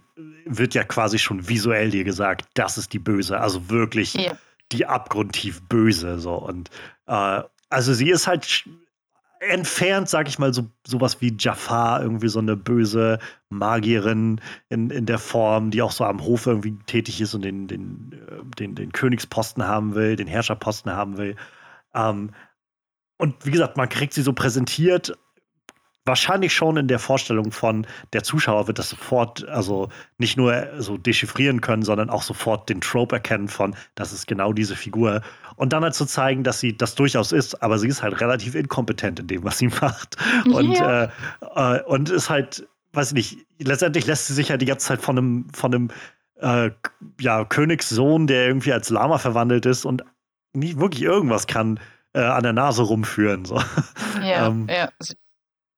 wird 0.45 0.75
ja 0.75 0.83
quasi 0.83 1.17
schon 1.17 1.49
visuell 1.49 1.89
dir 1.89 2.03
gesagt, 2.03 2.45
das 2.53 2.77
ist 2.77 2.93
die 2.93 2.99
Böse, 2.99 3.39
also 3.39 3.69
wirklich 3.69 4.13
ja. 4.13 4.37
die 4.71 4.85
abgrundtief 4.85 5.63
Böse 5.67 6.19
so 6.19 6.35
und 6.35 6.69
äh, 7.07 7.41
also 7.69 7.93
sie 7.93 8.11
ist 8.11 8.27
halt 8.27 8.65
entfernt, 9.49 10.09
sag 10.09 10.27
ich 10.27 10.39
mal, 10.39 10.53
so 10.53 10.69
sowas 10.85 11.21
wie 11.21 11.35
Jafar, 11.37 12.01
irgendwie 12.01 12.27
so 12.27 12.39
eine 12.39 12.55
böse 12.55 13.19
Magierin 13.49 14.41
in, 14.69 14.89
in 14.89 15.05
der 15.05 15.19
Form, 15.19 15.71
die 15.71 15.81
auch 15.81 15.91
so 15.91 16.03
am 16.05 16.23
Hof 16.23 16.47
irgendwie 16.47 16.77
tätig 16.85 17.21
ist 17.21 17.33
und 17.33 17.43
den, 17.43 17.67
den, 17.67 18.11
äh, 18.13 18.55
den, 18.57 18.75
den 18.75 18.91
Königsposten 18.91 19.67
haben 19.67 19.95
will, 19.95 20.15
den 20.15 20.27
Herrscherposten 20.27 20.91
haben 20.91 21.17
will. 21.17 21.35
Ähm, 21.93 22.31
und 23.17 23.45
wie 23.45 23.51
gesagt, 23.51 23.77
man 23.77 23.89
kriegt 23.89 24.13
sie 24.13 24.21
so 24.21 24.33
präsentiert, 24.33 25.17
wahrscheinlich 26.05 26.53
schon 26.53 26.77
in 26.77 26.87
der 26.87 26.99
Vorstellung 26.99 27.51
von 27.51 27.87
der 28.11 28.23
Zuschauer 28.23 28.67
wird 28.67 28.79
das 28.79 28.89
sofort, 28.89 29.47
also 29.47 29.89
nicht 30.17 30.37
nur 30.37 30.67
so 30.79 30.97
dechiffrieren 30.97 31.61
können, 31.61 31.83
sondern 31.83 32.09
auch 32.09 32.23
sofort 32.23 32.69
den 32.69 32.81
Trope 32.81 33.15
erkennen 33.15 33.47
von, 33.47 33.75
das 33.95 34.11
ist 34.11 34.27
genau 34.27 34.53
diese 34.53 34.75
Figur. 34.75 35.21
Und 35.55 35.71
dann 35.71 35.83
halt 35.83 35.93
zu 35.93 36.03
so 36.03 36.09
zeigen, 36.09 36.43
dass 36.43 36.59
sie 36.59 36.75
das 36.75 36.95
durchaus 36.95 37.31
ist, 37.31 37.61
aber 37.61 37.77
sie 37.77 37.87
ist 37.87 38.03
halt 38.03 38.19
relativ 38.19 38.55
inkompetent 38.55 39.19
in 39.19 39.27
dem, 39.27 39.43
was 39.43 39.59
sie 39.59 39.67
macht. 39.81 40.17
Und, 40.45 40.79
äh, 40.79 41.07
äh, 41.55 41.81
und 41.83 42.09
ist 42.09 42.29
halt, 42.29 42.67
weiß 42.93 43.09
ich 43.09 43.13
nicht, 43.13 43.37
letztendlich 43.59 44.05
lässt 44.05 44.27
sie 44.27 44.33
sich 44.33 44.49
ja 44.49 44.57
die 44.57 44.65
ganze 44.65 44.87
Zeit 44.87 45.01
von 45.01 45.17
einem, 45.17 45.49
von 45.53 45.73
einem 45.73 45.89
äh, 46.41 46.71
ja, 47.19 47.45
Königssohn, 47.45 48.27
der 48.27 48.47
irgendwie 48.47 48.73
als 48.73 48.89
Lama 48.89 49.17
verwandelt 49.17 49.65
ist 49.65 49.85
und 49.85 50.03
nicht 50.53 50.79
wirklich 50.79 51.03
irgendwas 51.03 51.47
kann, 51.47 51.79
äh, 52.13 52.21
an 52.21 52.43
der 52.43 52.53
Nase 52.53 52.83
rumführen. 52.83 53.45
So. 53.45 53.61
Ja, 54.21 54.47
ähm, 54.47 54.67
ja. 54.69 54.89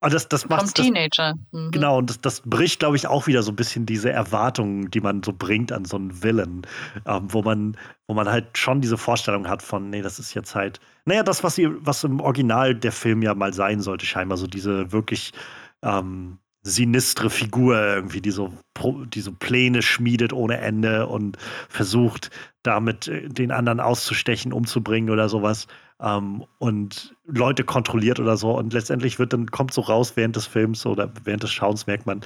Und 0.05 0.13
das, 0.13 0.27
das 0.29 0.47
macht, 0.47 0.61
Vom 0.61 0.73
Teenager. 0.75 1.33
Mhm. 1.51 1.71
Genau, 1.71 1.97
und 1.97 2.11
das, 2.11 2.21
das 2.21 2.41
bricht, 2.41 2.77
glaube 2.77 2.95
ich, 2.95 3.07
auch 3.07 3.25
wieder 3.25 3.41
so 3.41 3.51
ein 3.51 3.55
bisschen 3.55 3.87
diese 3.87 4.11
Erwartungen, 4.11 4.91
die 4.91 5.01
man 5.01 5.23
so 5.23 5.33
bringt 5.33 5.71
an 5.71 5.83
so 5.83 5.97
einen 5.97 6.21
Villain, 6.21 6.61
ähm, 7.07 7.33
wo 7.33 7.41
man, 7.41 7.75
wo 8.05 8.13
man 8.13 8.29
halt 8.29 8.55
schon 8.55 8.81
diese 8.81 8.99
Vorstellung 8.99 9.49
hat 9.49 9.63
von, 9.63 9.89
nee, 9.89 10.03
das 10.03 10.19
ist 10.19 10.35
jetzt 10.35 10.53
halt, 10.53 10.79
naja, 11.05 11.23
das, 11.23 11.43
was, 11.43 11.55
sie, 11.55 11.69
was 11.83 12.03
im 12.03 12.19
Original 12.19 12.75
der 12.75 12.91
Film 12.91 13.23
ja 13.23 13.33
mal 13.33 13.51
sein 13.51 13.81
sollte, 13.81 14.05
scheinbar, 14.05 14.37
so 14.37 14.45
diese 14.45 14.91
wirklich 14.91 15.33
ähm, 15.81 16.37
sinistre 16.67 17.29
Figur 17.29 17.79
irgendwie, 17.79 18.21
die 18.21 18.31
so, 18.31 18.51
die 19.13 19.21
so 19.21 19.31
Pläne 19.31 19.83
schmiedet 19.83 20.33
ohne 20.33 20.57
Ende 20.57 21.05
und 21.05 21.37
versucht, 21.69 22.31
damit 22.63 23.07
äh, 23.07 23.29
den 23.29 23.51
anderen 23.51 23.79
auszustechen, 23.79 24.51
umzubringen 24.51 25.11
oder 25.11 25.29
sowas 25.29 25.67
ähm, 26.01 26.43
und 26.57 27.15
Leute 27.25 27.63
kontrolliert 27.63 28.19
oder 28.19 28.35
so. 28.35 28.57
Und 28.57 28.73
letztendlich 28.73 29.19
wird 29.19 29.31
dann, 29.31 29.51
kommt 29.51 29.73
so 29.73 29.81
raus 29.81 30.13
während 30.15 30.35
des 30.35 30.47
Films 30.47 30.87
oder 30.87 31.11
während 31.23 31.43
des 31.43 31.51
Schauens 31.51 31.85
merkt 31.85 32.07
man, 32.07 32.21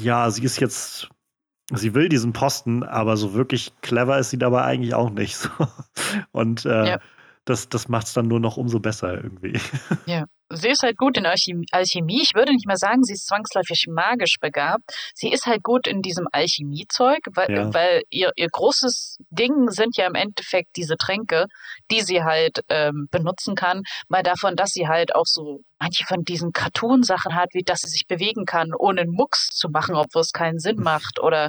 ja, 0.00 0.30
sie 0.30 0.44
ist 0.44 0.60
jetzt, 0.60 1.08
sie 1.74 1.92
will 1.92 2.08
diesen 2.08 2.32
Posten, 2.32 2.84
aber 2.84 3.16
so 3.16 3.34
wirklich 3.34 3.72
clever 3.82 4.16
ist 4.20 4.30
sie 4.30 4.38
dabei 4.38 4.62
eigentlich 4.62 4.94
auch 4.94 5.10
nicht. 5.10 5.50
Und 6.30 6.64
äh, 6.66 6.90
ja. 6.90 7.00
Das, 7.50 7.68
das 7.68 7.88
macht 7.88 8.06
es 8.06 8.14
dann 8.14 8.28
nur 8.28 8.40
noch 8.40 8.56
umso 8.56 8.80
besser 8.80 9.14
irgendwie. 9.14 9.60
Ja 10.06 10.24
sie 10.50 10.68
ist 10.68 10.82
halt 10.82 10.98
gut 10.98 11.16
in 11.16 11.26
Alchemie. 11.26 12.22
Ich 12.22 12.34
würde 12.34 12.52
nicht 12.52 12.66
mal 12.66 12.76
sagen, 12.76 13.02
sie 13.02 13.14
ist 13.14 13.26
zwangsläufig 13.26 13.86
magisch 13.88 14.36
begabt. 14.40 14.82
Sie 15.14 15.30
ist 15.30 15.46
halt 15.46 15.62
gut 15.62 15.86
in 15.86 16.02
diesem 16.02 16.26
Alchemiezeug, 16.32 17.20
weil, 17.34 17.50
ja. 17.50 17.74
weil 17.74 18.02
ihr, 18.10 18.30
ihr 18.36 18.48
großes 18.50 19.18
Ding 19.30 19.70
sind 19.70 19.96
ja 19.96 20.06
im 20.06 20.14
Endeffekt 20.14 20.76
diese 20.76 20.96
Tränke, 20.96 21.46
die 21.90 22.02
sie 22.02 22.22
halt 22.22 22.64
ähm, 22.68 23.06
benutzen 23.10 23.54
kann. 23.54 23.82
Mal 24.08 24.22
davon, 24.22 24.56
dass 24.56 24.70
sie 24.70 24.88
halt 24.88 25.14
auch 25.14 25.26
so 25.26 25.60
manche 25.78 26.04
von 26.04 26.24
diesen 26.24 26.52
Cartoon-Sachen 26.52 27.34
hat, 27.34 27.50
wie 27.52 27.62
dass 27.62 27.80
sie 27.80 27.88
sich 27.88 28.06
bewegen 28.06 28.44
kann, 28.44 28.74
ohne 28.76 29.02
einen 29.02 29.12
Mucks 29.12 29.48
zu 29.48 29.68
machen, 29.68 29.94
obwohl 29.94 30.22
es 30.22 30.32
keinen 30.32 30.58
Sinn 30.58 30.76
macht. 30.78 31.20
Oder 31.20 31.48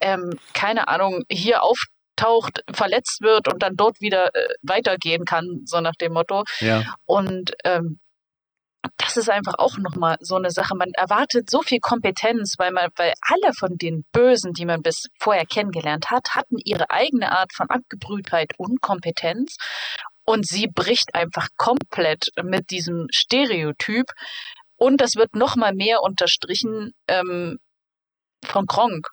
ähm, 0.00 0.38
keine 0.54 0.88
Ahnung, 0.88 1.22
hier 1.30 1.62
auf 1.62 1.78
taucht, 2.18 2.62
verletzt 2.72 3.22
wird 3.22 3.52
und 3.52 3.62
dann 3.62 3.76
dort 3.76 4.00
wieder 4.00 4.34
äh, 4.34 4.54
weitergehen 4.62 5.24
kann, 5.24 5.62
so 5.64 5.80
nach 5.80 5.94
dem 5.94 6.12
Motto. 6.12 6.44
Ja. 6.60 6.84
Und 7.06 7.52
ähm, 7.64 8.00
das 8.96 9.16
ist 9.16 9.30
einfach 9.30 9.54
auch 9.58 9.76
nochmal 9.78 10.16
so 10.20 10.36
eine 10.36 10.50
Sache. 10.50 10.74
Man 10.74 10.90
erwartet 10.94 11.50
so 11.50 11.62
viel 11.62 11.80
Kompetenz, 11.80 12.54
weil 12.58 12.72
man, 12.72 12.90
weil 12.96 13.12
alle 13.20 13.52
von 13.52 13.76
den 13.76 14.04
Bösen, 14.12 14.52
die 14.52 14.66
man 14.66 14.82
bis 14.82 15.06
vorher 15.18 15.46
kennengelernt 15.46 16.10
hat, 16.10 16.34
hatten 16.34 16.56
ihre 16.64 16.90
eigene 16.90 17.32
Art 17.32 17.52
von 17.54 17.68
Abgebrühtheit 17.70 18.52
und 18.56 18.80
Kompetenz. 18.80 19.56
Und 20.24 20.46
sie 20.46 20.68
bricht 20.68 21.14
einfach 21.14 21.48
komplett 21.56 22.28
mit 22.42 22.70
diesem 22.70 23.06
Stereotyp. 23.10 24.06
Und 24.76 25.00
das 25.00 25.16
wird 25.16 25.34
nochmal 25.34 25.74
mehr 25.74 26.02
unterstrichen 26.02 26.92
ähm, 27.08 27.58
von 28.44 28.66
Kronk, 28.66 29.08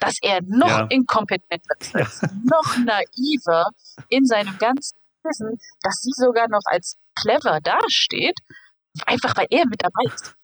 dass 0.00 0.16
er 0.22 0.40
noch 0.42 0.68
ja. 0.68 0.86
inkompetenter 0.90 1.74
ist, 1.78 1.94
ja. 1.94 2.28
noch 2.44 2.76
naiver 2.78 3.66
in 4.08 4.24
seinem 4.24 4.56
ganzen 4.58 4.96
Wissen, 5.22 5.58
dass 5.82 6.00
sie 6.00 6.12
sogar 6.14 6.48
noch 6.48 6.62
als 6.66 6.96
clever 7.14 7.60
dasteht 7.60 8.38
Einfach 9.06 9.36
weil 9.36 9.46
er 9.50 9.66
mit 9.66 9.82
dabei 9.82 10.14
ist. 10.14 10.36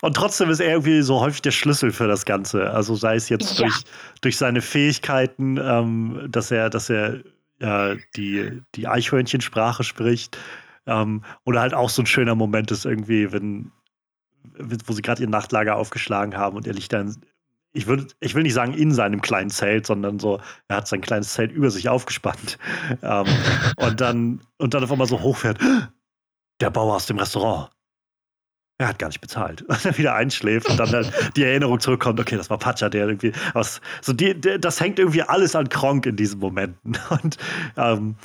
Und 0.00 0.16
trotzdem 0.16 0.50
ist 0.50 0.60
er 0.60 0.72
irgendwie 0.72 1.00
so 1.02 1.20
häufig 1.20 1.42
der 1.42 1.52
Schlüssel 1.52 1.92
für 1.92 2.08
das 2.08 2.24
Ganze. 2.24 2.70
Also 2.70 2.94
sei 2.94 3.14
es 3.14 3.28
jetzt 3.28 3.58
ja. 3.58 3.66
durch, 3.66 3.82
durch 4.20 4.36
seine 4.36 4.60
Fähigkeiten, 4.60 5.58
ähm, 5.58 6.26
dass 6.28 6.50
er, 6.50 6.70
dass 6.70 6.90
er 6.90 7.22
äh, 7.60 7.96
die, 8.16 8.62
die 8.74 8.88
Eichhörnchensprache 8.88 9.84
spricht. 9.84 10.38
Ähm, 10.86 11.22
oder 11.44 11.60
halt 11.60 11.74
auch 11.74 11.88
so 11.88 12.02
ein 12.02 12.06
schöner 12.06 12.34
Moment 12.34 12.72
ist 12.72 12.84
irgendwie, 12.84 13.32
wenn, 13.32 13.70
wo 14.58 14.92
sie 14.92 15.02
gerade 15.02 15.22
ihr 15.22 15.28
Nachtlager 15.28 15.76
aufgeschlagen 15.76 16.36
haben 16.36 16.56
und 16.56 16.66
er 16.66 16.74
liegt 16.74 16.92
dann, 16.92 17.16
ich, 17.72 17.86
würd, 17.86 18.14
ich 18.20 18.34
will 18.34 18.42
nicht 18.42 18.54
sagen 18.54 18.74
in 18.74 18.92
seinem 18.92 19.22
kleinen 19.22 19.50
Zelt, 19.50 19.86
sondern 19.86 20.18
so, 20.18 20.40
er 20.68 20.76
hat 20.76 20.88
sein 20.88 21.00
kleines 21.00 21.32
Zelt 21.32 21.52
über 21.52 21.70
sich 21.70 21.88
aufgespannt. 21.88 22.58
Ähm, 23.02 23.26
und, 23.76 24.00
dann, 24.00 24.40
und 24.58 24.74
dann 24.74 24.84
auf 24.84 24.92
einmal 24.92 25.06
so 25.06 25.20
hochfährt, 25.20 25.58
der 26.60 26.70
Bauer 26.70 26.94
aus 26.94 27.06
dem 27.06 27.18
Restaurant. 27.18 27.70
Er 28.78 28.88
hat 28.88 28.98
gar 28.98 29.08
nicht 29.08 29.20
bezahlt. 29.20 29.62
Und 29.68 29.84
dann 29.84 29.96
wieder 29.96 30.14
einschläft 30.14 30.68
und 30.68 30.78
dann 30.78 30.90
halt 30.90 31.12
die 31.36 31.44
Erinnerung 31.44 31.80
zurückkommt, 31.80 32.18
okay, 32.20 32.36
das 32.36 32.50
war 32.50 32.58
Pacha, 32.58 32.88
der 32.88 33.06
irgendwie 33.06 33.32
was. 33.54 33.80
So 34.00 34.12
die, 34.12 34.38
der, 34.38 34.58
das 34.58 34.80
hängt 34.80 34.98
irgendwie 34.98 35.22
alles 35.22 35.54
an 35.54 35.68
Kronk 35.68 36.06
in 36.06 36.16
diesen 36.16 36.40
Momenten. 36.40 36.98
Und 37.22 37.38
ähm, 37.76 38.16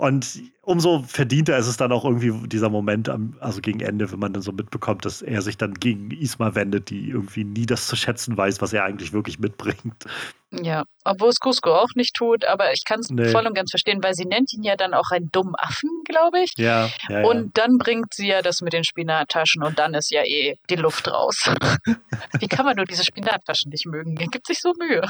und 0.00 0.40
umso 0.62 1.02
verdienter 1.02 1.58
ist 1.58 1.66
es 1.66 1.76
dann 1.76 1.92
auch 1.92 2.04
irgendwie 2.06 2.32
dieser 2.48 2.70
Moment, 2.70 3.10
am, 3.10 3.36
also 3.40 3.60
gegen 3.60 3.80
Ende, 3.80 4.10
wenn 4.10 4.18
man 4.18 4.32
dann 4.32 4.42
so 4.42 4.50
mitbekommt, 4.50 5.04
dass 5.04 5.20
er 5.20 5.42
sich 5.42 5.58
dann 5.58 5.74
gegen 5.74 6.10
Isma 6.10 6.54
wendet, 6.54 6.88
die 6.88 7.10
irgendwie 7.10 7.44
nie 7.44 7.66
das 7.66 7.86
zu 7.86 7.96
schätzen 7.96 8.34
weiß, 8.36 8.62
was 8.62 8.72
er 8.72 8.84
eigentlich 8.84 9.12
wirklich 9.12 9.38
mitbringt. 9.38 10.06
Ja, 10.52 10.84
obwohl 11.04 11.28
es 11.28 11.38
Cusco 11.38 11.74
auch 11.74 11.90
nicht 11.96 12.14
tut, 12.14 12.46
aber 12.46 12.72
ich 12.72 12.84
kann 12.86 13.00
es 13.00 13.10
nee. 13.10 13.28
voll 13.28 13.46
und 13.46 13.54
ganz 13.54 13.70
verstehen, 13.70 14.02
weil 14.02 14.14
sie 14.14 14.24
nennt 14.24 14.52
ihn 14.54 14.62
ja 14.62 14.74
dann 14.74 14.94
auch 14.94 15.10
einen 15.10 15.30
dummen 15.30 15.54
Affen, 15.56 15.90
glaube 16.06 16.40
ich. 16.40 16.54
Ja, 16.56 16.88
ja, 17.08 17.22
Und 17.24 17.42
ja. 17.42 17.50
dann 17.52 17.76
bringt 17.76 18.14
sie 18.14 18.28
ja 18.28 18.40
das 18.40 18.62
mit 18.62 18.72
den 18.72 18.84
Spinattaschen 18.84 19.62
und 19.62 19.78
dann 19.78 19.92
ist 19.92 20.10
ja 20.10 20.24
eh 20.24 20.56
die 20.70 20.76
Luft 20.76 21.08
raus. 21.08 21.52
Wie 22.40 22.48
kann 22.48 22.64
man 22.64 22.76
nur 22.76 22.86
diese 22.86 23.04
Spinattaschen 23.04 23.70
nicht 23.70 23.84
mögen? 23.84 24.16
Er 24.16 24.28
gibt 24.28 24.46
sich 24.46 24.60
so 24.60 24.72
Mühe. 24.78 25.02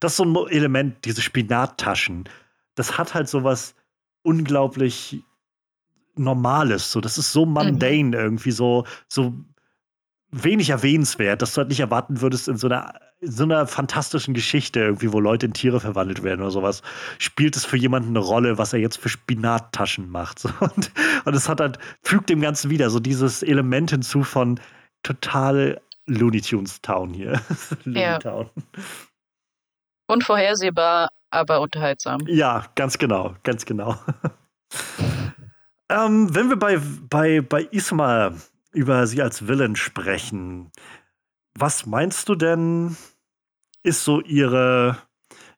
Das 0.00 0.12
ist 0.12 0.16
so 0.16 0.24
ein 0.24 0.48
Element, 0.48 1.04
diese 1.04 1.22
Spinattaschen 1.22 2.28
das 2.74 2.98
hat 2.98 3.14
halt 3.14 3.28
sowas 3.28 3.74
unglaublich 4.22 5.22
Normales. 6.16 6.92
So, 6.92 7.00
das 7.00 7.18
ist 7.18 7.32
so 7.32 7.44
mundane 7.44 8.04
mhm. 8.04 8.14
irgendwie, 8.14 8.52
so, 8.52 8.84
so 9.08 9.34
wenig 10.30 10.70
erwähnenswert, 10.70 11.42
dass 11.42 11.54
du 11.54 11.58
halt 11.58 11.68
nicht 11.68 11.80
erwarten 11.80 12.20
würdest 12.20 12.48
in 12.48 12.56
so 12.56 12.66
einer, 12.66 12.94
in 13.20 13.30
so 13.30 13.44
einer 13.44 13.66
fantastischen 13.66 14.34
Geschichte 14.34 14.80
irgendwie, 14.80 15.12
wo 15.12 15.20
Leute 15.20 15.46
in 15.46 15.54
Tiere 15.54 15.80
verwandelt 15.80 16.22
werden 16.22 16.40
oder 16.40 16.50
sowas, 16.50 16.82
spielt 17.18 17.56
es 17.56 17.64
für 17.64 17.76
jemanden 17.76 18.10
eine 18.10 18.18
Rolle, 18.18 18.58
was 18.58 18.72
er 18.72 18.80
jetzt 18.80 18.98
für 18.98 19.08
Spinattaschen 19.08 20.10
macht. 20.10 20.38
So, 20.44 20.50
und, 20.60 20.90
und 21.24 21.34
es 21.34 21.48
hat 21.48 21.60
halt, 21.60 21.78
fügt 22.02 22.28
dem 22.28 22.40
Ganzen 22.40 22.70
wieder 22.70 22.90
so 22.90 23.00
dieses 23.00 23.42
Element 23.42 23.90
hinzu 23.90 24.24
von 24.24 24.60
total 25.02 25.80
Looney 26.06 26.40
Tunes 26.40 26.80
Town 26.82 27.14
hier. 27.14 27.40
Looney 27.84 28.00
ja. 28.00 28.18
Town. 28.18 28.50
Unvorhersehbar, 30.06 31.08
aber 31.34 31.60
unterhaltsam. 31.60 32.20
Ja, 32.26 32.66
ganz 32.74 32.98
genau, 32.98 33.34
ganz 33.42 33.66
genau. 33.66 33.96
ähm, 35.88 36.34
wenn 36.34 36.48
wir 36.48 36.56
bei, 36.56 36.78
bei, 37.08 37.40
bei 37.40 37.62
Isma 37.62 38.32
über 38.72 39.06
sie 39.06 39.20
als 39.20 39.46
Villain 39.46 39.76
sprechen, 39.76 40.70
was 41.56 41.86
meinst 41.86 42.28
du 42.28 42.34
denn, 42.34 42.96
ist 43.82 44.04
so 44.04 44.20
ihre, 44.20 44.98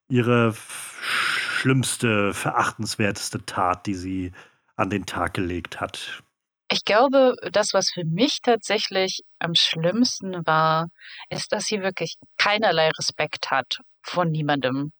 ihre 0.08 0.54
schlimmste, 0.56 2.34
verachtenswerteste 2.34 3.44
Tat, 3.46 3.86
die 3.86 3.94
sie 3.94 4.32
an 4.76 4.90
den 4.90 5.06
Tag 5.06 5.34
gelegt 5.34 5.80
hat? 5.80 6.22
Ich 6.70 6.84
glaube, 6.84 7.34
das, 7.52 7.72
was 7.72 7.90
für 7.94 8.04
mich 8.04 8.40
tatsächlich 8.42 9.22
am 9.38 9.54
schlimmsten 9.54 10.44
war, 10.46 10.88
ist, 11.30 11.52
dass 11.52 11.64
sie 11.66 11.80
wirklich 11.80 12.16
keinerlei 12.38 12.90
Respekt 12.98 13.50
hat 13.50 13.78
von 14.02 14.30
niemandem 14.30 14.92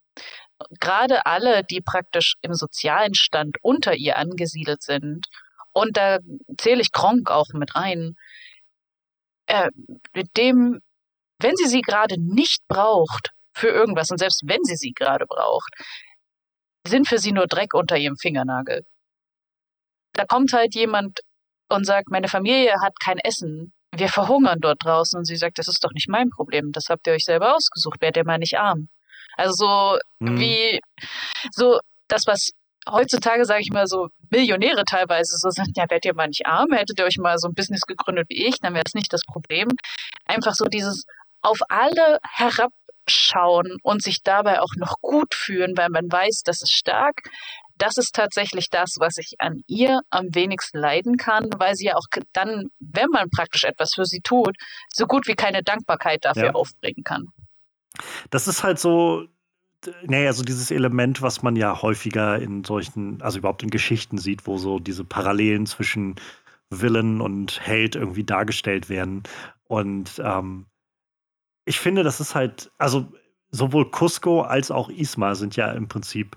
gerade 0.80 1.26
alle, 1.26 1.64
die 1.64 1.80
praktisch 1.80 2.34
im 2.42 2.54
sozialen 2.54 3.14
Stand 3.14 3.57
unter 3.62 3.94
ihr 3.94 4.16
angesiedelt 4.16 4.82
sind, 4.82 5.26
und 5.72 5.96
da 5.96 6.18
zähle 6.57 6.80
ich 6.80 6.92
Kronk 6.92 7.30
auch 7.30 7.48
mit 7.52 7.74
rein, 7.74 8.14
äh, 9.46 9.70
mit 10.14 10.36
dem, 10.36 10.80
wenn 11.38 11.57
sie 11.57 11.66
sie 11.68 11.82
gerade 11.82 12.16
nicht 12.18 12.66
braucht 12.68 13.30
für 13.54 13.68
irgendwas, 13.68 14.11
und 14.11 14.18
selbst 14.18 14.42
wenn 14.46 14.64
sie 14.64 14.76
sie 14.76 14.92
gerade 14.92 15.26
braucht, 15.26 15.72
sind 16.86 17.09
für 17.09 17.18
sie 17.18 17.32
nur 17.32 17.46
Dreck 17.46 17.74
unter 17.74 17.96
ihrem 17.96 18.16
Fingernagel. 18.16 18.86
Da 20.14 20.24
kommt 20.24 20.52
halt 20.52 20.74
jemand 20.74 21.20
und 21.68 21.84
sagt, 21.84 22.09
meine 22.11 22.28
Familie 22.28 22.74
hat 22.80 22.98
kein 23.00 23.18
Essen, 23.18 23.74
wir 23.94 24.09
verhungern 24.09 24.61
dort 24.61 24.84
draußen. 24.84 25.18
Und 25.18 25.24
sie 25.24 25.36
sagt, 25.36 25.59
das 25.59 25.68
ist 25.68 25.84
doch 25.84 25.92
nicht 25.92 26.09
mein 26.09 26.30
Problem, 26.30 26.72
das 26.72 26.86
habt 26.88 27.07
ihr 27.07 27.12
euch 27.12 27.24
selber 27.24 27.54
ausgesucht, 27.54 28.00
werdet 28.00 28.18
ihr 28.18 28.26
mal 28.26 28.38
nicht 28.38 28.59
arm. 28.59 28.88
Also 29.37 29.53
so 29.53 29.99
mhm. 30.20 30.41
wie 30.41 30.80
so 31.53 31.78
das, 32.09 32.22
was 32.26 32.51
heutzutage, 32.89 33.45
sage 33.45 33.62
ich 33.62 33.70
mal, 33.70 33.87
so 33.87 34.09
Millionäre 34.30 34.84
teilweise 34.84 35.37
so 35.37 35.51
sind, 35.51 35.76
ja, 35.76 35.84
werdet 35.89 36.05
ihr 36.05 36.14
mal 36.14 36.28
nicht 36.28 36.47
arm, 36.47 36.72
hättet 36.72 36.99
ihr 36.99 37.05
euch 37.05 37.18
mal 37.18 37.39
so 37.39 37.49
ein 37.49 37.55
Business 37.55 37.82
gegründet 37.82 38.26
wie 38.28 38.47
ich, 38.47 38.59
dann 38.61 38.74
wäre 38.74 38.84
es 38.87 38.95
nicht 38.95 39.12
das 39.12 39.22
Problem. 39.24 39.68
Einfach 40.24 40.55
so 40.55 40.66
dieses 40.66 41.05
auf 41.43 41.59
alle 41.68 42.18
herabschauen 42.22 43.76
und 43.82 44.03
sich 44.03 44.22
dabei 44.22 44.61
auch 44.61 44.74
noch 44.76 44.97
gut 45.01 45.34
fühlen, 45.34 45.76
weil 45.76 45.89
man 45.91 46.11
weiß, 46.11 46.43
das 46.45 46.62
ist 46.62 46.72
stark. 46.72 47.22
Das 47.78 47.99
ist 47.99 48.14
tatsächlich 48.14 48.70
das, 48.70 48.97
was 48.99 49.18
ich 49.18 49.34
an 49.39 49.62
ihr 49.66 50.01
am 50.09 50.34
wenigsten 50.34 50.78
leiden 50.78 51.18
kann, 51.18 51.51
weil 51.59 51.74
sie 51.74 51.87
ja 51.87 51.97
auch 51.97 52.07
dann, 52.32 52.70
wenn 52.80 53.09
man 53.11 53.28
praktisch 53.28 53.64
etwas 53.64 53.93
für 53.95 54.07
sie 54.07 54.20
tut, 54.20 54.57
so 54.93 55.07
gut 55.07 55.26
wie 55.26 55.34
keine 55.34 55.62
Dankbarkeit 55.62 56.24
dafür 56.24 56.47
ja. 56.47 56.53
aufbringen 56.55 57.05
kann. 57.05 57.26
Das 58.30 58.49
ist 58.49 58.62
halt 58.62 58.78
so, 58.78 59.26
naja, 60.07 60.32
so 60.32 60.42
dieses 60.42 60.70
Element, 60.70 61.22
was 61.22 61.42
man 61.42 61.57
ja 61.57 61.80
häufiger 61.82 62.38
in 62.38 62.64
solchen, 62.64 63.20
also 63.22 63.38
überhaupt 63.38 63.62
in 63.62 63.70
Geschichten 63.70 64.18
sieht, 64.18 64.47
wo 64.47 64.59
so 64.59 64.78
diese 64.78 65.05
Parallelen 65.05 65.66
zwischen 65.66 66.16
Villain 66.70 67.20
und 67.20 67.61
Held 67.61 67.94
irgendwie 67.94 68.24
dargestellt 68.24 68.88
werden. 68.88 69.22
Und 69.64 70.20
ähm, 70.24 70.66
ich 71.64 71.78
finde, 71.80 72.03
das 72.03 72.20
ist 72.20 72.34
halt, 72.34 72.70
also 72.78 73.07
sowohl 73.51 73.90
Cusco 73.90 74.42
als 74.42 74.70
auch 74.70 74.88
Isma 74.88 75.34
sind 75.34 75.57
ja 75.57 75.70
im 75.72 75.88
Prinzip, 75.88 76.36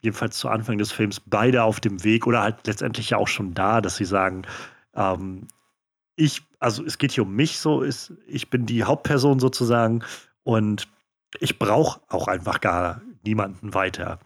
jedenfalls 0.00 0.38
zu 0.38 0.48
Anfang 0.48 0.78
des 0.78 0.92
Films, 0.92 1.20
beide 1.20 1.64
auf 1.64 1.80
dem 1.80 2.04
Weg 2.04 2.26
oder 2.26 2.42
halt 2.42 2.66
letztendlich 2.66 3.10
ja 3.10 3.18
auch 3.18 3.28
schon 3.28 3.54
da, 3.54 3.80
dass 3.80 3.96
sie 3.96 4.04
sagen, 4.04 4.42
ähm, 4.94 5.48
ich, 6.16 6.42
also 6.58 6.84
es 6.84 6.98
geht 6.98 7.12
hier 7.12 7.24
um 7.24 7.34
mich 7.34 7.58
so, 7.58 7.82
ist, 7.82 8.12
ich 8.26 8.50
bin 8.50 8.66
die 8.66 8.84
Hauptperson 8.84 9.38
sozusagen 9.38 10.02
und 10.48 10.88
ich 11.40 11.58
brauche 11.58 12.00
auch 12.08 12.26
einfach 12.26 12.62
gar 12.62 13.02
niemanden 13.22 13.74
weiter. 13.74 14.18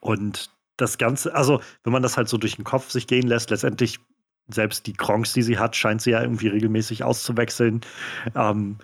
Und 0.00 0.48
das 0.76 0.96
Ganze, 0.96 1.34
also 1.34 1.60
wenn 1.82 1.92
man 1.92 2.04
das 2.04 2.16
halt 2.16 2.28
so 2.28 2.38
durch 2.38 2.54
den 2.54 2.64
Kopf 2.64 2.88
sich 2.88 3.08
gehen 3.08 3.26
lässt, 3.26 3.50
letztendlich 3.50 3.98
selbst 4.46 4.86
die 4.86 4.92
Kronks, 4.92 5.32
die 5.32 5.42
sie 5.42 5.58
hat, 5.58 5.74
scheint 5.74 6.02
sie 6.02 6.12
ja 6.12 6.22
irgendwie 6.22 6.46
regelmäßig 6.46 7.02
auszuwechseln. 7.02 7.80
Ähm, 8.36 8.78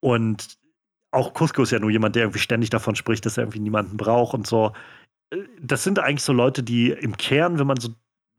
und 0.00 0.56
auch 1.10 1.34
Cusco 1.34 1.64
ist 1.64 1.72
ja 1.72 1.80
nur 1.80 1.90
jemand, 1.90 2.16
der 2.16 2.22
irgendwie 2.22 2.38
ständig 2.38 2.70
davon 2.70 2.96
spricht, 2.96 3.26
dass 3.26 3.36
er 3.36 3.42
irgendwie 3.42 3.60
niemanden 3.60 3.98
braucht 3.98 4.32
und 4.32 4.46
so. 4.46 4.72
Das 5.60 5.84
sind 5.84 5.98
eigentlich 5.98 6.24
so 6.24 6.32
Leute, 6.32 6.62
die 6.62 6.92
im 6.92 7.18
Kern, 7.18 7.58
wenn 7.58 7.66
man 7.66 7.78
so, 7.78 7.90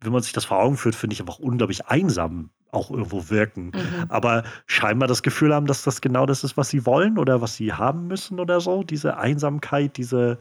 wenn 0.01 0.13
man 0.13 0.23
sich 0.23 0.33
das 0.33 0.45
vor 0.45 0.57
Augen 0.57 0.77
führt, 0.77 0.95
finde 0.95 1.13
ich 1.13 1.19
einfach 1.19 1.37
unglaublich 1.37 1.85
einsam 1.85 2.49
auch 2.71 2.91
irgendwo 2.91 3.29
wirken. 3.29 3.67
Mhm. 3.67 4.05
Aber 4.09 4.43
scheinbar 4.65 5.07
das 5.07 5.23
Gefühl 5.23 5.53
haben, 5.53 5.65
dass 5.65 5.83
das 5.83 6.01
genau 6.01 6.25
das 6.25 6.43
ist, 6.43 6.57
was 6.57 6.69
sie 6.69 6.85
wollen 6.85 7.17
oder 7.17 7.41
was 7.41 7.55
sie 7.55 7.73
haben 7.73 8.07
müssen 8.07 8.39
oder 8.39 8.61
so. 8.61 8.83
Diese 8.83 9.17
Einsamkeit, 9.17 9.97
diese 9.97 10.37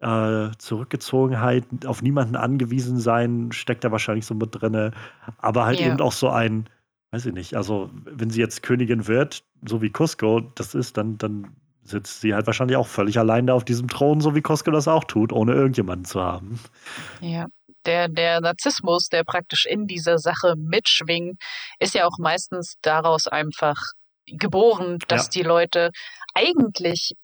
äh, 0.00 0.50
Zurückgezogenheit, 0.58 1.64
auf 1.86 2.02
niemanden 2.02 2.36
angewiesen 2.36 2.98
sein, 2.98 3.52
steckt 3.52 3.84
da 3.84 3.92
wahrscheinlich 3.92 4.26
so 4.26 4.34
mit 4.34 4.50
drin. 4.52 4.92
Aber 5.38 5.64
halt 5.64 5.80
ja. 5.80 5.86
eben 5.86 6.00
auch 6.00 6.12
so 6.12 6.28
ein, 6.28 6.68
weiß 7.12 7.26
ich 7.26 7.32
nicht, 7.32 7.54
also 7.54 7.90
wenn 8.04 8.30
sie 8.30 8.40
jetzt 8.40 8.62
Königin 8.62 9.06
wird, 9.06 9.44
so 9.66 9.80
wie 9.80 9.90
Cusco 9.90 10.40
das 10.40 10.74
ist, 10.74 10.96
dann, 10.96 11.18
dann 11.18 11.56
sitzt 11.84 12.20
sie 12.20 12.34
halt 12.34 12.46
wahrscheinlich 12.46 12.76
auch 12.76 12.86
völlig 12.86 13.18
allein 13.18 13.46
da 13.46 13.54
auf 13.54 13.64
diesem 13.64 13.88
Thron, 13.88 14.20
so 14.20 14.34
wie 14.34 14.42
Cusco 14.42 14.70
das 14.70 14.88
auch 14.88 15.04
tut, 15.04 15.32
ohne 15.32 15.52
irgendjemanden 15.52 16.04
zu 16.04 16.20
haben. 16.20 16.58
Ja, 17.20 17.46
der, 17.86 18.08
der 18.08 18.40
Narzissmus, 18.40 19.08
der 19.08 19.24
praktisch 19.24 19.66
in 19.66 19.86
dieser 19.86 20.18
Sache 20.18 20.54
mitschwingt, 20.56 21.40
ist 21.78 21.94
ja 21.94 22.06
auch 22.06 22.18
meistens 22.18 22.74
daraus 22.82 23.26
einfach 23.26 23.76
geboren, 24.26 24.98
dass 25.08 25.26
ja. 25.26 25.30
die 25.30 25.42
Leute 25.42 25.90
eigentlich 26.34 27.14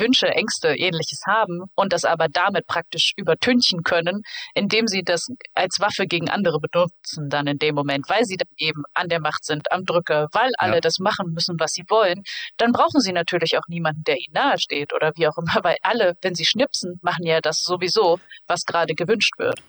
Wünsche, 0.00 0.28
Ängste, 0.28 0.68
ähnliches 0.68 1.20
haben 1.28 1.64
und 1.74 1.92
das 1.92 2.04
aber 2.04 2.28
damit 2.28 2.66
praktisch 2.66 3.12
übertünchen 3.16 3.82
können, 3.82 4.22
indem 4.54 4.86
sie 4.86 5.02
das 5.02 5.28
als 5.54 5.78
Waffe 5.78 6.06
gegen 6.06 6.30
andere 6.30 6.58
benutzen 6.58 7.28
dann 7.28 7.46
in 7.46 7.58
dem 7.58 7.74
Moment, 7.74 8.08
weil 8.08 8.24
sie 8.24 8.36
dann 8.36 8.48
eben 8.56 8.82
an 8.94 9.08
der 9.08 9.20
Macht 9.20 9.44
sind, 9.44 9.70
am 9.70 9.84
Drücker, 9.84 10.28
weil 10.32 10.50
alle 10.56 10.76
ja. 10.76 10.80
das 10.80 10.98
machen 10.98 11.32
müssen, 11.32 11.56
was 11.60 11.72
sie 11.72 11.84
wollen, 11.88 12.22
dann 12.56 12.72
brauchen 12.72 13.00
sie 13.00 13.12
natürlich 13.12 13.58
auch 13.58 13.68
niemanden, 13.68 14.02
der 14.04 14.16
ihnen 14.16 14.32
nahesteht 14.32 14.94
oder 14.94 15.12
wie 15.16 15.28
auch 15.28 15.36
immer, 15.36 15.54
weil 15.62 15.76
alle, 15.82 16.14
wenn 16.22 16.34
sie 16.34 16.46
schnipsen, 16.46 16.98
machen 17.02 17.26
ja 17.26 17.40
das 17.40 17.62
sowieso, 17.62 18.18
was 18.46 18.64
gerade 18.64 18.94
gewünscht 18.94 19.34
wird. 19.38 19.60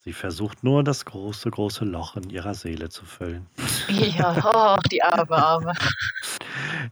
Sie 0.00 0.12
versucht 0.12 0.64
nur, 0.64 0.84
das 0.84 1.04
große, 1.04 1.50
große 1.50 1.84
Loch 1.84 2.16
in 2.16 2.30
ihrer 2.30 2.54
Seele 2.54 2.88
zu 2.88 3.04
füllen. 3.04 3.46
Ja, 3.88 4.76
oh, 4.76 4.80
die 4.90 5.02
arme 5.02 5.36
Arme. 5.36 5.72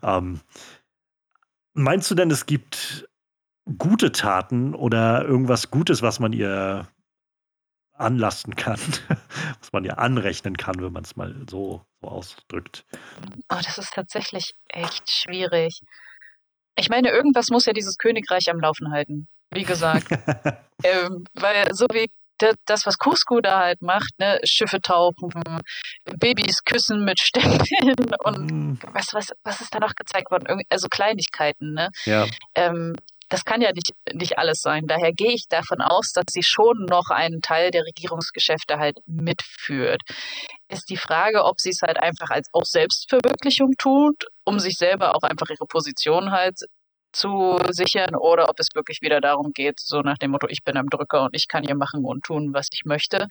ähm, 0.03 0.41
meinst 1.73 2.11
du 2.11 2.15
denn, 2.15 2.31
es 2.31 2.47
gibt 2.47 3.09
gute 3.79 4.13
Taten 4.13 4.75
oder 4.75 5.25
irgendwas 5.25 5.71
Gutes, 5.71 6.03
was 6.03 6.21
man 6.21 6.33
ihr 6.33 6.89
anlasten 7.93 8.55
kann, 8.55 8.79
was 9.61 9.73
man 9.73 9.85
ihr 9.85 9.99
anrechnen 9.99 10.57
kann, 10.57 10.81
wenn 10.81 10.93
man 10.93 11.05
es 11.05 11.17
mal 11.17 11.35
so, 11.49 11.85
so 12.01 12.09
ausdrückt? 12.09 12.85
Oh, 13.49 13.61
das 13.63 13.79
ist 13.79 13.95
tatsächlich 13.95 14.55
echt 14.69 15.09
schwierig. 15.09 15.81
Ich 16.79 16.91
meine, 16.91 17.09
irgendwas 17.09 17.49
muss 17.49 17.65
ja 17.65 17.73
dieses 17.73 17.97
Königreich 17.97 18.51
am 18.51 18.61
Laufen 18.61 18.91
halten. 18.91 19.29
Wie 19.53 19.65
gesagt. 19.65 20.09
ähm, 20.85 21.25
weil 21.35 21.73
so 21.73 21.87
wie 21.93 22.11
das, 22.39 22.87
was 22.87 22.99
Cusco 22.99 23.41
da 23.41 23.61
halt 23.61 23.83
macht, 23.83 24.19
ne, 24.19 24.39
Schiffe 24.45 24.81
tauchen, 24.81 25.33
Babys 26.05 26.63
küssen 26.65 27.05
mit 27.05 27.21
Stempeln 27.21 27.97
und 28.25 28.51
mm. 28.51 28.79
was, 28.93 29.13
was, 29.13 29.33
was 29.45 29.61
ist 29.61 29.75
da 29.75 29.81
noch 29.81 29.95
gezeigt 29.95 30.31
worden? 30.31 30.63
also 30.69 30.89
Kleinigkeiten, 30.89 31.75
ne? 31.75 31.91
Ja. 32.05 32.27
Ähm, 32.55 32.95
das 33.29 33.45
kann 33.45 33.61
ja 33.61 33.73
nicht, 33.73 33.91
nicht 34.13 34.39
alles 34.39 34.61
sein. 34.61 34.87
Daher 34.87 35.13
gehe 35.13 35.33
ich 35.33 35.47
davon 35.49 35.81
aus, 35.81 36.13
dass 36.13 36.27
sie 36.31 36.43
schon 36.45 36.87
noch 36.89 37.11
einen 37.11 37.41
Teil 37.41 37.71
der 37.71 37.85
Regierungsgeschäfte 37.85 38.79
halt 38.79 38.99
mitführt. 39.07 40.03
Ist 40.69 40.89
die 40.91 40.97
Frage, 40.97 41.45
ob 41.45 41.61
sie 41.61 41.71
es 41.71 41.81
halt 41.83 42.01
einfach 42.01 42.31
als 42.31 42.49
auch 42.53 42.65
Selbstverwirklichung 42.65 43.73
tut, 43.79 44.27
um 44.45 44.61
sich 44.61 44.77
selber 44.77 45.17
auch 45.17 45.23
einfach 45.23 45.49
ihre 45.51 45.67
Position 45.67 46.31
halt 46.31 46.61
zu 47.13 47.59
sichern 47.71 48.15
oder 48.15 48.49
ob 48.49 48.59
es 48.61 48.69
wirklich 48.75 49.01
wieder 49.01 49.21
darum 49.21 49.53
geht, 49.53 49.81
so 49.81 50.01
nach 50.01 50.19
dem 50.19 50.33
Motto, 50.33 50.47
ich 50.49 50.65
bin 50.65 50.77
am 50.77 50.89
Drücker 50.89 51.25
und 51.25 51.35
ich 51.35 51.49
kann 51.49 51.65
hier 51.65 51.77
machen 51.77 52.05
und 52.05 52.25
tun, 52.25 52.53
was 52.53 52.69
ich 52.73 52.85
möchte. 52.85 53.29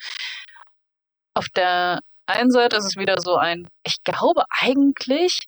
Auf 1.33 1.47
der 1.55 1.99
einen 2.25 2.51
Seite 2.51 2.77
ist 2.77 2.85
es 2.85 2.95
wieder 2.95 3.19
so 3.19 3.35
ein, 3.35 3.67
ich 3.83 4.03
glaube 4.03 4.43
eigentlich 4.49 5.39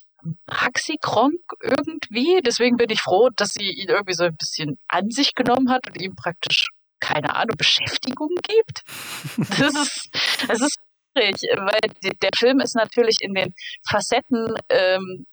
mag 0.46 0.78
sie 0.78 0.98
Kronk 1.02 1.40
irgendwie, 1.62 2.42
deswegen 2.46 2.78
bin 2.78 2.90
ich 2.90 3.02
froh, 3.02 3.30
dass 3.36 3.50
sie 3.50 3.72
ihn 3.72 3.90
irgendwie 3.90 4.14
so 4.14 4.26
ein 4.26 4.36
bisschen 4.36 4.78
an 4.88 5.10
sich 5.10 5.34
genommen 5.34 5.70
hat 5.70 5.88
und 5.88 6.02
ihm 6.02 6.16
praktisch 6.16 6.68
keine 7.00 7.36
Ahnung, 7.36 7.56
Beschäftigung 7.58 8.30
gibt. 8.42 8.84
Das 9.60 9.76
ist, 9.76 10.10
das 10.48 10.62
ist 10.62 10.78
schwierig, 11.16 11.42
weil 11.58 12.14
der 12.22 12.30
Film 12.36 12.60
ist 12.60 12.76
natürlich 12.76 13.18
in 13.22 13.34
den 13.34 13.54
Facetten 13.88 14.56
ähm, 14.70 15.26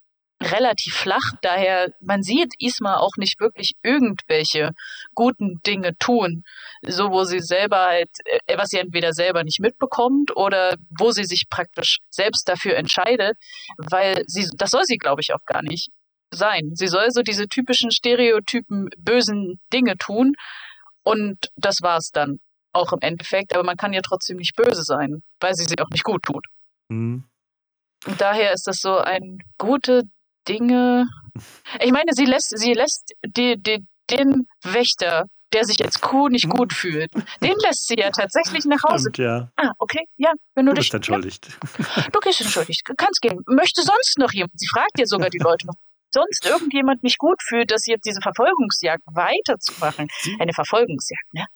relativ 0.42 0.94
flach. 0.94 1.32
Daher, 1.42 1.92
man 2.00 2.22
sieht 2.22 2.54
Isma 2.58 2.96
auch 2.96 3.16
nicht 3.16 3.40
wirklich 3.40 3.72
irgendwelche 3.82 4.70
guten 5.14 5.60
Dinge 5.66 5.96
tun. 5.98 6.44
So, 6.82 7.10
wo 7.10 7.24
sie 7.24 7.40
selber 7.40 7.86
halt, 7.86 8.10
äh, 8.24 8.58
was 8.58 8.68
sie 8.68 8.78
entweder 8.78 9.12
selber 9.12 9.44
nicht 9.44 9.60
mitbekommt 9.60 10.36
oder 10.36 10.76
wo 10.98 11.10
sie 11.10 11.24
sich 11.24 11.48
praktisch 11.48 11.98
selbst 12.10 12.48
dafür 12.48 12.76
entscheidet, 12.76 13.36
weil 13.78 14.22
sie, 14.26 14.48
das 14.56 14.70
soll 14.70 14.84
sie, 14.84 14.98
glaube 14.98 15.22
ich, 15.22 15.32
auch 15.32 15.44
gar 15.46 15.62
nicht 15.62 15.90
sein. 16.30 16.70
Sie 16.74 16.88
soll 16.88 17.10
so 17.10 17.22
diese 17.22 17.46
typischen 17.46 17.90
Stereotypen 17.90 18.88
bösen 18.98 19.60
Dinge 19.72 19.96
tun 19.96 20.34
und 21.02 21.50
das 21.56 21.80
war's 21.82 22.10
dann 22.12 22.40
auch 22.72 22.92
im 22.92 23.00
Endeffekt. 23.00 23.54
Aber 23.54 23.62
man 23.62 23.76
kann 23.76 23.92
ja 23.92 24.00
trotzdem 24.02 24.38
nicht 24.38 24.56
böse 24.56 24.82
sein, 24.82 25.22
weil 25.40 25.54
sie 25.54 25.64
sie 25.64 25.78
auch 25.78 25.90
nicht 25.90 26.04
gut 26.04 26.22
tut. 26.24 26.46
Mhm. 26.88 27.24
Und 28.06 28.20
daher 28.20 28.52
ist 28.52 28.66
das 28.66 28.78
so 28.80 28.98
ein 28.98 29.38
gute 29.58 30.02
Dinge. 30.48 31.06
Ich 31.80 31.92
meine, 31.92 32.12
sie 32.12 32.26
lässt, 32.26 32.56
sie 32.56 32.72
lässt 32.72 33.12
die, 33.24 33.60
die, 33.60 33.86
den 34.10 34.46
Wächter, 34.62 35.24
der 35.52 35.64
sich 35.64 35.82
als 35.84 36.00
Kuh 36.00 36.28
nicht 36.28 36.48
gut 36.48 36.72
hm. 36.72 36.76
fühlt, 36.76 37.12
den 37.42 37.54
lässt 37.62 37.86
sie 37.86 37.96
ja 37.96 38.10
tatsächlich 38.10 38.64
nach 38.64 38.82
Hause. 38.88 39.10
Stimmt, 39.10 39.18
ja. 39.18 39.50
Ah, 39.56 39.72
okay, 39.78 40.04
ja. 40.16 40.32
Wenn 40.54 40.66
du, 40.66 40.72
du 40.72 40.80
dich, 40.80 40.90
bist 40.90 40.94
entschuldigt. 40.94 41.48
Ja, 41.96 42.02
du 42.12 42.20
bist 42.20 42.40
entschuldigt. 42.40 42.82
Kannst 42.96 43.20
gehen. 43.22 43.40
Möchte 43.46 43.82
sonst 43.82 44.18
noch 44.18 44.32
jemand? 44.32 44.52
Sie 44.58 44.68
fragt 44.72 44.98
ja 44.98 45.06
sogar 45.06 45.30
die 45.30 45.38
Leute 45.38 45.66
noch. 45.66 45.74
Sonst 46.10 46.46
irgendjemand 46.46 47.02
nicht 47.02 47.18
gut 47.18 47.42
fühlt, 47.42 47.72
dass 47.72 47.86
jetzt 47.86 48.06
diese 48.06 48.20
Verfolgungsjagd 48.20 49.02
weiterzumachen. 49.14 50.06
Eine 50.38 50.52
Verfolgungsjagd, 50.52 51.34
ne? 51.34 51.46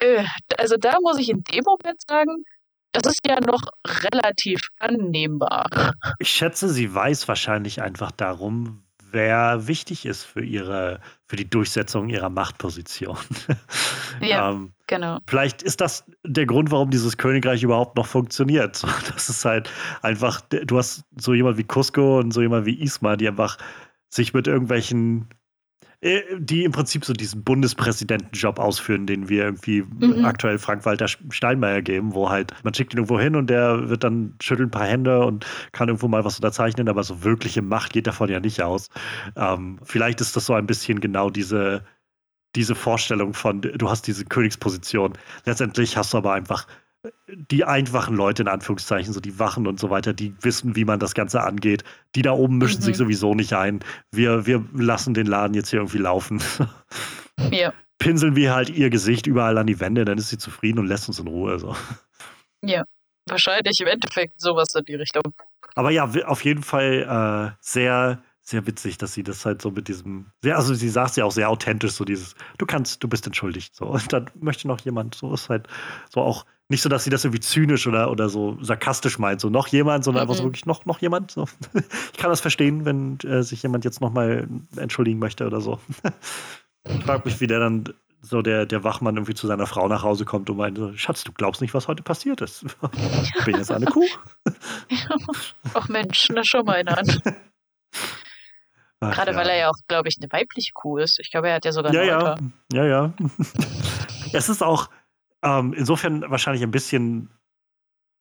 Äh, 0.00 0.24
also 0.58 0.76
da 0.76 0.96
muss 1.00 1.18
ich 1.18 1.30
in 1.30 1.44
dem 1.44 1.62
Moment 1.64 2.00
sagen, 2.08 2.42
das 2.92 3.04
ist 3.06 3.20
ja 3.26 3.40
noch 3.40 3.62
relativ 3.86 4.60
annehmbar. 4.78 5.94
Ich 6.18 6.30
schätze, 6.30 6.68
sie 6.68 6.94
weiß 6.94 7.26
wahrscheinlich 7.28 7.82
einfach 7.82 8.10
darum, 8.10 8.84
wer 9.12 9.66
wichtig 9.66 10.06
ist 10.06 10.24
für 10.24 10.44
ihre, 10.44 11.00
für 11.26 11.36
die 11.36 11.48
Durchsetzung 11.48 12.08
ihrer 12.08 12.30
Machtposition. 12.30 13.18
Ja, 14.20 14.50
ähm, 14.50 14.72
genau. 14.86 15.18
Vielleicht 15.26 15.62
ist 15.62 15.80
das 15.80 16.04
der 16.24 16.46
Grund, 16.46 16.70
warum 16.70 16.90
dieses 16.90 17.16
Königreich 17.16 17.64
überhaupt 17.64 17.96
noch 17.96 18.06
funktioniert. 18.06 18.84
Das 19.12 19.28
ist 19.28 19.44
halt 19.44 19.68
einfach, 20.02 20.42
du 20.42 20.78
hast 20.78 21.04
so 21.16 21.34
jemand 21.34 21.56
wie 21.56 21.64
Cusco 21.64 22.20
und 22.20 22.30
so 22.30 22.40
jemand 22.40 22.66
wie 22.66 22.80
Isma, 22.80 23.16
die 23.16 23.26
einfach 23.26 23.56
sich 24.10 24.32
mit 24.32 24.46
irgendwelchen 24.46 25.28
die 26.02 26.64
im 26.64 26.72
Prinzip 26.72 27.04
so 27.04 27.12
diesen 27.12 27.44
Bundespräsidentenjob 27.44 28.58
ausführen, 28.58 29.06
den 29.06 29.28
wir 29.28 29.44
irgendwie 29.44 29.82
mhm. 29.82 30.24
aktuell 30.24 30.58
Frank-Walter 30.58 31.06
Steinmeier 31.06 31.80
geben, 31.80 32.12
wo 32.12 32.28
halt 32.28 32.52
man 32.64 32.74
schickt 32.74 32.92
ihn 32.92 32.98
irgendwo 32.98 33.20
hin 33.20 33.36
und 33.36 33.48
der 33.48 33.88
wird 33.88 34.02
dann 34.02 34.34
schüttelt 34.42 34.68
ein 34.68 34.72
paar 34.72 34.86
Hände 34.86 35.24
und 35.24 35.46
kann 35.70 35.88
irgendwo 35.88 36.08
mal 36.08 36.24
was 36.24 36.36
unterzeichnen, 36.36 36.88
aber 36.88 37.04
so 37.04 37.22
wirkliche 37.22 37.62
Macht 37.62 37.92
geht 37.92 38.08
davon 38.08 38.28
ja 38.30 38.40
nicht 38.40 38.62
aus. 38.62 38.90
Ähm, 39.36 39.78
vielleicht 39.84 40.20
ist 40.20 40.34
das 40.34 40.46
so 40.46 40.54
ein 40.54 40.66
bisschen 40.66 41.00
genau 41.00 41.30
diese 41.30 41.84
diese 42.54 42.74
Vorstellung 42.74 43.32
von, 43.32 43.62
du 43.62 43.88
hast 43.88 44.06
diese 44.06 44.26
Königsposition. 44.26 45.14
Letztendlich 45.46 45.96
hast 45.96 46.12
du 46.12 46.18
aber 46.18 46.34
einfach 46.34 46.66
die 47.28 47.64
einfachen 47.64 48.14
Leute 48.14 48.42
in 48.42 48.48
Anführungszeichen, 48.48 49.12
so 49.12 49.20
die 49.20 49.38
Wachen 49.38 49.66
und 49.66 49.80
so 49.80 49.90
weiter, 49.90 50.12
die 50.12 50.34
wissen, 50.42 50.76
wie 50.76 50.84
man 50.84 51.00
das 51.00 51.14
Ganze 51.14 51.42
angeht. 51.42 51.84
Die 52.14 52.22
da 52.22 52.32
oben 52.32 52.58
mischen 52.58 52.80
mhm. 52.80 52.84
sich 52.84 52.96
sowieso 52.96 53.34
nicht 53.34 53.52
ein. 53.54 53.80
Wir, 54.12 54.46
wir 54.46 54.64
lassen 54.74 55.14
den 55.14 55.26
Laden 55.26 55.54
jetzt 55.54 55.70
hier 55.70 55.80
irgendwie 55.80 55.98
laufen. 55.98 56.42
Ja. 57.50 57.72
Pinseln 57.98 58.36
wir 58.36 58.54
halt 58.54 58.68
ihr 58.68 58.90
Gesicht 58.90 59.26
überall 59.26 59.56
an 59.56 59.66
die 59.66 59.80
Wände, 59.80 60.04
dann 60.04 60.18
ist 60.18 60.28
sie 60.28 60.38
zufrieden 60.38 60.78
und 60.78 60.86
lässt 60.86 61.08
uns 61.08 61.18
in 61.18 61.26
Ruhe. 61.26 61.58
So. 61.58 61.74
Ja, 62.62 62.84
wahrscheinlich 63.26 63.80
im 63.80 63.88
Endeffekt 63.88 64.40
sowas 64.40 64.74
in 64.74 64.84
die 64.84 64.94
Richtung. 64.94 65.22
Aber 65.74 65.90
ja, 65.90 66.04
auf 66.04 66.44
jeden 66.44 66.62
Fall 66.62 67.54
äh, 67.54 67.56
sehr, 67.60 68.22
sehr 68.42 68.66
witzig, 68.66 68.98
dass 68.98 69.14
sie 69.14 69.22
das 69.22 69.46
halt 69.46 69.62
so 69.62 69.70
mit 69.70 69.88
diesem, 69.88 70.26
sehr, 70.42 70.56
also 70.56 70.74
sie 70.74 70.90
sagt 70.90 71.16
ja 71.16 71.24
auch 71.24 71.32
sehr 71.32 71.48
authentisch, 71.48 71.92
so 71.92 72.04
dieses, 72.04 72.34
du 72.58 72.66
kannst, 72.66 73.02
du 73.02 73.08
bist 73.08 73.26
entschuldigt. 73.26 73.74
So. 73.74 73.86
Und 73.86 74.12
dann 74.12 74.30
möchte 74.38 74.68
noch 74.68 74.80
jemand, 74.80 75.14
so 75.14 75.32
ist 75.32 75.48
halt 75.48 75.68
so 76.10 76.20
auch 76.20 76.44
nicht 76.72 76.82
so, 76.82 76.88
dass 76.88 77.04
sie 77.04 77.10
das 77.10 77.24
irgendwie 77.24 77.40
zynisch 77.40 77.86
oder, 77.86 78.10
oder 78.10 78.28
so 78.28 78.58
sarkastisch 78.60 79.18
meint, 79.18 79.40
so 79.40 79.50
noch 79.50 79.68
jemand, 79.68 80.04
sondern 80.04 80.24
mhm. 80.24 80.30
einfach 80.30 80.40
so 80.40 80.44
wirklich 80.48 80.66
noch, 80.66 80.84
noch 80.86 81.00
jemand. 81.00 81.30
So. 81.30 81.46
Ich 82.12 82.18
kann 82.18 82.30
das 82.30 82.40
verstehen, 82.40 82.84
wenn 82.84 83.18
äh, 83.20 83.42
sich 83.42 83.62
jemand 83.62 83.84
jetzt 83.84 84.00
nochmal 84.00 84.48
entschuldigen 84.76 85.18
möchte 85.18 85.46
oder 85.46 85.60
so. 85.60 85.78
Ich 86.84 87.04
frage 87.04 87.22
mich, 87.26 87.40
wie 87.40 87.46
der 87.46 87.60
dann 87.60 87.84
so 88.22 88.42
der, 88.42 88.66
der 88.66 88.82
Wachmann 88.82 89.14
irgendwie 89.14 89.34
zu 89.34 89.46
seiner 89.46 89.68
Frau 89.68 89.86
nach 89.86 90.02
Hause 90.02 90.24
kommt 90.24 90.50
und 90.50 90.56
meint, 90.56 90.78
so, 90.78 90.92
Schatz, 90.96 91.22
du 91.22 91.30
glaubst 91.30 91.60
nicht, 91.60 91.74
was 91.74 91.86
heute 91.86 92.02
passiert 92.02 92.40
ist. 92.40 92.64
Ich 92.64 92.74
bin 93.44 93.56
jetzt 93.56 93.70
eine 93.70 93.86
Kuh. 93.86 94.04
Ach 95.74 95.88
Mensch, 95.88 96.28
na 96.34 96.42
schon 96.42 96.64
mal 96.64 96.82
an. 96.88 97.22
Ach, 98.98 99.14
Gerade 99.14 99.30
ja. 99.30 99.36
weil 99.36 99.48
er 99.48 99.56
ja 99.56 99.68
auch, 99.68 99.78
glaube 99.86 100.08
ich, 100.08 100.16
eine 100.20 100.32
weibliche 100.32 100.72
Kuh 100.72 100.98
ist. 100.98 101.20
Ich 101.20 101.30
glaube, 101.30 101.50
er 101.50 101.54
hat 101.54 101.64
ja 101.64 101.70
sogar 101.70 101.94
ja, 101.94 102.02
ja, 102.02 102.36
ja, 102.72 102.84
ja. 102.84 103.14
es 104.32 104.48
ist 104.48 104.62
auch, 104.62 104.88
ähm, 105.42 105.72
insofern 105.72 106.22
wahrscheinlich 106.30 106.62
ein 106.62 106.70
bisschen, 106.70 107.30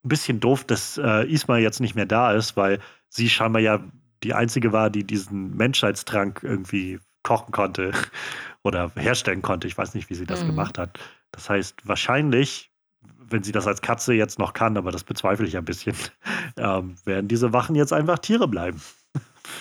ein 0.03 0.09
bisschen 0.09 0.39
doof, 0.39 0.63
dass 0.63 0.97
äh, 0.97 1.31
Isma 1.31 1.57
jetzt 1.57 1.79
nicht 1.79 1.95
mehr 1.95 2.05
da 2.05 2.33
ist, 2.33 2.57
weil 2.57 2.79
sie 3.09 3.29
scheinbar 3.29 3.61
ja 3.61 3.83
die 4.23 4.33
einzige 4.33 4.71
war, 4.71 4.89
die 4.89 5.03
diesen 5.03 5.55
Menschheitstrank 5.55 6.41
irgendwie 6.43 6.99
kochen 7.23 7.51
konnte 7.51 7.91
oder 8.63 8.91
herstellen 8.95 9.41
konnte. 9.41 9.67
Ich 9.67 9.77
weiß 9.77 9.93
nicht, 9.93 10.09
wie 10.09 10.15
sie 10.15 10.25
das 10.25 10.43
mhm. 10.43 10.47
gemacht 10.47 10.77
hat. 10.77 10.99
Das 11.31 11.49
heißt, 11.49 11.87
wahrscheinlich, 11.87 12.71
wenn 13.17 13.43
sie 13.43 13.51
das 13.51 13.67
als 13.67 13.81
Katze 13.81 14.13
jetzt 14.13 14.39
noch 14.39 14.53
kann, 14.53 14.77
aber 14.77 14.91
das 14.91 15.03
bezweifle 15.03 15.47
ich 15.47 15.57
ein 15.57 15.65
bisschen, 15.65 15.95
ähm, 16.57 16.95
werden 17.05 17.27
diese 17.27 17.53
Wachen 17.53 17.75
jetzt 17.75 17.93
einfach 17.93 18.19
Tiere 18.19 18.47
bleiben. 18.47 18.81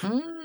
Mhm. 0.03 0.40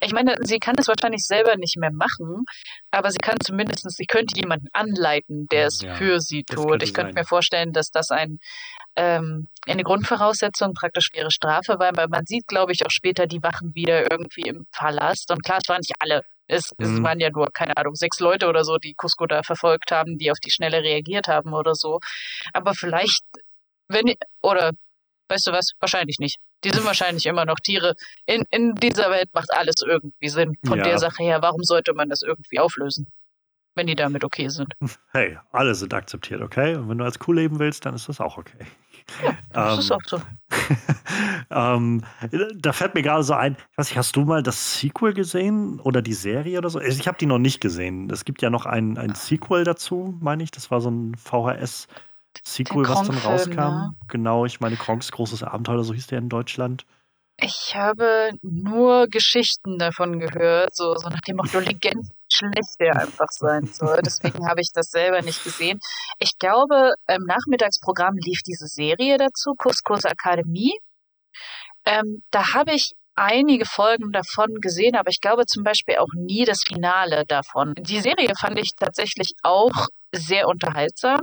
Ich 0.00 0.12
meine, 0.12 0.36
sie 0.40 0.58
kann 0.58 0.76
es 0.78 0.88
wahrscheinlich 0.88 1.24
selber 1.24 1.56
nicht 1.56 1.76
mehr 1.76 1.92
machen, 1.92 2.44
aber 2.90 3.10
sie 3.10 3.18
kann 3.18 3.36
zumindest, 3.44 3.88
sie 3.90 4.06
könnte 4.06 4.36
jemanden 4.36 4.68
anleiten, 4.72 5.46
der 5.50 5.66
es 5.66 5.82
ja, 5.82 5.94
für 5.94 6.20
sie 6.20 6.44
tut. 6.44 6.82
Ich 6.82 6.94
könnte 6.94 7.12
sein. 7.12 7.22
mir 7.22 7.26
vorstellen, 7.26 7.72
dass 7.72 7.90
das 7.90 8.10
ein, 8.10 8.38
ähm, 8.96 9.48
eine 9.66 9.82
Grundvoraussetzung 9.82 10.74
praktisch 10.74 11.10
wäre 11.12 11.30
Strafe, 11.30 11.76
weil 11.78 11.92
man 12.08 12.26
sieht, 12.26 12.46
glaube 12.46 12.72
ich, 12.72 12.84
auch 12.84 12.90
später 12.90 13.26
die 13.26 13.42
Wachen 13.42 13.74
wieder 13.74 14.10
irgendwie 14.10 14.42
im 14.42 14.66
Palast. 14.72 15.30
Und 15.30 15.42
klar, 15.44 15.58
es 15.62 15.68
waren 15.68 15.80
nicht 15.80 15.94
alle. 16.00 16.22
Es, 16.48 16.72
mhm. 16.78 16.96
es 16.96 17.02
waren 17.02 17.20
ja 17.20 17.30
nur, 17.30 17.48
keine 17.52 17.76
Ahnung, 17.76 17.94
sechs 17.94 18.20
Leute 18.20 18.46
oder 18.46 18.64
so, 18.64 18.76
die 18.78 18.94
Cusco 18.94 19.26
da 19.26 19.42
verfolgt 19.42 19.90
haben, 19.90 20.16
die 20.18 20.30
auf 20.30 20.38
die 20.38 20.50
Schnelle 20.50 20.82
reagiert 20.82 21.26
haben 21.26 21.52
oder 21.52 21.74
so. 21.74 21.98
Aber 22.52 22.74
vielleicht, 22.74 23.22
wenn, 23.88 24.14
oder 24.42 24.72
weißt 25.28 25.46
du 25.46 25.52
was, 25.52 25.72
wahrscheinlich 25.80 26.18
nicht. 26.18 26.36
Die 26.66 26.70
sind 26.70 26.84
wahrscheinlich 26.84 27.26
immer 27.26 27.44
noch 27.44 27.60
Tiere. 27.60 27.94
In, 28.26 28.44
in 28.50 28.74
dieser 28.74 29.08
Welt 29.10 29.30
macht 29.32 29.52
alles 29.52 29.76
irgendwie 29.86 30.28
Sinn. 30.28 30.56
Von 30.66 30.78
ja. 30.78 30.84
der 30.84 30.98
Sache 30.98 31.22
her, 31.22 31.40
warum 31.40 31.62
sollte 31.62 31.94
man 31.94 32.08
das 32.08 32.22
irgendwie 32.22 32.58
auflösen? 32.58 33.06
wenn 33.76 33.86
die 33.86 33.94
damit 33.94 34.24
okay 34.24 34.48
sind. 34.48 34.72
Hey, 35.12 35.38
alle 35.52 35.74
sind 35.74 35.92
akzeptiert, 35.92 36.40
okay? 36.40 36.76
Und 36.76 36.88
wenn 36.88 36.98
du 36.98 37.04
als 37.04 37.18
cool 37.28 37.36
leben 37.36 37.58
willst, 37.58 37.84
dann 37.84 37.94
ist 37.94 38.08
das 38.08 38.20
auch 38.20 38.38
okay. 38.38 38.64
Ja, 39.22 39.36
das 39.52 39.74
ähm, 39.74 39.78
ist 39.80 39.92
auch 39.92 40.00
so. 40.06 40.22
ähm, 41.50 42.02
da 42.56 42.72
fällt 42.72 42.94
mir 42.94 43.02
gerade 43.02 43.22
so 43.22 43.34
ein, 43.34 43.56
ich 43.70 43.78
weiß 43.78 43.90
nicht, 43.90 43.98
hast 43.98 44.16
du 44.16 44.22
mal 44.22 44.42
das 44.42 44.80
Sequel 44.80 45.12
gesehen 45.12 45.78
oder 45.80 46.02
die 46.02 46.14
Serie 46.14 46.58
oder 46.58 46.70
so? 46.70 46.78
Also 46.78 46.98
ich 46.98 47.06
habe 47.06 47.18
die 47.18 47.26
noch 47.26 47.38
nicht 47.38 47.60
gesehen. 47.60 48.10
Es 48.10 48.24
gibt 48.24 48.42
ja 48.42 48.50
noch 48.50 48.66
ein, 48.66 48.98
ein 48.98 49.14
Sequel 49.14 49.62
dazu, 49.62 50.16
meine 50.20 50.42
ich. 50.42 50.50
Das 50.50 50.70
war 50.70 50.80
so 50.80 50.90
ein 50.90 51.14
VHS-Sequel, 52.44 52.88
was 52.88 53.06
dann 53.06 53.18
rauskam. 53.18 53.54
Ne? 53.54 53.90
Genau, 54.08 54.44
ich 54.44 54.60
meine, 54.60 54.76
Kronks 54.76 55.12
großes 55.12 55.42
Abenteuer, 55.42 55.84
so 55.84 55.94
hieß 55.94 56.06
der 56.08 56.18
in 56.18 56.28
Deutschland. 56.28 56.86
Ich 57.38 57.74
habe 57.76 58.30
nur 58.40 59.08
Geschichten 59.08 59.78
davon 59.78 60.18
gehört, 60.18 60.74
so, 60.74 60.94
so 60.94 61.08
nach 61.10 61.20
dem 61.20 61.36
Motto 61.36 61.58
Legenden 61.58 62.10
schlecht 62.32 62.80
der 62.80 62.96
einfach 62.96 63.28
sein 63.30 63.66
soll. 63.66 64.00
Deswegen 64.04 64.48
habe 64.48 64.62
ich 64.62 64.70
das 64.72 64.86
selber 64.86 65.20
nicht 65.20 65.44
gesehen. 65.44 65.78
Ich 66.18 66.38
glaube, 66.38 66.94
im 67.08 67.24
Nachmittagsprogramm 67.24 68.16
lief 68.16 68.40
diese 68.46 68.66
Serie 68.66 69.18
dazu, 69.18 69.52
Couscous 69.56 70.06
Akademie. 70.06 70.78
Ähm, 71.84 72.22
da 72.30 72.54
habe 72.54 72.72
ich 72.72 72.94
einige 73.14 73.66
Folgen 73.66 74.12
davon 74.12 74.54
gesehen, 74.60 74.96
aber 74.96 75.10
ich 75.10 75.20
glaube 75.20 75.44
zum 75.46 75.62
Beispiel 75.62 75.96
auch 75.96 76.12
nie 76.14 76.44
das 76.44 76.62
Finale 76.66 77.24
davon. 77.26 77.74
Die 77.78 78.00
Serie 78.00 78.32
fand 78.38 78.58
ich 78.58 78.72
tatsächlich 78.76 79.32
auch 79.42 79.88
sehr 80.12 80.48
unterhaltsam 80.48 81.20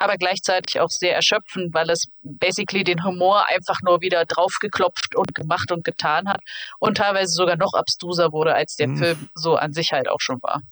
aber 0.00 0.16
gleichzeitig 0.16 0.80
auch 0.80 0.88
sehr 0.88 1.14
erschöpfend, 1.14 1.74
weil 1.74 1.90
es 1.90 2.08
basically 2.22 2.84
den 2.84 3.04
Humor 3.04 3.46
einfach 3.48 3.80
nur 3.82 4.00
wieder 4.00 4.24
draufgeklopft 4.24 5.14
und 5.14 5.34
gemacht 5.34 5.70
und 5.70 5.84
getan 5.84 6.26
hat 6.26 6.40
und 6.78 6.96
teilweise 6.96 7.32
sogar 7.32 7.56
noch 7.56 7.74
abstruser 7.74 8.32
wurde, 8.32 8.54
als 8.54 8.76
der 8.76 8.88
mhm. 8.88 8.96
Film 8.96 9.28
so 9.34 9.56
an 9.56 9.72
sich 9.72 9.92
halt 9.92 10.08
auch 10.08 10.20
schon 10.20 10.42
war. 10.42 10.62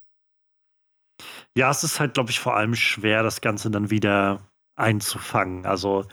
Ja, 1.54 1.70
es 1.70 1.84
ist 1.84 2.00
halt, 2.00 2.14
glaube 2.14 2.30
ich, 2.30 2.40
vor 2.40 2.56
allem 2.56 2.74
schwer, 2.74 3.22
das 3.22 3.40
Ganze 3.40 3.70
dann 3.70 3.90
wieder 3.90 4.40
einzufangen. 4.76 5.66
Also 5.66 6.06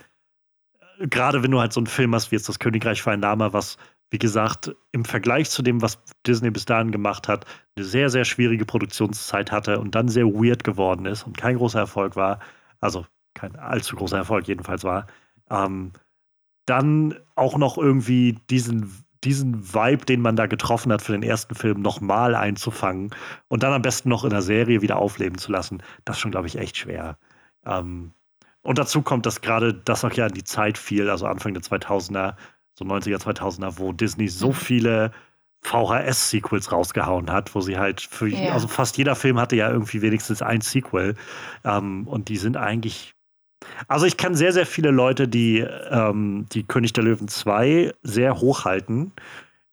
äh, 0.99 1.07
gerade 1.07 1.41
wenn 1.41 1.51
du 1.51 1.59
halt 1.61 1.71
so 1.71 1.79
einen 1.79 1.87
Film 1.87 2.13
hast 2.13 2.31
wie 2.31 2.35
jetzt 2.35 2.49
das 2.49 2.59
Königreich 2.59 3.01
für 3.01 3.11
ein 3.11 3.19
Name, 3.21 3.53
was 3.53 3.77
wie 4.11 4.19
gesagt, 4.19 4.75
im 4.91 5.03
Vergleich 5.03 5.49
zu 5.49 5.61
dem, 5.61 5.81
was 5.81 5.99
Disney 6.27 6.51
bis 6.51 6.65
dahin 6.65 6.91
gemacht 6.91 7.27
hat, 7.27 7.45
eine 7.75 7.85
sehr, 7.85 8.09
sehr 8.09 8.23
schwierige 8.23 8.65
Produktionszeit 8.65 9.51
hatte 9.51 9.79
und 9.79 9.95
dann 9.95 10.09
sehr 10.09 10.25
weird 10.25 10.63
geworden 10.63 11.05
ist 11.05 11.23
und 11.23 11.37
kein 11.37 11.57
großer 11.57 11.79
Erfolg 11.79 12.15
war, 12.15 12.39
also 12.79 13.05
kein 13.33 13.55
allzu 13.55 13.95
großer 13.95 14.17
Erfolg 14.17 14.47
jedenfalls 14.47 14.83
war, 14.83 15.07
ähm, 15.49 15.91
dann 16.65 17.15
auch 17.35 17.57
noch 17.57 17.77
irgendwie 17.77 18.39
diesen, 18.49 19.05
diesen 19.23 19.73
Vibe, 19.73 20.05
den 20.05 20.21
man 20.21 20.35
da 20.35 20.47
getroffen 20.47 20.91
hat 20.91 21.01
für 21.01 21.11
den 21.11 21.23
ersten 21.23 21.55
Film, 21.55 21.81
nochmal 21.81 22.35
einzufangen 22.35 23.13
und 23.47 23.63
dann 23.63 23.73
am 23.73 23.81
besten 23.81 24.09
noch 24.09 24.23
in 24.23 24.31
der 24.31 24.41
Serie 24.41 24.81
wieder 24.81 24.97
aufleben 24.97 25.37
zu 25.37 25.51
lassen, 25.51 25.83
das 26.05 26.17
ist 26.17 26.21
schon, 26.21 26.31
glaube 26.31 26.47
ich, 26.47 26.57
echt 26.57 26.77
schwer. 26.77 27.17
Ähm, 27.65 28.13
und 28.61 28.79
dazu 28.79 29.03
kommt, 29.03 29.27
dass 29.27 29.41
gerade 29.41 29.73
das 29.73 30.03
auch 30.03 30.13
ja 30.13 30.25
in 30.25 30.33
die 30.33 30.43
Zeit 30.43 30.77
fiel, 30.77 31.09
also 31.09 31.27
Anfang 31.27 31.53
der 31.53 31.61
2000er, 31.61 32.35
so 32.73 32.83
90er, 32.83 33.21
2000er, 33.21 33.77
wo 33.77 33.93
Disney 33.93 34.27
so 34.27 34.47
mhm. 34.47 34.53
viele 34.53 35.11
VHS-Sequels 35.65 36.71
rausgehauen 36.71 37.31
hat, 37.31 37.55
wo 37.55 37.61
sie 37.61 37.77
halt 37.77 38.01
für, 38.01 38.27
ja. 38.27 38.53
also 38.53 38.67
fast 38.67 38.97
jeder 38.97 39.15
Film 39.15 39.39
hatte 39.39 39.55
ja 39.55 39.69
irgendwie 39.71 40.01
wenigstens 40.01 40.41
ein 40.41 40.61
Sequel. 40.61 41.15
Ähm, 41.63 42.07
und 42.07 42.29
die 42.29 42.37
sind 42.37 42.57
eigentlich. 42.57 43.13
Also 43.87 44.05
ich 44.05 44.17
kenne 44.17 44.35
sehr, 44.35 44.53
sehr 44.53 44.67
viele 44.67 44.91
Leute, 44.91 45.27
die 45.27 45.59
ähm, 45.59 46.45
die 46.51 46.63
König 46.63 46.93
der 46.93 47.03
Löwen 47.03 47.27
2 47.27 47.93
sehr 48.03 48.39
hochhalten. 48.39 49.11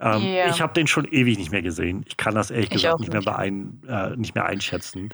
Ähm, 0.01 0.23
yeah. 0.23 0.49
Ich 0.49 0.63
habe 0.63 0.73
den 0.73 0.87
schon 0.87 1.05
ewig 1.05 1.37
nicht 1.37 1.53
mehr 1.53 1.63
gesehen. 1.63 2.05
Ich 2.09 2.17
kann 2.17 2.35
das 2.35 2.51
ehrlich 2.51 2.71
ich 2.71 2.83
gesagt 2.83 3.01
nicht, 3.01 3.13
nicht, 3.13 3.25
mehr 3.25 3.35
beein, 3.35 3.83
äh, 3.87 4.17
nicht 4.17 4.35
mehr 4.35 4.47
einschätzen. 4.47 5.11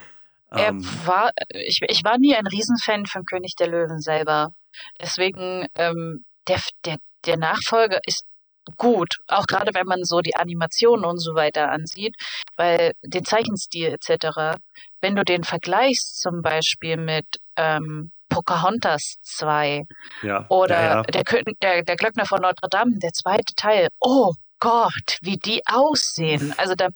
Er 0.51 0.69
ähm, 0.69 0.85
war, 1.05 1.31
ich, 1.51 1.81
ich 1.89 2.05
war 2.05 2.19
nie 2.19 2.35
ein 2.37 2.47
Riesenfan 2.47 3.07
von 3.07 3.25
König 3.25 3.57
der 3.57 3.67
Löwen 3.67 4.01
selber. 4.01 4.53
Deswegen, 5.01 5.67
ähm, 5.75 6.25
der, 6.47 6.61
der, 6.85 6.99
der 7.27 7.37
Nachfolger 7.37 7.99
ist 8.07 8.28
gut, 8.77 9.17
auch 9.27 9.47
gerade 9.47 9.73
wenn 9.75 9.87
man 9.87 10.05
so 10.05 10.21
die 10.21 10.37
Animationen 10.37 11.05
und 11.05 11.19
so 11.19 11.35
weiter 11.35 11.71
ansieht, 11.71 12.15
weil 12.57 12.93
den 13.03 13.25
Zeichenstil 13.25 13.95
etc., 13.95 14.59
wenn 15.01 15.17
du 15.17 15.25
den 15.25 15.45
vergleichst 15.45 16.21
zum 16.21 16.43
Beispiel 16.43 16.97
mit 16.97 17.27
ähm, 17.57 18.13
Pocahontas 18.29 19.17
2 19.23 19.85
ja, 20.23 20.47
oder 20.49 20.81
ja, 20.81 20.95
ja. 20.95 21.03
Der, 21.03 21.25
der, 21.63 21.83
der 21.83 21.97
Glöckner 21.97 22.27
von 22.27 22.43
Notre 22.43 22.69
Dame, 22.69 22.99
der 22.99 23.13
zweite 23.13 23.55
Teil, 23.57 23.89
oh 24.01 24.33
Gott, 24.61 25.19
wie 25.23 25.39
die 25.39 25.63
aussehen. 25.67 26.53
Also 26.57 26.75
da 26.75 26.89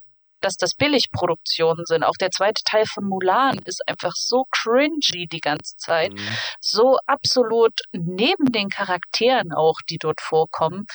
dass 0.43 0.57
das 0.57 0.74
Billigproduktionen 0.74 1.86
sind. 1.86 2.05
Auch 2.05 2.16
der 2.20 2.31
zweite 2.31 2.62
Teil 2.65 2.85
von 2.86 3.05
Mulan 3.05 3.59
ist 3.65 3.81
einfach 3.86 4.12
so 4.15 4.44
cringy 4.51 5.27
die 5.31 5.40
ganze 5.40 5.77
Zeit. 5.77 6.12
Mhm. 6.12 6.28
So 6.61 6.99
absolut 7.07 7.73
neben 7.93 8.53
den 8.53 8.69
Charakteren 8.69 9.53
auch, 9.53 9.77
die 9.89 9.99
dort 9.99 10.20
vorkommen. 10.20 10.86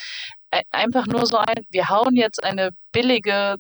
Einfach 0.72 1.06
nur 1.08 1.26
so 1.26 1.38
ein, 1.38 1.66
wir 1.70 1.90
hauen 1.90 2.16
jetzt 2.16 2.44
eine 2.44 2.72
billige 2.92 3.58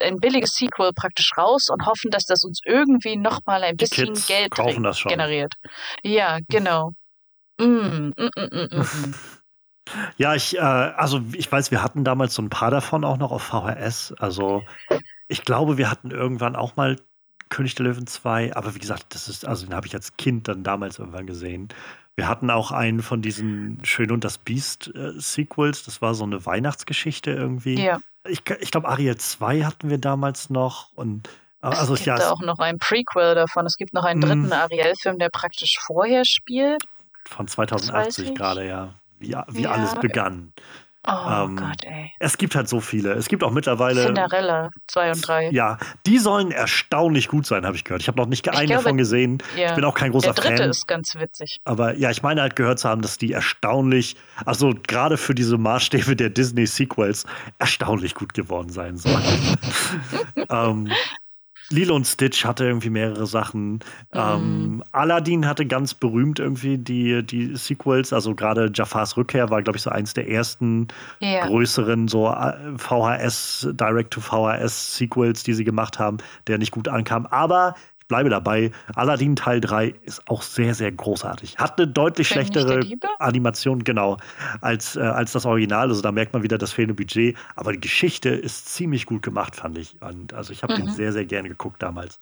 ein 0.00 0.16
billiges 0.20 0.54
Sequel 0.54 0.92
praktisch 0.94 1.32
raus 1.36 1.68
und 1.70 1.86
hoffen, 1.86 2.10
dass 2.10 2.24
das 2.24 2.44
uns 2.44 2.60
irgendwie 2.64 3.16
nochmal 3.16 3.64
ein 3.64 3.76
bisschen 3.76 4.14
Geld 4.26 4.54
generiert. 4.54 5.54
Ja, 6.04 6.38
genau. 6.48 6.92
Mm, 7.58 7.64
mm, 7.64 8.14
mm, 8.16 8.30
mm, 8.36 8.78
mm. 8.78 9.14
Ja, 10.18 10.34
ich, 10.34 10.56
äh, 10.56 10.60
also 10.60 11.22
ich 11.32 11.50
weiß, 11.50 11.70
wir 11.70 11.82
hatten 11.82 12.04
damals 12.04 12.34
so 12.34 12.42
ein 12.42 12.50
paar 12.50 12.70
davon 12.70 13.04
auch 13.04 13.16
noch 13.16 13.32
auf 13.32 13.42
VHS. 13.42 14.12
Also 14.18 14.62
ich 15.28 15.44
glaube, 15.44 15.78
wir 15.78 15.90
hatten 15.90 16.10
irgendwann 16.10 16.56
auch 16.56 16.76
mal 16.76 16.96
König 17.48 17.74
der 17.74 17.86
Löwen 17.86 18.06
2, 18.06 18.54
aber 18.54 18.74
wie 18.74 18.78
gesagt, 18.78 19.14
das 19.14 19.28
ist, 19.28 19.46
also 19.46 19.64
den 19.64 19.74
habe 19.74 19.86
ich 19.86 19.94
als 19.94 20.16
Kind 20.18 20.48
dann 20.48 20.62
damals 20.62 20.98
irgendwann 20.98 21.26
gesehen. 21.26 21.68
Wir 22.18 22.26
hatten 22.26 22.50
auch 22.50 22.72
einen 22.72 23.00
von 23.00 23.22
diesen 23.22 23.78
Schön 23.84 24.10
und 24.10 24.24
das 24.24 24.38
Biest 24.38 24.92
äh, 24.92 25.12
Sequels, 25.20 25.84
das 25.84 26.02
war 26.02 26.14
so 26.14 26.24
eine 26.24 26.44
Weihnachtsgeschichte 26.44 27.30
irgendwie. 27.30 27.80
Ja. 27.80 28.00
Ich, 28.26 28.42
ich 28.58 28.72
glaube, 28.72 28.88
Ariel 28.88 29.16
2 29.16 29.62
hatten 29.62 29.88
wir 29.88 29.98
damals 29.98 30.50
noch 30.50 30.92
und 30.96 31.28
also 31.60 31.94
es 31.94 32.00
gibt 32.02 32.18
ja, 32.18 32.30
auch 32.30 32.40
noch 32.40 32.58
ein 32.58 32.78
Prequel 32.78 33.36
davon. 33.36 33.66
Es 33.66 33.76
gibt 33.76 33.94
noch 33.94 34.02
einen 34.02 34.20
dritten 34.20 34.46
mhm. 34.46 34.52
Ariel-Film, 34.52 35.18
der 35.18 35.28
praktisch 35.28 35.78
vorher 35.80 36.24
spielt. 36.24 36.82
Von 37.24 37.46
2080 37.46 38.34
gerade, 38.34 38.66
ja 38.66 38.94
wie, 39.18 39.36
wie 39.48 39.62
ja. 39.62 39.70
alles 39.70 39.94
begann. 39.96 40.52
Oh 41.10 41.46
ähm, 41.46 41.56
Gott, 41.56 41.84
ey. 41.84 42.12
Es 42.18 42.36
gibt 42.36 42.54
halt 42.54 42.68
so 42.68 42.80
viele. 42.80 43.12
Es 43.12 43.28
gibt 43.28 43.42
auch 43.42 43.50
mittlerweile. 43.50 44.04
Cinderella 44.04 44.68
2 44.88 45.12
und 45.12 45.26
3. 45.26 45.50
Ja, 45.50 45.78
die 46.04 46.18
sollen 46.18 46.50
erstaunlich 46.50 47.28
gut 47.28 47.46
sein, 47.46 47.64
habe 47.64 47.76
ich 47.76 47.84
gehört. 47.84 48.02
Ich 48.02 48.08
habe 48.08 48.18
noch 48.18 48.26
nicht 48.26 48.46
einen 48.46 48.66
glaube, 48.66 48.82
davon 48.82 48.98
gesehen. 48.98 49.38
Ja. 49.56 49.70
Ich 49.70 49.74
bin 49.74 49.84
auch 49.84 49.94
kein 49.94 50.10
großer 50.10 50.34
Fan. 50.34 50.34
Der 50.34 50.44
dritte 50.44 50.62
Fan. 50.64 50.70
ist 50.70 50.86
ganz 50.86 51.14
witzig. 51.14 51.60
Aber 51.64 51.96
ja, 51.96 52.10
ich 52.10 52.22
meine 52.22 52.42
halt 52.42 52.56
gehört 52.56 52.78
zu 52.78 52.88
haben, 52.90 53.00
dass 53.00 53.16
die 53.16 53.32
erstaunlich, 53.32 54.16
also 54.44 54.74
gerade 54.86 55.16
für 55.16 55.34
diese 55.34 55.56
Maßstäbe 55.56 56.14
der 56.14 56.28
Disney-Sequels, 56.28 57.24
erstaunlich 57.58 58.14
gut 58.14 58.34
geworden 58.34 58.68
sein 58.68 58.98
sollen. 58.98 59.24
ähm, 60.50 60.92
Lilo 61.70 61.94
und 61.94 62.06
Stitch 62.06 62.44
hatte 62.44 62.64
irgendwie 62.64 62.90
mehrere 62.90 63.26
Sachen. 63.26 63.72
Mhm. 63.72 63.80
Ähm, 64.14 64.84
Aladdin 64.92 65.46
hatte 65.46 65.66
ganz 65.66 65.94
berühmt 65.94 66.38
irgendwie 66.38 66.78
die, 66.78 67.22
die 67.24 67.56
Sequels. 67.56 68.12
Also 68.12 68.34
gerade 68.34 68.70
Jafars 68.72 69.16
Rückkehr 69.16 69.50
war, 69.50 69.62
glaube 69.62 69.76
ich, 69.76 69.82
so 69.82 69.90
eins 69.90 70.14
der 70.14 70.28
ersten 70.28 70.88
ja. 71.20 71.46
größeren 71.46 72.08
so 72.08 72.28
äh, 72.28 72.54
VHS, 72.76 73.68
Direct-to-VHS-Sequels, 73.72 75.42
die 75.42 75.52
sie 75.52 75.64
gemacht 75.64 75.98
haben, 75.98 76.18
der 76.46 76.58
nicht 76.58 76.72
gut 76.72 76.88
ankam. 76.88 77.26
Aber 77.26 77.74
bleibe 78.08 78.30
dabei. 78.30 78.72
Aladdin 78.94 79.36
Teil 79.36 79.60
3 79.60 79.94
ist 80.02 80.28
auch 80.28 80.42
sehr, 80.42 80.74
sehr 80.74 80.90
großartig. 80.90 81.58
Hat 81.58 81.78
eine 81.78 81.86
deutlich 81.86 82.28
schlechtere 82.28 82.80
Animation, 83.18 83.84
genau, 83.84 84.16
als, 84.60 84.96
äh, 84.96 85.00
als 85.00 85.32
das 85.32 85.46
Original. 85.46 85.88
Also 85.88 86.02
da 86.02 86.10
merkt 86.10 86.32
man 86.32 86.42
wieder 86.42 86.58
das 86.58 86.72
fehlende 86.72 86.94
Budget. 86.94 87.36
Aber 87.54 87.72
die 87.72 87.80
Geschichte 87.80 88.30
ist 88.30 88.68
ziemlich 88.68 89.06
gut 89.06 89.22
gemacht, 89.22 89.54
fand 89.56 89.78
ich. 89.78 90.00
Und 90.02 90.32
also 90.32 90.52
ich 90.52 90.62
habe 90.62 90.74
mhm. 90.74 90.86
den 90.86 90.90
sehr, 90.90 91.12
sehr 91.12 91.26
gerne 91.26 91.48
geguckt 91.48 91.82
damals. 91.82 92.18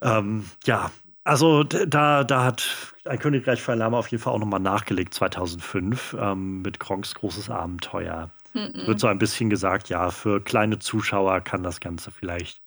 Ähm, 0.00 0.46
ja, 0.64 0.90
also 1.24 1.64
da, 1.64 2.24
da 2.24 2.44
hat 2.44 2.94
ein 3.04 3.18
Königreich 3.18 3.62
für 3.62 3.72
ein 3.72 3.78
Lama 3.78 3.98
auf 3.98 4.08
jeden 4.08 4.22
Fall 4.22 4.32
auch 4.32 4.38
nochmal 4.38 4.60
nachgelegt, 4.60 5.12
2005, 5.14 6.16
ähm, 6.18 6.62
mit 6.62 6.80
Kronks 6.80 7.14
großes 7.14 7.50
Abenteuer. 7.50 8.30
Mhm. 8.54 8.86
Wird 8.86 9.00
so 9.00 9.06
ein 9.06 9.18
bisschen 9.18 9.50
gesagt, 9.50 9.90
ja, 9.90 10.10
für 10.10 10.42
kleine 10.42 10.78
Zuschauer 10.78 11.40
kann 11.42 11.62
das 11.62 11.80
Ganze 11.80 12.10
vielleicht 12.10 12.60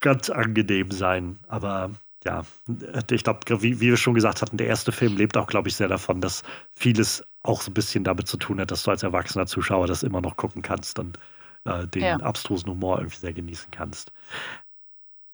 ganz 0.00 0.30
angenehm 0.30 0.90
sein. 0.90 1.38
Aber 1.48 1.90
ja, 2.24 2.44
ich 3.10 3.24
glaube, 3.24 3.40
wie, 3.62 3.80
wie, 3.80 3.90
wir 3.90 3.96
schon 3.96 4.14
gesagt 4.14 4.42
hatten, 4.42 4.56
der 4.56 4.66
erste 4.66 4.92
Film 4.92 5.16
lebt 5.16 5.36
auch, 5.36 5.46
glaube 5.46 5.68
ich, 5.68 5.76
sehr 5.76 5.88
davon, 5.88 6.20
dass 6.20 6.42
vieles 6.74 7.24
auch 7.42 7.62
so 7.62 7.70
ein 7.70 7.74
bisschen 7.74 8.04
damit 8.04 8.26
zu 8.26 8.36
tun 8.36 8.60
hat, 8.60 8.70
dass 8.70 8.82
du 8.82 8.90
als 8.90 9.02
erwachsener 9.02 9.46
Zuschauer 9.46 9.86
das 9.86 10.02
immer 10.02 10.20
noch 10.20 10.36
gucken 10.36 10.62
kannst 10.62 10.98
und 10.98 11.18
äh, 11.64 11.86
den 11.86 12.02
ja. 12.02 12.16
abstrusen 12.16 12.70
Humor 12.70 12.98
irgendwie 12.98 13.18
sehr 13.18 13.32
genießen 13.32 13.70
kannst. 13.70 14.12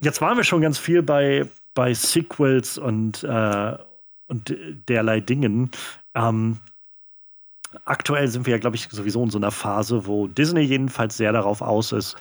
Jetzt 0.01 0.21
waren 0.21 0.37
wir 0.37 0.45
schon 0.45 0.61
ganz 0.61 0.79
viel 0.79 1.03
bei, 1.03 1.49
bei 1.75 1.95
Sequels 1.95 2.77
und, 2.77 3.23
äh, 3.25 3.79
und 4.27 4.55
derlei 4.89 5.21
Dingen. 5.21 5.71
Ähm, 6.15 6.59
aktuell 7.85 8.29
sind 8.29 8.47
wir 8.47 8.53
ja, 8.53 8.59
glaube 8.59 8.77
ich, 8.77 8.89
sowieso 8.91 9.23
in 9.23 9.31
so 9.31 9.39
einer 9.39 9.51
Phase, 9.51 10.07
wo 10.07 10.27
Disney 10.27 10.63
jedenfalls 10.63 11.17
sehr 11.17 11.33
darauf 11.33 11.63
aus 11.63 11.93
ist, 11.93 12.17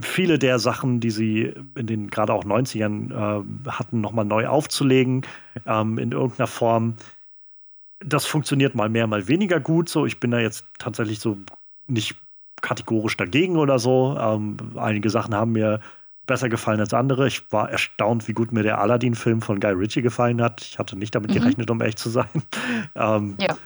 viele 0.00 0.38
der 0.38 0.58
Sachen, 0.58 1.00
die 1.00 1.10
sie 1.10 1.54
in 1.74 1.86
den 1.86 2.10
gerade 2.10 2.32
auch 2.32 2.44
90ern 2.44 3.10
äh, 3.12 3.70
hatten, 3.70 4.00
nochmal 4.00 4.24
neu 4.24 4.46
aufzulegen 4.46 5.22
ähm, 5.66 5.98
in 5.98 6.12
irgendeiner 6.12 6.46
Form. 6.46 6.94
Das 8.00 8.26
funktioniert 8.26 8.74
mal 8.74 8.88
mehr, 8.88 9.06
mal 9.06 9.26
weniger 9.28 9.58
gut. 9.58 9.88
So, 9.88 10.06
ich 10.06 10.20
bin 10.20 10.30
da 10.30 10.38
jetzt 10.38 10.66
tatsächlich 10.78 11.20
so 11.20 11.38
nicht 11.86 12.16
kategorisch 12.60 13.16
dagegen 13.16 13.56
oder 13.56 13.78
so. 13.78 14.16
Ähm, 14.18 14.56
einige 14.76 15.10
Sachen 15.10 15.34
haben 15.34 15.52
mir 15.52 15.80
besser 16.26 16.48
gefallen 16.48 16.80
als 16.80 16.92
andere. 16.92 17.26
Ich 17.28 17.50
war 17.52 17.70
erstaunt, 17.70 18.28
wie 18.28 18.32
gut 18.32 18.52
mir 18.52 18.62
der 18.62 18.80
Aladdin-Film 18.80 19.40
von 19.40 19.60
Guy 19.60 19.72
Ritchie 19.72 20.02
gefallen 20.02 20.42
hat. 20.42 20.60
Ich 20.62 20.78
hatte 20.78 20.96
nicht 20.96 21.14
damit 21.14 21.30
mhm. 21.30 21.34
gerechnet, 21.34 21.70
um 21.70 21.80
echt 21.80 21.98
zu 21.98 22.10
sein. 22.10 22.28
ähm, 22.94 23.36
ja. 23.40 23.56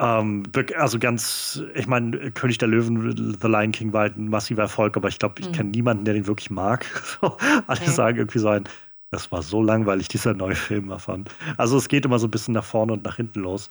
Ähm, 0.00 0.42
also 0.76 0.98
ganz, 0.98 1.62
ich 1.74 1.86
meine, 1.86 2.30
König 2.32 2.58
der 2.58 2.68
Löwen, 2.68 3.36
The 3.40 3.48
Lion 3.48 3.72
King 3.72 3.92
war 3.92 4.02
halt 4.02 4.16
ein 4.16 4.28
massiver 4.28 4.62
Erfolg, 4.62 4.96
aber 4.96 5.08
ich 5.08 5.18
glaube, 5.18 5.36
ich 5.40 5.48
mhm. 5.48 5.52
kenne 5.52 5.70
niemanden, 5.70 6.04
der 6.04 6.14
den 6.14 6.26
wirklich 6.26 6.50
mag. 6.50 6.86
So, 7.20 7.36
alle 7.66 7.80
okay. 7.80 7.90
sagen 7.90 8.18
irgendwie 8.18 8.40
so 8.40 8.48
ein, 8.48 8.64
das 9.10 9.30
war 9.30 9.42
so 9.42 9.62
langweilig, 9.62 10.08
dieser 10.08 10.34
neue 10.34 10.56
Film 10.56 10.88
davon. 10.88 11.24
Also 11.56 11.76
es 11.76 11.88
geht 11.88 12.04
immer 12.04 12.18
so 12.18 12.26
ein 12.26 12.30
bisschen 12.30 12.54
nach 12.54 12.64
vorne 12.64 12.92
und 12.92 13.04
nach 13.04 13.16
hinten 13.16 13.40
los. 13.40 13.70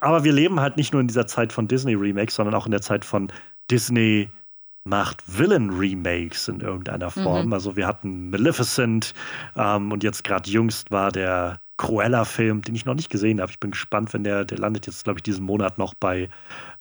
Aber 0.00 0.24
wir 0.24 0.32
leben 0.32 0.60
halt 0.60 0.76
nicht 0.76 0.92
nur 0.92 1.00
in 1.00 1.08
dieser 1.08 1.26
Zeit 1.26 1.52
von 1.52 1.68
Disney-Remakes, 1.68 2.34
sondern 2.34 2.54
auch 2.54 2.66
in 2.66 2.72
der 2.72 2.80
Zeit 2.80 3.04
von 3.04 3.30
Disney 3.70 4.30
macht 4.84 5.22
Villain-Remakes 5.26 6.48
in 6.48 6.60
irgendeiner 6.60 7.10
Form. 7.10 7.46
Mhm. 7.46 7.52
Also 7.52 7.76
wir 7.76 7.86
hatten 7.86 8.30
Maleficent 8.30 9.14
ähm, 9.56 9.92
und 9.92 10.02
jetzt 10.02 10.24
gerade 10.24 10.50
jüngst 10.50 10.90
war 10.90 11.12
der 11.12 11.60
Cruella-Film, 11.80 12.60
den 12.60 12.74
ich 12.74 12.84
noch 12.84 12.94
nicht 12.94 13.08
gesehen 13.08 13.40
habe. 13.40 13.50
Ich 13.50 13.58
bin 13.58 13.70
gespannt, 13.70 14.12
wenn 14.12 14.22
der, 14.22 14.44
der 14.44 14.58
landet 14.58 14.86
jetzt, 14.86 15.04
glaube 15.04 15.18
ich, 15.18 15.22
diesen 15.22 15.46
Monat 15.46 15.78
noch 15.78 15.94
bei, 15.94 16.28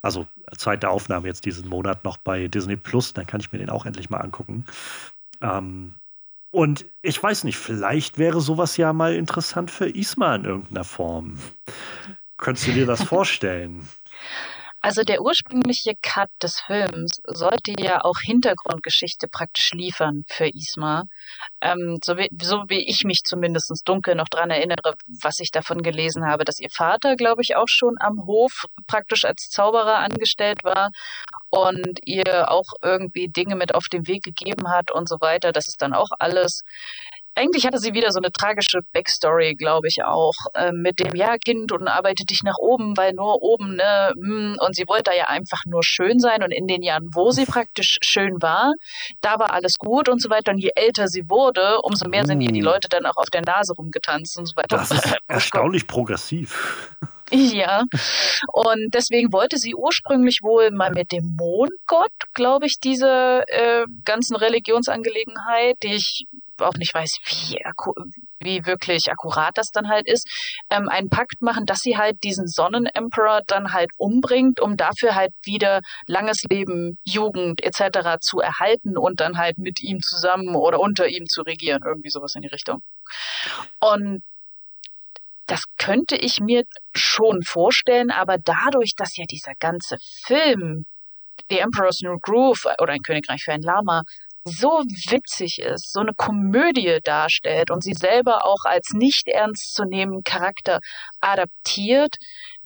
also 0.01 0.27
Zeit 0.57 0.83
der 0.83 0.91
Aufnahme 0.91 1.25
jetzt 1.25 1.45
diesen 1.45 1.69
Monat 1.69 2.03
noch 2.03 2.17
bei 2.17 2.49
Disney 2.49 2.75
Plus, 2.75 3.13
dann 3.13 3.25
kann 3.25 3.39
ich 3.39 3.49
mir 3.53 3.59
den 3.59 3.69
auch 3.69 3.85
endlich 3.85 4.09
mal 4.09 4.17
angucken. 4.17 4.65
Ähm, 5.41 5.93
und 6.51 6.85
ich 7.01 7.23
weiß 7.23 7.45
nicht, 7.45 7.55
vielleicht 7.55 8.17
wäre 8.17 8.41
sowas 8.41 8.75
ja 8.75 8.91
mal 8.91 9.15
interessant 9.15 9.71
für 9.71 9.87
Isma 9.87 10.35
in 10.35 10.43
irgendeiner 10.43 10.83
Form. 10.83 11.39
Könntest 12.35 12.67
du 12.67 12.73
dir 12.73 12.85
das 12.85 13.01
vorstellen? 13.15 13.87
Also 14.81 15.03
der 15.03 15.21
ursprüngliche 15.21 15.93
Cut 16.01 16.29
des 16.41 16.61
Films 16.65 17.21
sollte 17.25 17.73
ja 17.77 18.03
auch 18.03 18.17
Hintergrundgeschichte 18.23 19.27
praktisch 19.27 19.71
liefern 19.73 20.23
für 20.27 20.47
Isma. 20.47 21.03
Ähm, 21.59 21.97
so, 22.03 22.17
wie, 22.17 22.29
so 22.41 22.63
wie 22.69 22.87
ich 22.87 23.03
mich 23.03 23.23
zumindest 23.23 23.71
dunkel 23.85 24.15
noch 24.15 24.29
dran 24.29 24.49
erinnere, 24.51 24.95
was 25.21 25.39
ich 25.39 25.51
davon 25.51 25.81
gelesen 25.81 26.25
habe, 26.25 26.45
dass 26.45 26.59
ihr 26.59 26.69
Vater, 26.69 27.15
glaube 27.15 27.41
ich, 27.41 27.55
auch 27.57 27.67
schon 27.67 27.95
am 27.99 28.25
Hof 28.25 28.65
praktisch 28.87 29.25
als 29.25 29.49
Zauberer 29.49 29.97
angestellt 29.97 30.63
war 30.63 30.91
und 31.49 31.99
ihr 32.05 32.49
auch 32.49 32.71
irgendwie 32.81 33.27
Dinge 33.27 33.55
mit 33.55 33.75
auf 33.75 33.87
den 33.91 34.07
Weg 34.07 34.23
gegeben 34.23 34.69
hat 34.69 34.91
und 34.91 35.09
so 35.09 35.19
weiter. 35.19 35.51
Das 35.51 35.67
ist 35.67 35.81
dann 35.81 35.93
auch 35.93 36.09
alles 36.19 36.63
eigentlich 37.39 37.65
hatte 37.65 37.79
sie 37.79 37.93
wieder 37.93 38.11
so 38.11 38.19
eine 38.19 38.31
tragische 38.31 38.81
Backstory, 38.91 39.55
glaube 39.55 39.87
ich 39.87 40.03
auch, 40.03 40.33
äh, 40.55 40.71
mit 40.71 40.99
dem, 40.99 41.15
ja, 41.15 41.37
Kind 41.37 41.71
und 41.71 41.87
arbeite 41.87 42.25
dich 42.25 42.41
nach 42.43 42.57
oben, 42.59 42.97
weil 42.97 43.13
nur 43.13 43.41
oben, 43.41 43.75
ne, 43.75 44.11
hm, 44.13 44.57
und 44.59 44.75
sie 44.75 44.85
wollte 44.87 45.11
ja 45.17 45.25
einfach 45.27 45.61
nur 45.65 45.81
schön 45.83 46.19
sein 46.19 46.43
und 46.43 46.51
in 46.51 46.67
den 46.67 46.83
Jahren, 46.83 47.07
wo 47.13 47.31
sie 47.31 47.45
praktisch 47.45 47.97
schön 48.01 48.41
war, 48.41 48.73
da 49.21 49.39
war 49.39 49.53
alles 49.53 49.75
gut 49.77 50.09
und 50.09 50.21
so 50.21 50.29
weiter. 50.29 50.51
Und 50.51 50.59
je 50.59 50.71
älter 50.75 51.07
sie 51.07 51.29
wurde, 51.29 51.79
umso 51.83 52.09
mehr 52.09 52.25
sind 52.25 52.41
ihr 52.41 52.51
die 52.51 52.61
uh. 52.61 52.65
Leute 52.65 52.89
dann 52.89 53.05
auch 53.05 53.17
auf 53.17 53.29
der 53.29 53.41
Nase 53.41 53.73
rumgetanzt 53.73 54.37
und 54.37 54.45
so 54.45 54.55
weiter. 54.55 54.77
Das 54.77 54.91
ist 54.91 55.15
erstaunlich 55.27 55.87
progressiv. 55.87 56.95
Ja, 57.31 57.83
und 58.53 58.93
deswegen 58.93 59.31
wollte 59.31 59.57
sie 59.57 59.75
ursprünglich 59.75 60.39
wohl 60.41 60.71
mal 60.71 60.91
mit 60.91 61.11
dem 61.11 61.35
Mondgott, 61.37 62.11
glaube 62.33 62.65
ich, 62.65 62.79
diese 62.79 63.43
äh, 63.47 63.85
ganzen 64.03 64.35
Religionsangelegenheit, 64.35 65.77
die 65.83 65.93
ich 65.93 66.25
auch 66.61 66.75
nicht 66.75 66.93
weiß, 66.93 67.17
wie, 67.25 67.59
wie 68.39 68.65
wirklich 68.65 69.11
akkurat 69.11 69.57
das 69.57 69.71
dann 69.71 69.89
halt 69.89 70.07
ist, 70.07 70.27
ähm, 70.69 70.89
einen 70.89 71.09
Pakt 71.09 71.41
machen, 71.41 71.65
dass 71.65 71.79
sie 71.79 71.97
halt 71.97 72.23
diesen 72.23 72.47
Sonnenemperor 72.47 73.41
dann 73.47 73.73
halt 73.73 73.91
umbringt, 73.97 74.59
um 74.59 74.77
dafür 74.77 75.15
halt 75.15 75.31
wieder 75.43 75.81
langes 76.07 76.43
Leben, 76.49 76.97
Jugend 77.03 77.63
etc. 77.63 78.17
zu 78.21 78.39
erhalten 78.39 78.97
und 78.97 79.19
dann 79.19 79.37
halt 79.37 79.57
mit 79.57 79.81
ihm 79.81 79.99
zusammen 80.01 80.55
oder 80.55 80.79
unter 80.79 81.07
ihm 81.07 81.25
zu 81.27 81.41
regieren, 81.41 81.81
irgendwie 81.85 82.09
sowas 82.09 82.35
in 82.35 82.41
die 82.41 82.47
Richtung. 82.47 82.81
Und 83.79 84.23
das 85.47 85.63
könnte 85.77 86.15
ich 86.15 86.39
mir 86.39 86.63
schon 86.95 87.41
vorstellen, 87.41 88.11
aber 88.11 88.37
dadurch, 88.37 88.93
dass 88.95 89.17
ja 89.17 89.25
dieser 89.27 89.53
ganze 89.59 89.97
Film 90.25 90.85
The 91.49 91.59
Emperor's 91.59 92.01
New 92.01 92.17
Groove 92.19 92.65
oder 92.79 92.93
ein 92.93 93.01
Königreich 93.01 93.41
für 93.43 93.53
ein 93.53 93.61
Lama 93.61 94.03
so 94.49 94.83
witzig 95.09 95.59
ist, 95.59 95.91
so 95.91 95.99
eine 95.99 96.13
Komödie 96.13 96.99
darstellt 97.03 97.71
und 97.71 97.83
sie 97.83 97.93
selber 97.93 98.45
auch 98.45 98.65
als 98.65 98.91
nicht 98.93 99.27
ernst 99.27 99.73
zu 99.73 99.83
nehmen 99.85 100.23
Charakter 100.23 100.79
adaptiert, 101.19 102.15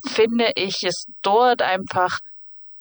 finde 0.07 0.51
ich 0.55 0.83
es 0.83 1.05
dort 1.21 1.61
einfach 1.61 2.19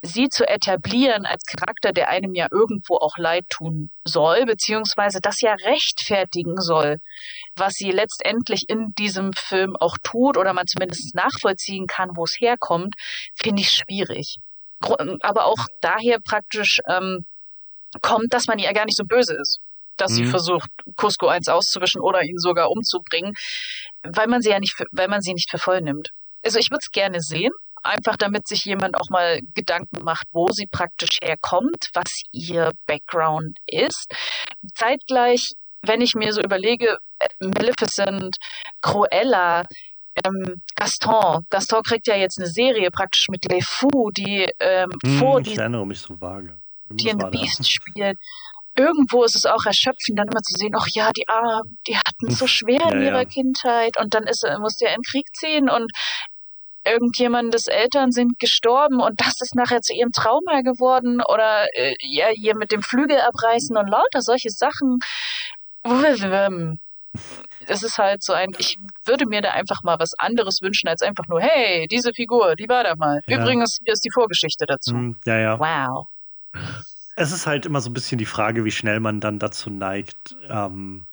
sie 0.02 0.28
zu 0.28 0.46
etablieren 0.46 1.24
als 1.24 1.44
Charakter, 1.44 1.92
der 1.92 2.08
einem 2.08 2.34
ja 2.34 2.48
irgendwo 2.50 2.96
auch 2.96 3.16
leid 3.16 3.44
tun 3.48 3.90
soll, 4.04 4.44
beziehungsweise 4.44 5.20
das 5.20 5.40
ja 5.40 5.54
rechtfertigen 5.54 6.60
soll, 6.60 6.98
was 7.56 7.74
sie 7.74 7.92
letztendlich 7.92 8.64
in 8.68 8.92
diesem 8.98 9.32
Film 9.32 9.76
auch 9.76 9.96
tut 10.02 10.36
oder 10.36 10.52
man 10.52 10.66
zumindest 10.66 11.14
nachvollziehen 11.14 11.86
kann, 11.86 12.10
wo 12.16 12.24
es 12.24 12.36
herkommt, 12.40 12.94
finde 13.40 13.62
ich 13.62 13.70
schwierig. 13.70 14.38
Aber 15.20 15.44
auch 15.44 15.66
daher 15.80 16.18
praktisch 16.18 16.80
ähm, 16.88 17.24
kommt, 18.00 18.32
dass 18.32 18.46
man 18.46 18.58
ihr 18.58 18.72
gar 18.72 18.84
nicht 18.84 18.96
so 18.96 19.04
böse 19.04 19.34
ist, 19.34 19.58
dass 19.96 20.12
mhm. 20.12 20.16
sie 20.16 20.26
versucht, 20.26 20.70
Cusco 20.96 21.28
eins 21.28 21.48
auszuwischen 21.48 22.00
oder 22.00 22.22
ihn 22.22 22.38
sogar 22.38 22.70
umzubringen, 22.70 23.34
weil 24.02 24.26
man 24.26 24.42
sie 24.42 24.50
ja 24.50 24.58
nicht, 24.58 24.74
für, 24.74 24.86
weil 24.92 25.08
man 25.08 25.20
sie 25.20 25.34
nicht 25.34 25.50
für 25.50 25.58
voll 25.58 25.80
nimmt. 25.80 26.10
Also 26.44 26.58
ich 26.58 26.70
würde 26.70 26.80
es 26.82 26.90
gerne 26.90 27.20
sehen, 27.20 27.52
einfach 27.82 28.16
damit 28.16 28.48
sich 28.48 28.64
jemand 28.64 28.96
auch 28.96 29.10
mal 29.10 29.40
Gedanken 29.54 30.02
macht, 30.04 30.26
wo 30.32 30.48
sie 30.48 30.66
praktisch 30.66 31.18
herkommt, 31.22 31.88
was 31.94 32.22
ihr 32.32 32.70
Background 32.86 33.58
ist. 33.66 34.06
Zeitgleich, 34.74 35.52
wenn 35.82 36.00
ich 36.00 36.14
mir 36.14 36.32
so 36.32 36.40
überlege, 36.40 36.98
äh, 37.18 37.28
Maleficent, 37.40 38.36
Cruella, 38.80 39.64
ähm, 40.24 40.62
Gaston. 40.76 41.46
Gaston 41.50 41.82
kriegt 41.82 42.06
ja 42.06 42.16
jetzt 42.16 42.38
eine 42.38 42.48
Serie 42.48 42.90
praktisch 42.90 43.26
mit 43.30 43.50
Le 43.50 43.60
Fou, 43.62 44.10
die 44.10 44.48
ähm, 44.60 44.90
hm, 45.02 45.18
vor 45.18 45.40
ich 45.40 45.56
erinnere 45.56 45.86
mich 45.86 46.00
so 46.00 46.20
vage. 46.20 46.61
Die 46.96 47.08
in 47.08 47.20
The 47.20 47.26
Beast 47.26 47.70
spielt. 47.70 48.18
Irgendwo 48.74 49.22
ist 49.24 49.36
es 49.36 49.44
auch 49.44 49.66
erschöpfend, 49.66 50.18
dann 50.18 50.28
immer 50.28 50.40
zu 50.40 50.54
sehen, 50.56 50.72
ach 50.74 50.86
ja, 50.94 51.10
die 51.12 51.28
Armen, 51.28 51.78
die 51.86 51.96
hatten 51.96 52.28
es 52.28 52.38
so 52.38 52.46
schwer 52.46 52.80
ja, 52.80 52.90
in 52.90 53.02
ihrer 53.02 53.22
ja. 53.22 53.24
Kindheit 53.26 53.98
und 53.98 54.14
dann 54.14 54.24
ist, 54.24 54.46
musste 54.60 54.86
er 54.86 54.94
in 54.94 55.00
den 55.00 55.10
Krieg 55.10 55.26
ziehen 55.34 55.68
und 55.68 55.92
irgendjemandes 56.84 57.66
Eltern 57.66 58.10
sind 58.10 58.38
gestorben 58.38 59.00
und 59.00 59.20
das 59.20 59.40
ist 59.40 59.54
nachher 59.54 59.80
zu 59.80 59.92
ihrem 59.94 60.10
Trauma 60.12 60.62
geworden 60.62 61.20
oder 61.28 61.66
äh, 61.74 61.94
ja, 62.00 62.28
hier 62.28 62.56
mit 62.56 62.72
dem 62.72 62.82
Flügel 62.82 63.20
abreißen 63.20 63.76
und 63.76 63.88
lauter 63.88 64.20
solche 64.20 64.50
Sachen. 64.50 64.98
Es 67.66 67.82
ist 67.82 67.98
halt 67.98 68.22
so 68.22 68.32
ein, 68.32 68.50
ich 68.58 68.78
würde 69.04 69.26
mir 69.26 69.42
da 69.42 69.50
einfach 69.50 69.82
mal 69.82 69.98
was 69.98 70.14
anderes 70.18 70.62
wünschen, 70.62 70.88
als 70.88 71.02
einfach 71.02 71.26
nur, 71.28 71.40
hey, 71.40 71.86
diese 71.86 72.12
Figur, 72.12 72.56
die 72.56 72.68
war 72.68 72.84
da 72.84 72.94
mal. 72.96 73.20
Ja. 73.26 73.38
Übrigens, 73.38 73.78
hier 73.84 73.92
ist 73.92 74.04
die 74.04 74.10
Vorgeschichte 74.12 74.64
dazu. 74.66 74.92
Hm, 74.92 75.20
ja, 75.26 75.38
ja. 75.38 75.58
Wow. 75.58 76.08
Es 77.16 77.32
ist 77.32 77.46
halt 77.46 77.66
immer 77.66 77.80
so 77.80 77.90
ein 77.90 77.94
bisschen 77.94 78.18
die 78.18 78.26
Frage, 78.26 78.64
wie 78.64 78.70
schnell 78.70 79.00
man 79.00 79.20
dann 79.20 79.38
dazu 79.38 79.70
neigt, 79.70 80.36
ähm, 80.48 81.06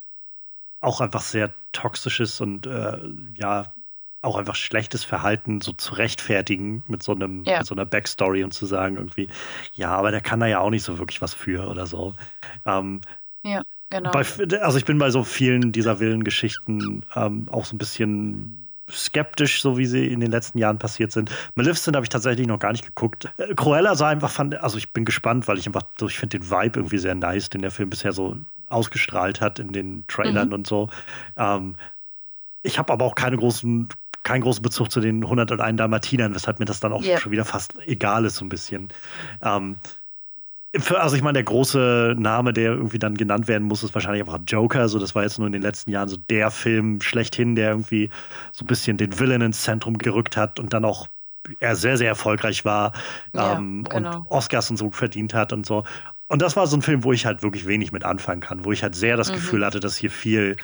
auch 0.80 1.02
einfach 1.02 1.22
sehr 1.22 1.54
toxisches 1.72 2.40
und 2.40 2.66
äh, 2.68 2.98
ja, 3.36 3.74
auch 4.22 4.38
einfach 4.38 4.56
schlechtes 4.56 5.04
Verhalten 5.04 5.62
so 5.62 5.72
zu 5.72 5.94
rechtfertigen 5.94 6.84
mit 6.88 7.04
so 7.04 7.14
einem, 7.14 7.44
ja. 7.46 7.60
mit 7.60 7.68
so 7.68 7.76
einer 7.76 7.86
Backstory 7.86 8.44
und 8.44 8.54
zu 8.54 8.66
sagen 8.66 8.98
irgendwie, 8.98 9.30
ja, 9.74 9.96
aber 9.96 10.12
der 10.12 10.22
kann 10.22 10.40
da 10.40 10.46
ja 10.46 10.60
auch 10.60 10.70
nicht 10.70 10.84
so 10.84 11.00
wirklich 11.00 11.22
was 11.22 11.34
für 11.34 11.68
oder 11.70 11.86
so. 11.86 12.16
Ähm, 12.66 13.02
ja, 13.44 13.62
genau. 13.90 14.12
Bei, 14.12 14.26
also 14.62 14.78
ich 14.78 14.86
bin 14.86 14.98
bei 14.98 15.10
so 15.10 15.24
vielen 15.24 15.72
dieser 15.72 16.00
Willengeschichten 16.00 17.06
ähm, 17.16 17.48
auch 17.50 17.66
so 17.66 17.76
ein 17.76 17.78
bisschen 17.78 18.69
skeptisch, 18.92 19.62
so 19.62 19.78
wie 19.78 19.86
sie 19.86 20.08
in 20.08 20.20
den 20.20 20.32
letzten 20.32 20.58
Jahren 20.58 20.80
passiert 20.80 21.12
sind. 21.12 21.32
Maleficent 21.56 21.96
habe 21.96 22.06
ich 22.06 22.10
tatsächlich 22.10 22.48
noch 22.48 22.60
gar 22.60 22.72
nicht 22.72 22.86
geguckt. 22.86 23.30
Äh, 23.38 23.54
Cruella 23.56 23.96
sah 23.96 24.10
einfach, 24.10 24.32
fand, 24.32 24.56
also 24.56 24.78
ich 24.78 24.92
bin 24.92 25.06
gespannt, 25.06 25.48
weil 25.48 25.58
ich 25.58 25.68
einfach, 25.68 25.84
ich 26.02 26.20
finde 26.20 26.40
den 26.40 26.50
Vibe 26.50 26.80
irgendwie 26.80 26.98
sehr 26.98 27.16
nice, 27.16 27.50
den 27.50 27.62
der 27.62 27.72
Film 27.72 27.90
bisher 27.90 28.14
so 28.14 28.38
ausgestrahlt 28.68 29.42
hat 29.42 29.60
in 29.60 29.72
den 29.72 30.06
Trailern 30.08 30.50
mhm. 30.50 30.54
und 30.54 30.68
so. 30.68 30.90
Ähm, 31.38 31.76
ich 32.62 32.78
habe 32.78 32.94
aber 32.94 33.06
auch 33.06 33.16
keine 33.16 33.38
großen, 33.38 33.90
keinen 34.24 34.42
großen 34.42 34.62
Bezug 34.62 34.92
zu 34.92 35.00
den 35.00 35.24
101 35.24 35.78
Dalmatinern, 35.78 36.36
weshalb 36.36 36.60
mir 36.60 36.66
das 36.66 36.80
dann 36.80 36.94
auch 36.94 37.04
yeah. 37.04 37.20
schon 37.20 37.32
wieder 37.32 37.46
fast 37.46 37.76
egal 37.88 38.26
ist, 38.26 38.36
so 38.36 38.46
ein 38.46 38.50
bisschen. 38.50 38.90
Ähm, 39.42 39.78
also 40.96 41.16
ich 41.16 41.24
meine, 41.24 41.34
der 41.34 41.44
große 41.44 42.16
Name, 42.18 42.54
der 42.54 42.74
irgendwie 42.74 43.00
dann 43.00 43.16
genannt 43.16 43.48
werden 43.48 43.68
muss, 43.68 43.84
ist 43.84 43.94
wahrscheinlich 43.94 44.22
einfach 44.22 44.40
Joker. 44.46 44.88
So, 44.88 45.00
das 45.00 45.16
war 45.16 45.24
jetzt 45.24 45.40
nur 45.40 45.48
in 45.48 45.54
den 45.54 45.64
letzten 45.64 45.92
Jahren 45.92 46.10
so 46.10 46.18
der 46.30 46.52
Film 46.52 47.02
schlechthin, 47.02 47.56
der 47.56 47.72
irgendwie 47.72 48.10
so 48.52 48.64
ein 48.64 48.68
bisschen 48.68 48.98
den 48.98 49.20
Villain 49.20 49.42
ins 49.42 49.64
Zentrum 49.64 49.98
gerückt 49.98 50.38
hat 50.38 50.60
und 50.60 50.74
dann 50.74 50.86
auch 50.86 51.08
er 51.60 51.76
sehr, 51.76 51.98
sehr 51.98 52.10
erfolgreich 52.10 52.66
war 52.66 52.94
ja, 53.34 53.58
ähm, 53.58 53.86
genau. 53.90 54.18
und 54.20 54.26
Oscars 54.30 54.70
und 54.70 54.78
so 54.78 54.92
verdient 54.92 55.34
hat 55.34 55.54
und 55.54 55.66
so. 55.66 55.84
und 56.28 56.42
das 56.42 56.56
war 56.56 56.68
so 56.68 56.78
ein 56.78 56.82
Film, 56.82 57.04
wo 57.04 57.14
ich 57.14 57.26
halt 57.26 57.42
wirklich 57.42 57.66
wenig 57.66 57.92
mit 57.92 58.04
anfangen 58.04 58.42
kann, 58.42 58.66
wo 58.66 58.72
ich 58.72 58.84
halt 58.84 58.94
sehr 58.94 59.18
das 59.18 59.30
mhm. 59.30 59.36
Gefühl 59.36 59.66
hatte, 59.66 59.80
dass 59.80 59.96
hier 59.96 60.12
viel, 60.12 60.58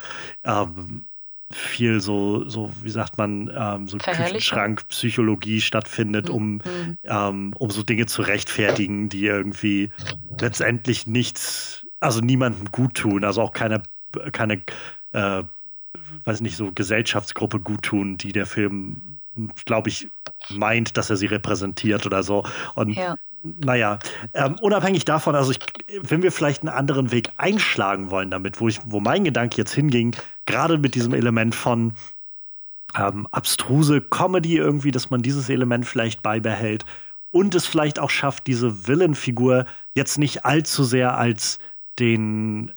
ähm, 0.44 1.06
viel 1.51 2.01
so, 2.01 2.47
so, 2.49 2.72
wie 2.81 2.89
sagt 2.89 3.17
man, 3.17 3.51
ähm, 3.55 3.88
so 3.88 3.97
Küchenschrank-Psychologie 3.97 5.61
stattfindet, 5.61 6.30
um, 6.30 6.55
mhm. 6.55 6.97
ähm, 7.03 7.53
um 7.57 7.69
so 7.69 7.84
Dinge 7.84 8.07
zu 8.07 8.23
rechtfertigen, 8.23 9.09
die 9.09 9.26
irgendwie 9.26 9.91
letztendlich 10.39 11.05
nichts, 11.05 11.85
also 11.99 12.22
niemandem 12.22 12.72
gut 12.72 12.95
tun, 12.95 13.23
also 13.23 13.41
auch 13.41 13.53
keine, 13.53 13.84
keine 14.31 14.63
äh, 15.11 15.43
weiß 16.23 16.41
nicht, 16.41 16.57
so 16.57 16.72
Gesellschaftsgruppe 16.72 17.59
gut 17.59 17.84
tun, 17.84 18.17
die 18.17 18.31
der 18.31 18.47
Film, 18.47 19.19
glaube 19.65 19.89
ich, 19.89 20.07
meint, 20.49 20.97
dass 20.97 21.09
er 21.09 21.15
sie 21.15 21.27
repräsentiert 21.27 22.05
oder 22.05 22.23
so. 22.23 22.43
Und 22.73 22.93
ja 22.93 23.15
naja, 23.59 23.99
ähm, 24.34 24.55
unabhängig 24.61 25.05
davon, 25.05 25.35
also 25.35 25.51
ich, 25.51 25.59
wenn 26.01 26.23
wir 26.23 26.31
vielleicht 26.31 26.63
einen 26.63 26.76
anderen 26.76 27.11
Weg 27.11 27.30
einschlagen 27.38 28.09
wollen 28.09 28.31
damit, 28.31 28.59
wo 28.59 28.67
ich, 28.67 28.80
wo 28.85 28.99
mein 28.99 29.23
Gedanke 29.23 29.57
jetzt 29.57 29.73
hinging, 29.73 30.15
gerade 30.45 30.77
mit 30.77 30.95
diesem 30.95 31.13
Element 31.13 31.55
von 31.55 31.93
ähm, 32.95 33.27
abstruse 33.31 34.01
Comedy 34.01 34.57
irgendwie, 34.57 34.91
dass 34.91 35.09
man 35.09 35.22
dieses 35.22 35.49
Element 35.49 35.85
vielleicht 35.85 36.22
beibehält 36.22 36.85
und 37.31 37.55
es 37.55 37.65
vielleicht 37.65 37.99
auch 37.99 38.09
schafft, 38.09 38.47
diese 38.47 38.88
Villain-Figur 38.88 39.65
jetzt 39.93 40.17
nicht 40.17 40.45
allzu 40.45 40.84
sehr 40.84 41.17
als 41.17 41.59
den 41.99 42.72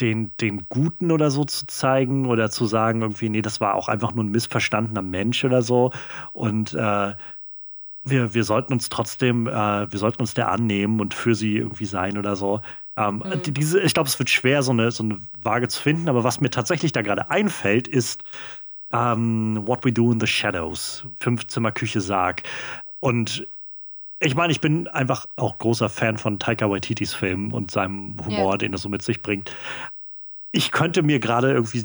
den, 0.00 0.32
den 0.40 0.66
Guten 0.68 1.12
oder 1.12 1.30
so 1.30 1.44
zu 1.44 1.66
zeigen 1.66 2.26
oder 2.26 2.50
zu 2.50 2.66
sagen, 2.66 3.02
irgendwie, 3.02 3.28
nee, 3.28 3.42
das 3.42 3.60
war 3.60 3.74
auch 3.74 3.88
einfach 3.88 4.12
nur 4.12 4.24
ein 4.24 4.30
missverstandener 4.30 5.02
Mensch 5.02 5.44
oder 5.44 5.62
so. 5.62 5.92
Und 6.32 6.74
äh, 6.74 7.14
wir, 8.02 8.34
wir 8.34 8.44
sollten 8.44 8.72
uns 8.72 8.88
trotzdem, 8.88 9.46
äh, 9.46 9.90
wir 9.90 9.98
sollten 9.98 10.20
uns 10.20 10.34
der 10.34 10.50
annehmen 10.50 11.00
und 11.00 11.14
für 11.14 11.34
sie 11.34 11.56
irgendwie 11.58 11.86
sein 11.86 12.18
oder 12.18 12.36
so. 12.36 12.60
Ähm, 12.96 13.22
mhm. 13.24 13.42
diese, 13.54 13.80
ich 13.80 13.94
glaube, 13.94 14.08
es 14.08 14.18
wird 14.18 14.30
schwer, 14.30 14.62
so 14.62 14.72
eine, 14.72 14.90
so 14.90 15.02
eine 15.02 15.20
Waage 15.42 15.68
zu 15.68 15.82
finden, 15.82 16.08
aber 16.08 16.24
was 16.24 16.40
mir 16.40 16.50
tatsächlich 16.50 16.92
da 16.92 17.02
gerade 17.02 17.30
einfällt, 17.30 17.88
ist 17.88 18.22
ähm, 18.92 19.66
What 19.66 19.84
We 19.84 19.92
Do 19.92 20.12
in 20.12 20.20
the 20.20 20.26
Shadows, 20.26 21.04
Fünfzimmer-Küche 21.20 22.00
Sarg. 22.00 22.42
Und 23.00 23.46
ich 24.20 24.34
meine, 24.34 24.52
ich 24.52 24.60
bin 24.60 24.88
einfach 24.88 25.26
auch 25.36 25.58
großer 25.58 25.88
Fan 25.88 26.16
von 26.18 26.38
Taika 26.38 26.70
Waititis 26.70 27.14
Filmen 27.14 27.52
und 27.52 27.70
seinem 27.70 28.16
Humor, 28.24 28.50
yeah. 28.50 28.58
den 28.58 28.72
er 28.72 28.78
so 28.78 28.88
mit 28.88 29.02
sich 29.02 29.20
bringt. 29.20 29.54
Ich 30.52 30.70
könnte 30.70 31.02
mir 31.02 31.18
gerade 31.18 31.52
irgendwie 31.52 31.84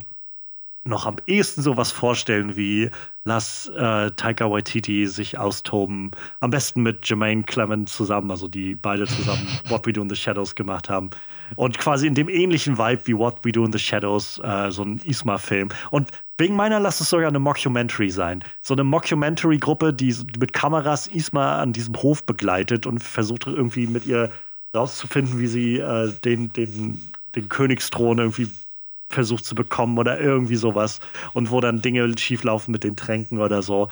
noch 0.90 1.06
am 1.06 1.16
ehesten 1.28 1.62
sowas 1.62 1.92
vorstellen 1.92 2.56
wie 2.56 2.90
lass 3.26 3.68
äh, 3.78 4.12
Taika 4.12 4.50
Waititi 4.50 5.08
sich 5.08 5.38
austoben. 5.38 6.12
Am 6.40 6.50
besten 6.50 6.82
mit 6.82 7.08
Jermaine 7.08 7.44
Clement 7.44 7.88
zusammen, 7.88 8.32
also 8.32 8.48
die 8.48 8.76
beide 8.76 9.06
zusammen 9.06 9.48
What 9.70 9.86
We 9.86 9.94
Do 9.94 10.02
in 10.02 10.10
the 10.10 10.16
Shadows 10.16 10.56
gemacht 10.56 10.90
haben. 10.90 11.12
Und 11.56 11.78
quasi 11.78 12.08
in 12.08 12.16
dem 12.16 12.30
ähnlichen 12.30 12.78
Vibe 12.78 13.02
wie 13.06 13.18
What 13.18 13.40
We 13.44 13.52
Do 13.52 13.66
in 13.66 13.72
the 13.72 13.80
Shadows, 13.80 14.40
äh, 14.44 14.72
so 14.72 14.84
ein 14.84 15.00
Isma-Film. 15.04 15.70
Und 15.92 16.10
wegen 16.38 16.56
meiner 16.56 16.80
lass 16.80 17.02
es 17.02 17.10
sogar 17.10 17.28
eine 17.28 17.40
Mockumentary 17.40 18.10
sein. 18.10 18.44
So 18.62 18.74
eine 18.74 18.84
Mockumentary-Gruppe, 18.84 19.94
die 19.94 20.16
mit 20.40 20.54
Kameras 20.54 21.08
Isma 21.08 21.60
an 21.60 21.74
diesem 21.74 21.96
Hof 21.96 22.24
begleitet 22.24 22.86
und 22.86 23.04
versucht 23.04 23.46
irgendwie 23.48 23.88
mit 23.88 24.06
ihr 24.06 24.32
rauszufinden, 24.76 25.40
wie 25.40 25.48
sie 25.48 25.80
äh, 25.80 26.12
den, 26.24 26.54
den, 26.54 27.02
den 27.36 27.50
Königsthron 27.50 28.20
irgendwie 28.20 28.48
versucht 29.10 29.46
zu 29.46 29.56
bekommen 29.56 29.98
oder 29.98 30.20
irgendwie 30.20 30.56
sowas 30.56 31.00
und 31.34 31.52
wo 31.52 31.60
dann 31.60 31.82
Dinge 31.82 32.18
schieflaufen 32.18 32.72
mit 32.72 32.84
den 32.84 32.96
Tränken 32.96 33.40
oder 33.40 33.62
so. 33.62 33.90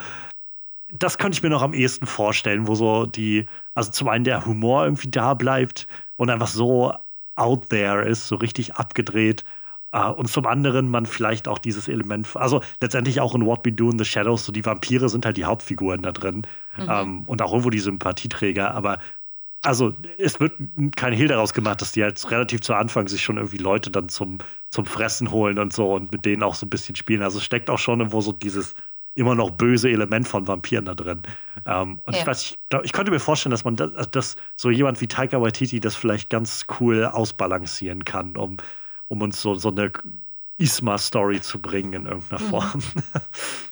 Das 0.92 1.18
könnte 1.18 1.36
ich 1.36 1.44
mir 1.44 1.50
noch 1.50 1.64
am 1.64 1.74
ehesten 1.74 2.06
vorstellen, 2.06 2.68
wo 2.68 2.76
so 2.76 3.06
die, 3.06 3.48
also 3.74 3.92
zum 3.92 4.08
einen 4.08 4.24
der 4.24 4.46
Humor 4.46 4.86
irgendwie 4.86 5.10
da 5.10 5.34
bleibt 5.34 5.88
und 6.16 6.30
einfach 6.30 6.48
so 6.48 6.94
out 7.36 7.70
there 7.70 8.08
ist, 8.08 8.28
so 8.28 8.36
richtig 8.36 8.76
abgedreht. 8.76 9.44
Uh, 9.96 10.12
und 10.12 10.28
zum 10.28 10.46
anderen 10.46 10.90
man 10.90 11.06
vielleicht 11.06 11.48
auch 11.48 11.60
dieses 11.60 11.88
Element, 11.88 12.28
also 12.36 12.62
letztendlich 12.82 13.22
auch 13.22 13.34
in 13.34 13.46
What 13.46 13.64
We 13.64 13.72
Do 13.72 13.90
in 13.90 13.98
the 13.98 14.04
Shadows, 14.04 14.46
so 14.46 14.52
die 14.52 14.66
Vampire 14.66 15.08
sind 15.08 15.26
halt 15.26 15.38
die 15.38 15.46
Hauptfiguren 15.46 16.02
da 16.02 16.12
drin 16.12 16.42
mhm. 16.76 16.84
um, 16.84 16.90
ähm, 16.90 17.24
und 17.26 17.42
auch 17.42 17.52
irgendwo 17.54 17.70
die 17.70 17.80
Sympathieträger, 17.80 18.76
aber 18.76 19.00
also 19.68 19.94
es 20.18 20.40
wird 20.40 20.54
kein 20.96 21.12
Hehl 21.12 21.28
daraus 21.28 21.54
gemacht, 21.54 21.82
dass 21.82 21.92
die 21.92 22.02
halt 22.02 22.32
relativ 22.32 22.62
zu 22.62 22.74
Anfang 22.74 23.08
sich 23.10 23.22
schon 23.22 23.36
irgendwie 23.36 23.58
Leute 23.58 23.92
dann 23.92 24.08
zum, 24.08 24.38
zum 24.70 24.86
Fressen 24.86 25.30
holen 25.30 25.60
und 25.60 25.74
so 25.74 25.94
und 25.94 26.12
mit 26.12 26.26
denen 26.26 26.42
auch 26.42 26.56
so 26.56 26.66
ein 26.66 26.70
bisschen 26.70 26.96
spielen. 26.96 27.22
Also 27.22 27.40
es 27.40 27.44
steckt 27.44 27.70
auch 27.70 27.78
schon 27.78 28.00
irgendwo 28.00 28.22
so 28.22 28.32
dieses 28.32 28.76
immer 29.16 29.36
noch 29.36 29.52
böse 29.52 29.90
Element 29.90 30.28
von 30.28 30.48
Vampiren 30.48 30.86
da 30.86 30.96
drin. 30.96 31.22
Ähm, 31.66 32.00
und 32.06 32.14
ja. 32.14 32.22
ich 32.22 32.28
weiß, 32.28 32.44
ich, 32.44 32.56
ich, 32.84 32.94
könnte 32.94 33.12
mir 33.12 33.20
vorstellen, 33.20 33.52
dass 33.52 33.66
man 33.66 33.76
das, 33.76 34.10
dass 34.12 34.36
so 34.56 34.70
jemand 34.70 35.02
wie 35.02 35.08
Taika 35.08 35.42
Waititi 35.42 35.80
das 35.80 35.96
vielleicht 35.96 36.30
ganz 36.30 36.66
cool 36.80 37.04
ausbalancieren 37.04 38.06
kann, 38.06 38.38
um, 38.38 38.58
um 39.10 39.22
uns 39.22 39.42
so, 39.42 39.56
so 39.56 39.70
eine 39.70 39.92
Isma-Story 40.60 41.42
zu 41.42 41.60
bringen 41.60 41.94
in 41.94 42.06
irgendeiner 42.06 42.42
mhm. 42.42 42.84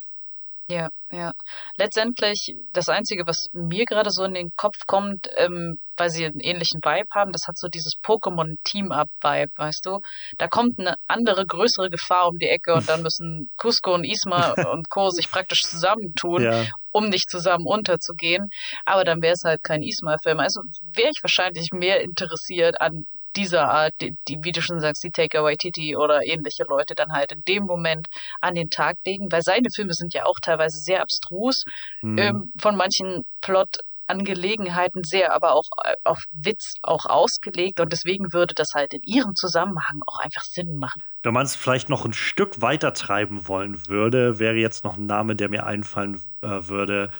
Ja, 0.68 0.90
ja. 1.12 1.34
Letztendlich 1.78 2.56
das 2.72 2.90
Einzige, 2.90 3.28
was 3.28 3.50
mir 3.54 3.86
gerade 3.86 4.10
so 4.10 4.24
in 4.24 4.34
den 4.34 4.50
Kopf 4.56 4.78
kommt, 4.88 5.28
ähm, 5.38 5.80
weil 5.96 6.10
sie 6.10 6.26
einen 6.26 6.40
ähnlichen 6.40 6.82
Vibe 6.84 7.08
haben, 7.14 7.32
das 7.32 7.44
hat 7.48 7.56
so 7.58 7.68
dieses 7.68 7.94
Pokémon-Team-Up-Vibe, 8.04 9.52
weißt 9.56 9.86
du? 9.86 10.00
Da 10.40 10.48
kommt 10.48 10.80
eine 10.80 10.96
andere, 11.08 11.46
größere 11.46 11.90
Gefahr 11.92 12.28
um 12.30 12.38
die 12.40 12.48
Ecke 12.50 12.74
und 12.74 12.90
dann 12.90 13.04
müssen 13.08 13.52
Cusco 13.58 13.94
und 13.94 14.04
Isma 14.06 14.54
und 14.72 14.90
Co. 14.90 15.10
sich 15.12 15.30
praktisch 15.30 15.64
zusammentun, 15.64 16.42
Ja. 16.42 16.66
um 16.90 17.10
nicht 17.10 17.30
zusammen 17.30 17.68
unterzugehen. 17.68 18.50
Aber 18.86 19.04
dann 19.04 19.22
wäre 19.22 19.34
es 19.34 19.44
halt 19.46 19.62
kein 19.64 19.84
Isma-Film. 19.84 20.40
Also 20.40 20.62
wäre 20.82 21.10
ich 21.16 21.22
wahrscheinlich 21.22 21.70
mehr 21.74 22.02
interessiert 22.02 22.82
an 22.82 23.06
dieser 23.36 23.70
Art, 23.70 23.94
die, 24.02 24.16
die, 24.28 24.44
wie 24.44 24.52
du 24.52 24.62
schon 24.62 24.80
sagst, 24.80 25.04
die 25.04 25.12
Taker 25.12 25.44
Waititi 25.44 25.96
oder 25.96 26.26
ähnliche 26.26 26.64
Leute 26.64 26.96
dann 26.96 27.12
halt 27.12 27.32
in 27.32 27.44
dem 27.48 27.64
Moment 27.64 28.08
an 28.42 28.56
den 28.56 28.70
Tag 28.70 28.98
legen, 29.06 29.32
weil 29.32 29.42
seine 29.42 29.70
Filme 29.74 29.94
sind 29.94 30.14
ja 30.14 30.26
auch 30.26 30.38
teilweise 30.42 30.78
sehr 30.78 31.02
abstrus, 31.02 31.64
mhm. 32.02 32.18
ähm, 32.18 32.52
von 32.60 32.76
manchen 32.76 33.26
Plot-Angelegenheiten 33.42 35.04
sehr, 35.04 35.34
aber 35.34 35.54
auch 35.54 35.68
äh, 35.84 35.94
auf 36.04 36.24
Witz 36.32 36.76
auch 36.82 37.06
ausgelegt 37.06 37.80
und 37.80 37.92
deswegen 37.92 38.34
würde 38.34 38.54
das 38.54 38.70
halt 38.74 38.94
in 38.94 39.02
ihrem 39.04 39.36
Zusammenhang 39.36 40.02
auch 40.06 40.20
einfach 40.20 40.44
Sinn 40.44 40.78
machen. 40.78 41.02
Wenn 41.24 41.34
man 41.34 41.46
es 41.46 41.56
vielleicht 41.56 41.90
noch 41.90 42.06
ein 42.06 42.14
Stück 42.14 42.62
weiter 42.62 42.94
treiben 42.94 43.48
wollen 43.48 43.88
würde, 43.88 44.40
wäre 44.40 44.56
jetzt 44.56 44.84
noch 44.84 44.98
ein 44.98 45.06
Name, 45.06 45.36
der 45.36 45.50
mir 45.50 45.66
einfallen 45.66 46.22
äh, 46.42 46.68
würde, 46.68 47.12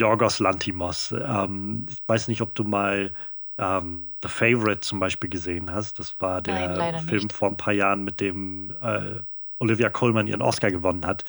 Jorgos 0.00 0.38
Lantimos. 0.38 1.12
Ähm, 1.12 1.86
ich 1.90 1.98
weiß 2.06 2.28
nicht, 2.28 2.40
ob 2.40 2.54
du 2.54 2.64
mal 2.64 3.12
ähm, 3.60 4.08
The 4.22 4.28
Favorite 4.28 4.80
zum 4.80 4.98
Beispiel 4.98 5.30
gesehen 5.30 5.70
hast. 5.70 5.98
Das 5.98 6.20
war 6.20 6.40
der 6.42 6.76
Nein, 6.76 7.00
Film 7.00 7.24
nicht. 7.24 7.32
vor 7.32 7.48
ein 7.48 7.56
paar 7.56 7.74
Jahren, 7.74 8.02
mit 8.02 8.20
dem 8.20 8.74
äh, 8.82 9.20
Olivia 9.58 9.90
Colman 9.90 10.26
ihren 10.26 10.42
Oscar 10.42 10.70
gewonnen 10.70 11.06
hat, 11.06 11.24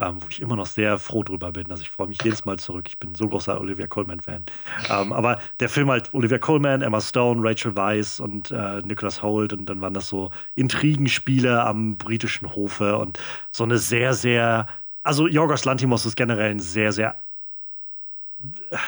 ähm, 0.00 0.20
wo 0.20 0.26
ich 0.28 0.40
immer 0.40 0.56
noch 0.56 0.66
sehr 0.66 0.98
froh 0.98 1.22
drüber 1.22 1.52
bin. 1.52 1.70
Also 1.70 1.82
ich 1.82 1.90
freue 1.90 2.08
mich 2.08 2.18
jedes 2.22 2.44
Mal 2.44 2.58
zurück. 2.58 2.86
Ich 2.88 2.98
bin 2.98 3.14
so 3.14 3.28
großer 3.28 3.60
Olivia 3.60 3.86
Colman-Fan. 3.86 4.44
Ähm, 4.90 5.12
aber 5.12 5.40
der 5.60 5.68
Film 5.68 5.90
halt 5.90 6.12
Olivia 6.12 6.38
Colman, 6.38 6.82
Emma 6.82 7.00
Stone, 7.00 7.40
Rachel 7.48 7.76
Weisz 7.76 8.18
und 8.18 8.50
äh, 8.50 8.80
Nicholas 8.82 9.22
Holt 9.22 9.52
und 9.52 9.66
dann 9.66 9.80
waren 9.80 9.94
das 9.94 10.08
so 10.08 10.30
Intrigenspiele 10.56 11.62
am 11.64 11.96
britischen 11.96 12.52
Hofe 12.54 12.98
und 12.98 13.18
so 13.52 13.64
eine 13.64 13.78
sehr, 13.78 14.14
sehr 14.14 14.66
also 15.04 15.26
Yorgos 15.26 15.64
Lantimos 15.64 16.04
ist 16.04 16.16
generell 16.16 16.50
ein 16.50 16.60
sehr, 16.60 16.92
sehr 16.92 17.16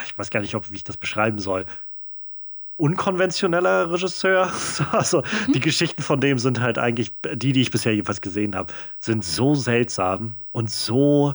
ich 0.05 0.17
weiß 0.17 0.31
gar 0.31 0.41
nicht, 0.41 0.55
ob, 0.55 0.71
wie 0.71 0.77
ich 0.77 0.85
das 0.85 0.97
beschreiben 0.97 1.39
soll, 1.39 1.67
unkonventioneller 2.81 3.93
Regisseur. 3.93 4.51
Also 4.93 5.23
mhm. 5.47 5.53
die 5.53 5.61
Geschichten 5.61 6.03
von 6.03 6.21
dem 6.21 6.39
sind 6.39 6.61
halt 6.61 6.79
eigentlich, 6.79 7.13
die, 7.35 7.53
die 7.53 7.61
ich 7.61 7.71
bisher 7.71 7.95
jedenfalls 7.95 8.21
gesehen 8.21 8.57
habe, 8.57 8.73
sind 8.99 9.25
so 9.25 9.55
seltsam 9.55 10.35
und 10.53 10.71
so 10.71 11.35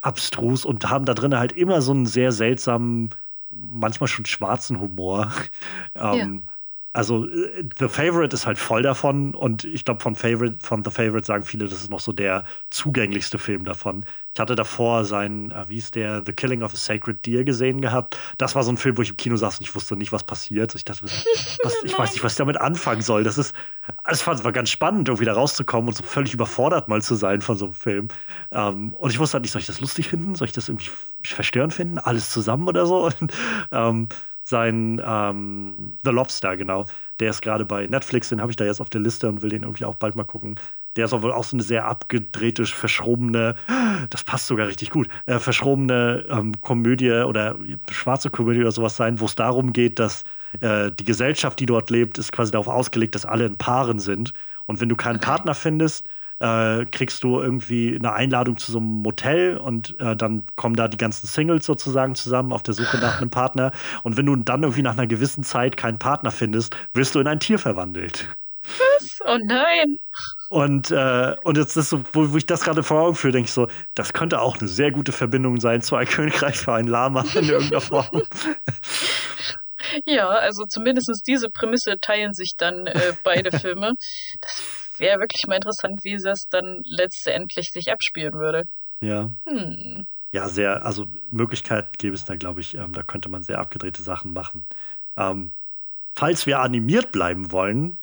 abstrus 0.00 0.64
und 0.64 0.88
haben 0.90 1.04
da 1.06 1.14
drin 1.14 1.36
halt 1.36 1.52
immer 1.52 1.80
so 1.80 1.92
einen 1.92 2.06
sehr 2.06 2.32
seltsamen, 2.32 3.10
manchmal 3.50 4.08
schon 4.08 4.26
schwarzen 4.26 4.80
Humor. 4.80 5.32
ähm, 5.94 6.42
ja. 6.46 6.53
Also 6.94 7.26
äh, 7.26 7.68
The 7.78 7.88
Favorite 7.88 8.32
ist 8.34 8.46
halt 8.46 8.56
voll 8.56 8.82
davon 8.82 9.34
und 9.34 9.64
ich 9.64 9.84
glaube 9.84 10.00
von 10.00 10.14
Favorite, 10.14 10.56
von 10.60 10.84
The 10.84 10.90
Favorite 10.90 11.26
sagen 11.26 11.44
viele, 11.44 11.64
das 11.66 11.82
ist 11.82 11.90
noch 11.90 11.98
so 11.98 12.12
der 12.12 12.44
zugänglichste 12.70 13.36
Film 13.36 13.64
davon. 13.64 14.04
Ich 14.32 14.40
hatte 14.40 14.54
davor 14.54 15.04
seinen, 15.04 15.50
äh, 15.50 15.64
wie 15.68 15.78
ist 15.78 15.96
der, 15.96 16.22
The 16.24 16.32
Killing 16.32 16.62
of 16.62 16.72
a 16.72 16.76
Sacred 16.76 17.26
Deer 17.26 17.42
gesehen 17.42 17.80
gehabt. 17.80 18.16
Das 18.38 18.54
war 18.54 18.62
so 18.62 18.70
ein 18.70 18.76
Film, 18.76 18.96
wo 18.96 19.02
ich 19.02 19.10
im 19.10 19.16
Kino 19.16 19.36
saß 19.36 19.58
und 19.58 19.64
ich 19.66 19.74
wusste 19.74 19.96
nicht, 19.96 20.12
was 20.12 20.22
passiert. 20.22 20.72
Ich 20.76 20.84
dachte, 20.84 21.02
was, 21.02 21.26
ich 21.84 21.98
weiß 21.98 22.12
nicht, 22.12 22.22
was 22.22 22.32
ich 22.32 22.38
damit 22.38 22.60
anfangen 22.60 23.02
soll. 23.02 23.24
Das 23.24 23.38
ist, 23.38 23.56
es 24.08 24.24
war 24.24 24.52
ganz 24.52 24.70
spannend, 24.70 25.08
irgendwie 25.08 25.24
da 25.24 25.32
rauszukommen 25.32 25.88
und 25.88 25.96
so 25.96 26.04
völlig 26.04 26.32
überfordert 26.32 26.86
mal 26.86 27.02
zu 27.02 27.16
sein 27.16 27.40
von 27.40 27.56
so 27.56 27.64
einem 27.64 27.74
Film. 27.74 28.08
Ähm, 28.52 28.94
und 28.94 29.10
ich 29.10 29.18
wusste 29.18 29.34
halt 29.34 29.42
nicht, 29.42 29.52
soll 29.52 29.60
ich 29.60 29.66
das 29.66 29.80
lustig 29.80 30.08
finden? 30.08 30.36
Soll 30.36 30.46
ich 30.46 30.54
das 30.54 30.68
irgendwie 30.68 30.90
verstörend 31.24 31.74
finden? 31.74 31.98
Alles 31.98 32.30
zusammen 32.30 32.68
oder 32.68 32.86
so? 32.86 33.04
Und, 33.20 33.32
ähm, 33.72 34.08
sein 34.44 35.02
ähm, 35.04 35.94
The 36.04 36.10
Lobster, 36.10 36.56
genau. 36.56 36.86
Der 37.18 37.30
ist 37.30 37.42
gerade 37.42 37.64
bei 37.64 37.86
Netflix, 37.86 38.28
den 38.28 38.40
habe 38.40 38.52
ich 38.52 38.56
da 38.56 38.64
jetzt 38.64 38.80
auf 38.80 38.90
der 38.90 39.00
Liste 39.00 39.28
und 39.28 39.42
will 39.42 39.50
den 39.50 39.62
irgendwie 39.62 39.84
auch 39.84 39.94
bald 39.94 40.16
mal 40.16 40.24
gucken. 40.24 40.56
Der 40.96 41.06
ist 41.06 41.12
wohl 41.12 41.32
auch 41.32 41.44
so 41.44 41.56
eine 41.56 41.62
sehr 41.62 41.86
abgedrehte, 41.86 42.64
verschrobene, 42.66 43.56
das 44.10 44.22
passt 44.22 44.46
sogar 44.46 44.68
richtig 44.68 44.90
gut, 44.90 45.08
äh, 45.26 45.38
verschrobene 45.38 46.24
ähm, 46.28 46.60
Komödie 46.60 47.10
oder 47.10 47.56
schwarze 47.90 48.30
Komödie 48.30 48.60
oder 48.60 48.70
sowas 48.70 48.96
sein, 48.96 49.18
wo 49.18 49.24
es 49.24 49.34
darum 49.34 49.72
geht, 49.72 49.98
dass 49.98 50.24
äh, 50.60 50.92
die 50.92 51.04
Gesellschaft, 51.04 51.58
die 51.58 51.66
dort 51.66 51.90
lebt, 51.90 52.18
ist 52.18 52.30
quasi 52.30 52.52
darauf 52.52 52.68
ausgelegt, 52.68 53.14
dass 53.14 53.26
alle 53.26 53.46
in 53.46 53.56
Paaren 53.56 53.98
sind. 53.98 54.32
Und 54.66 54.80
wenn 54.80 54.88
du 54.88 54.96
keinen 54.96 55.16
okay. 55.16 55.26
Partner 55.26 55.54
findest, 55.54 56.08
äh, 56.38 56.84
kriegst 56.86 57.22
du 57.24 57.40
irgendwie 57.40 57.96
eine 57.96 58.12
Einladung 58.12 58.56
zu 58.58 58.72
so 58.72 58.78
einem 58.78 59.02
Motel 59.02 59.56
und 59.56 59.98
äh, 60.00 60.16
dann 60.16 60.44
kommen 60.56 60.76
da 60.76 60.88
die 60.88 60.96
ganzen 60.96 61.26
Singles 61.26 61.66
sozusagen 61.66 62.14
zusammen 62.14 62.52
auf 62.52 62.62
der 62.62 62.74
Suche 62.74 62.98
nach 62.98 63.20
einem 63.20 63.30
Partner. 63.30 63.72
Und 64.02 64.16
wenn 64.16 64.26
du 64.26 64.36
dann 64.36 64.62
irgendwie 64.62 64.82
nach 64.82 64.94
einer 64.94 65.06
gewissen 65.06 65.44
Zeit 65.44 65.76
keinen 65.76 65.98
Partner 65.98 66.30
findest, 66.30 66.76
wirst 66.92 67.14
du 67.14 67.20
in 67.20 67.28
ein 67.28 67.40
Tier 67.40 67.58
verwandelt. 67.58 68.28
Was? 68.64 69.18
Oh 69.26 69.38
nein. 69.44 69.98
Und, 70.48 70.90
äh, 70.90 71.34
und 71.44 71.58
jetzt 71.58 71.76
ist 71.76 71.90
so, 71.90 72.02
wo, 72.12 72.32
wo 72.32 72.36
ich 72.36 72.46
das 72.46 72.62
gerade 72.62 72.82
vor 72.82 73.02
Augen 73.02 73.14
führe, 73.14 73.32
denke 73.32 73.46
ich 73.46 73.52
so, 73.52 73.68
das 73.94 74.12
könnte 74.12 74.40
auch 74.40 74.58
eine 74.58 74.68
sehr 74.68 74.90
gute 74.90 75.12
Verbindung 75.12 75.60
sein 75.60 75.82
zu 75.82 75.96
ein 75.96 76.06
Königreich 76.08 76.56
für 76.56 76.72
ein 76.72 76.86
Lama 76.86 77.24
in 77.34 77.48
irgendeiner 77.48 77.80
Form. 77.80 78.22
Ja, 80.06 80.28
also 80.28 80.64
zumindest 80.64 81.10
diese 81.26 81.50
Prämisse 81.50 81.98
teilen 82.00 82.32
sich 82.32 82.56
dann 82.56 82.86
äh, 82.86 83.12
beide 83.22 83.58
Filme. 83.58 83.92
Das 84.40 84.62
wäre 84.98 85.20
wirklich 85.20 85.46
mal 85.46 85.56
interessant, 85.56 86.00
wie 86.04 86.16
das 86.16 86.48
dann 86.48 86.80
letztendlich 86.84 87.70
sich 87.70 87.92
abspielen 87.92 88.34
würde. 88.34 88.64
Ja. 89.02 89.30
Hm. 89.46 90.06
Ja, 90.32 90.48
sehr, 90.48 90.84
also 90.84 91.06
Möglichkeit 91.30 91.98
gäbe 91.98 92.14
es 92.14 92.24
da, 92.24 92.34
glaube 92.34 92.60
ich, 92.60 92.74
ähm, 92.76 92.92
da 92.92 93.02
könnte 93.02 93.28
man 93.28 93.42
sehr 93.42 93.60
abgedrehte 93.60 94.02
Sachen 94.02 94.32
machen. 94.32 94.66
Ähm, 95.16 95.52
falls 96.16 96.46
wir 96.46 96.58
animiert 96.58 97.12
bleiben 97.12 97.52
wollen, 97.52 97.98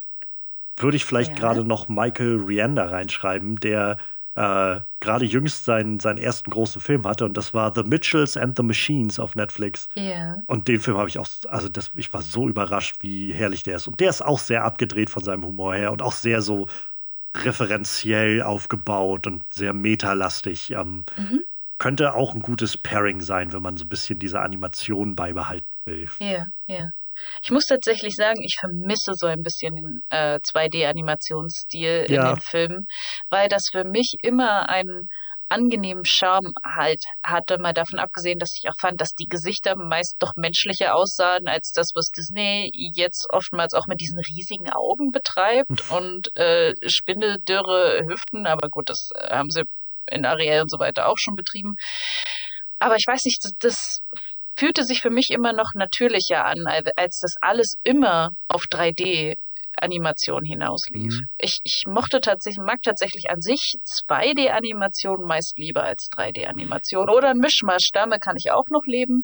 würde 0.78 0.96
ich 0.96 1.04
vielleicht 1.04 1.32
ja. 1.32 1.36
gerade 1.36 1.64
noch 1.64 1.88
Michael 1.88 2.36
Rianda 2.46 2.86
reinschreiben, 2.86 3.56
der 3.56 3.98
äh, 4.34 4.80
gerade 5.00 5.24
jüngst 5.24 5.64
seinen, 5.64 6.00
seinen 6.00 6.18
ersten 6.18 6.50
großen 6.50 6.80
Film 6.80 7.06
hatte 7.06 7.24
und 7.24 7.36
das 7.36 7.52
war 7.52 7.74
The 7.74 7.82
Mitchells 7.82 8.36
and 8.36 8.56
the 8.56 8.62
Machines 8.62 9.18
auf 9.18 9.34
Netflix. 9.34 9.88
Ja. 9.94 10.36
Und 10.46 10.68
den 10.68 10.80
Film 10.80 10.96
habe 10.96 11.08
ich 11.08 11.18
auch, 11.18 11.28
also 11.48 11.68
das, 11.68 11.90
ich 11.96 12.12
war 12.14 12.22
so 12.22 12.48
überrascht, 12.48 12.96
wie 13.00 13.32
herrlich 13.32 13.62
der 13.62 13.76
ist. 13.76 13.88
Und 13.88 14.00
der 14.00 14.10
ist 14.10 14.22
auch 14.22 14.38
sehr 14.38 14.64
abgedreht 14.64 15.10
von 15.10 15.22
seinem 15.22 15.44
Humor 15.44 15.74
her 15.74 15.92
und 15.92 16.00
auch 16.00 16.12
sehr 16.12 16.40
so 16.40 16.66
referenziell 17.36 18.42
aufgebaut 18.42 19.26
und 19.26 19.42
sehr 19.52 19.72
metalastig. 19.72 20.70
Ähm, 20.70 21.04
mhm. 21.16 21.44
Könnte 21.78 22.14
auch 22.14 22.34
ein 22.34 22.42
gutes 22.42 22.76
Pairing 22.76 23.20
sein, 23.20 23.52
wenn 23.52 23.62
man 23.62 23.76
so 23.76 23.84
ein 23.84 23.88
bisschen 23.88 24.18
diese 24.18 24.40
Animation 24.40 25.16
beibehalten 25.16 25.66
will. 25.84 26.08
Ja, 26.20 26.46
ja. 26.66 26.90
Ich 27.42 27.50
muss 27.50 27.66
tatsächlich 27.66 28.14
sagen, 28.14 28.42
ich 28.42 28.56
vermisse 28.58 29.12
so 29.14 29.26
ein 29.26 29.42
bisschen 29.42 29.76
den 29.76 30.00
äh, 30.10 30.38
2D-Animationsstil 30.38 32.06
ja. 32.08 32.30
in 32.30 32.34
den 32.34 32.40
Filmen, 32.40 32.86
weil 33.30 33.48
das 33.48 33.68
für 33.70 33.84
mich 33.84 34.16
immer 34.22 34.68
einen 34.68 35.08
angenehmen 35.52 36.04
Charme 36.04 36.52
halt 36.64 37.04
hatte, 37.22 37.58
mal 37.58 37.74
davon 37.74 37.98
abgesehen, 37.98 38.38
dass 38.38 38.56
ich 38.56 38.68
auch 38.70 38.76
fand, 38.80 39.00
dass 39.00 39.12
die 39.12 39.28
Gesichter 39.28 39.76
meist 39.76 40.16
doch 40.18 40.32
menschlicher 40.34 40.94
aussahen 40.94 41.46
als 41.46 41.72
das, 41.72 41.90
was 41.94 42.10
Disney 42.10 42.70
jetzt 42.72 43.26
oftmals 43.30 43.74
auch 43.74 43.86
mit 43.86 44.00
diesen 44.00 44.18
riesigen 44.18 44.70
Augen 44.70 45.10
betreibt 45.10 45.90
und 45.90 46.34
äh, 46.36 46.74
spindeldürre 46.88 48.02
Hüften, 48.08 48.46
aber 48.46 48.68
gut, 48.70 48.88
das 48.88 49.10
äh, 49.14 49.36
haben 49.36 49.50
sie 49.50 49.64
in 50.10 50.24
Ariel 50.24 50.62
und 50.62 50.70
so 50.70 50.78
weiter 50.78 51.08
auch 51.08 51.18
schon 51.18 51.36
betrieben. 51.36 51.76
Aber 52.78 52.96
ich 52.96 53.06
weiß 53.06 53.24
nicht, 53.26 53.44
das, 53.44 53.52
das 53.58 54.00
fühlte 54.62 54.84
sich 54.84 55.00
für 55.00 55.10
mich 55.10 55.30
immer 55.30 55.52
noch 55.52 55.74
natürlicher 55.74 56.44
an, 56.44 56.66
als 56.96 57.18
das 57.18 57.34
alles 57.40 57.74
immer 57.82 58.30
auf 58.46 58.62
3D 58.70 59.34
Animation 59.76 60.44
hinauslief. 60.44 61.14
Mhm. 61.14 61.28
Ich, 61.38 61.58
ich 61.64 61.84
mochte 61.88 62.20
tatsächlich, 62.20 62.64
mag 62.64 62.80
tatsächlich 62.82 63.28
an 63.30 63.40
sich 63.40 63.74
2D-Animationen 64.08 65.26
meist 65.26 65.58
lieber 65.58 65.82
als 65.82 66.08
3D-Animation. 66.16 67.08
Oder 67.08 67.30
ein 67.30 67.38
Mischmasch, 67.38 67.90
damit 67.92 68.20
kann 68.20 68.36
ich 68.36 68.52
auch 68.52 68.66
noch 68.70 68.84
leben. 68.86 69.22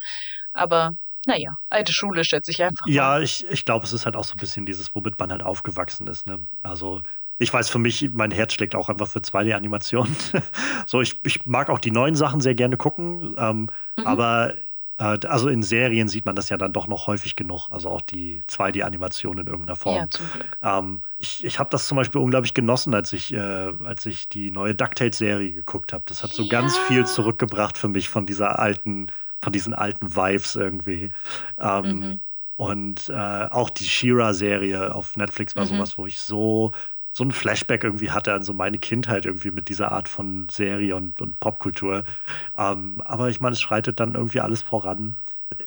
Aber 0.55 0.91
naja, 1.27 1.51
alte 1.69 1.93
Schule 1.93 2.25
schätze 2.25 2.51
ich 2.51 2.61
einfach. 2.63 2.87
Mal. 2.87 2.93
Ja, 2.93 3.21
ich, 3.21 3.47
ich 3.49 3.65
glaube, 3.65 3.85
es 3.85 3.93
ist 3.93 4.07
halt 4.07 4.17
auch 4.17 4.25
so 4.25 4.35
ein 4.35 4.39
bisschen 4.39 4.67
dieses, 4.67 4.93
womit 4.97 5.21
man 5.21 5.31
halt 5.31 5.45
aufgewachsen 5.45 6.09
ist. 6.09 6.27
Ne? 6.27 6.41
Also 6.63 7.03
ich 7.39 7.53
weiß 7.53 7.69
für 7.69 7.79
mich, 7.79 8.11
mein 8.13 8.33
Herz 8.33 8.55
schlägt 8.55 8.75
auch 8.75 8.89
einfach 8.89 9.07
für 9.07 9.21
2D-Animationen. 9.21 10.17
so, 10.87 11.01
ich, 11.01 11.21
ich 11.25 11.47
mag 11.47 11.71
auch 11.71 11.79
die 11.79 11.93
neuen 11.93 12.17
Sachen 12.17 12.41
sehr 12.41 12.57
gerne 12.57 12.77
gucken, 12.77 13.37
ähm, 13.39 13.69
mhm. 13.97 14.07
aber 14.07 14.55
also 14.99 15.49
in 15.49 15.63
Serien 15.63 16.09
sieht 16.09 16.27
man 16.27 16.35
das 16.35 16.49
ja 16.49 16.57
dann 16.57 16.73
doch 16.73 16.89
noch 16.89 17.07
häufig 17.07 17.37
genug, 17.37 17.69
also 17.71 17.89
auch 17.89 18.01
die 18.01 18.43
2D-Animation 18.49 19.39
in 19.39 19.47
irgendeiner 19.47 19.77
Form. 19.77 19.97
Ja, 19.97 20.11
zum 20.11 20.27
Glück. 20.33 20.59
Ähm, 20.63 21.03
ich 21.19 21.45
ich 21.45 21.59
habe 21.59 21.71
das 21.71 21.87
zum 21.87 21.97
Beispiel 21.97 22.21
unglaublich 22.21 22.53
genossen, 22.53 22.95
als 22.95 23.13
ich, 23.13 23.33
äh, 23.33 23.73
als 23.85 24.07
ich 24.07 24.29
die 24.29 24.51
neue 24.51 24.75
DuckTales-Serie 24.75 25.53
geguckt 25.53 25.93
habe. 25.93 26.03
Das 26.07 26.23
hat 26.23 26.31
so 26.31 26.43
ja. 26.43 26.49
ganz 26.49 26.77
viel 26.77 27.07
zurückgebracht 27.07 27.79
für 27.79 27.89
mich 27.89 28.09
von 28.09 28.27
dieser 28.27 28.59
alten, 28.59 29.07
von 29.41 29.53
diesen 29.53 29.73
alten 29.73 30.17
Vibes 30.17 30.57
irgendwie. 30.57 31.11
Ähm, 31.59 31.85
mhm. 31.85 32.21
Und 32.57 33.09
äh, 33.09 33.15
auch 33.15 33.71
die 33.71 33.85
Shira-Serie 33.85 34.93
auf 34.93 35.17
Netflix 35.17 35.55
war 35.55 35.65
mhm. 35.65 35.69
sowas, 35.69 35.97
wo 35.97 36.07
ich 36.07 36.19
so 36.19 36.73
so 37.19 37.25
ein 37.25 37.33
Flashback 37.33 37.83
irgendwie 37.83 38.13
hatte 38.13 38.33
an 38.33 38.45
so 38.45 38.53
meine 38.53 38.79
Kindheit 38.79 39.27
irgendwie 39.27 39.51
mit 39.51 39.69
dieser 39.69 39.91
Art 39.91 40.09
von 40.09 40.47
Serie 40.49 40.95
und, 40.95 41.21
und 41.21 41.41
Popkultur. 41.41 42.05
Ähm, 42.57 43.03
aber 43.05 43.29
ich 43.29 43.41
meine, 43.41 43.55
es 43.55 43.61
schreitet 43.61 43.99
dann 43.99 44.15
irgendwie 44.15 44.39
alles 44.39 44.63
voran. 44.63 45.17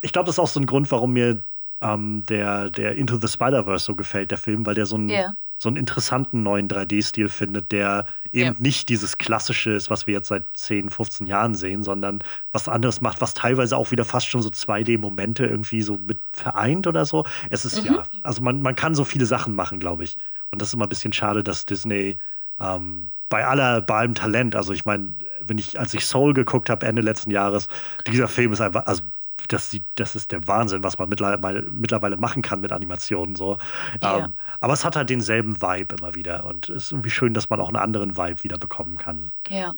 Ich 0.01 0.13
glaube, 0.13 0.27
das 0.27 0.35
ist 0.35 0.39
auch 0.39 0.47
so 0.47 0.61
ein 0.61 0.65
Grund, 0.65 0.89
warum 0.91 1.11
mir 1.11 1.43
ähm, 1.81 2.23
der, 2.29 2.69
der 2.69 2.95
Into 2.95 3.17
the 3.17 3.27
Spider-Verse 3.27 3.83
so 3.83 3.95
gefällt, 3.95 4.31
der 4.31 4.37
Film, 4.37 4.65
weil 4.65 4.75
der 4.75 4.85
so 4.85 4.95
einen, 4.95 5.09
yeah. 5.09 5.33
so 5.57 5.67
einen 5.67 5.75
interessanten 5.75 6.41
neuen 6.41 6.69
3D-Stil 6.69 7.27
findet, 7.27 7.73
der 7.73 8.05
eben 8.31 8.51
yeah. 8.51 8.55
nicht 8.57 8.87
dieses 8.87 9.17
klassische 9.17 9.71
ist, 9.71 9.89
was 9.89 10.07
wir 10.07 10.13
jetzt 10.13 10.29
seit 10.29 10.45
10, 10.55 10.89
15 10.89 11.27
Jahren 11.27 11.53
sehen, 11.53 11.83
sondern 11.83 12.23
was 12.53 12.69
anderes 12.69 13.01
macht, 13.01 13.19
was 13.19 13.33
teilweise 13.33 13.75
auch 13.75 13.91
wieder 13.91 14.05
fast 14.05 14.27
schon 14.27 14.41
so 14.41 14.47
2D-Momente 14.47 15.47
irgendwie 15.47 15.81
so 15.81 15.97
mit 15.97 16.19
vereint 16.31 16.87
oder 16.87 17.03
so. 17.03 17.25
Es 17.49 17.65
ist 17.65 17.83
mhm. 17.83 17.95
ja, 17.95 18.03
also 18.21 18.41
man, 18.41 18.61
man 18.61 18.77
kann 18.77 18.95
so 18.95 19.03
viele 19.03 19.25
Sachen 19.25 19.53
machen, 19.53 19.81
glaube 19.81 20.05
ich. 20.05 20.15
Und 20.51 20.61
das 20.61 20.69
ist 20.69 20.73
immer 20.73 20.85
ein 20.85 20.89
bisschen 20.89 21.13
schade, 21.13 21.43
dass 21.43 21.65
Disney 21.65 22.17
ähm, 22.59 23.11
bei 23.29 23.45
aller, 23.45 23.81
bei 23.81 23.99
allem 23.99 24.13
Talent, 24.13 24.55
also 24.55 24.73
ich 24.73 24.85
meine, 24.85 25.15
wenn 25.41 25.57
ich, 25.57 25.79
als 25.79 25.93
ich 25.93 26.05
Soul 26.05 26.33
geguckt 26.33 26.69
habe 26.69 26.85
Ende 26.85 27.01
letzten 27.01 27.31
Jahres, 27.31 27.69
dieser 28.05 28.27
Film 28.27 28.51
ist 28.51 28.61
einfach, 28.61 28.85
also 28.85 29.03
das, 29.47 29.75
das 29.95 30.15
ist 30.15 30.31
der 30.31 30.47
Wahnsinn, 30.47 30.83
was 30.83 30.97
man 30.97 31.09
mittlerweile, 31.09 31.63
mittlerweile 31.63 32.17
machen 32.17 32.41
kann 32.41 32.61
mit 32.61 32.71
Animationen. 32.71 33.35
So. 33.35 33.57
Ja. 34.01 34.25
Ähm, 34.25 34.33
aber 34.59 34.73
es 34.73 34.85
hat 34.85 34.95
halt 34.95 35.09
denselben 35.09 35.61
Vibe 35.61 35.95
immer 35.95 36.15
wieder. 36.15 36.45
Und 36.45 36.69
es 36.69 36.85
ist 36.85 36.91
irgendwie 36.91 37.09
schön, 37.09 37.33
dass 37.33 37.49
man 37.49 37.59
auch 37.59 37.67
einen 37.67 37.77
anderen 37.77 38.17
Vibe 38.17 38.43
wieder 38.43 38.57
bekommen 38.57 38.97
kann. 38.97 39.31
Ja. 39.47 39.73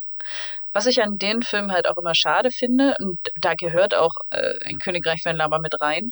Was 0.73 0.85
ich 0.85 1.01
an 1.01 1.17
den 1.17 1.41
Film 1.43 1.71
halt 1.71 1.87
auch 1.87 1.97
immer 1.97 2.15
schade 2.15 2.49
finde, 2.51 2.95
und 2.99 3.19
da 3.35 3.53
gehört 3.53 3.95
auch 3.95 4.13
äh, 4.31 4.53
ein 4.65 4.79
Königreich 4.79 5.21
von 5.21 5.35
Lava 5.35 5.59
mit 5.59 5.79
rein, 5.81 6.09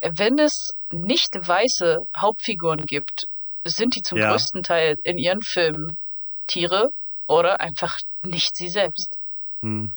wenn 0.00 0.38
es 0.38 0.74
nicht 0.92 1.30
weiße 1.34 1.98
Hauptfiguren 2.16 2.84
gibt, 2.84 3.26
sind 3.74 3.96
die 3.96 4.02
zum 4.02 4.18
ja. 4.18 4.30
größten 4.30 4.62
Teil 4.62 4.96
in 5.02 5.18
ihren 5.18 5.42
Filmen 5.42 5.98
Tiere 6.46 6.90
oder 7.26 7.60
einfach 7.60 7.98
nicht 8.22 8.56
sie 8.56 8.68
selbst. 8.68 9.18
Hm. 9.62 9.94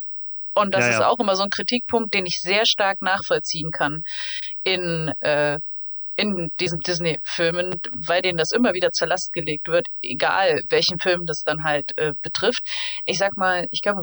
Und 0.53 0.73
das 0.73 0.85
ja, 0.85 0.91
ist 0.91 1.01
auch 1.01 1.19
immer 1.19 1.35
so 1.35 1.43
ein 1.43 1.49
Kritikpunkt, 1.49 2.13
den 2.13 2.25
ich 2.25 2.39
sehr 2.41 2.65
stark 2.65 3.01
nachvollziehen 3.01 3.71
kann 3.71 4.03
in, 4.63 5.11
äh, 5.21 5.59
in 6.15 6.49
diesen 6.59 6.79
Disney-Filmen, 6.79 7.79
weil 8.07 8.21
denen 8.21 8.37
das 8.37 8.51
immer 8.51 8.73
wieder 8.73 8.91
zur 8.91 9.07
Last 9.07 9.31
gelegt 9.31 9.67
wird, 9.67 9.87
egal 10.01 10.61
welchen 10.69 10.99
Film 10.99 11.25
das 11.25 11.43
dann 11.43 11.63
halt 11.63 11.97
äh, 11.97 12.13
betrifft. 12.21 12.63
Ich 13.05 13.17
sag 13.17 13.37
mal, 13.37 13.67
ich 13.69 13.81
glaube, 13.81 14.01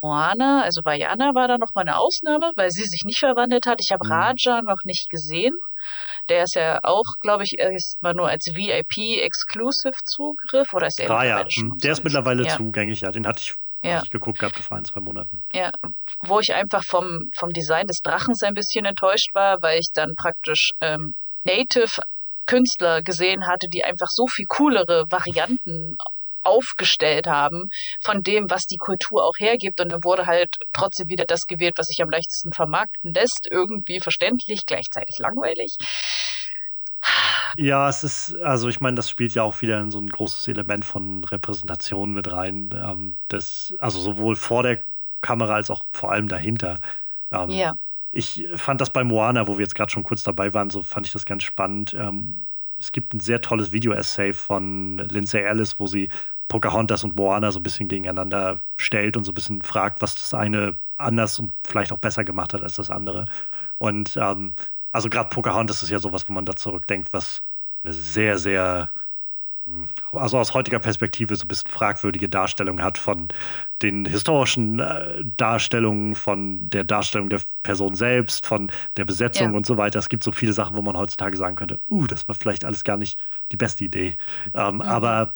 Moana, 0.00 0.62
also 0.62 0.82
Vajana 0.84 1.34
war 1.34 1.48
da 1.48 1.58
noch 1.58 1.74
mal 1.74 1.80
eine 1.80 1.96
Ausnahme, 1.96 2.52
weil 2.54 2.70
sie 2.70 2.84
sich 2.84 3.02
nicht 3.04 3.18
verwandelt 3.18 3.66
hat. 3.66 3.80
Ich 3.80 3.90
habe 3.90 4.06
mhm. 4.06 4.12
Raja 4.12 4.62
noch 4.62 4.84
nicht 4.84 5.08
gesehen. 5.10 5.54
Der 6.28 6.44
ist 6.44 6.54
ja 6.54 6.78
auch, 6.82 7.04
glaube 7.20 7.44
ich, 7.44 7.58
erstmal 7.58 8.14
nur 8.14 8.28
als 8.28 8.46
VIP-Exclusive-Zugriff 8.46 10.72
oder 10.72 10.86
ist 10.88 11.00
er 11.00 11.10
ah, 11.10 11.24
ja. 11.24 11.46
Hm, 11.48 11.78
der 11.78 11.92
ist 11.92 12.04
mittlerweile 12.04 12.44
ja. 12.44 12.56
zugänglich, 12.56 13.02
ja. 13.02 13.10
Den 13.10 13.26
hatte 13.26 13.40
ich, 13.40 13.54
ja. 13.82 14.02
ich 14.02 14.10
geguckt 14.10 14.38
gehabt 14.38 14.56
vor 14.56 14.76
ein, 14.76 14.84
zwei 14.84 15.00
Monaten. 15.00 15.42
Ja, 15.52 15.70
wo 16.20 16.40
ich 16.40 16.54
einfach 16.54 16.84
vom, 16.84 17.30
vom 17.36 17.50
Design 17.50 17.86
des 17.86 18.00
Drachens 18.00 18.42
ein 18.42 18.54
bisschen 18.54 18.84
enttäuscht 18.84 19.34
war, 19.34 19.62
weil 19.62 19.78
ich 19.78 19.90
dann 19.92 20.14
praktisch 20.16 20.72
ähm, 20.80 21.14
Native 21.44 22.02
Künstler 22.46 23.02
gesehen 23.02 23.46
hatte, 23.46 23.68
die 23.68 23.84
einfach 23.84 24.08
so 24.08 24.26
viel 24.26 24.46
coolere 24.46 25.04
Varianten 25.10 25.96
aufgestellt 26.46 27.26
haben 27.26 27.70
von 28.00 28.22
dem, 28.22 28.50
was 28.50 28.66
die 28.66 28.76
Kultur 28.76 29.24
auch 29.24 29.38
hergibt. 29.38 29.80
Und 29.80 29.92
dann 29.92 30.04
wurde 30.04 30.26
halt 30.26 30.56
trotzdem 30.72 31.08
wieder 31.08 31.24
das 31.24 31.46
gewählt, 31.46 31.74
was 31.76 31.86
sich 31.86 32.02
am 32.02 32.10
leichtesten 32.10 32.52
vermarkten 32.52 33.12
lässt. 33.12 33.48
Irgendwie 33.50 34.00
verständlich, 34.00 34.66
gleichzeitig 34.66 35.18
langweilig. 35.18 35.76
Ja, 37.56 37.88
es 37.88 38.04
ist, 38.04 38.34
also 38.42 38.68
ich 38.68 38.80
meine, 38.80 38.96
das 38.96 39.08
spielt 39.08 39.34
ja 39.34 39.42
auch 39.42 39.62
wieder 39.62 39.80
in 39.80 39.90
so 39.90 39.98
ein 39.98 40.08
großes 40.08 40.48
Element 40.48 40.84
von 40.84 41.24
Repräsentation 41.24 42.12
mit 42.12 42.30
rein. 42.30 42.70
Ähm, 42.74 43.18
das, 43.28 43.74
also 43.78 44.00
sowohl 44.00 44.36
vor 44.36 44.62
der 44.62 44.82
Kamera 45.20 45.54
als 45.54 45.70
auch 45.70 45.84
vor 45.92 46.12
allem 46.12 46.28
dahinter. 46.28 46.80
Ähm, 47.32 47.50
ja. 47.50 47.72
Ich 48.10 48.46
fand 48.56 48.80
das 48.80 48.90
bei 48.90 49.04
Moana, 49.04 49.46
wo 49.46 49.58
wir 49.58 49.64
jetzt 49.64 49.74
gerade 49.74 49.90
schon 49.90 50.02
kurz 50.02 50.22
dabei 50.22 50.54
waren, 50.54 50.70
so 50.70 50.82
fand 50.82 51.06
ich 51.06 51.12
das 51.12 51.26
ganz 51.26 51.42
spannend. 51.42 51.94
Ähm, 51.94 52.46
es 52.78 52.92
gibt 52.92 53.14
ein 53.14 53.20
sehr 53.20 53.40
tolles 53.40 53.72
Video-Essay 53.72 54.32
von 54.32 54.98
Lindsay 54.98 55.42
Ellis, 55.42 55.78
wo 55.80 55.86
sie 55.86 56.08
Pocahontas 56.48 57.04
und 57.04 57.16
Moana 57.16 57.50
so 57.52 57.58
ein 57.58 57.62
bisschen 57.62 57.88
gegeneinander 57.88 58.60
stellt 58.76 59.16
und 59.16 59.24
so 59.24 59.32
ein 59.32 59.34
bisschen 59.34 59.62
fragt, 59.62 60.02
was 60.02 60.14
das 60.14 60.34
eine 60.34 60.80
anders 60.96 61.38
und 61.38 61.52
vielleicht 61.66 61.92
auch 61.92 61.98
besser 61.98 62.24
gemacht 62.24 62.54
hat 62.54 62.62
als 62.62 62.76
das 62.76 62.90
andere. 62.90 63.26
Und 63.78 64.16
ähm, 64.16 64.54
also 64.92 65.10
gerade 65.10 65.28
Pocahontas 65.28 65.82
ist 65.82 65.90
ja 65.90 65.98
sowas, 65.98 66.28
wo 66.28 66.32
man 66.32 66.46
da 66.46 66.56
zurückdenkt, 66.56 67.12
was 67.12 67.42
eine 67.84 67.92
sehr, 67.92 68.38
sehr 68.38 68.90
also 70.12 70.38
aus 70.38 70.54
heutiger 70.54 70.78
Perspektive 70.78 71.34
so 71.34 71.44
ein 71.44 71.48
bisschen 71.48 71.70
fragwürdige 71.70 72.28
Darstellung 72.28 72.82
hat 72.82 72.98
von 72.98 73.28
den 73.82 74.04
historischen 74.04 74.78
äh, 74.78 75.24
Darstellungen, 75.36 76.14
von 76.14 76.70
der 76.70 76.84
Darstellung 76.84 77.28
der 77.28 77.40
Person 77.62 77.96
selbst, 77.96 78.46
von 78.46 78.70
der 78.96 79.04
Besetzung 79.04 79.50
ja. 79.50 79.56
und 79.56 79.66
so 79.66 79.76
weiter. 79.76 79.98
Es 79.98 80.08
gibt 80.08 80.22
so 80.22 80.30
viele 80.30 80.52
Sachen, 80.52 80.76
wo 80.76 80.82
man 80.82 80.96
heutzutage 80.96 81.36
sagen 81.36 81.56
könnte, 81.56 81.80
uh, 81.90 82.06
das 82.06 82.28
war 82.28 82.34
vielleicht 82.34 82.64
alles 82.64 82.84
gar 82.84 82.96
nicht 82.96 83.18
die 83.50 83.56
beste 83.56 83.84
Idee. 83.84 84.14
Ähm, 84.54 84.76
mhm. 84.76 84.82
Aber 84.82 85.34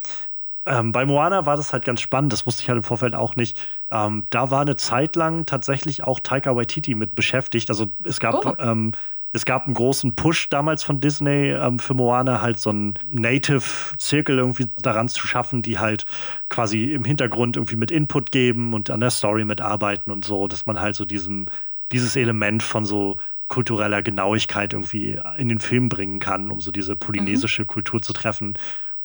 ähm, 0.71 0.93
bei 0.93 1.05
Moana 1.05 1.47
war 1.47 1.57
das 1.57 1.73
halt 1.73 1.85
ganz 1.85 2.01
spannend, 2.01 2.33
das 2.33 2.47
wusste 2.47 2.63
ich 2.63 2.69
halt 2.69 2.77
im 2.77 2.83
Vorfeld 2.83 3.15
auch 3.15 3.37
nicht. 3.37 3.59
Ähm, 3.91 4.25
da 4.31 4.51
war 4.51 4.61
eine 4.61 4.77
Zeit 4.77 5.17
lang 5.17 5.45
tatsächlich 5.45 6.05
auch 6.05 6.21
Taika 6.21 6.55
Waititi 6.55 6.95
mit 6.95 7.15
beschäftigt. 7.15 7.69
Also 7.71 7.91
es 8.05 8.21
gab 8.21 8.47
oh. 8.47 8.55
ähm, 8.59 8.93
es 9.33 9.45
gab 9.45 9.67
einen 9.67 9.75
großen 9.75 10.17
Push 10.17 10.49
damals 10.49 10.83
von 10.83 11.01
Disney 11.01 11.51
ähm, 11.51 11.79
für 11.79 11.95
Moana, 11.95 12.41
halt 12.41 12.59
so 12.59 12.71
einen 12.71 12.95
Native-Zirkel 13.11 14.39
irgendwie 14.39 14.69
daran 14.83 15.09
zu 15.09 15.25
schaffen, 15.27 15.63
die 15.63 15.79
halt 15.79 16.05
quasi 16.49 16.93
im 16.93 17.05
Hintergrund 17.05 17.57
irgendwie 17.57 17.77
mit 17.77 17.93
Input 17.93 18.33
geben 18.33 18.75
und 18.75 18.91
an 18.91 19.01
der 19.01 19.11
Story 19.11 19.45
mitarbeiten 19.45 20.11
und 20.11 20.25
so, 20.25 20.49
dass 20.49 20.67
man 20.67 20.81
halt 20.81 20.97
so 20.97 21.05
diesem, 21.05 21.47
dieses 21.93 22.17
Element 22.17 22.63
von 22.65 22.85
so 22.85 23.19
kultureller 23.47 24.03
Genauigkeit 24.03 24.73
irgendwie 24.73 25.21
in 25.39 25.49
den 25.49 25.61
Film 25.61 25.89
bringen 25.89 26.19
kann, 26.19 26.51
um 26.51 26.61
so 26.61 26.73
diese 26.73 26.97
polynesische 26.97 27.63
mhm. 27.63 27.69
Kultur 27.69 28.03
zu 28.03 28.13
treffen. 28.13 28.55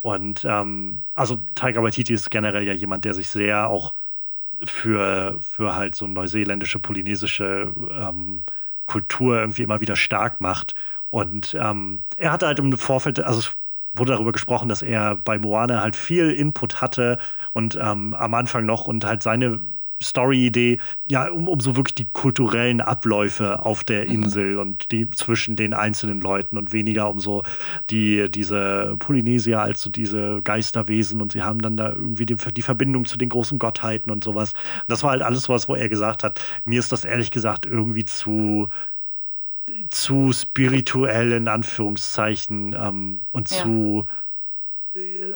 Und 0.06 0.46
ähm, 0.46 1.04
also 1.16 1.42
Tiger 1.56 1.82
Waititi 1.82 2.14
ist 2.14 2.30
generell 2.30 2.62
ja 2.62 2.74
jemand, 2.74 3.06
der 3.06 3.16
sich 3.16 3.28
sehr 3.28 3.68
auch 3.68 3.96
für, 4.64 5.36
für 5.42 5.76
halt 5.76 5.96
so 5.96 6.06
neuseeländische, 6.06 6.78
polynesische 6.78 7.74
ähm, 7.90 8.44
Kultur 8.86 9.40
irgendwie 9.40 9.64
immer 9.64 9.82
wieder 9.82 9.96
stark 9.96 10.42
macht. 10.42 10.76
Und 11.08 11.58
ähm, 11.60 12.04
er 12.18 12.32
hatte 12.32 12.46
halt 12.46 12.60
im 12.60 12.78
Vorfeld, 12.78 13.20
also 13.20 13.40
es 13.40 13.58
wurde 13.94 14.12
darüber 14.12 14.32
gesprochen, 14.32 14.70
dass 14.70 14.84
er 14.84 15.16
bei 15.16 15.40
Moana 15.40 15.82
halt 15.82 15.96
viel 15.96 16.30
Input 16.30 16.82
hatte 16.82 17.18
und 17.54 17.76
ähm, 17.82 18.14
am 18.14 18.36
Anfang 18.36 18.64
noch 18.64 18.86
und 18.86 19.06
halt 19.06 19.24
seine 19.24 19.60
Story-Idee, 20.02 20.80
ja, 21.10 21.30
um, 21.30 21.48
um 21.48 21.60
so 21.60 21.76
wirklich 21.76 21.96
die 21.96 22.06
kulturellen 22.06 22.82
Abläufe 22.82 23.64
auf 23.66 23.84
der 23.84 24.06
mhm. 24.06 24.12
Insel 24.12 24.54
mhm. 24.54 24.60
und 24.60 24.92
die 24.92 25.10
zwischen 25.12 25.56
den 25.56 25.74
einzelnen 25.74 26.22
Leuten 26.22 26.58
und 26.58 26.74
weniger 26.74 27.10
um 27.10 27.20
so 27.20 27.44
die, 27.90 28.30
diese 28.30 28.96
Polynesier 29.00 29.62
als 29.62 29.82
so 29.82 29.90
diese 29.90 30.42
Geisterwesen 30.42 31.22
und 31.22 31.32
sie 31.32 31.44
haben 31.44 31.60
dann 31.60 31.78
da 31.78 31.90
irgendwie 31.90 32.26
die, 32.26 32.36
die 32.36 32.62
Verbindung 32.62 33.06
zu 33.06 33.18
den 33.18 33.30
großen 33.30 33.60
Gottheiten 33.60 34.12
und 34.12 34.24
sowas. 34.24 34.54
Und 34.54 34.90
das 34.90 35.04
war 35.04 35.12
halt 35.12 35.22
alles 35.22 35.50
was, 35.50 35.70
wo 35.70 35.76
er 35.76 35.90
gesagt 35.90 36.24
hat, 36.24 36.42
mir 36.66 36.80
ist 36.80 36.92
das 36.92 37.06
ehrlich 37.06 37.32
gesagt 37.32 37.66
irgendwie 37.66 38.06
zu 38.06 38.70
zu 39.90 40.32
spirituell 40.32 41.32
in 41.32 41.48
Anführungszeichen 41.48 42.76
ähm, 42.80 43.26
und 43.32 43.50
ja. 43.50 43.64
zu 43.64 44.06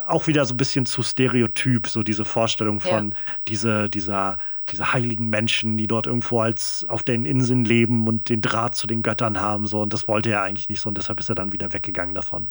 auch 0.08 0.28
wieder 0.28 0.46
so 0.46 0.54
ein 0.54 0.58
bisschen 0.58 0.86
zu 0.86 1.04
stereotyp, 1.04 1.88
so 1.88 2.04
diese 2.04 2.26
Vorstellung 2.26 2.80
von 2.80 3.12
ja. 3.12 3.18
diese, 3.48 3.90
dieser, 3.90 4.38
diese 4.72 4.94
heiligen 4.94 5.28
Menschen, 5.30 5.76
die 5.78 5.88
dort 5.88 6.08
irgendwo 6.08 6.42
als 6.42 6.86
auf 6.88 7.04
den 7.04 7.26
Inseln 7.26 7.66
leben 7.66 8.08
und 8.08 8.30
den 8.30 8.42
Draht 8.42 8.76
zu 8.76 8.88
den 8.88 9.02
Göttern 9.02 9.40
haben. 9.40 9.66
So, 9.68 9.82
und 9.82 9.92
das 9.92 10.08
wollte 10.08 10.30
er 10.30 10.44
eigentlich 10.44 10.70
nicht 10.70 10.80
so 10.80 10.90
und 10.90 10.98
deshalb 10.98 11.20
ist 11.20 11.30
er 11.30 11.36
dann 11.36 11.52
wieder 11.52 11.74
weggegangen 11.74 12.16
davon. 12.16 12.48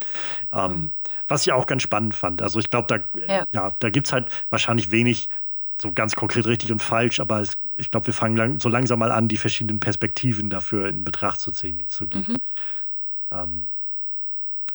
Ähm, 0.53 0.71
mhm. 0.71 0.93
Was 1.29 1.47
ich 1.47 1.53
auch 1.53 1.67
ganz 1.67 1.83
spannend 1.83 2.15
fand. 2.15 2.43
Also 2.43 2.59
ich 2.59 2.71
glaube, 2.71 2.87
da, 2.89 3.21
ja. 3.27 3.45
ja 3.55 3.71
da 3.79 3.91
gibt 3.91 4.07
es 4.07 4.13
halt 4.13 4.31
wahrscheinlich 4.51 4.91
wenig 4.91 5.29
so 5.81 5.93
ganz 5.93 6.15
konkret 6.15 6.47
richtig 6.47 6.73
und 6.73 6.83
falsch, 6.83 7.21
aber 7.21 7.41
es, 7.41 7.57
ich 7.77 7.91
glaube, 7.91 8.09
wir 8.09 8.15
fangen 8.15 8.37
lang, 8.37 8.61
so 8.61 8.69
langsam 8.69 8.99
mal 8.99 9.13
an, 9.13 9.29
die 9.29 9.37
verschiedenen 9.37 9.81
Perspektiven 9.81 10.51
dafür 10.51 10.89
in 10.89 11.05
Betracht 11.05 11.41
zu 11.41 11.53
ziehen, 11.53 11.79
die 11.79 11.87
es 11.87 11.95
so 11.95 12.07
gibt. 12.07 12.29
Mhm. 12.29 12.37
Ähm, 13.33 13.71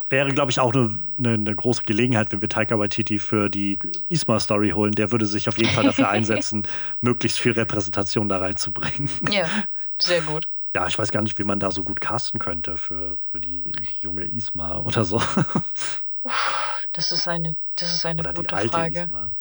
wäre, 0.10 0.34
glaube 0.34 0.52
ich, 0.52 0.60
auch 0.60 0.74
eine, 0.74 0.98
eine, 1.18 1.34
eine, 1.34 1.56
große 1.56 1.84
Gelegenheit, 1.84 2.32
wenn 2.32 2.42
wir 2.42 2.50
Taika 2.50 2.78
Waititi 2.78 3.20
für 3.20 3.50
die 3.50 3.80
Isma-Story 4.10 4.72
holen. 4.72 4.94
Der 4.94 5.12
würde 5.12 5.26
sich 5.26 5.50
auf 5.50 5.58
jeden 5.58 5.72
Fall 5.72 5.84
dafür 5.84 6.10
einsetzen, 6.10 6.68
möglichst 7.02 7.40
viel 7.40 7.54
Repräsentation 7.54 8.30
da 8.30 8.38
reinzubringen. 8.38 9.10
Ja, 9.32 9.48
sehr 10.00 10.22
gut. 10.22 10.46
Ja, 10.76 10.88
ich 10.88 10.98
weiß 10.98 11.12
gar 11.12 11.22
nicht, 11.22 11.38
wie 11.38 11.44
man 11.44 11.60
da 11.60 11.72
so 11.72 11.84
gut 11.84 12.02
casten 12.02 12.40
könnte 12.40 12.78
für, 12.78 13.18
für 13.32 13.40
die, 13.40 13.64
die 13.64 13.98
junge 14.02 14.24
Isma 14.24 14.80
oder 14.80 15.06
so. 15.06 15.22
Das 16.92 17.12
ist 17.12 17.28
eine, 17.28 17.56
das 17.76 17.94
ist 17.94 18.06
eine 18.06 18.22
oder 18.22 18.34
gute 18.34 18.56
Frage. 18.56 19.02
Isma. 19.02 19.32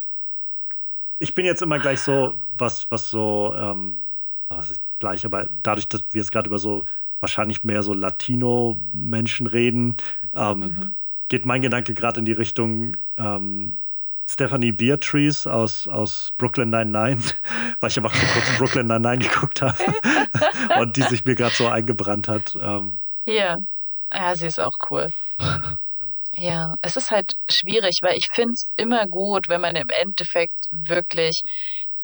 Ich 1.19 1.35
bin 1.35 1.45
jetzt 1.45 1.63
immer 1.63 1.79
gleich 1.79 2.01
so, 2.01 2.41
was, 2.57 2.91
was 2.91 3.11
so, 3.11 3.55
ähm, 3.57 4.05
was 4.49 4.71
ist 4.71 4.81
gleich, 4.99 5.25
aber 5.25 5.49
dadurch, 5.63 5.87
dass 5.89 6.03
wir 6.13 6.21
jetzt 6.21 6.33
gerade 6.33 6.49
über 6.49 6.59
so 6.59 6.85
wahrscheinlich 7.21 7.63
mehr 7.63 7.83
so 7.83 7.95
Latino-Menschen 7.95 9.47
reden, 9.47 9.97
ähm, 10.35 10.59
mhm. 10.59 10.95
geht 11.29 11.47
mein 11.47 11.63
Gedanke 11.63 11.95
gerade 11.95 12.21
in 12.21 12.25
die 12.25 12.33
Richtung 12.33 12.97
ähm, 13.19 13.83
Stephanie 14.31 14.73
Beatrice 14.73 15.47
aus, 15.53 15.89
aus 15.89 16.33
Brooklyn 16.39 16.71
99, 16.71 17.35
weil 17.81 17.91
ich 17.91 17.97
einfach 17.97 18.15
vor 18.15 18.29
kurzem 18.29 18.57
Brooklyn 18.57 18.87
99 18.87 19.31
geguckt 19.33 19.63
habe 19.63 19.77
und 20.81 20.97
die 20.97 21.03
sich 21.03 21.25
mir 21.25 21.35
gerade 21.35 21.55
so 21.55 21.69
eingebrannt 21.69 22.29
hat. 22.29 22.57
Ähm, 22.61 23.01
ja. 23.25 23.57
ja, 24.13 24.37
sie 24.37 24.47
ist 24.47 24.59
auch 24.61 24.73
cool. 24.91 25.09
Ja, 26.35 26.75
es 26.81 26.97
ist 26.97 27.11
halt 27.11 27.35
schwierig, 27.51 27.99
weil 28.01 28.17
ich 28.17 28.29
finde 28.33 28.53
es 28.53 28.71
immer 28.77 29.07
gut, 29.07 29.49
wenn 29.49 29.61
man 29.61 29.77
im 29.77 29.89
Endeffekt 29.89 30.69
wirklich 30.71 31.43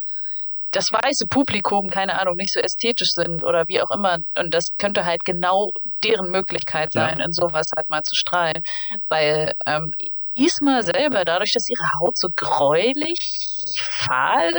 das 0.72 0.90
weiße 0.90 1.26
Publikum, 1.26 1.90
keine 1.90 2.18
Ahnung, 2.18 2.36
nicht 2.36 2.52
so 2.52 2.60
ästhetisch 2.60 3.12
sind 3.12 3.44
oder 3.44 3.68
wie 3.68 3.82
auch 3.82 3.90
immer. 3.90 4.18
Und 4.38 4.54
das 4.54 4.68
könnte 4.78 5.04
halt 5.04 5.22
genau 5.24 5.72
deren 6.02 6.30
Möglichkeit 6.30 6.92
sein, 6.92 7.18
ja. 7.18 7.26
in 7.26 7.32
sowas 7.32 7.68
halt 7.76 7.90
mal 7.90 8.00
zu 8.02 8.16
strahlen. 8.16 8.62
Weil 9.08 9.52
ähm, 9.66 9.92
Isma 10.34 10.82
selber, 10.82 11.24
dadurch, 11.24 11.52
dass 11.52 11.68
ihre 11.68 11.86
Haut 12.00 12.16
so 12.16 12.28
gräulich, 12.34 13.18
fahl, 13.76 14.52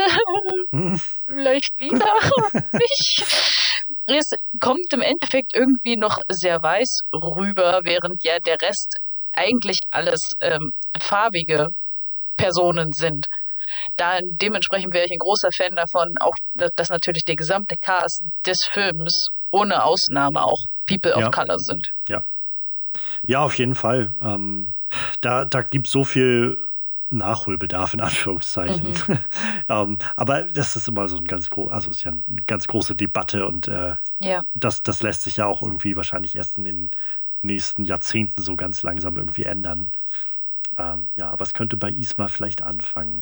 hm. 0.71 0.99
vielleicht 1.25 1.79
wieder 1.79 2.13
nicht, 2.73 3.25
es 4.05 4.29
kommt 4.59 4.91
im 4.91 5.01
Endeffekt 5.01 5.55
irgendwie 5.55 5.97
noch 5.97 6.19
sehr 6.29 6.61
weiß 6.61 7.01
rüber, 7.13 7.81
während 7.83 8.23
ja 8.23 8.39
der 8.39 8.57
Rest 8.61 8.97
eigentlich 9.31 9.79
alles 9.89 10.33
ähm, 10.41 10.73
farbige 10.97 11.69
Personen 12.37 12.91
sind. 12.91 13.27
Da, 13.95 14.19
dementsprechend 14.23 14.93
wäre 14.93 15.05
ich 15.05 15.11
ein 15.11 15.17
großer 15.17 15.49
Fan 15.55 15.75
davon, 15.75 16.15
auch 16.19 16.35
dass 16.53 16.89
natürlich 16.89 17.23
der 17.25 17.35
gesamte 17.35 17.77
Cast 17.77 18.23
des 18.45 18.63
Films 18.63 19.29
ohne 19.51 19.83
Ausnahme 19.83 20.43
auch 20.43 20.59
People 20.85 21.11
ja. 21.11 21.27
of 21.27 21.31
Color 21.31 21.57
sind. 21.59 21.89
Ja. 22.07 22.25
Ja, 23.25 23.41
auf 23.41 23.57
jeden 23.57 23.73
Fall. 23.73 24.13
Ähm, 24.21 24.75
da, 25.21 25.45
da 25.45 25.61
gibt 25.61 25.87
es 25.87 25.93
so 25.93 26.03
viel 26.03 26.57
Nachholbedarf 27.09 27.93
in 27.93 28.01
Anführungszeichen. 28.01 28.89
Mhm. 28.89 29.17
ähm, 29.69 29.97
aber 30.15 30.43
das 30.43 30.75
ist 30.75 30.87
immer 30.87 31.07
so 31.07 31.17
ein 31.17 31.25
ganz 31.25 31.49
groß, 31.49 31.71
also 31.71 31.91
ist 31.91 32.03
ja 32.03 32.11
eine 32.11 32.41
ganz 32.47 32.67
große 32.67 32.95
Debatte 32.95 33.47
und 33.47 33.67
äh, 33.67 33.95
ja. 34.19 34.41
das, 34.53 34.83
das 34.83 35.01
lässt 35.01 35.23
sich 35.23 35.37
ja 35.37 35.45
auch 35.45 35.61
irgendwie 35.61 35.95
wahrscheinlich 35.95 36.35
erst 36.35 36.57
in 36.57 36.65
den 36.65 36.91
nächsten 37.41 37.85
Jahrzehnten 37.85 38.41
so 38.41 38.55
ganz 38.55 38.83
langsam 38.83 39.17
irgendwie 39.17 39.43
ändern. 39.43 39.91
Ähm, 40.77 41.09
ja, 41.15 41.29
aber 41.29 41.43
es 41.43 41.53
könnte 41.53 41.77
bei 41.77 41.89
Isma 41.89 42.27
vielleicht 42.27 42.61
anfangen. 42.61 43.21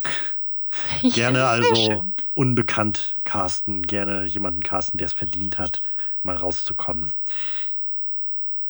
gerne 1.02 1.46
also 1.46 2.06
unbekannt 2.34 3.16
casten, 3.26 3.82
gerne 3.82 4.24
jemanden 4.24 4.64
casten, 4.64 4.98
der 4.98 5.08
es 5.08 5.14
verdient 5.14 5.58
hat, 5.58 5.82
mal 6.24 6.36
rauszukommen. 6.36 7.12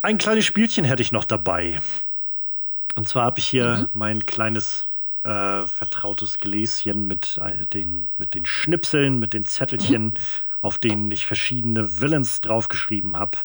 Ein 0.01 0.17
kleines 0.17 0.45
Spielchen 0.45 0.83
hätte 0.83 1.03
ich 1.03 1.11
noch 1.11 1.25
dabei. 1.25 1.79
Und 2.95 3.07
zwar 3.07 3.25
habe 3.25 3.39
ich 3.39 3.47
hier 3.47 3.77
mhm. 3.77 3.89
mein 3.93 4.25
kleines 4.25 4.87
äh, 5.23 5.63
vertrautes 5.63 6.37
Gläschen 6.39 7.07
mit, 7.07 7.39
äh, 7.43 7.65
den, 7.67 8.11
mit 8.17 8.33
den 8.33 8.45
Schnipseln, 8.45 9.19
mit 9.19 9.33
den 9.33 9.43
Zettelchen, 9.43 10.05
mhm. 10.05 10.13
auf 10.61 10.77
denen 10.77 11.11
ich 11.11 11.25
verschiedene 11.25 12.01
Villains 12.01 12.41
draufgeschrieben 12.41 13.17
habe 13.17 13.37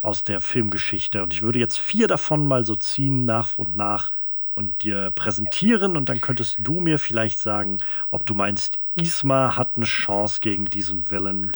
aus 0.00 0.22
der 0.24 0.40
Filmgeschichte. 0.40 1.22
Und 1.22 1.32
ich 1.32 1.42
würde 1.42 1.58
jetzt 1.58 1.78
vier 1.78 2.06
davon 2.06 2.46
mal 2.46 2.64
so 2.64 2.76
ziehen, 2.76 3.24
nach 3.24 3.58
und 3.58 3.76
nach, 3.76 4.10
und 4.54 4.82
dir 4.82 5.10
präsentieren. 5.10 5.96
Und 5.96 6.08
dann 6.08 6.20
könntest 6.20 6.58
du 6.58 6.80
mir 6.80 6.98
vielleicht 6.98 7.38
sagen, 7.38 7.78
ob 8.10 8.24
du 8.26 8.34
meinst, 8.34 8.78
Isma 8.94 9.56
hat 9.56 9.76
eine 9.76 9.86
Chance 9.86 10.40
gegen 10.40 10.66
diesen 10.66 11.10
Villain 11.10 11.52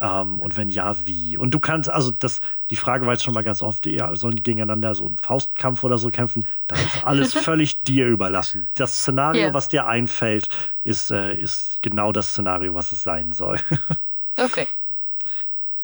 Ähm, 0.00 0.38
und 0.40 0.56
wenn 0.56 0.68
ja, 0.68 0.94
wie? 1.06 1.36
Und 1.36 1.52
du 1.52 1.58
kannst, 1.58 1.90
also 1.90 2.10
das, 2.10 2.40
die 2.70 2.76
Frage 2.76 3.04
war 3.04 3.14
jetzt 3.14 3.24
schon 3.24 3.34
mal 3.34 3.42
ganz 3.42 3.62
oft, 3.62 3.86
ja, 3.86 4.14
sollen 4.14 4.36
die 4.36 4.42
gegeneinander 4.42 4.94
so 4.94 5.06
einen 5.06 5.16
Faustkampf 5.16 5.82
oder 5.82 5.98
so 5.98 6.08
kämpfen? 6.10 6.46
Das 6.68 6.80
ist 6.80 7.04
alles 7.04 7.34
völlig 7.34 7.82
dir 7.82 8.06
überlassen. 8.06 8.68
Das 8.74 9.00
Szenario, 9.00 9.42
yeah. 9.42 9.54
was 9.54 9.68
dir 9.68 9.86
einfällt, 9.86 10.48
ist, 10.84 11.10
äh, 11.10 11.34
ist 11.34 11.82
genau 11.82 12.12
das 12.12 12.30
Szenario, 12.30 12.74
was 12.74 12.92
es 12.92 13.02
sein 13.02 13.32
soll. 13.32 13.58
okay. 14.36 14.68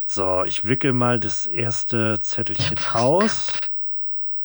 So, 0.07 0.45
ich 0.45 0.69
wickel 0.69 0.93
mal 0.93 1.19
das 1.19 1.47
erste 1.47 2.21
Zettelchen 2.21 2.79
aus. 2.93 3.53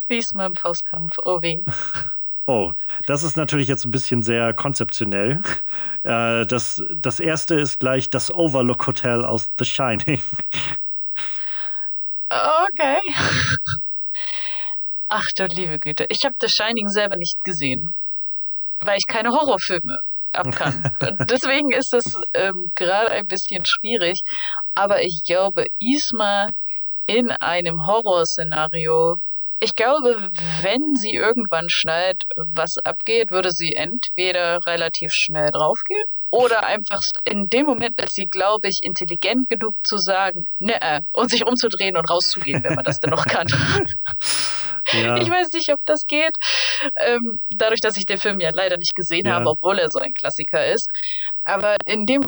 Diesmal 0.09 0.47
im 0.47 0.55
Faustkampf, 0.55 1.17
oh 1.23 1.41
weh. 1.41 1.57
Oh, 2.49 2.73
das 3.05 3.21
ist 3.21 3.37
natürlich 3.37 3.67
jetzt 3.67 3.85
ein 3.85 3.91
bisschen 3.91 4.23
sehr 4.23 4.53
konzeptionell. 4.53 5.39
Äh, 6.01 6.45
das, 6.45 6.81
das 6.95 7.19
erste 7.19 7.55
ist 7.55 7.81
gleich 7.81 8.09
das 8.09 8.33
Overlook 8.33 8.87
Hotel 8.87 9.25
aus 9.25 9.51
The 9.59 9.65
Shining. 9.65 10.21
Okay. 12.31 13.01
Ach 15.09 15.25
du 15.35 15.45
liebe 15.47 15.77
Güte. 15.77 16.05
Ich 16.09 16.23
habe 16.23 16.35
The 16.39 16.47
Shining 16.47 16.87
selber 16.87 17.17
nicht 17.17 17.43
gesehen, 17.43 17.95
weil 18.79 18.97
ich 18.97 19.07
keine 19.07 19.31
Horrorfilme 19.31 19.99
ab 20.31 20.51
kann. 20.55 20.95
Deswegen 21.29 21.71
ist 21.71 21.91
das 21.91 22.21
ähm, 22.33 22.71
gerade 22.75 23.11
ein 23.11 23.25
bisschen 23.25 23.65
schwierig. 23.65 24.21
Aber 24.73 25.01
ich 25.01 25.23
glaube, 25.27 25.65
Isma 25.79 26.47
in 27.07 27.31
einem 27.31 27.85
Horrorszenario 27.87 29.17
ich 29.59 29.75
glaube, 29.75 30.29
wenn 30.61 30.95
sie 30.95 31.13
irgendwann 31.13 31.69
schnallt, 31.69 32.23
was 32.35 32.77
abgeht, 32.77 33.31
würde 33.31 33.51
sie 33.51 33.73
entweder 33.73 34.59
relativ 34.65 35.11
schnell 35.13 35.51
draufgehen 35.51 36.07
oder 36.31 36.65
einfach 36.65 37.01
in 37.23 37.47
dem 37.47 37.65
Moment 37.65 37.99
ist 38.01 38.13
sie, 38.13 38.27
glaube 38.27 38.67
ich, 38.67 38.83
intelligent 38.83 39.49
genug 39.49 39.75
zu 39.83 39.97
sagen, 39.97 40.45
ne, 40.59 41.01
und 41.11 41.29
sich 41.29 41.45
umzudrehen 41.45 41.97
und 41.97 42.09
rauszugehen, 42.09 42.63
wenn 42.63 42.75
man 42.75 42.85
das 42.85 42.99
denn 42.99 43.09
noch 43.09 43.25
kann. 43.25 43.47
Ja. 44.93 45.17
Ich 45.17 45.29
weiß 45.29 45.51
nicht, 45.53 45.71
ob 45.71 45.79
das 45.85 46.07
geht. 46.07 46.35
Ähm, 46.95 47.41
dadurch, 47.49 47.81
dass 47.81 47.97
ich 47.97 48.05
den 48.05 48.17
Film 48.17 48.39
ja 48.39 48.49
leider 48.51 48.77
nicht 48.77 48.95
gesehen 48.95 49.27
ja. 49.27 49.33
habe, 49.33 49.49
obwohl 49.49 49.77
er 49.77 49.89
so 49.89 49.99
ein 49.99 50.13
Klassiker 50.13 50.65
ist. 50.65 50.89
Aber 51.43 51.75
in 51.85 52.05
dem, 52.05 52.21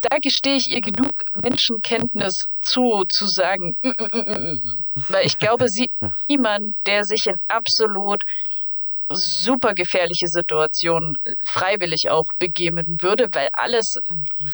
da 0.00 0.16
gestehe 0.20 0.56
ich 0.56 0.68
ihr 0.70 0.80
genug 0.80 1.12
Menschenkenntnis 1.42 2.48
zu, 2.60 3.04
zu 3.08 3.26
sagen, 3.26 3.76
mm, 3.82 3.88
mm, 3.88 4.08
mm, 4.12 4.30
mm, 4.30 4.52
mm. 4.52 4.84
weil 5.08 5.26
ich 5.26 5.38
glaube, 5.38 5.68
sie 5.68 5.90
ist 6.00 6.12
niemand, 6.28 6.74
der 6.86 7.04
sich 7.04 7.26
in 7.26 7.36
absolut 7.46 8.22
super 9.10 9.74
gefährliche 9.74 10.28
Situationen 10.28 11.14
freiwillig 11.48 12.10
auch 12.10 12.26
begeben 12.38 12.96
würde, 13.00 13.28
weil 13.32 13.48
alles, 13.52 13.96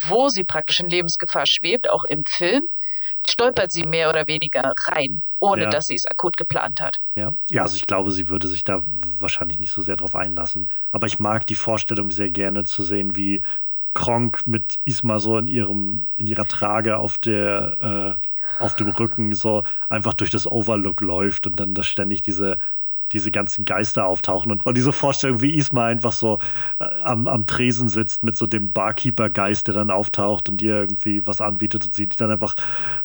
wo 0.07 0.29
sie 0.29 0.45
praktisch 0.45 0.81
in 0.81 0.89
Lebensgefahr 0.89 1.45
schwebt, 1.47 1.89
auch 1.89 2.05
im 2.05 2.23
Film, 2.27 2.63
stolpert 3.27 3.73
sie 3.73 3.85
mehr 3.85 4.11
oder 4.11 4.27
weniger 4.27 4.73
rein, 4.87 5.23
ohne 5.39 5.65
ja. 5.65 5.71
dass 5.71 5.87
sie 5.87 5.95
es 5.95 6.07
akut 6.07 6.37
geplant 6.37 6.81
hat. 6.81 6.97
Ja. 7.15 7.35
ja, 7.51 7.63
also 7.63 7.77
ich 7.77 7.87
glaube, 7.87 8.11
sie 8.11 8.29
würde 8.29 8.49
sich 8.49 8.65
da 8.65 8.85
wahrscheinlich 8.87 9.61
nicht 9.61 9.73
so 9.73 9.83
sehr 9.83 9.97
drauf 9.97 10.15
einlassen. 10.15 10.69
Aber 10.93 11.07
ich 11.07 11.19
mag 11.19 11.47
die 11.47 11.55
Vorstellung 11.55 12.11
sehr 12.11 12.31
gerne 12.31 12.65
zu 12.65 12.83
sehen, 12.83 13.17
wie 13.17 13.43
Kronk 13.95 14.47
mit 14.47 14.81
Isma 14.85 15.19
so 15.21 15.39
in 15.39 15.49
ihrem, 15.49 16.07
in 16.17 16.27
ihrer 16.27 16.47
Trage 16.47 16.99
auf 16.99 17.17
der 17.17 18.21
äh, 18.21 18.29
auf 18.59 18.77
dem 18.77 18.89
Rücken 18.89 19.33
so 19.35 19.65
einfach 19.89 20.15
durch 20.15 20.31
das 20.31 20.47
Overlook 20.47 21.01
läuft 21.01 21.47
und 21.47 21.59
dann 21.59 21.75
da 21.75 21.83
ständig 21.83 22.23
diese 22.23 22.59
diese 23.15 23.31
ganzen 23.31 23.65
Geister 23.65 24.07
auftauchen. 24.07 24.53
Und, 24.53 24.67
und 24.67 24.77
diese 24.77 24.93
Vorstellung, 24.93 25.41
wie 25.41 25.57
Isma 25.57 25.87
einfach 25.87 26.13
so 26.13 26.41
äh, 26.81 26.85
am, 27.03 27.27
am 27.29 27.47
Tresen 27.47 27.89
sitzt 27.89 28.23
mit 28.23 28.37
so 28.37 28.47
dem 28.47 28.73
Barkeeper-Geist, 28.73 29.69
der 29.69 29.75
dann 29.75 29.91
auftaucht 29.91 30.49
und 30.49 30.61
ihr 30.61 30.75
irgendwie 30.81 31.27
was 31.27 31.41
anbietet 31.41 31.87
und 31.87 31.95
sie 31.95 32.09
dann 32.09 32.31
einfach 32.31 32.57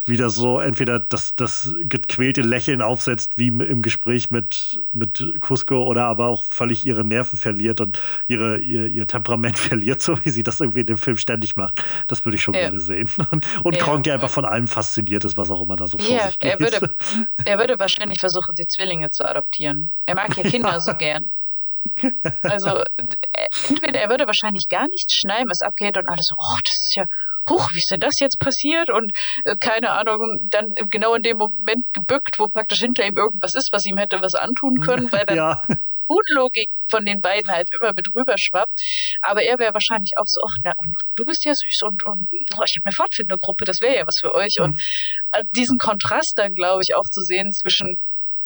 wieder 0.04 0.28
so 0.28 0.60
entweder 0.60 0.98
das, 0.98 1.34
das 1.36 1.74
gequälte 1.80 2.42
Lächeln 2.42 2.82
aufsetzt, 2.82 3.38
wie 3.38 3.48
im 3.48 3.82
Gespräch 3.82 4.30
mit, 4.30 4.80
mit 4.92 5.36
Cusco, 5.40 5.84
oder 5.84 6.06
aber 6.06 6.26
auch 6.26 6.44
völlig 6.44 6.84
ihre 6.84 7.04
Nerven 7.04 7.38
verliert 7.38 7.80
und 7.80 8.00
ihre, 8.26 8.58
ihr, 8.58 8.86
ihr 8.88 9.06
Temperament 9.06 9.58
verliert, 9.58 10.02
so 10.02 10.22
wie 10.24 10.30
sie 10.30 10.42
das 10.42 10.60
irgendwie 10.60 10.80
in 10.80 10.86
dem 10.86 10.98
Film 10.98 11.16
ständig 11.16 11.56
macht. 11.56 11.84
Das 12.08 12.24
würde 12.24 12.36
ich 12.36 12.42
schon 12.42 12.54
ja. 12.54 12.62
gerne 12.62 12.80
sehen. 12.80 13.08
Und, 13.30 13.46
und 13.64 13.76
ja. 13.76 13.82
Kronk, 13.84 14.04
der 14.04 14.14
einfach 14.14 14.30
von 14.30 14.44
allem 14.44 14.66
fasziniert 14.66 15.24
ist, 15.24 15.36
was 15.36 15.50
auch 15.50 15.62
immer 15.62 15.76
da 15.76 15.86
so 15.86 15.98
vor 15.98 16.10
ja, 16.10 16.26
sich 16.26 16.38
geht. 16.38 16.52
Er 16.52 16.60
würde, 16.60 16.94
er 17.44 17.58
würde 17.58 17.78
wahrscheinlich 17.78 18.18
versuchen, 18.18 18.54
die 18.56 18.66
Zwillinge 18.66 19.10
zu 19.10 19.24
adoptieren. 19.28 19.92
Er 20.10 20.16
mag 20.16 20.36
ja 20.36 20.42
Kinder 20.42 20.80
so 20.80 20.92
gern. 20.98 21.30
Also 22.42 22.78
äh, 22.96 23.48
entweder 23.68 24.00
er 24.00 24.10
würde 24.10 24.26
wahrscheinlich 24.26 24.66
gar 24.68 24.88
nichts 24.88 25.14
schneiden, 25.14 25.48
was 25.48 25.60
abgeht 25.60 25.96
und 25.96 26.08
alles 26.08 26.26
so, 26.26 26.34
oh, 26.36 26.58
das 26.64 26.74
ist 26.74 26.96
ja, 26.96 27.04
huch, 27.48 27.68
wie 27.72 27.78
ist 27.78 27.92
denn 27.92 28.00
das 28.00 28.18
jetzt 28.18 28.40
passiert? 28.40 28.90
Und 28.90 29.12
äh, 29.44 29.54
keine 29.60 29.90
Ahnung, 29.90 30.48
dann 30.48 30.66
genau 30.90 31.14
in 31.14 31.22
dem 31.22 31.36
Moment 31.36 31.86
gebückt, 31.92 32.40
wo 32.40 32.48
praktisch 32.48 32.80
hinter 32.80 33.06
ihm 33.06 33.16
irgendwas 33.16 33.54
ist, 33.54 33.72
was 33.72 33.86
ihm 33.86 33.98
hätte 33.98 34.20
was 34.20 34.34
antun 34.34 34.80
können, 34.80 35.12
weil 35.12 35.26
dann 35.26 35.36
ja. 35.36 35.62
Unlogik 36.08 36.70
von 36.90 37.04
den 37.04 37.20
beiden 37.20 37.52
halt 37.52 37.68
immer 37.72 37.92
mit 37.94 38.08
rüber 38.12 38.34
schwappt. 38.36 38.82
Aber 39.20 39.44
er 39.44 39.60
wäre 39.60 39.74
wahrscheinlich 39.74 40.14
auch 40.16 40.26
so, 40.26 40.40
ach, 40.44 40.56
na, 40.64 40.72
und 40.76 40.92
du 41.14 41.24
bist 41.24 41.44
ja 41.44 41.54
süß 41.54 41.82
und, 41.82 42.04
und 42.04 42.28
oh, 42.58 42.64
ich 42.66 42.74
habe 42.74 42.86
eine 42.86 42.92
Pfadfindergruppe, 42.92 43.64
das 43.64 43.80
wäre 43.80 43.94
ja 43.94 44.06
was 44.08 44.18
für 44.18 44.34
euch. 44.34 44.56
Mhm. 44.58 44.64
Und 44.64 44.82
äh, 45.30 45.44
diesen 45.54 45.78
Kontrast 45.78 46.36
dann, 46.36 46.54
glaube 46.54 46.82
ich, 46.82 46.96
auch 46.96 47.08
zu 47.12 47.22
sehen 47.22 47.52
zwischen 47.52 48.00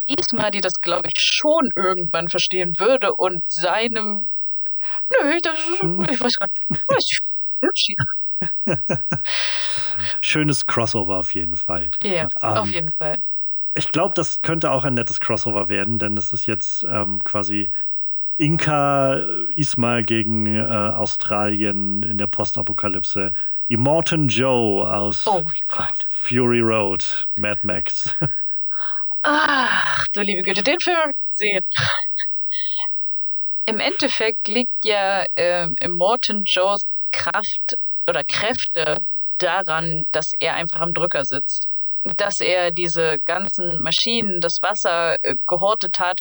Isma, 0.06 0.50
die 0.50 0.60
das, 0.60 0.74
glaube 0.80 1.08
ich, 1.08 1.22
schon 1.22 1.68
irgendwann 1.76 2.28
verstehen 2.28 2.78
würde 2.78 3.14
und 3.14 3.48
seinem, 3.50 4.30
nö, 5.10 5.38
das 5.42 5.58
hm. 5.80 6.04
ich 6.10 6.20
weiß 6.20 6.36
gar 6.36 6.48
nicht. 6.94 7.20
Schönes 10.20 10.66
Crossover 10.66 11.18
auf 11.18 11.34
jeden 11.34 11.56
Fall. 11.56 11.90
Ja, 12.02 12.28
ähm, 12.42 12.58
auf 12.58 12.68
jeden 12.68 12.90
Fall. 12.90 13.18
Ich 13.76 13.88
glaube, 13.88 14.14
das 14.14 14.42
könnte 14.42 14.70
auch 14.70 14.84
ein 14.84 14.94
nettes 14.94 15.20
Crossover 15.20 15.68
werden, 15.68 15.98
denn 15.98 16.16
es 16.16 16.32
ist 16.32 16.46
jetzt 16.46 16.84
ähm, 16.84 17.22
quasi 17.24 17.70
Inka 18.36 19.16
Isma 19.56 20.00
gegen 20.02 20.46
äh, 20.46 20.66
Australien 20.68 22.02
in 22.02 22.18
der 22.18 22.26
Postapokalypse. 22.26 23.32
Immortan 23.66 24.28
Joe 24.28 24.86
aus 24.86 25.26
oh 25.26 25.44
Fury 26.06 26.60
Road, 26.60 27.28
Mad 27.36 27.60
Max. 27.66 28.14
Ach, 29.26 30.06
du 30.12 30.20
liebe 30.20 30.42
Güte, 30.42 30.62
den 30.62 30.78
Film 30.80 30.98
habe 30.98 31.12
ich 31.12 31.28
gesehen. 31.30 31.64
Im 33.64 33.80
Endeffekt 33.80 34.48
liegt 34.48 34.84
ja 34.84 35.24
äh, 35.34 35.66
im 35.80 35.92
Morton 35.92 36.42
Joes 36.44 36.82
Kraft 37.10 37.78
oder 38.06 38.22
Kräfte 38.24 38.98
daran, 39.38 40.02
dass 40.12 40.26
er 40.38 40.56
einfach 40.56 40.80
am 40.80 40.92
Drücker 40.92 41.24
sitzt. 41.24 41.70
Dass 42.02 42.40
er 42.40 42.70
diese 42.70 43.16
ganzen 43.24 43.80
Maschinen, 43.80 44.40
das 44.42 44.58
Wasser 44.60 45.16
äh, 45.22 45.36
gehortet 45.46 46.00
hat 46.00 46.20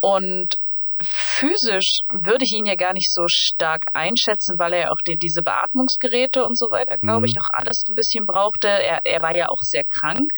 und 0.00 0.56
physisch 1.02 1.98
würde 2.10 2.44
ich 2.44 2.52
ihn 2.54 2.64
ja 2.64 2.74
gar 2.74 2.92
nicht 2.92 3.12
so 3.12 3.24
stark 3.26 3.82
einschätzen, 3.92 4.58
weil 4.58 4.72
er 4.72 4.92
auch 4.92 5.00
die, 5.06 5.16
diese 5.16 5.42
Beatmungsgeräte 5.42 6.44
und 6.44 6.56
so 6.56 6.70
weiter, 6.70 6.96
glaube 6.96 7.20
mhm. 7.20 7.24
ich, 7.26 7.40
auch 7.40 7.48
alles 7.52 7.82
so 7.86 7.92
ein 7.92 7.94
bisschen 7.94 8.24
brauchte. 8.26 8.68
Er, 8.68 9.00
er 9.04 9.22
war 9.22 9.36
ja 9.36 9.48
auch 9.48 9.60
sehr 9.60 9.84
krank. 9.84 10.30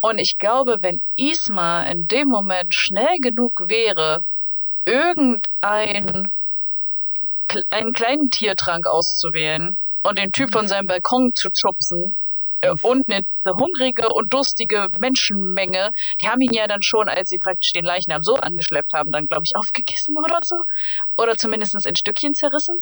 Und 0.00 0.18
ich 0.18 0.36
glaube, 0.38 0.78
wenn 0.80 1.00
Isma 1.16 1.84
in 1.84 2.06
dem 2.06 2.28
Moment 2.28 2.72
schnell 2.74 3.16
genug 3.20 3.52
wäre, 3.68 4.20
irgendeinen 4.84 6.30
einen 7.68 7.92
kleinen 7.92 8.28
Tiertrank 8.30 8.86
auszuwählen 8.86 9.78
und 10.02 10.18
den 10.18 10.32
Typ 10.32 10.50
von 10.50 10.66
seinem 10.68 10.86
Balkon 10.86 11.32
zu 11.34 11.48
schubsen, 11.54 12.16
äh, 12.66 12.86
und 12.86 13.04
eine 13.08 13.22
hungrige 13.44 14.08
und 14.08 14.32
durstige 14.32 14.88
Menschenmenge, 14.98 15.90
die 16.20 16.28
haben 16.28 16.40
ihn 16.40 16.52
ja 16.52 16.66
dann 16.66 16.82
schon, 16.82 17.08
als 17.08 17.28
sie 17.28 17.38
praktisch 17.38 17.72
den 17.72 17.84
Leichnam 17.84 18.22
so 18.22 18.34
angeschleppt 18.34 18.92
haben, 18.92 19.10
dann 19.10 19.26
glaube 19.26 19.42
ich 19.44 19.56
aufgegessen 19.56 20.16
oder 20.18 20.38
so. 20.42 20.56
Oder 21.16 21.34
zumindest 21.36 21.86
in 21.86 21.96
Stückchen 21.96 22.34
zerrissen. 22.34 22.76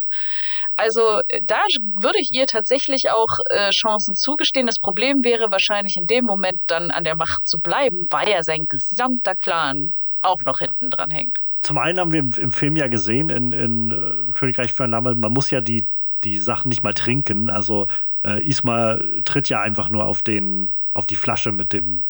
Also 0.77 1.21
äh, 1.29 1.41
da 1.45 1.61
würde 2.01 2.19
ich 2.19 2.31
ihr 2.33 2.47
tatsächlich 2.47 3.11
auch 3.11 3.39
äh, 3.51 3.71
Chancen 3.71 4.15
zugestehen. 4.15 4.67
Das 4.67 4.79
Problem 4.79 5.19
wäre 5.23 5.51
wahrscheinlich 5.51 5.97
in 5.97 6.07
dem 6.07 6.25
Moment 6.25 6.61
dann 6.67 6.91
an 6.91 7.05
der 7.05 7.17
Macht 7.17 7.47
zu 7.47 7.59
bleiben, 7.59 8.07
weil 8.11 8.29
ja 8.29 8.43
sein 8.43 8.67
gesamter 8.69 9.35
Clan 9.35 9.95
auch 10.21 10.41
noch 10.45 10.59
hinten 10.59 10.91
dran 10.91 11.11
hängt. 11.11 11.39
Zum 11.63 11.79
einen 11.79 11.99
haben 11.99 12.13
wir 12.13 12.21
im, 12.21 12.31
im 12.33 12.53
Film 12.53 12.77
ja 12.77 12.89
gesehen, 12.89 13.31
in, 13.31 13.53
in 13.53 13.91
äh, 13.91 14.33
Königreich 14.33 14.73
für 14.73 14.85
ein 14.85 14.91
Name, 14.91 15.15
man 15.15 15.33
muss 15.33 15.51
ja 15.51 15.61
die, 15.61 15.85
die 16.23 16.39
Sachen 16.39 16.69
nicht 16.69 16.83
mal 16.83 16.93
trinken. 16.93 17.51
Also 17.51 17.87
äh, 18.25 18.43
Isma 18.43 18.99
tritt 19.25 19.49
ja 19.49 19.61
einfach 19.61 19.89
nur 19.89 20.05
auf 20.05 20.23
den, 20.23 20.73
auf 20.95 21.07
die 21.07 21.17
Flasche 21.17 21.53
mit 21.53 21.73
dem 21.73 22.05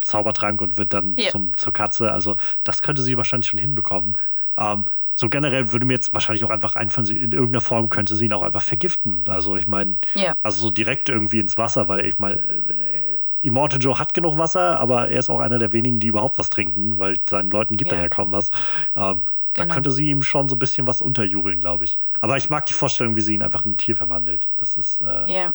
Zaubertrank 0.00 0.60
und 0.62 0.76
wird 0.76 0.92
dann 0.92 1.16
ja. 1.16 1.30
zum, 1.30 1.56
zur 1.56 1.72
Katze. 1.72 2.12
Also 2.12 2.36
das 2.64 2.82
könnte 2.82 3.02
sie 3.02 3.16
wahrscheinlich 3.16 3.50
schon 3.50 3.58
hinbekommen. 3.58 4.14
Ähm, 4.56 4.84
so 5.18 5.28
generell 5.30 5.72
würde 5.72 5.86
mir 5.86 5.94
jetzt 5.94 6.12
wahrscheinlich 6.12 6.44
auch 6.44 6.50
einfach 6.50 6.76
einfallen, 6.76 7.08
in 7.08 7.32
irgendeiner 7.32 7.62
Form 7.62 7.88
könnte 7.88 8.14
sie 8.14 8.26
ihn 8.26 8.32
auch 8.34 8.42
einfach 8.42 8.62
vergiften. 8.62 9.24
Also 9.28 9.56
ich 9.56 9.66
meine, 9.66 9.96
ja. 10.14 10.34
also 10.42 10.66
so 10.66 10.70
direkt 10.70 11.08
irgendwie 11.08 11.40
ins 11.40 11.56
Wasser, 11.56 11.88
weil 11.88 12.04
ich 12.04 12.18
meine, 12.18 12.36
äh, 12.36 13.16
Immortal 13.40 13.80
Joe 13.80 13.98
hat 13.98 14.12
genug 14.12 14.38
Wasser, 14.38 14.78
aber 14.78 15.08
er 15.08 15.18
ist 15.18 15.30
auch 15.30 15.40
einer 15.40 15.58
der 15.58 15.72
wenigen, 15.72 16.00
die 16.00 16.08
überhaupt 16.08 16.38
was 16.38 16.50
trinken, 16.50 16.98
weil 16.98 17.14
seinen 17.28 17.50
Leuten 17.50 17.76
gibt 17.76 17.92
ja. 17.92 17.98
er 17.98 18.04
ja 18.04 18.08
kaum 18.08 18.32
was. 18.32 18.50
Ähm, 18.94 19.22
da 19.56 19.64
genau. 19.64 19.74
könnte 19.74 19.90
sie 19.90 20.10
ihm 20.10 20.22
schon 20.22 20.48
so 20.48 20.54
ein 20.54 20.58
bisschen 20.58 20.86
was 20.86 21.00
unterjubeln, 21.00 21.60
glaube 21.60 21.84
ich. 21.84 21.98
Aber 22.20 22.36
ich 22.36 22.50
mag 22.50 22.66
die 22.66 22.74
Vorstellung, 22.74 23.16
wie 23.16 23.22
sie 23.22 23.34
ihn 23.34 23.42
einfach 23.42 23.64
in 23.64 23.72
ein 23.72 23.76
Tier 23.78 23.96
verwandelt. 23.96 24.50
Das 24.58 24.76
ist, 24.76 25.00
äh, 25.00 25.32
ja. 25.32 25.52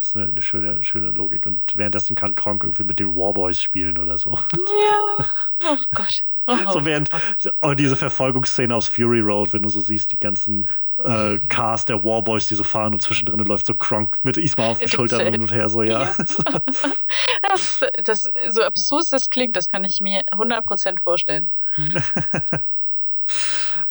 Das 0.00 0.08
ist 0.08 0.16
eine, 0.16 0.28
eine, 0.28 0.42
schöne, 0.42 0.82
schöne 0.82 1.10
Logik. 1.12 1.46
Und 1.46 1.62
währenddessen 1.76 2.16
kann 2.16 2.34
Kronk 2.34 2.64
irgendwie 2.64 2.82
mit 2.82 2.98
den 2.98 3.14
Warboys 3.14 3.62
spielen 3.62 3.96
oder 3.98 4.18
so. 4.18 4.38
Ja. 4.52 5.24
Oh 5.66 5.76
Gott. 5.94 6.24
Oh, 6.46 6.72
so 6.72 6.84
während 6.84 7.08
oh, 7.62 7.72
diese 7.72 7.96
Verfolgungsszene 7.96 8.74
aus 8.74 8.86
Fury 8.86 9.20
Road, 9.20 9.54
wenn 9.54 9.62
du 9.62 9.70
so 9.70 9.80
siehst, 9.80 10.12
die 10.12 10.20
ganzen 10.20 10.68
äh, 10.98 11.38
Cars 11.48 11.86
der 11.86 12.04
Warboys, 12.04 12.48
die 12.48 12.54
so 12.54 12.64
fahren 12.64 12.92
und 12.92 13.00
zwischendrin 13.00 13.38
läuft 13.38 13.64
so 13.64 13.74
Kronk 13.74 14.18
mit 14.24 14.36
Isma 14.36 14.68
auf 14.68 14.80
den 14.80 14.88
Schultern 14.88 15.32
hin 15.32 15.40
und 15.40 15.52
her, 15.52 15.70
so 15.70 15.82
ja. 15.82 16.02
ja. 16.02 16.14
das, 17.42 17.80
das, 18.02 18.22
so 18.48 18.62
absurd 18.62 19.04
das 19.10 19.30
klingt, 19.30 19.56
das 19.56 19.68
kann 19.68 19.84
ich 19.84 20.00
mir 20.02 20.22
100% 20.32 21.00
vorstellen. 21.02 21.50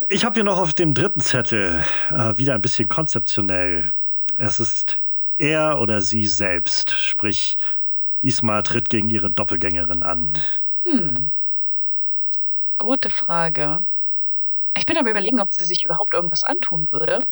Ich 0.09 0.25
habe 0.25 0.35
hier 0.35 0.43
noch 0.43 0.59
auf 0.59 0.73
dem 0.73 0.93
dritten 0.93 1.19
Zettel 1.19 1.83
äh, 2.09 2.37
wieder 2.37 2.53
ein 2.55 2.61
bisschen 2.61 2.89
konzeptionell. 2.89 3.91
Es 4.37 4.59
ist 4.59 4.97
er 5.37 5.79
oder 5.81 6.01
sie 6.01 6.27
selbst, 6.27 6.91
sprich 6.91 7.57
Isma 8.21 8.61
tritt 8.61 8.89
gegen 8.89 9.09
ihre 9.09 9.29
Doppelgängerin 9.29 10.03
an. 10.03 10.29
Hm. 10.85 11.33
Gute 12.77 13.09
Frage. 13.09 13.79
Ich 14.75 14.85
bin 14.85 14.97
am 14.97 15.07
überlegen, 15.07 15.39
ob 15.39 15.51
sie 15.51 15.65
sich 15.65 15.83
überhaupt 15.83 16.13
irgendwas 16.13 16.43
antun 16.43 16.87
würde. 16.91 17.23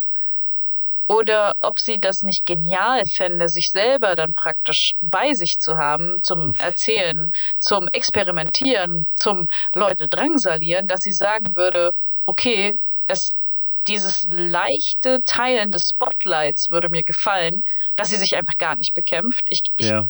Oder 1.11 1.55
ob 1.59 1.77
sie 1.77 1.97
das 1.99 2.21
nicht 2.21 2.45
genial 2.45 3.03
fände, 3.13 3.49
sich 3.49 3.69
selber 3.69 4.15
dann 4.15 4.33
praktisch 4.33 4.93
bei 5.01 5.33
sich 5.33 5.57
zu 5.59 5.75
haben, 5.75 6.15
zum 6.23 6.53
Erzählen, 6.57 7.31
zum 7.59 7.89
Experimentieren, 7.91 9.07
zum 9.13 9.47
Leute 9.75 10.07
drangsalieren, 10.07 10.87
dass 10.87 11.01
sie 11.01 11.11
sagen 11.11 11.53
würde, 11.53 11.89
okay, 12.23 12.75
es, 13.07 13.31
dieses 13.87 14.21
leichte 14.29 15.19
Teilen 15.25 15.71
des 15.71 15.89
Spotlights 15.91 16.69
würde 16.69 16.87
mir 16.89 17.03
gefallen, 17.03 17.61
dass 17.97 18.07
sie 18.07 18.15
sich 18.15 18.37
einfach 18.37 18.55
gar 18.57 18.77
nicht 18.77 18.93
bekämpft. 18.93 19.43
Ich, 19.47 19.63
ich 19.75 19.89
ja. 19.89 20.09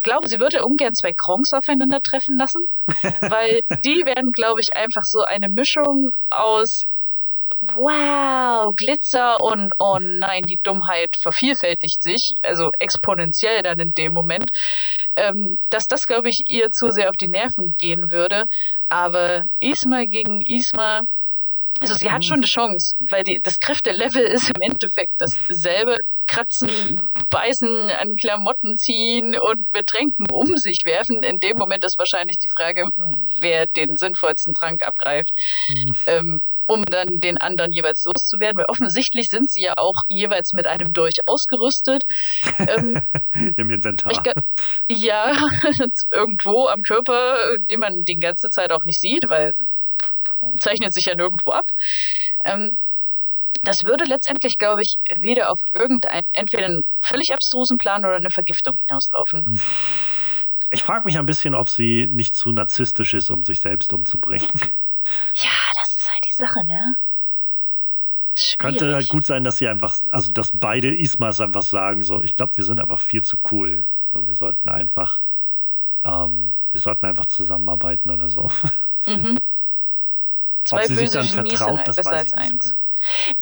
glaube, 0.00 0.28
sie 0.28 0.40
würde 0.40 0.64
ungern 0.64 0.94
zwei 0.94 1.12
Kronks 1.12 1.52
aufeinandertreffen 1.52 2.38
lassen, 2.38 2.64
weil 3.20 3.60
die 3.84 4.06
werden, 4.06 4.32
glaube 4.32 4.62
ich, 4.62 4.74
einfach 4.74 5.02
so 5.04 5.24
eine 5.24 5.50
Mischung 5.50 6.08
aus 6.30 6.84
wow, 7.60 8.72
Glitzer 8.76 9.40
und 9.40 9.72
oh 9.78 9.98
nein, 10.00 10.42
die 10.42 10.60
Dummheit 10.62 11.14
vervielfältigt 11.20 12.02
sich, 12.02 12.32
also 12.42 12.70
exponentiell 12.78 13.62
dann 13.62 13.78
in 13.78 13.92
dem 13.92 14.12
Moment, 14.12 14.50
ähm, 15.16 15.58
dass 15.70 15.84
das, 15.84 16.02
glaube 16.02 16.28
ich, 16.28 16.42
ihr 16.48 16.70
zu 16.70 16.90
sehr 16.90 17.08
auf 17.08 17.16
die 17.20 17.28
Nerven 17.28 17.74
gehen 17.78 18.10
würde. 18.10 18.44
Aber 18.88 19.44
Isma 19.58 20.04
gegen 20.04 20.40
Isma, 20.42 21.00
also 21.80 21.94
sie 21.94 22.10
hat 22.10 22.24
schon 22.24 22.38
mhm. 22.38 22.44
eine 22.44 22.46
Chance, 22.46 22.92
weil 23.10 23.24
die, 23.24 23.40
das 23.42 23.58
Kräftelevel 23.58 24.22
ist 24.24 24.50
im 24.50 24.62
Endeffekt 24.62 25.14
dasselbe. 25.18 25.96
Kratzen, 26.28 27.08
beißen, 27.30 27.88
an 27.88 28.16
Klamotten 28.20 28.74
ziehen 28.74 29.36
und 29.38 29.60
mit 29.72 29.86
Tränken 29.86 30.26
um 30.32 30.56
sich 30.56 30.80
werfen. 30.84 31.22
In 31.22 31.38
dem 31.38 31.56
Moment 31.56 31.84
ist 31.84 31.98
wahrscheinlich 31.98 32.36
die 32.38 32.48
Frage, 32.48 32.82
wer 33.40 33.66
den 33.66 33.94
sinnvollsten 33.94 34.52
Trank 34.52 34.84
abgreift. 34.84 35.30
Mhm. 35.68 35.94
Ähm, 36.06 36.40
um 36.66 36.84
dann 36.84 37.08
den 37.20 37.38
anderen 37.38 37.72
jeweils 37.72 38.04
loszuwerden, 38.04 38.58
weil 38.58 38.66
offensichtlich 38.66 39.28
sind 39.28 39.50
sie 39.50 39.62
ja 39.62 39.74
auch 39.76 39.94
jeweils 40.08 40.52
mit 40.52 40.66
einem 40.66 40.92
Dolch 40.92 41.20
ausgerüstet. 41.26 42.04
Ähm, 42.58 43.00
Im 43.56 43.70
Inventar. 43.70 44.12
Ich, 44.86 44.98
ja, 45.02 45.32
irgendwo 46.12 46.66
am 46.66 46.80
Körper, 46.82 47.56
den 47.58 47.80
man 47.80 47.92
die 48.04 48.18
ganze 48.18 48.50
Zeit 48.50 48.72
auch 48.72 48.84
nicht 48.84 49.00
sieht, 49.00 49.28
weil 49.28 49.52
zeichnet 50.58 50.92
sich 50.92 51.06
ja 51.06 51.14
nirgendwo 51.14 51.52
ab. 51.52 51.66
Ähm, 52.44 52.78
das 53.62 53.84
würde 53.84 54.04
letztendlich, 54.04 54.58
glaube 54.58 54.82
ich, 54.82 54.96
wieder 55.18 55.50
auf 55.50 55.58
irgendeinen, 55.72 56.26
entweder 56.32 56.66
einen 56.66 56.82
völlig 57.00 57.32
abstrusen 57.32 57.78
Plan 57.78 58.04
oder 58.04 58.16
eine 58.16 58.30
Vergiftung 58.30 58.74
hinauslaufen. 58.86 59.60
Ich 60.70 60.82
frage 60.82 61.06
mich 61.06 61.18
ein 61.18 61.26
bisschen, 61.26 61.54
ob 61.54 61.68
sie 61.68 62.06
nicht 62.06 62.36
zu 62.36 62.52
narzisstisch 62.52 63.14
ist, 63.14 63.30
um 63.30 63.44
sich 63.44 63.60
selbst 63.60 63.92
umzubringen. 63.92 64.48
Ja, 65.34 65.50
das 65.76 65.94
ist 65.96 66.10
halt 66.10 66.20
die 66.24 66.24
Sache, 66.36 66.64
ne? 66.66 66.94
Schwierig. 68.38 68.58
Könnte 68.58 68.94
halt 68.94 69.08
gut 69.08 69.26
sein, 69.26 69.44
dass 69.44 69.58
sie 69.58 69.68
einfach, 69.68 69.96
also 70.10 70.30
dass 70.30 70.52
beide 70.52 70.94
Ismas 70.94 71.40
einfach 71.40 71.62
sagen, 71.62 72.02
so, 72.02 72.22
ich 72.22 72.36
glaube, 72.36 72.56
wir 72.56 72.64
sind 72.64 72.80
einfach 72.80 73.00
viel 73.00 73.22
zu 73.22 73.38
cool. 73.50 73.88
So, 74.12 74.26
wir 74.26 74.34
sollten 74.34 74.68
einfach, 74.68 75.20
ähm, 76.04 76.56
wir 76.70 76.80
sollten 76.80 77.06
einfach 77.06 77.26
zusammenarbeiten 77.26 78.10
oder 78.10 78.28
so. 78.28 78.50
Mhm. 79.06 79.38
Zwei 80.64 80.78
Ob 80.78 80.84
sie 80.84 80.94
böse 80.96 81.22
sich 81.22 81.32
dann 81.32 81.44
Genies 81.44 81.58
vertraut, 81.58 81.88
das 81.88 82.04
weiß 82.04 82.26
ich 82.26 82.34
nicht 82.34 82.62
so 82.62 82.70
genau. 82.70 82.80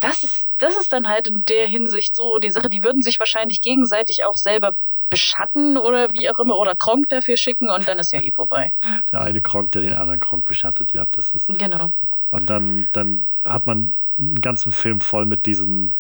Das 0.00 0.22
ist, 0.22 0.46
das 0.58 0.76
ist 0.76 0.92
dann 0.92 1.08
halt 1.08 1.28
in 1.28 1.42
der 1.48 1.66
Hinsicht 1.66 2.14
so 2.14 2.38
die 2.38 2.50
Sache, 2.50 2.68
die 2.68 2.82
würden 2.82 3.02
sich 3.02 3.18
wahrscheinlich 3.18 3.60
gegenseitig 3.60 4.24
auch 4.24 4.34
selber 4.34 4.72
beschatten 5.10 5.76
oder 5.76 6.08
wie 6.12 6.28
auch 6.30 6.38
immer 6.38 6.58
oder 6.58 6.74
Kronk 6.74 7.08
dafür 7.08 7.36
schicken 7.36 7.70
und 7.70 7.86
dann 7.86 7.98
ist 7.98 8.12
ja 8.12 8.20
eh 8.20 8.30
vorbei. 8.30 8.70
Der 9.12 9.20
eine 9.20 9.40
Kronk, 9.40 9.72
der 9.72 9.82
den 9.82 9.92
anderen 9.92 10.20
Kronk 10.20 10.44
beschattet, 10.44 10.92
ja, 10.92 11.04
das 11.04 11.34
ist. 11.34 11.48
Genau. 11.58 11.88
Und 12.34 12.50
dann, 12.50 12.88
dann 12.92 13.28
hat 13.44 13.68
man 13.68 13.96
einen 14.18 14.40
ganzen 14.40 14.72
Film 14.72 15.00
voll 15.00 15.24
mit 15.24 15.46
diesen, 15.46 15.94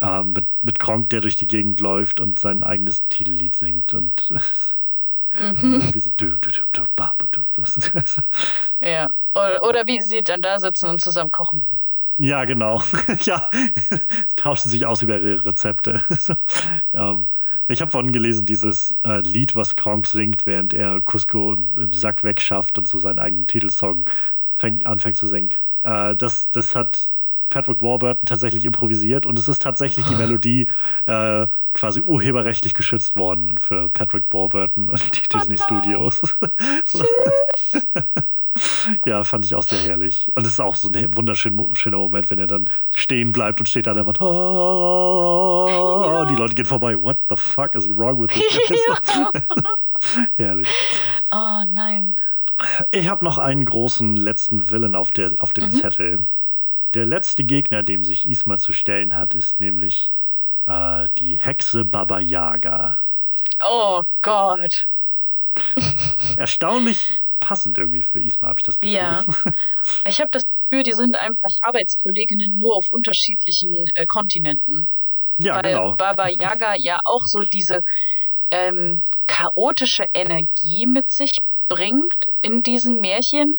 ähm, 0.00 0.32
mit, 0.32 0.46
mit 0.62 0.78
Kronk, 0.78 1.10
der 1.10 1.20
durch 1.20 1.36
die 1.36 1.46
Gegend 1.46 1.80
läuft 1.80 2.20
und 2.20 2.38
sein 2.38 2.62
eigenes 2.62 3.06
Titellied 3.10 3.54
singt 3.54 3.92
und 3.92 4.30
mhm. 4.30 4.38
wie 5.92 5.98
so 5.98 6.08
Ja. 8.80 9.08
Oder, 9.34 9.62
oder 9.62 9.86
wie 9.86 10.00
sie 10.00 10.22
dann 10.22 10.40
da 10.40 10.58
sitzen 10.58 10.88
und 10.88 11.02
zusammen 11.02 11.30
kochen. 11.30 11.66
Ja, 12.18 12.46
genau. 12.46 12.82
ja, 13.20 13.50
tauschen 14.36 14.70
sich 14.70 14.86
aus 14.86 15.02
über 15.02 15.20
ihre 15.20 15.44
Rezepte. 15.44 16.02
so, 16.08 16.32
ähm, 16.94 17.26
ich 17.68 17.82
habe 17.82 17.90
vorhin 17.90 18.12
gelesen, 18.12 18.46
dieses 18.46 18.98
äh, 19.04 19.20
Lied, 19.20 19.54
was 19.54 19.76
Kronk 19.76 20.06
singt, 20.06 20.46
während 20.46 20.72
er 20.72 21.02
Cusco 21.02 21.52
im, 21.52 21.70
im, 21.76 21.92
Sack 21.92 22.24
wegschafft 22.24 22.78
und 22.78 22.88
so 22.88 22.96
seinen 22.96 23.18
eigenen 23.18 23.46
Titelsong 23.46 24.06
fäng, 24.58 24.84
anfängt 24.84 25.16
zu 25.16 25.26
singen. 25.26 25.50
Äh, 25.82 26.16
das, 26.16 26.50
das 26.50 26.74
hat 26.74 27.14
Patrick 27.50 27.80
Warburton 27.80 28.26
tatsächlich 28.26 28.64
improvisiert 28.64 29.26
und 29.26 29.38
es 29.38 29.48
ist 29.48 29.62
tatsächlich 29.62 30.04
die 30.06 30.14
Melodie 30.16 30.68
äh, 31.06 31.46
quasi 31.72 32.00
urheberrechtlich 32.00 32.74
geschützt 32.74 33.16
worden 33.16 33.56
für 33.58 33.88
Patrick 33.88 34.24
Warburton 34.30 34.90
und 34.90 35.16
die 35.16 35.22
oh 35.34 35.38
Disney 35.38 35.56
Studios. 35.56 36.22
ja, 39.04 39.24
fand 39.24 39.44
ich 39.44 39.54
auch 39.54 39.62
sehr 39.62 39.80
herrlich. 39.80 40.32
Und 40.34 40.44
es 40.44 40.54
ist 40.54 40.60
auch 40.60 40.76
so 40.76 40.88
ein 40.88 41.16
wunderschöner 41.16 41.98
Moment, 41.98 42.30
wenn 42.30 42.38
er 42.38 42.46
dann 42.46 42.66
stehen 42.94 43.32
bleibt 43.32 43.60
und 43.60 43.68
steht 43.68 43.88
an 43.88 43.94
der 43.94 44.06
Wand. 44.06 44.20
Oh, 44.20 45.68
ja. 45.70 46.24
Die 46.26 46.34
Leute 46.34 46.54
gehen 46.54 46.66
vorbei. 46.66 47.00
What 47.00 47.18
the 47.30 47.36
fuck 47.36 47.74
is 47.74 47.88
wrong 47.96 48.20
with 48.20 48.30
this 48.30 48.42
guy? 48.68 48.76
herrlich. 50.36 50.68
Oh 51.32 51.62
nein. 51.66 52.16
Ich 52.90 53.08
habe 53.08 53.24
noch 53.24 53.38
einen 53.38 53.64
großen 53.64 54.16
letzten 54.16 54.70
Villain 54.70 54.94
auf, 54.94 55.10
der, 55.10 55.34
auf 55.38 55.52
dem 55.52 55.66
mhm. 55.66 55.70
Zettel. 55.70 56.18
Der 56.94 57.04
letzte 57.04 57.44
Gegner, 57.44 57.82
dem 57.82 58.04
sich 58.04 58.28
Isma 58.28 58.58
zu 58.58 58.72
stellen 58.72 59.14
hat, 59.14 59.34
ist 59.34 59.60
nämlich 59.60 60.10
äh, 60.66 61.08
die 61.18 61.36
Hexe 61.36 61.84
Baba 61.84 62.18
Yaga. 62.18 62.98
Oh 63.62 64.02
Gott. 64.22 64.86
Erstaunlich 66.36 67.20
passend 67.40 67.78
irgendwie 67.78 68.02
für 68.02 68.20
Isma, 68.20 68.48
habe 68.48 68.60
ich 68.60 68.64
das 68.64 68.80
Gefühl. 68.80 68.96
Ja. 68.96 69.24
Ich 70.06 70.20
habe 70.20 70.28
das 70.32 70.42
Gefühl, 70.68 70.82
die 70.82 70.92
sind 70.92 71.16
einfach 71.16 71.50
Arbeitskolleginnen 71.62 72.58
nur 72.58 72.76
auf 72.76 72.86
unterschiedlichen 72.90 73.72
äh, 73.94 74.04
Kontinenten. 74.06 74.86
Ja, 75.40 75.56
Weil 75.56 75.62
genau. 75.62 75.94
Baba 75.94 76.28
Yaga 76.28 76.74
ja 76.76 77.00
auch 77.04 77.22
so 77.24 77.42
diese 77.44 77.82
ähm, 78.50 79.02
chaotische 79.26 80.06
Energie 80.14 80.86
mit 80.86 81.10
sich 81.10 81.32
bringt 81.68 82.24
in 82.40 82.62
diesen 82.62 83.00
Märchen, 83.00 83.54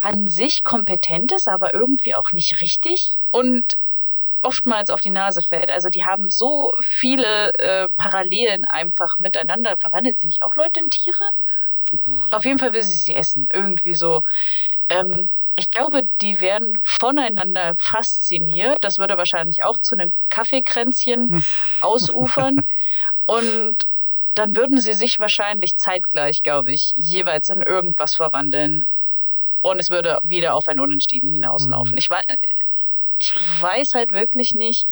an 0.00 0.26
sich 0.26 0.62
kompetent 0.62 1.32
ist, 1.32 1.48
aber 1.48 1.74
irgendwie 1.74 2.14
auch 2.14 2.32
nicht 2.32 2.60
richtig 2.60 3.16
und 3.30 3.74
oftmals 4.42 4.90
auf 4.90 5.00
die 5.00 5.10
Nase 5.10 5.40
fällt. 5.48 5.70
Also 5.70 5.88
die 5.88 6.04
haben 6.04 6.24
so 6.28 6.72
viele 6.84 7.52
äh, 7.58 7.88
Parallelen 7.96 8.64
einfach 8.68 9.10
miteinander. 9.18 9.76
Verwandelt 9.80 10.18
sie 10.18 10.26
nicht 10.26 10.42
auch 10.42 10.54
Leute 10.56 10.80
in 10.80 10.90
Tiere? 10.90 11.30
Auf 12.30 12.44
jeden 12.44 12.58
Fall 12.58 12.72
will 12.72 12.82
sie 12.82 12.96
sie 12.96 13.14
essen. 13.14 13.46
Irgendwie 13.52 13.94
so. 13.94 14.20
Ähm, 14.88 15.30
ich 15.54 15.70
glaube, 15.70 16.02
die 16.20 16.40
werden 16.40 16.72
voneinander 16.84 17.72
fasziniert. 17.80 18.78
Das 18.80 18.98
würde 18.98 19.16
wahrscheinlich 19.16 19.64
auch 19.64 19.78
zu 19.80 19.96
einem 19.96 20.12
Kaffeekränzchen 20.28 21.44
ausufern. 21.80 22.66
Und 23.26 23.76
dann 24.34 24.56
würden 24.56 24.80
sie 24.80 24.94
sich 24.94 25.16
wahrscheinlich 25.18 25.76
zeitgleich, 25.76 26.40
glaube 26.42 26.72
ich, 26.72 26.92
jeweils 26.96 27.48
in 27.48 27.62
irgendwas 27.62 28.14
verwandeln. 28.14 28.82
Und 29.60 29.78
es 29.78 29.90
würde 29.90 30.18
wieder 30.24 30.54
auf 30.54 30.66
ein 30.68 30.80
Unentschieden 30.80 31.28
hinauslaufen. 31.28 31.92
Mhm. 31.92 31.98
Ich, 31.98 32.10
weiß, 32.10 32.24
ich 33.18 33.34
weiß 33.60 33.90
halt 33.94 34.12
wirklich 34.12 34.52
nicht. 34.54 34.86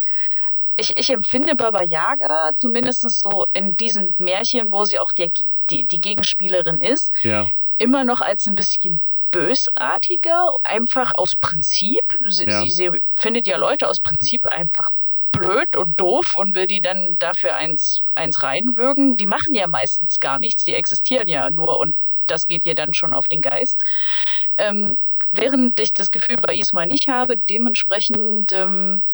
Ich, 0.77 0.97
ich 0.97 1.11
empfinde 1.11 1.57
Baba 1.57 1.83
Yaga 1.83 2.53
zumindest 2.57 3.05
so 3.21 3.47
in 3.53 3.75
diesen 3.77 4.15
Märchen, 4.19 4.71
wo 4.71 4.85
sie 4.85 4.99
auch 4.99 5.11
der, 5.17 5.29
die, 5.69 5.85
die 5.85 5.99
Gegenspielerin 5.99 6.81
ist, 6.81 7.13
ja. 7.23 7.51
immer 7.77 8.05
noch 8.05 8.21
als 8.21 8.47
ein 8.47 8.55
bisschen 8.55 9.03
bösartiger, 9.31 10.45
einfach 10.63 11.13
aus 11.17 11.35
Prinzip. 11.41 12.05
Sie, 12.27 12.47
ja. 12.47 12.61
sie, 12.61 12.69
sie 12.69 12.91
findet 13.19 13.47
ja 13.47 13.57
Leute 13.57 13.89
aus 13.89 14.01
Prinzip 14.01 14.47
einfach 14.47 14.89
blöd 15.41 15.77
und 15.77 15.99
doof 15.99 16.35
und 16.37 16.55
will 16.55 16.67
die 16.67 16.81
dann 16.81 17.17
dafür 17.19 17.57
eins, 17.57 18.03
eins 18.15 18.43
reinwürgen. 18.43 19.17
Die 19.17 19.27
machen 19.27 19.55
ja 19.55 19.67
meistens 19.69 20.21
gar 20.21 20.39
nichts, 20.39 20.65
die 20.65 20.75
existieren 20.75 21.29
ja 21.29 21.51
nur 21.51 21.79
und 21.79 21.97
das 22.27 22.47
geht 22.47 22.65
ihr 22.67 22.75
dann 22.75 22.95
schon 22.95 23.13
auf 23.13 23.27
den 23.27 23.41
Geist. 23.41 23.83
Ähm, 24.57 24.97
während 25.31 25.79
ich 25.81 25.93
das 25.93 26.11
Gefühl 26.11 26.37
bei 26.37 26.55
Isma 26.55 26.87
nicht 26.87 27.09
habe, 27.09 27.37
dementsprechend 27.39 28.53
ähm, 28.53 29.05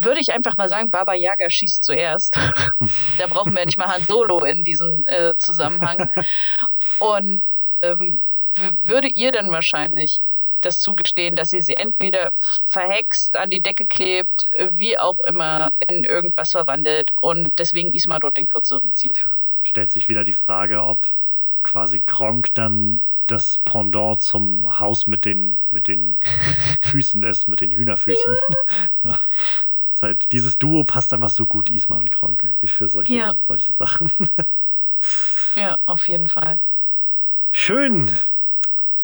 würde 0.00 0.20
ich 0.20 0.32
einfach 0.32 0.56
mal 0.56 0.68
sagen, 0.68 0.90
Baba 0.90 1.14
Yaga 1.14 1.48
schießt 1.48 1.84
zuerst. 1.84 2.36
da 3.18 3.26
brauchen 3.26 3.54
wir 3.54 3.64
nicht 3.64 3.78
mal 3.78 3.88
Han 3.88 4.02
Solo 4.02 4.44
in 4.44 4.62
diesem 4.62 5.02
äh, 5.06 5.34
Zusammenhang. 5.38 6.10
Und 6.98 7.42
ähm, 7.82 8.22
würde 8.82 9.08
ihr 9.08 9.32
dann 9.32 9.50
wahrscheinlich 9.50 10.18
das 10.64 10.76
zugestehen, 10.76 11.34
dass 11.36 11.48
sie 11.48 11.60
sie 11.60 11.76
entweder 11.76 12.30
verhext, 12.66 13.36
an 13.36 13.50
die 13.50 13.60
Decke 13.60 13.86
klebt, 13.86 14.46
wie 14.72 14.98
auch 14.98 15.18
immer 15.26 15.70
in 15.88 16.04
irgendwas 16.04 16.50
verwandelt 16.50 17.10
und 17.20 17.50
deswegen 17.58 17.92
Isma 17.92 18.18
dort 18.18 18.36
den 18.36 18.46
Kürzeren 18.46 18.90
zieht. 18.94 19.24
Stellt 19.60 19.92
sich 19.92 20.08
wieder 20.08 20.24
die 20.24 20.32
Frage, 20.32 20.82
ob 20.82 21.06
quasi 21.62 22.00
Kronk 22.00 22.54
dann 22.54 23.06
das 23.26 23.58
Pendant 23.64 24.20
zum 24.20 24.80
Haus 24.80 25.06
mit 25.06 25.24
den, 25.24 25.62
mit 25.70 25.86
den 25.88 26.18
Füßen 26.82 27.22
ist, 27.22 27.46
mit 27.46 27.60
den 27.60 27.70
Hühnerfüßen. 27.70 28.36
Ja. 29.04 29.18
halt, 30.02 30.32
dieses 30.32 30.58
Duo 30.58 30.84
passt 30.84 31.14
einfach 31.14 31.30
so 31.30 31.46
gut, 31.46 31.70
Isma 31.70 31.96
und 31.96 32.10
Kronk, 32.10 32.42
irgendwie 32.42 32.66
für 32.66 32.88
solche, 32.88 33.14
ja. 33.14 33.34
solche 33.40 33.72
Sachen. 33.72 34.10
ja, 35.56 35.76
auf 35.86 36.06
jeden 36.08 36.28
Fall. 36.28 36.58
Schön. 37.54 38.10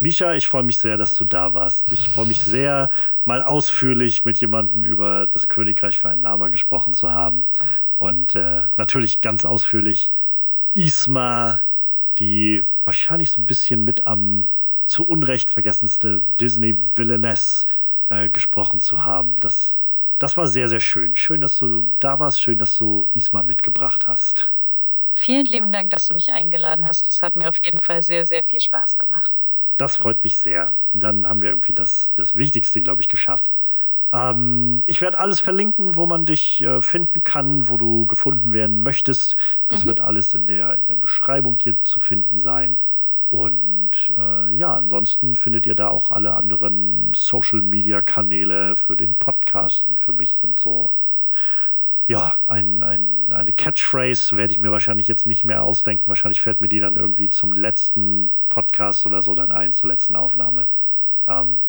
Misha, 0.01 0.35
ich 0.35 0.47
freue 0.47 0.63
mich 0.63 0.77
sehr, 0.77 0.97
dass 0.97 1.17
du 1.17 1.25
da 1.25 1.55
warst. 1.55 1.91
Ich 1.91 2.09
freue 2.11 2.27
mich 2.27 2.39
sehr, 2.39 2.91
mal 3.25 3.43
ausführlich 3.43 4.25
mit 4.25 4.39
jemandem 4.41 4.85
über 4.85 5.27
das 5.27 5.49
Königreich 5.49 5.99
für 5.99 6.09
ein 6.09 6.23
Lama 6.23 6.49
gesprochen 6.49 6.95
zu 6.95 7.11
haben. 7.11 7.49
Und 7.97 8.37
äh, 8.37 8.67
natürlich 8.77 9.23
ganz 9.23 9.45
ausführlich 9.45 10.13
Isma, 10.75 11.61
die 12.19 12.63
wahrscheinlich 12.85 13.31
so 13.31 13.41
ein 13.41 13.47
bisschen 13.47 13.83
mit 13.83 14.07
am 14.07 14.47
zu 14.87 15.05
Unrecht 15.05 15.51
vergessenste 15.51 16.21
Disney-Villainess 16.41 17.67
äh, 18.09 18.31
gesprochen 18.31 18.79
zu 18.79 19.05
haben. 19.05 19.35
Das, 19.41 19.81
das 20.21 20.37
war 20.37 20.47
sehr, 20.47 20.69
sehr 20.69 20.81
schön. 20.81 21.17
Schön, 21.17 21.41
dass 21.41 21.59
du 21.59 21.93
da 21.99 22.21
warst. 22.21 22.41
Schön, 22.41 22.61
dass 22.61 22.79
du 22.79 23.09
Isma 23.15 23.43
mitgebracht 23.43 24.07
hast. 24.07 24.49
Vielen 25.19 25.45
lieben 25.47 25.73
Dank, 25.73 25.91
dass 25.91 26.07
du 26.07 26.15
mich 26.15 26.33
eingeladen 26.33 26.87
hast. 26.87 27.11
Es 27.11 27.21
hat 27.21 27.35
mir 27.35 27.49
auf 27.49 27.57
jeden 27.65 27.81
Fall 27.81 28.01
sehr, 28.01 28.25
sehr 28.25 28.45
viel 28.45 28.61
Spaß 28.61 28.97
gemacht. 28.97 29.35
Das 29.79 29.97
freut 29.97 30.25
mich 30.25 30.37
sehr. 30.37 30.71
Dann 30.93 31.27
haben 31.29 31.41
wir 31.41 31.51
irgendwie 31.51 31.73
das, 31.73 32.13
das 32.17 32.35
Wichtigste, 32.35 32.81
glaube 32.81 33.01
ich, 33.01 33.09
geschafft. 33.09 33.51
Ähm, 34.13 34.83
ich 34.87 35.01
werde 35.01 35.19
alles 35.19 35.41
verlinken, 35.41 35.97
wo 35.97 36.05
man 36.07 36.27
dich 36.27 36.61
äh, 36.63 36.81
finden 36.81 37.23
kann, 37.25 37.69
wo 37.69 37.77
du 37.77 38.05
gefunden 38.07 38.53
werden 38.53 38.83
möchtest. 38.83 39.37
Das 39.69 39.85
mhm. 39.85 39.89
wird 39.89 40.01
alles 40.01 40.35
in 40.35 40.47
der, 40.47 40.77
in 40.79 40.87
der 40.87 40.97
Beschreibung 40.97 41.59
hier 41.61 41.77
zu 41.85 42.01
finden 42.01 42.39
sein. 42.39 42.79
Und 43.29 44.13
äh, 44.17 44.51
ja, 44.53 44.75
ansonsten 44.75 45.37
findet 45.37 45.67
ihr 45.67 45.75
da 45.75 45.89
auch 45.89 46.11
alle 46.11 46.35
anderen 46.35 47.13
Social-Media-Kanäle 47.15 48.75
für 48.75 48.97
den 48.97 49.15
Podcast 49.15 49.85
und 49.85 50.01
für 50.01 50.13
mich 50.13 50.43
und 50.43 50.59
so. 50.59 50.91
Ja, 52.11 52.39
ein, 52.47 52.83
ein, 52.83 53.33
eine 53.35 53.53
Catchphrase 53.53 54.39
werde 54.39 54.53
ich 54.53 54.59
mir 54.59 54.73
wahrscheinlich 54.73 55.09
jetzt 55.09 55.27
nicht 55.27 55.45
mehr 55.45 55.63
ausdenken. 55.63 56.09
Wahrscheinlich 56.09 56.41
fällt 56.41 56.63
mir 56.63 56.69
die 56.69 56.81
dann 56.81 56.97
irgendwie 56.97 57.29
zum 57.29 57.53
letzten 57.53 58.33
Podcast 58.49 59.05
oder 59.05 59.21
so 59.21 59.35
dann 59.35 59.53
ein, 59.53 59.73
zur 59.73 59.91
letzten 59.91 60.17
Aufnahme. 60.17 60.71
Ähm, 61.29 61.65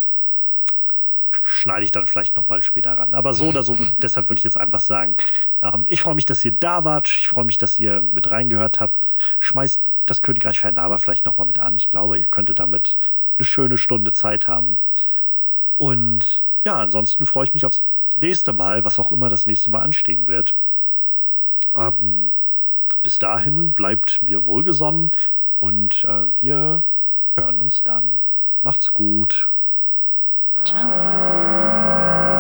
schneide 1.29 1.83
ich 1.83 1.91
dann 1.91 2.05
vielleicht 2.05 2.37
nochmal 2.37 2.63
später 2.63 2.93
ran. 2.93 3.15
Aber 3.15 3.33
so 3.33 3.49
oder 3.49 3.63
so, 3.63 3.75
deshalb 4.01 4.29
würde 4.29 4.39
ich 4.39 4.45
jetzt 4.45 4.57
einfach 4.57 4.79
sagen, 4.79 5.17
ähm, 5.61 5.83
ich 5.87 5.99
freue 6.01 6.15
mich, 6.15 6.25
dass 6.25 6.45
ihr 6.45 6.51
da 6.51 6.85
wart. 6.85 7.09
Ich 7.09 7.27
freue 7.27 7.43
mich, 7.43 7.57
dass 7.57 7.77
ihr 7.77 8.01
mit 8.01 8.31
reingehört 8.31 8.79
habt. 8.79 9.07
Schmeißt 9.39 9.91
das 10.05 10.21
Königreich 10.21 10.61
Fernava 10.61 10.99
vielleicht 10.99 11.25
nochmal 11.25 11.47
mit 11.47 11.59
an. 11.59 11.75
Ich 11.75 11.89
glaube, 11.89 12.17
ihr 12.17 12.27
könntet 12.27 12.59
damit 12.59 12.97
eine 13.37 13.45
schöne 13.45 13.77
Stunde 13.77 14.13
Zeit 14.13 14.47
haben. 14.47 14.79
Und 15.73 16.45
ja, 16.63 16.79
ansonsten 16.79 17.25
freue 17.25 17.45
ich 17.45 17.53
mich 17.53 17.65
aufs 17.65 17.83
nächste 18.15 18.53
Mal, 18.53 18.85
was 18.85 18.99
auch 18.99 19.11
immer 19.11 19.29
das 19.29 19.45
nächste 19.45 19.69
Mal 19.69 19.81
anstehen 19.81 20.27
wird. 20.27 20.55
Ähm, 21.73 22.33
bis 23.03 23.19
dahin 23.19 23.73
bleibt 23.73 24.21
mir 24.21 24.45
wohlgesonnen 24.45 25.11
und 25.57 26.03
äh, 26.03 26.35
wir 26.35 26.83
hören 27.37 27.59
uns 27.59 27.83
dann. 27.83 28.21
Macht's 28.61 28.93
gut. 28.93 29.49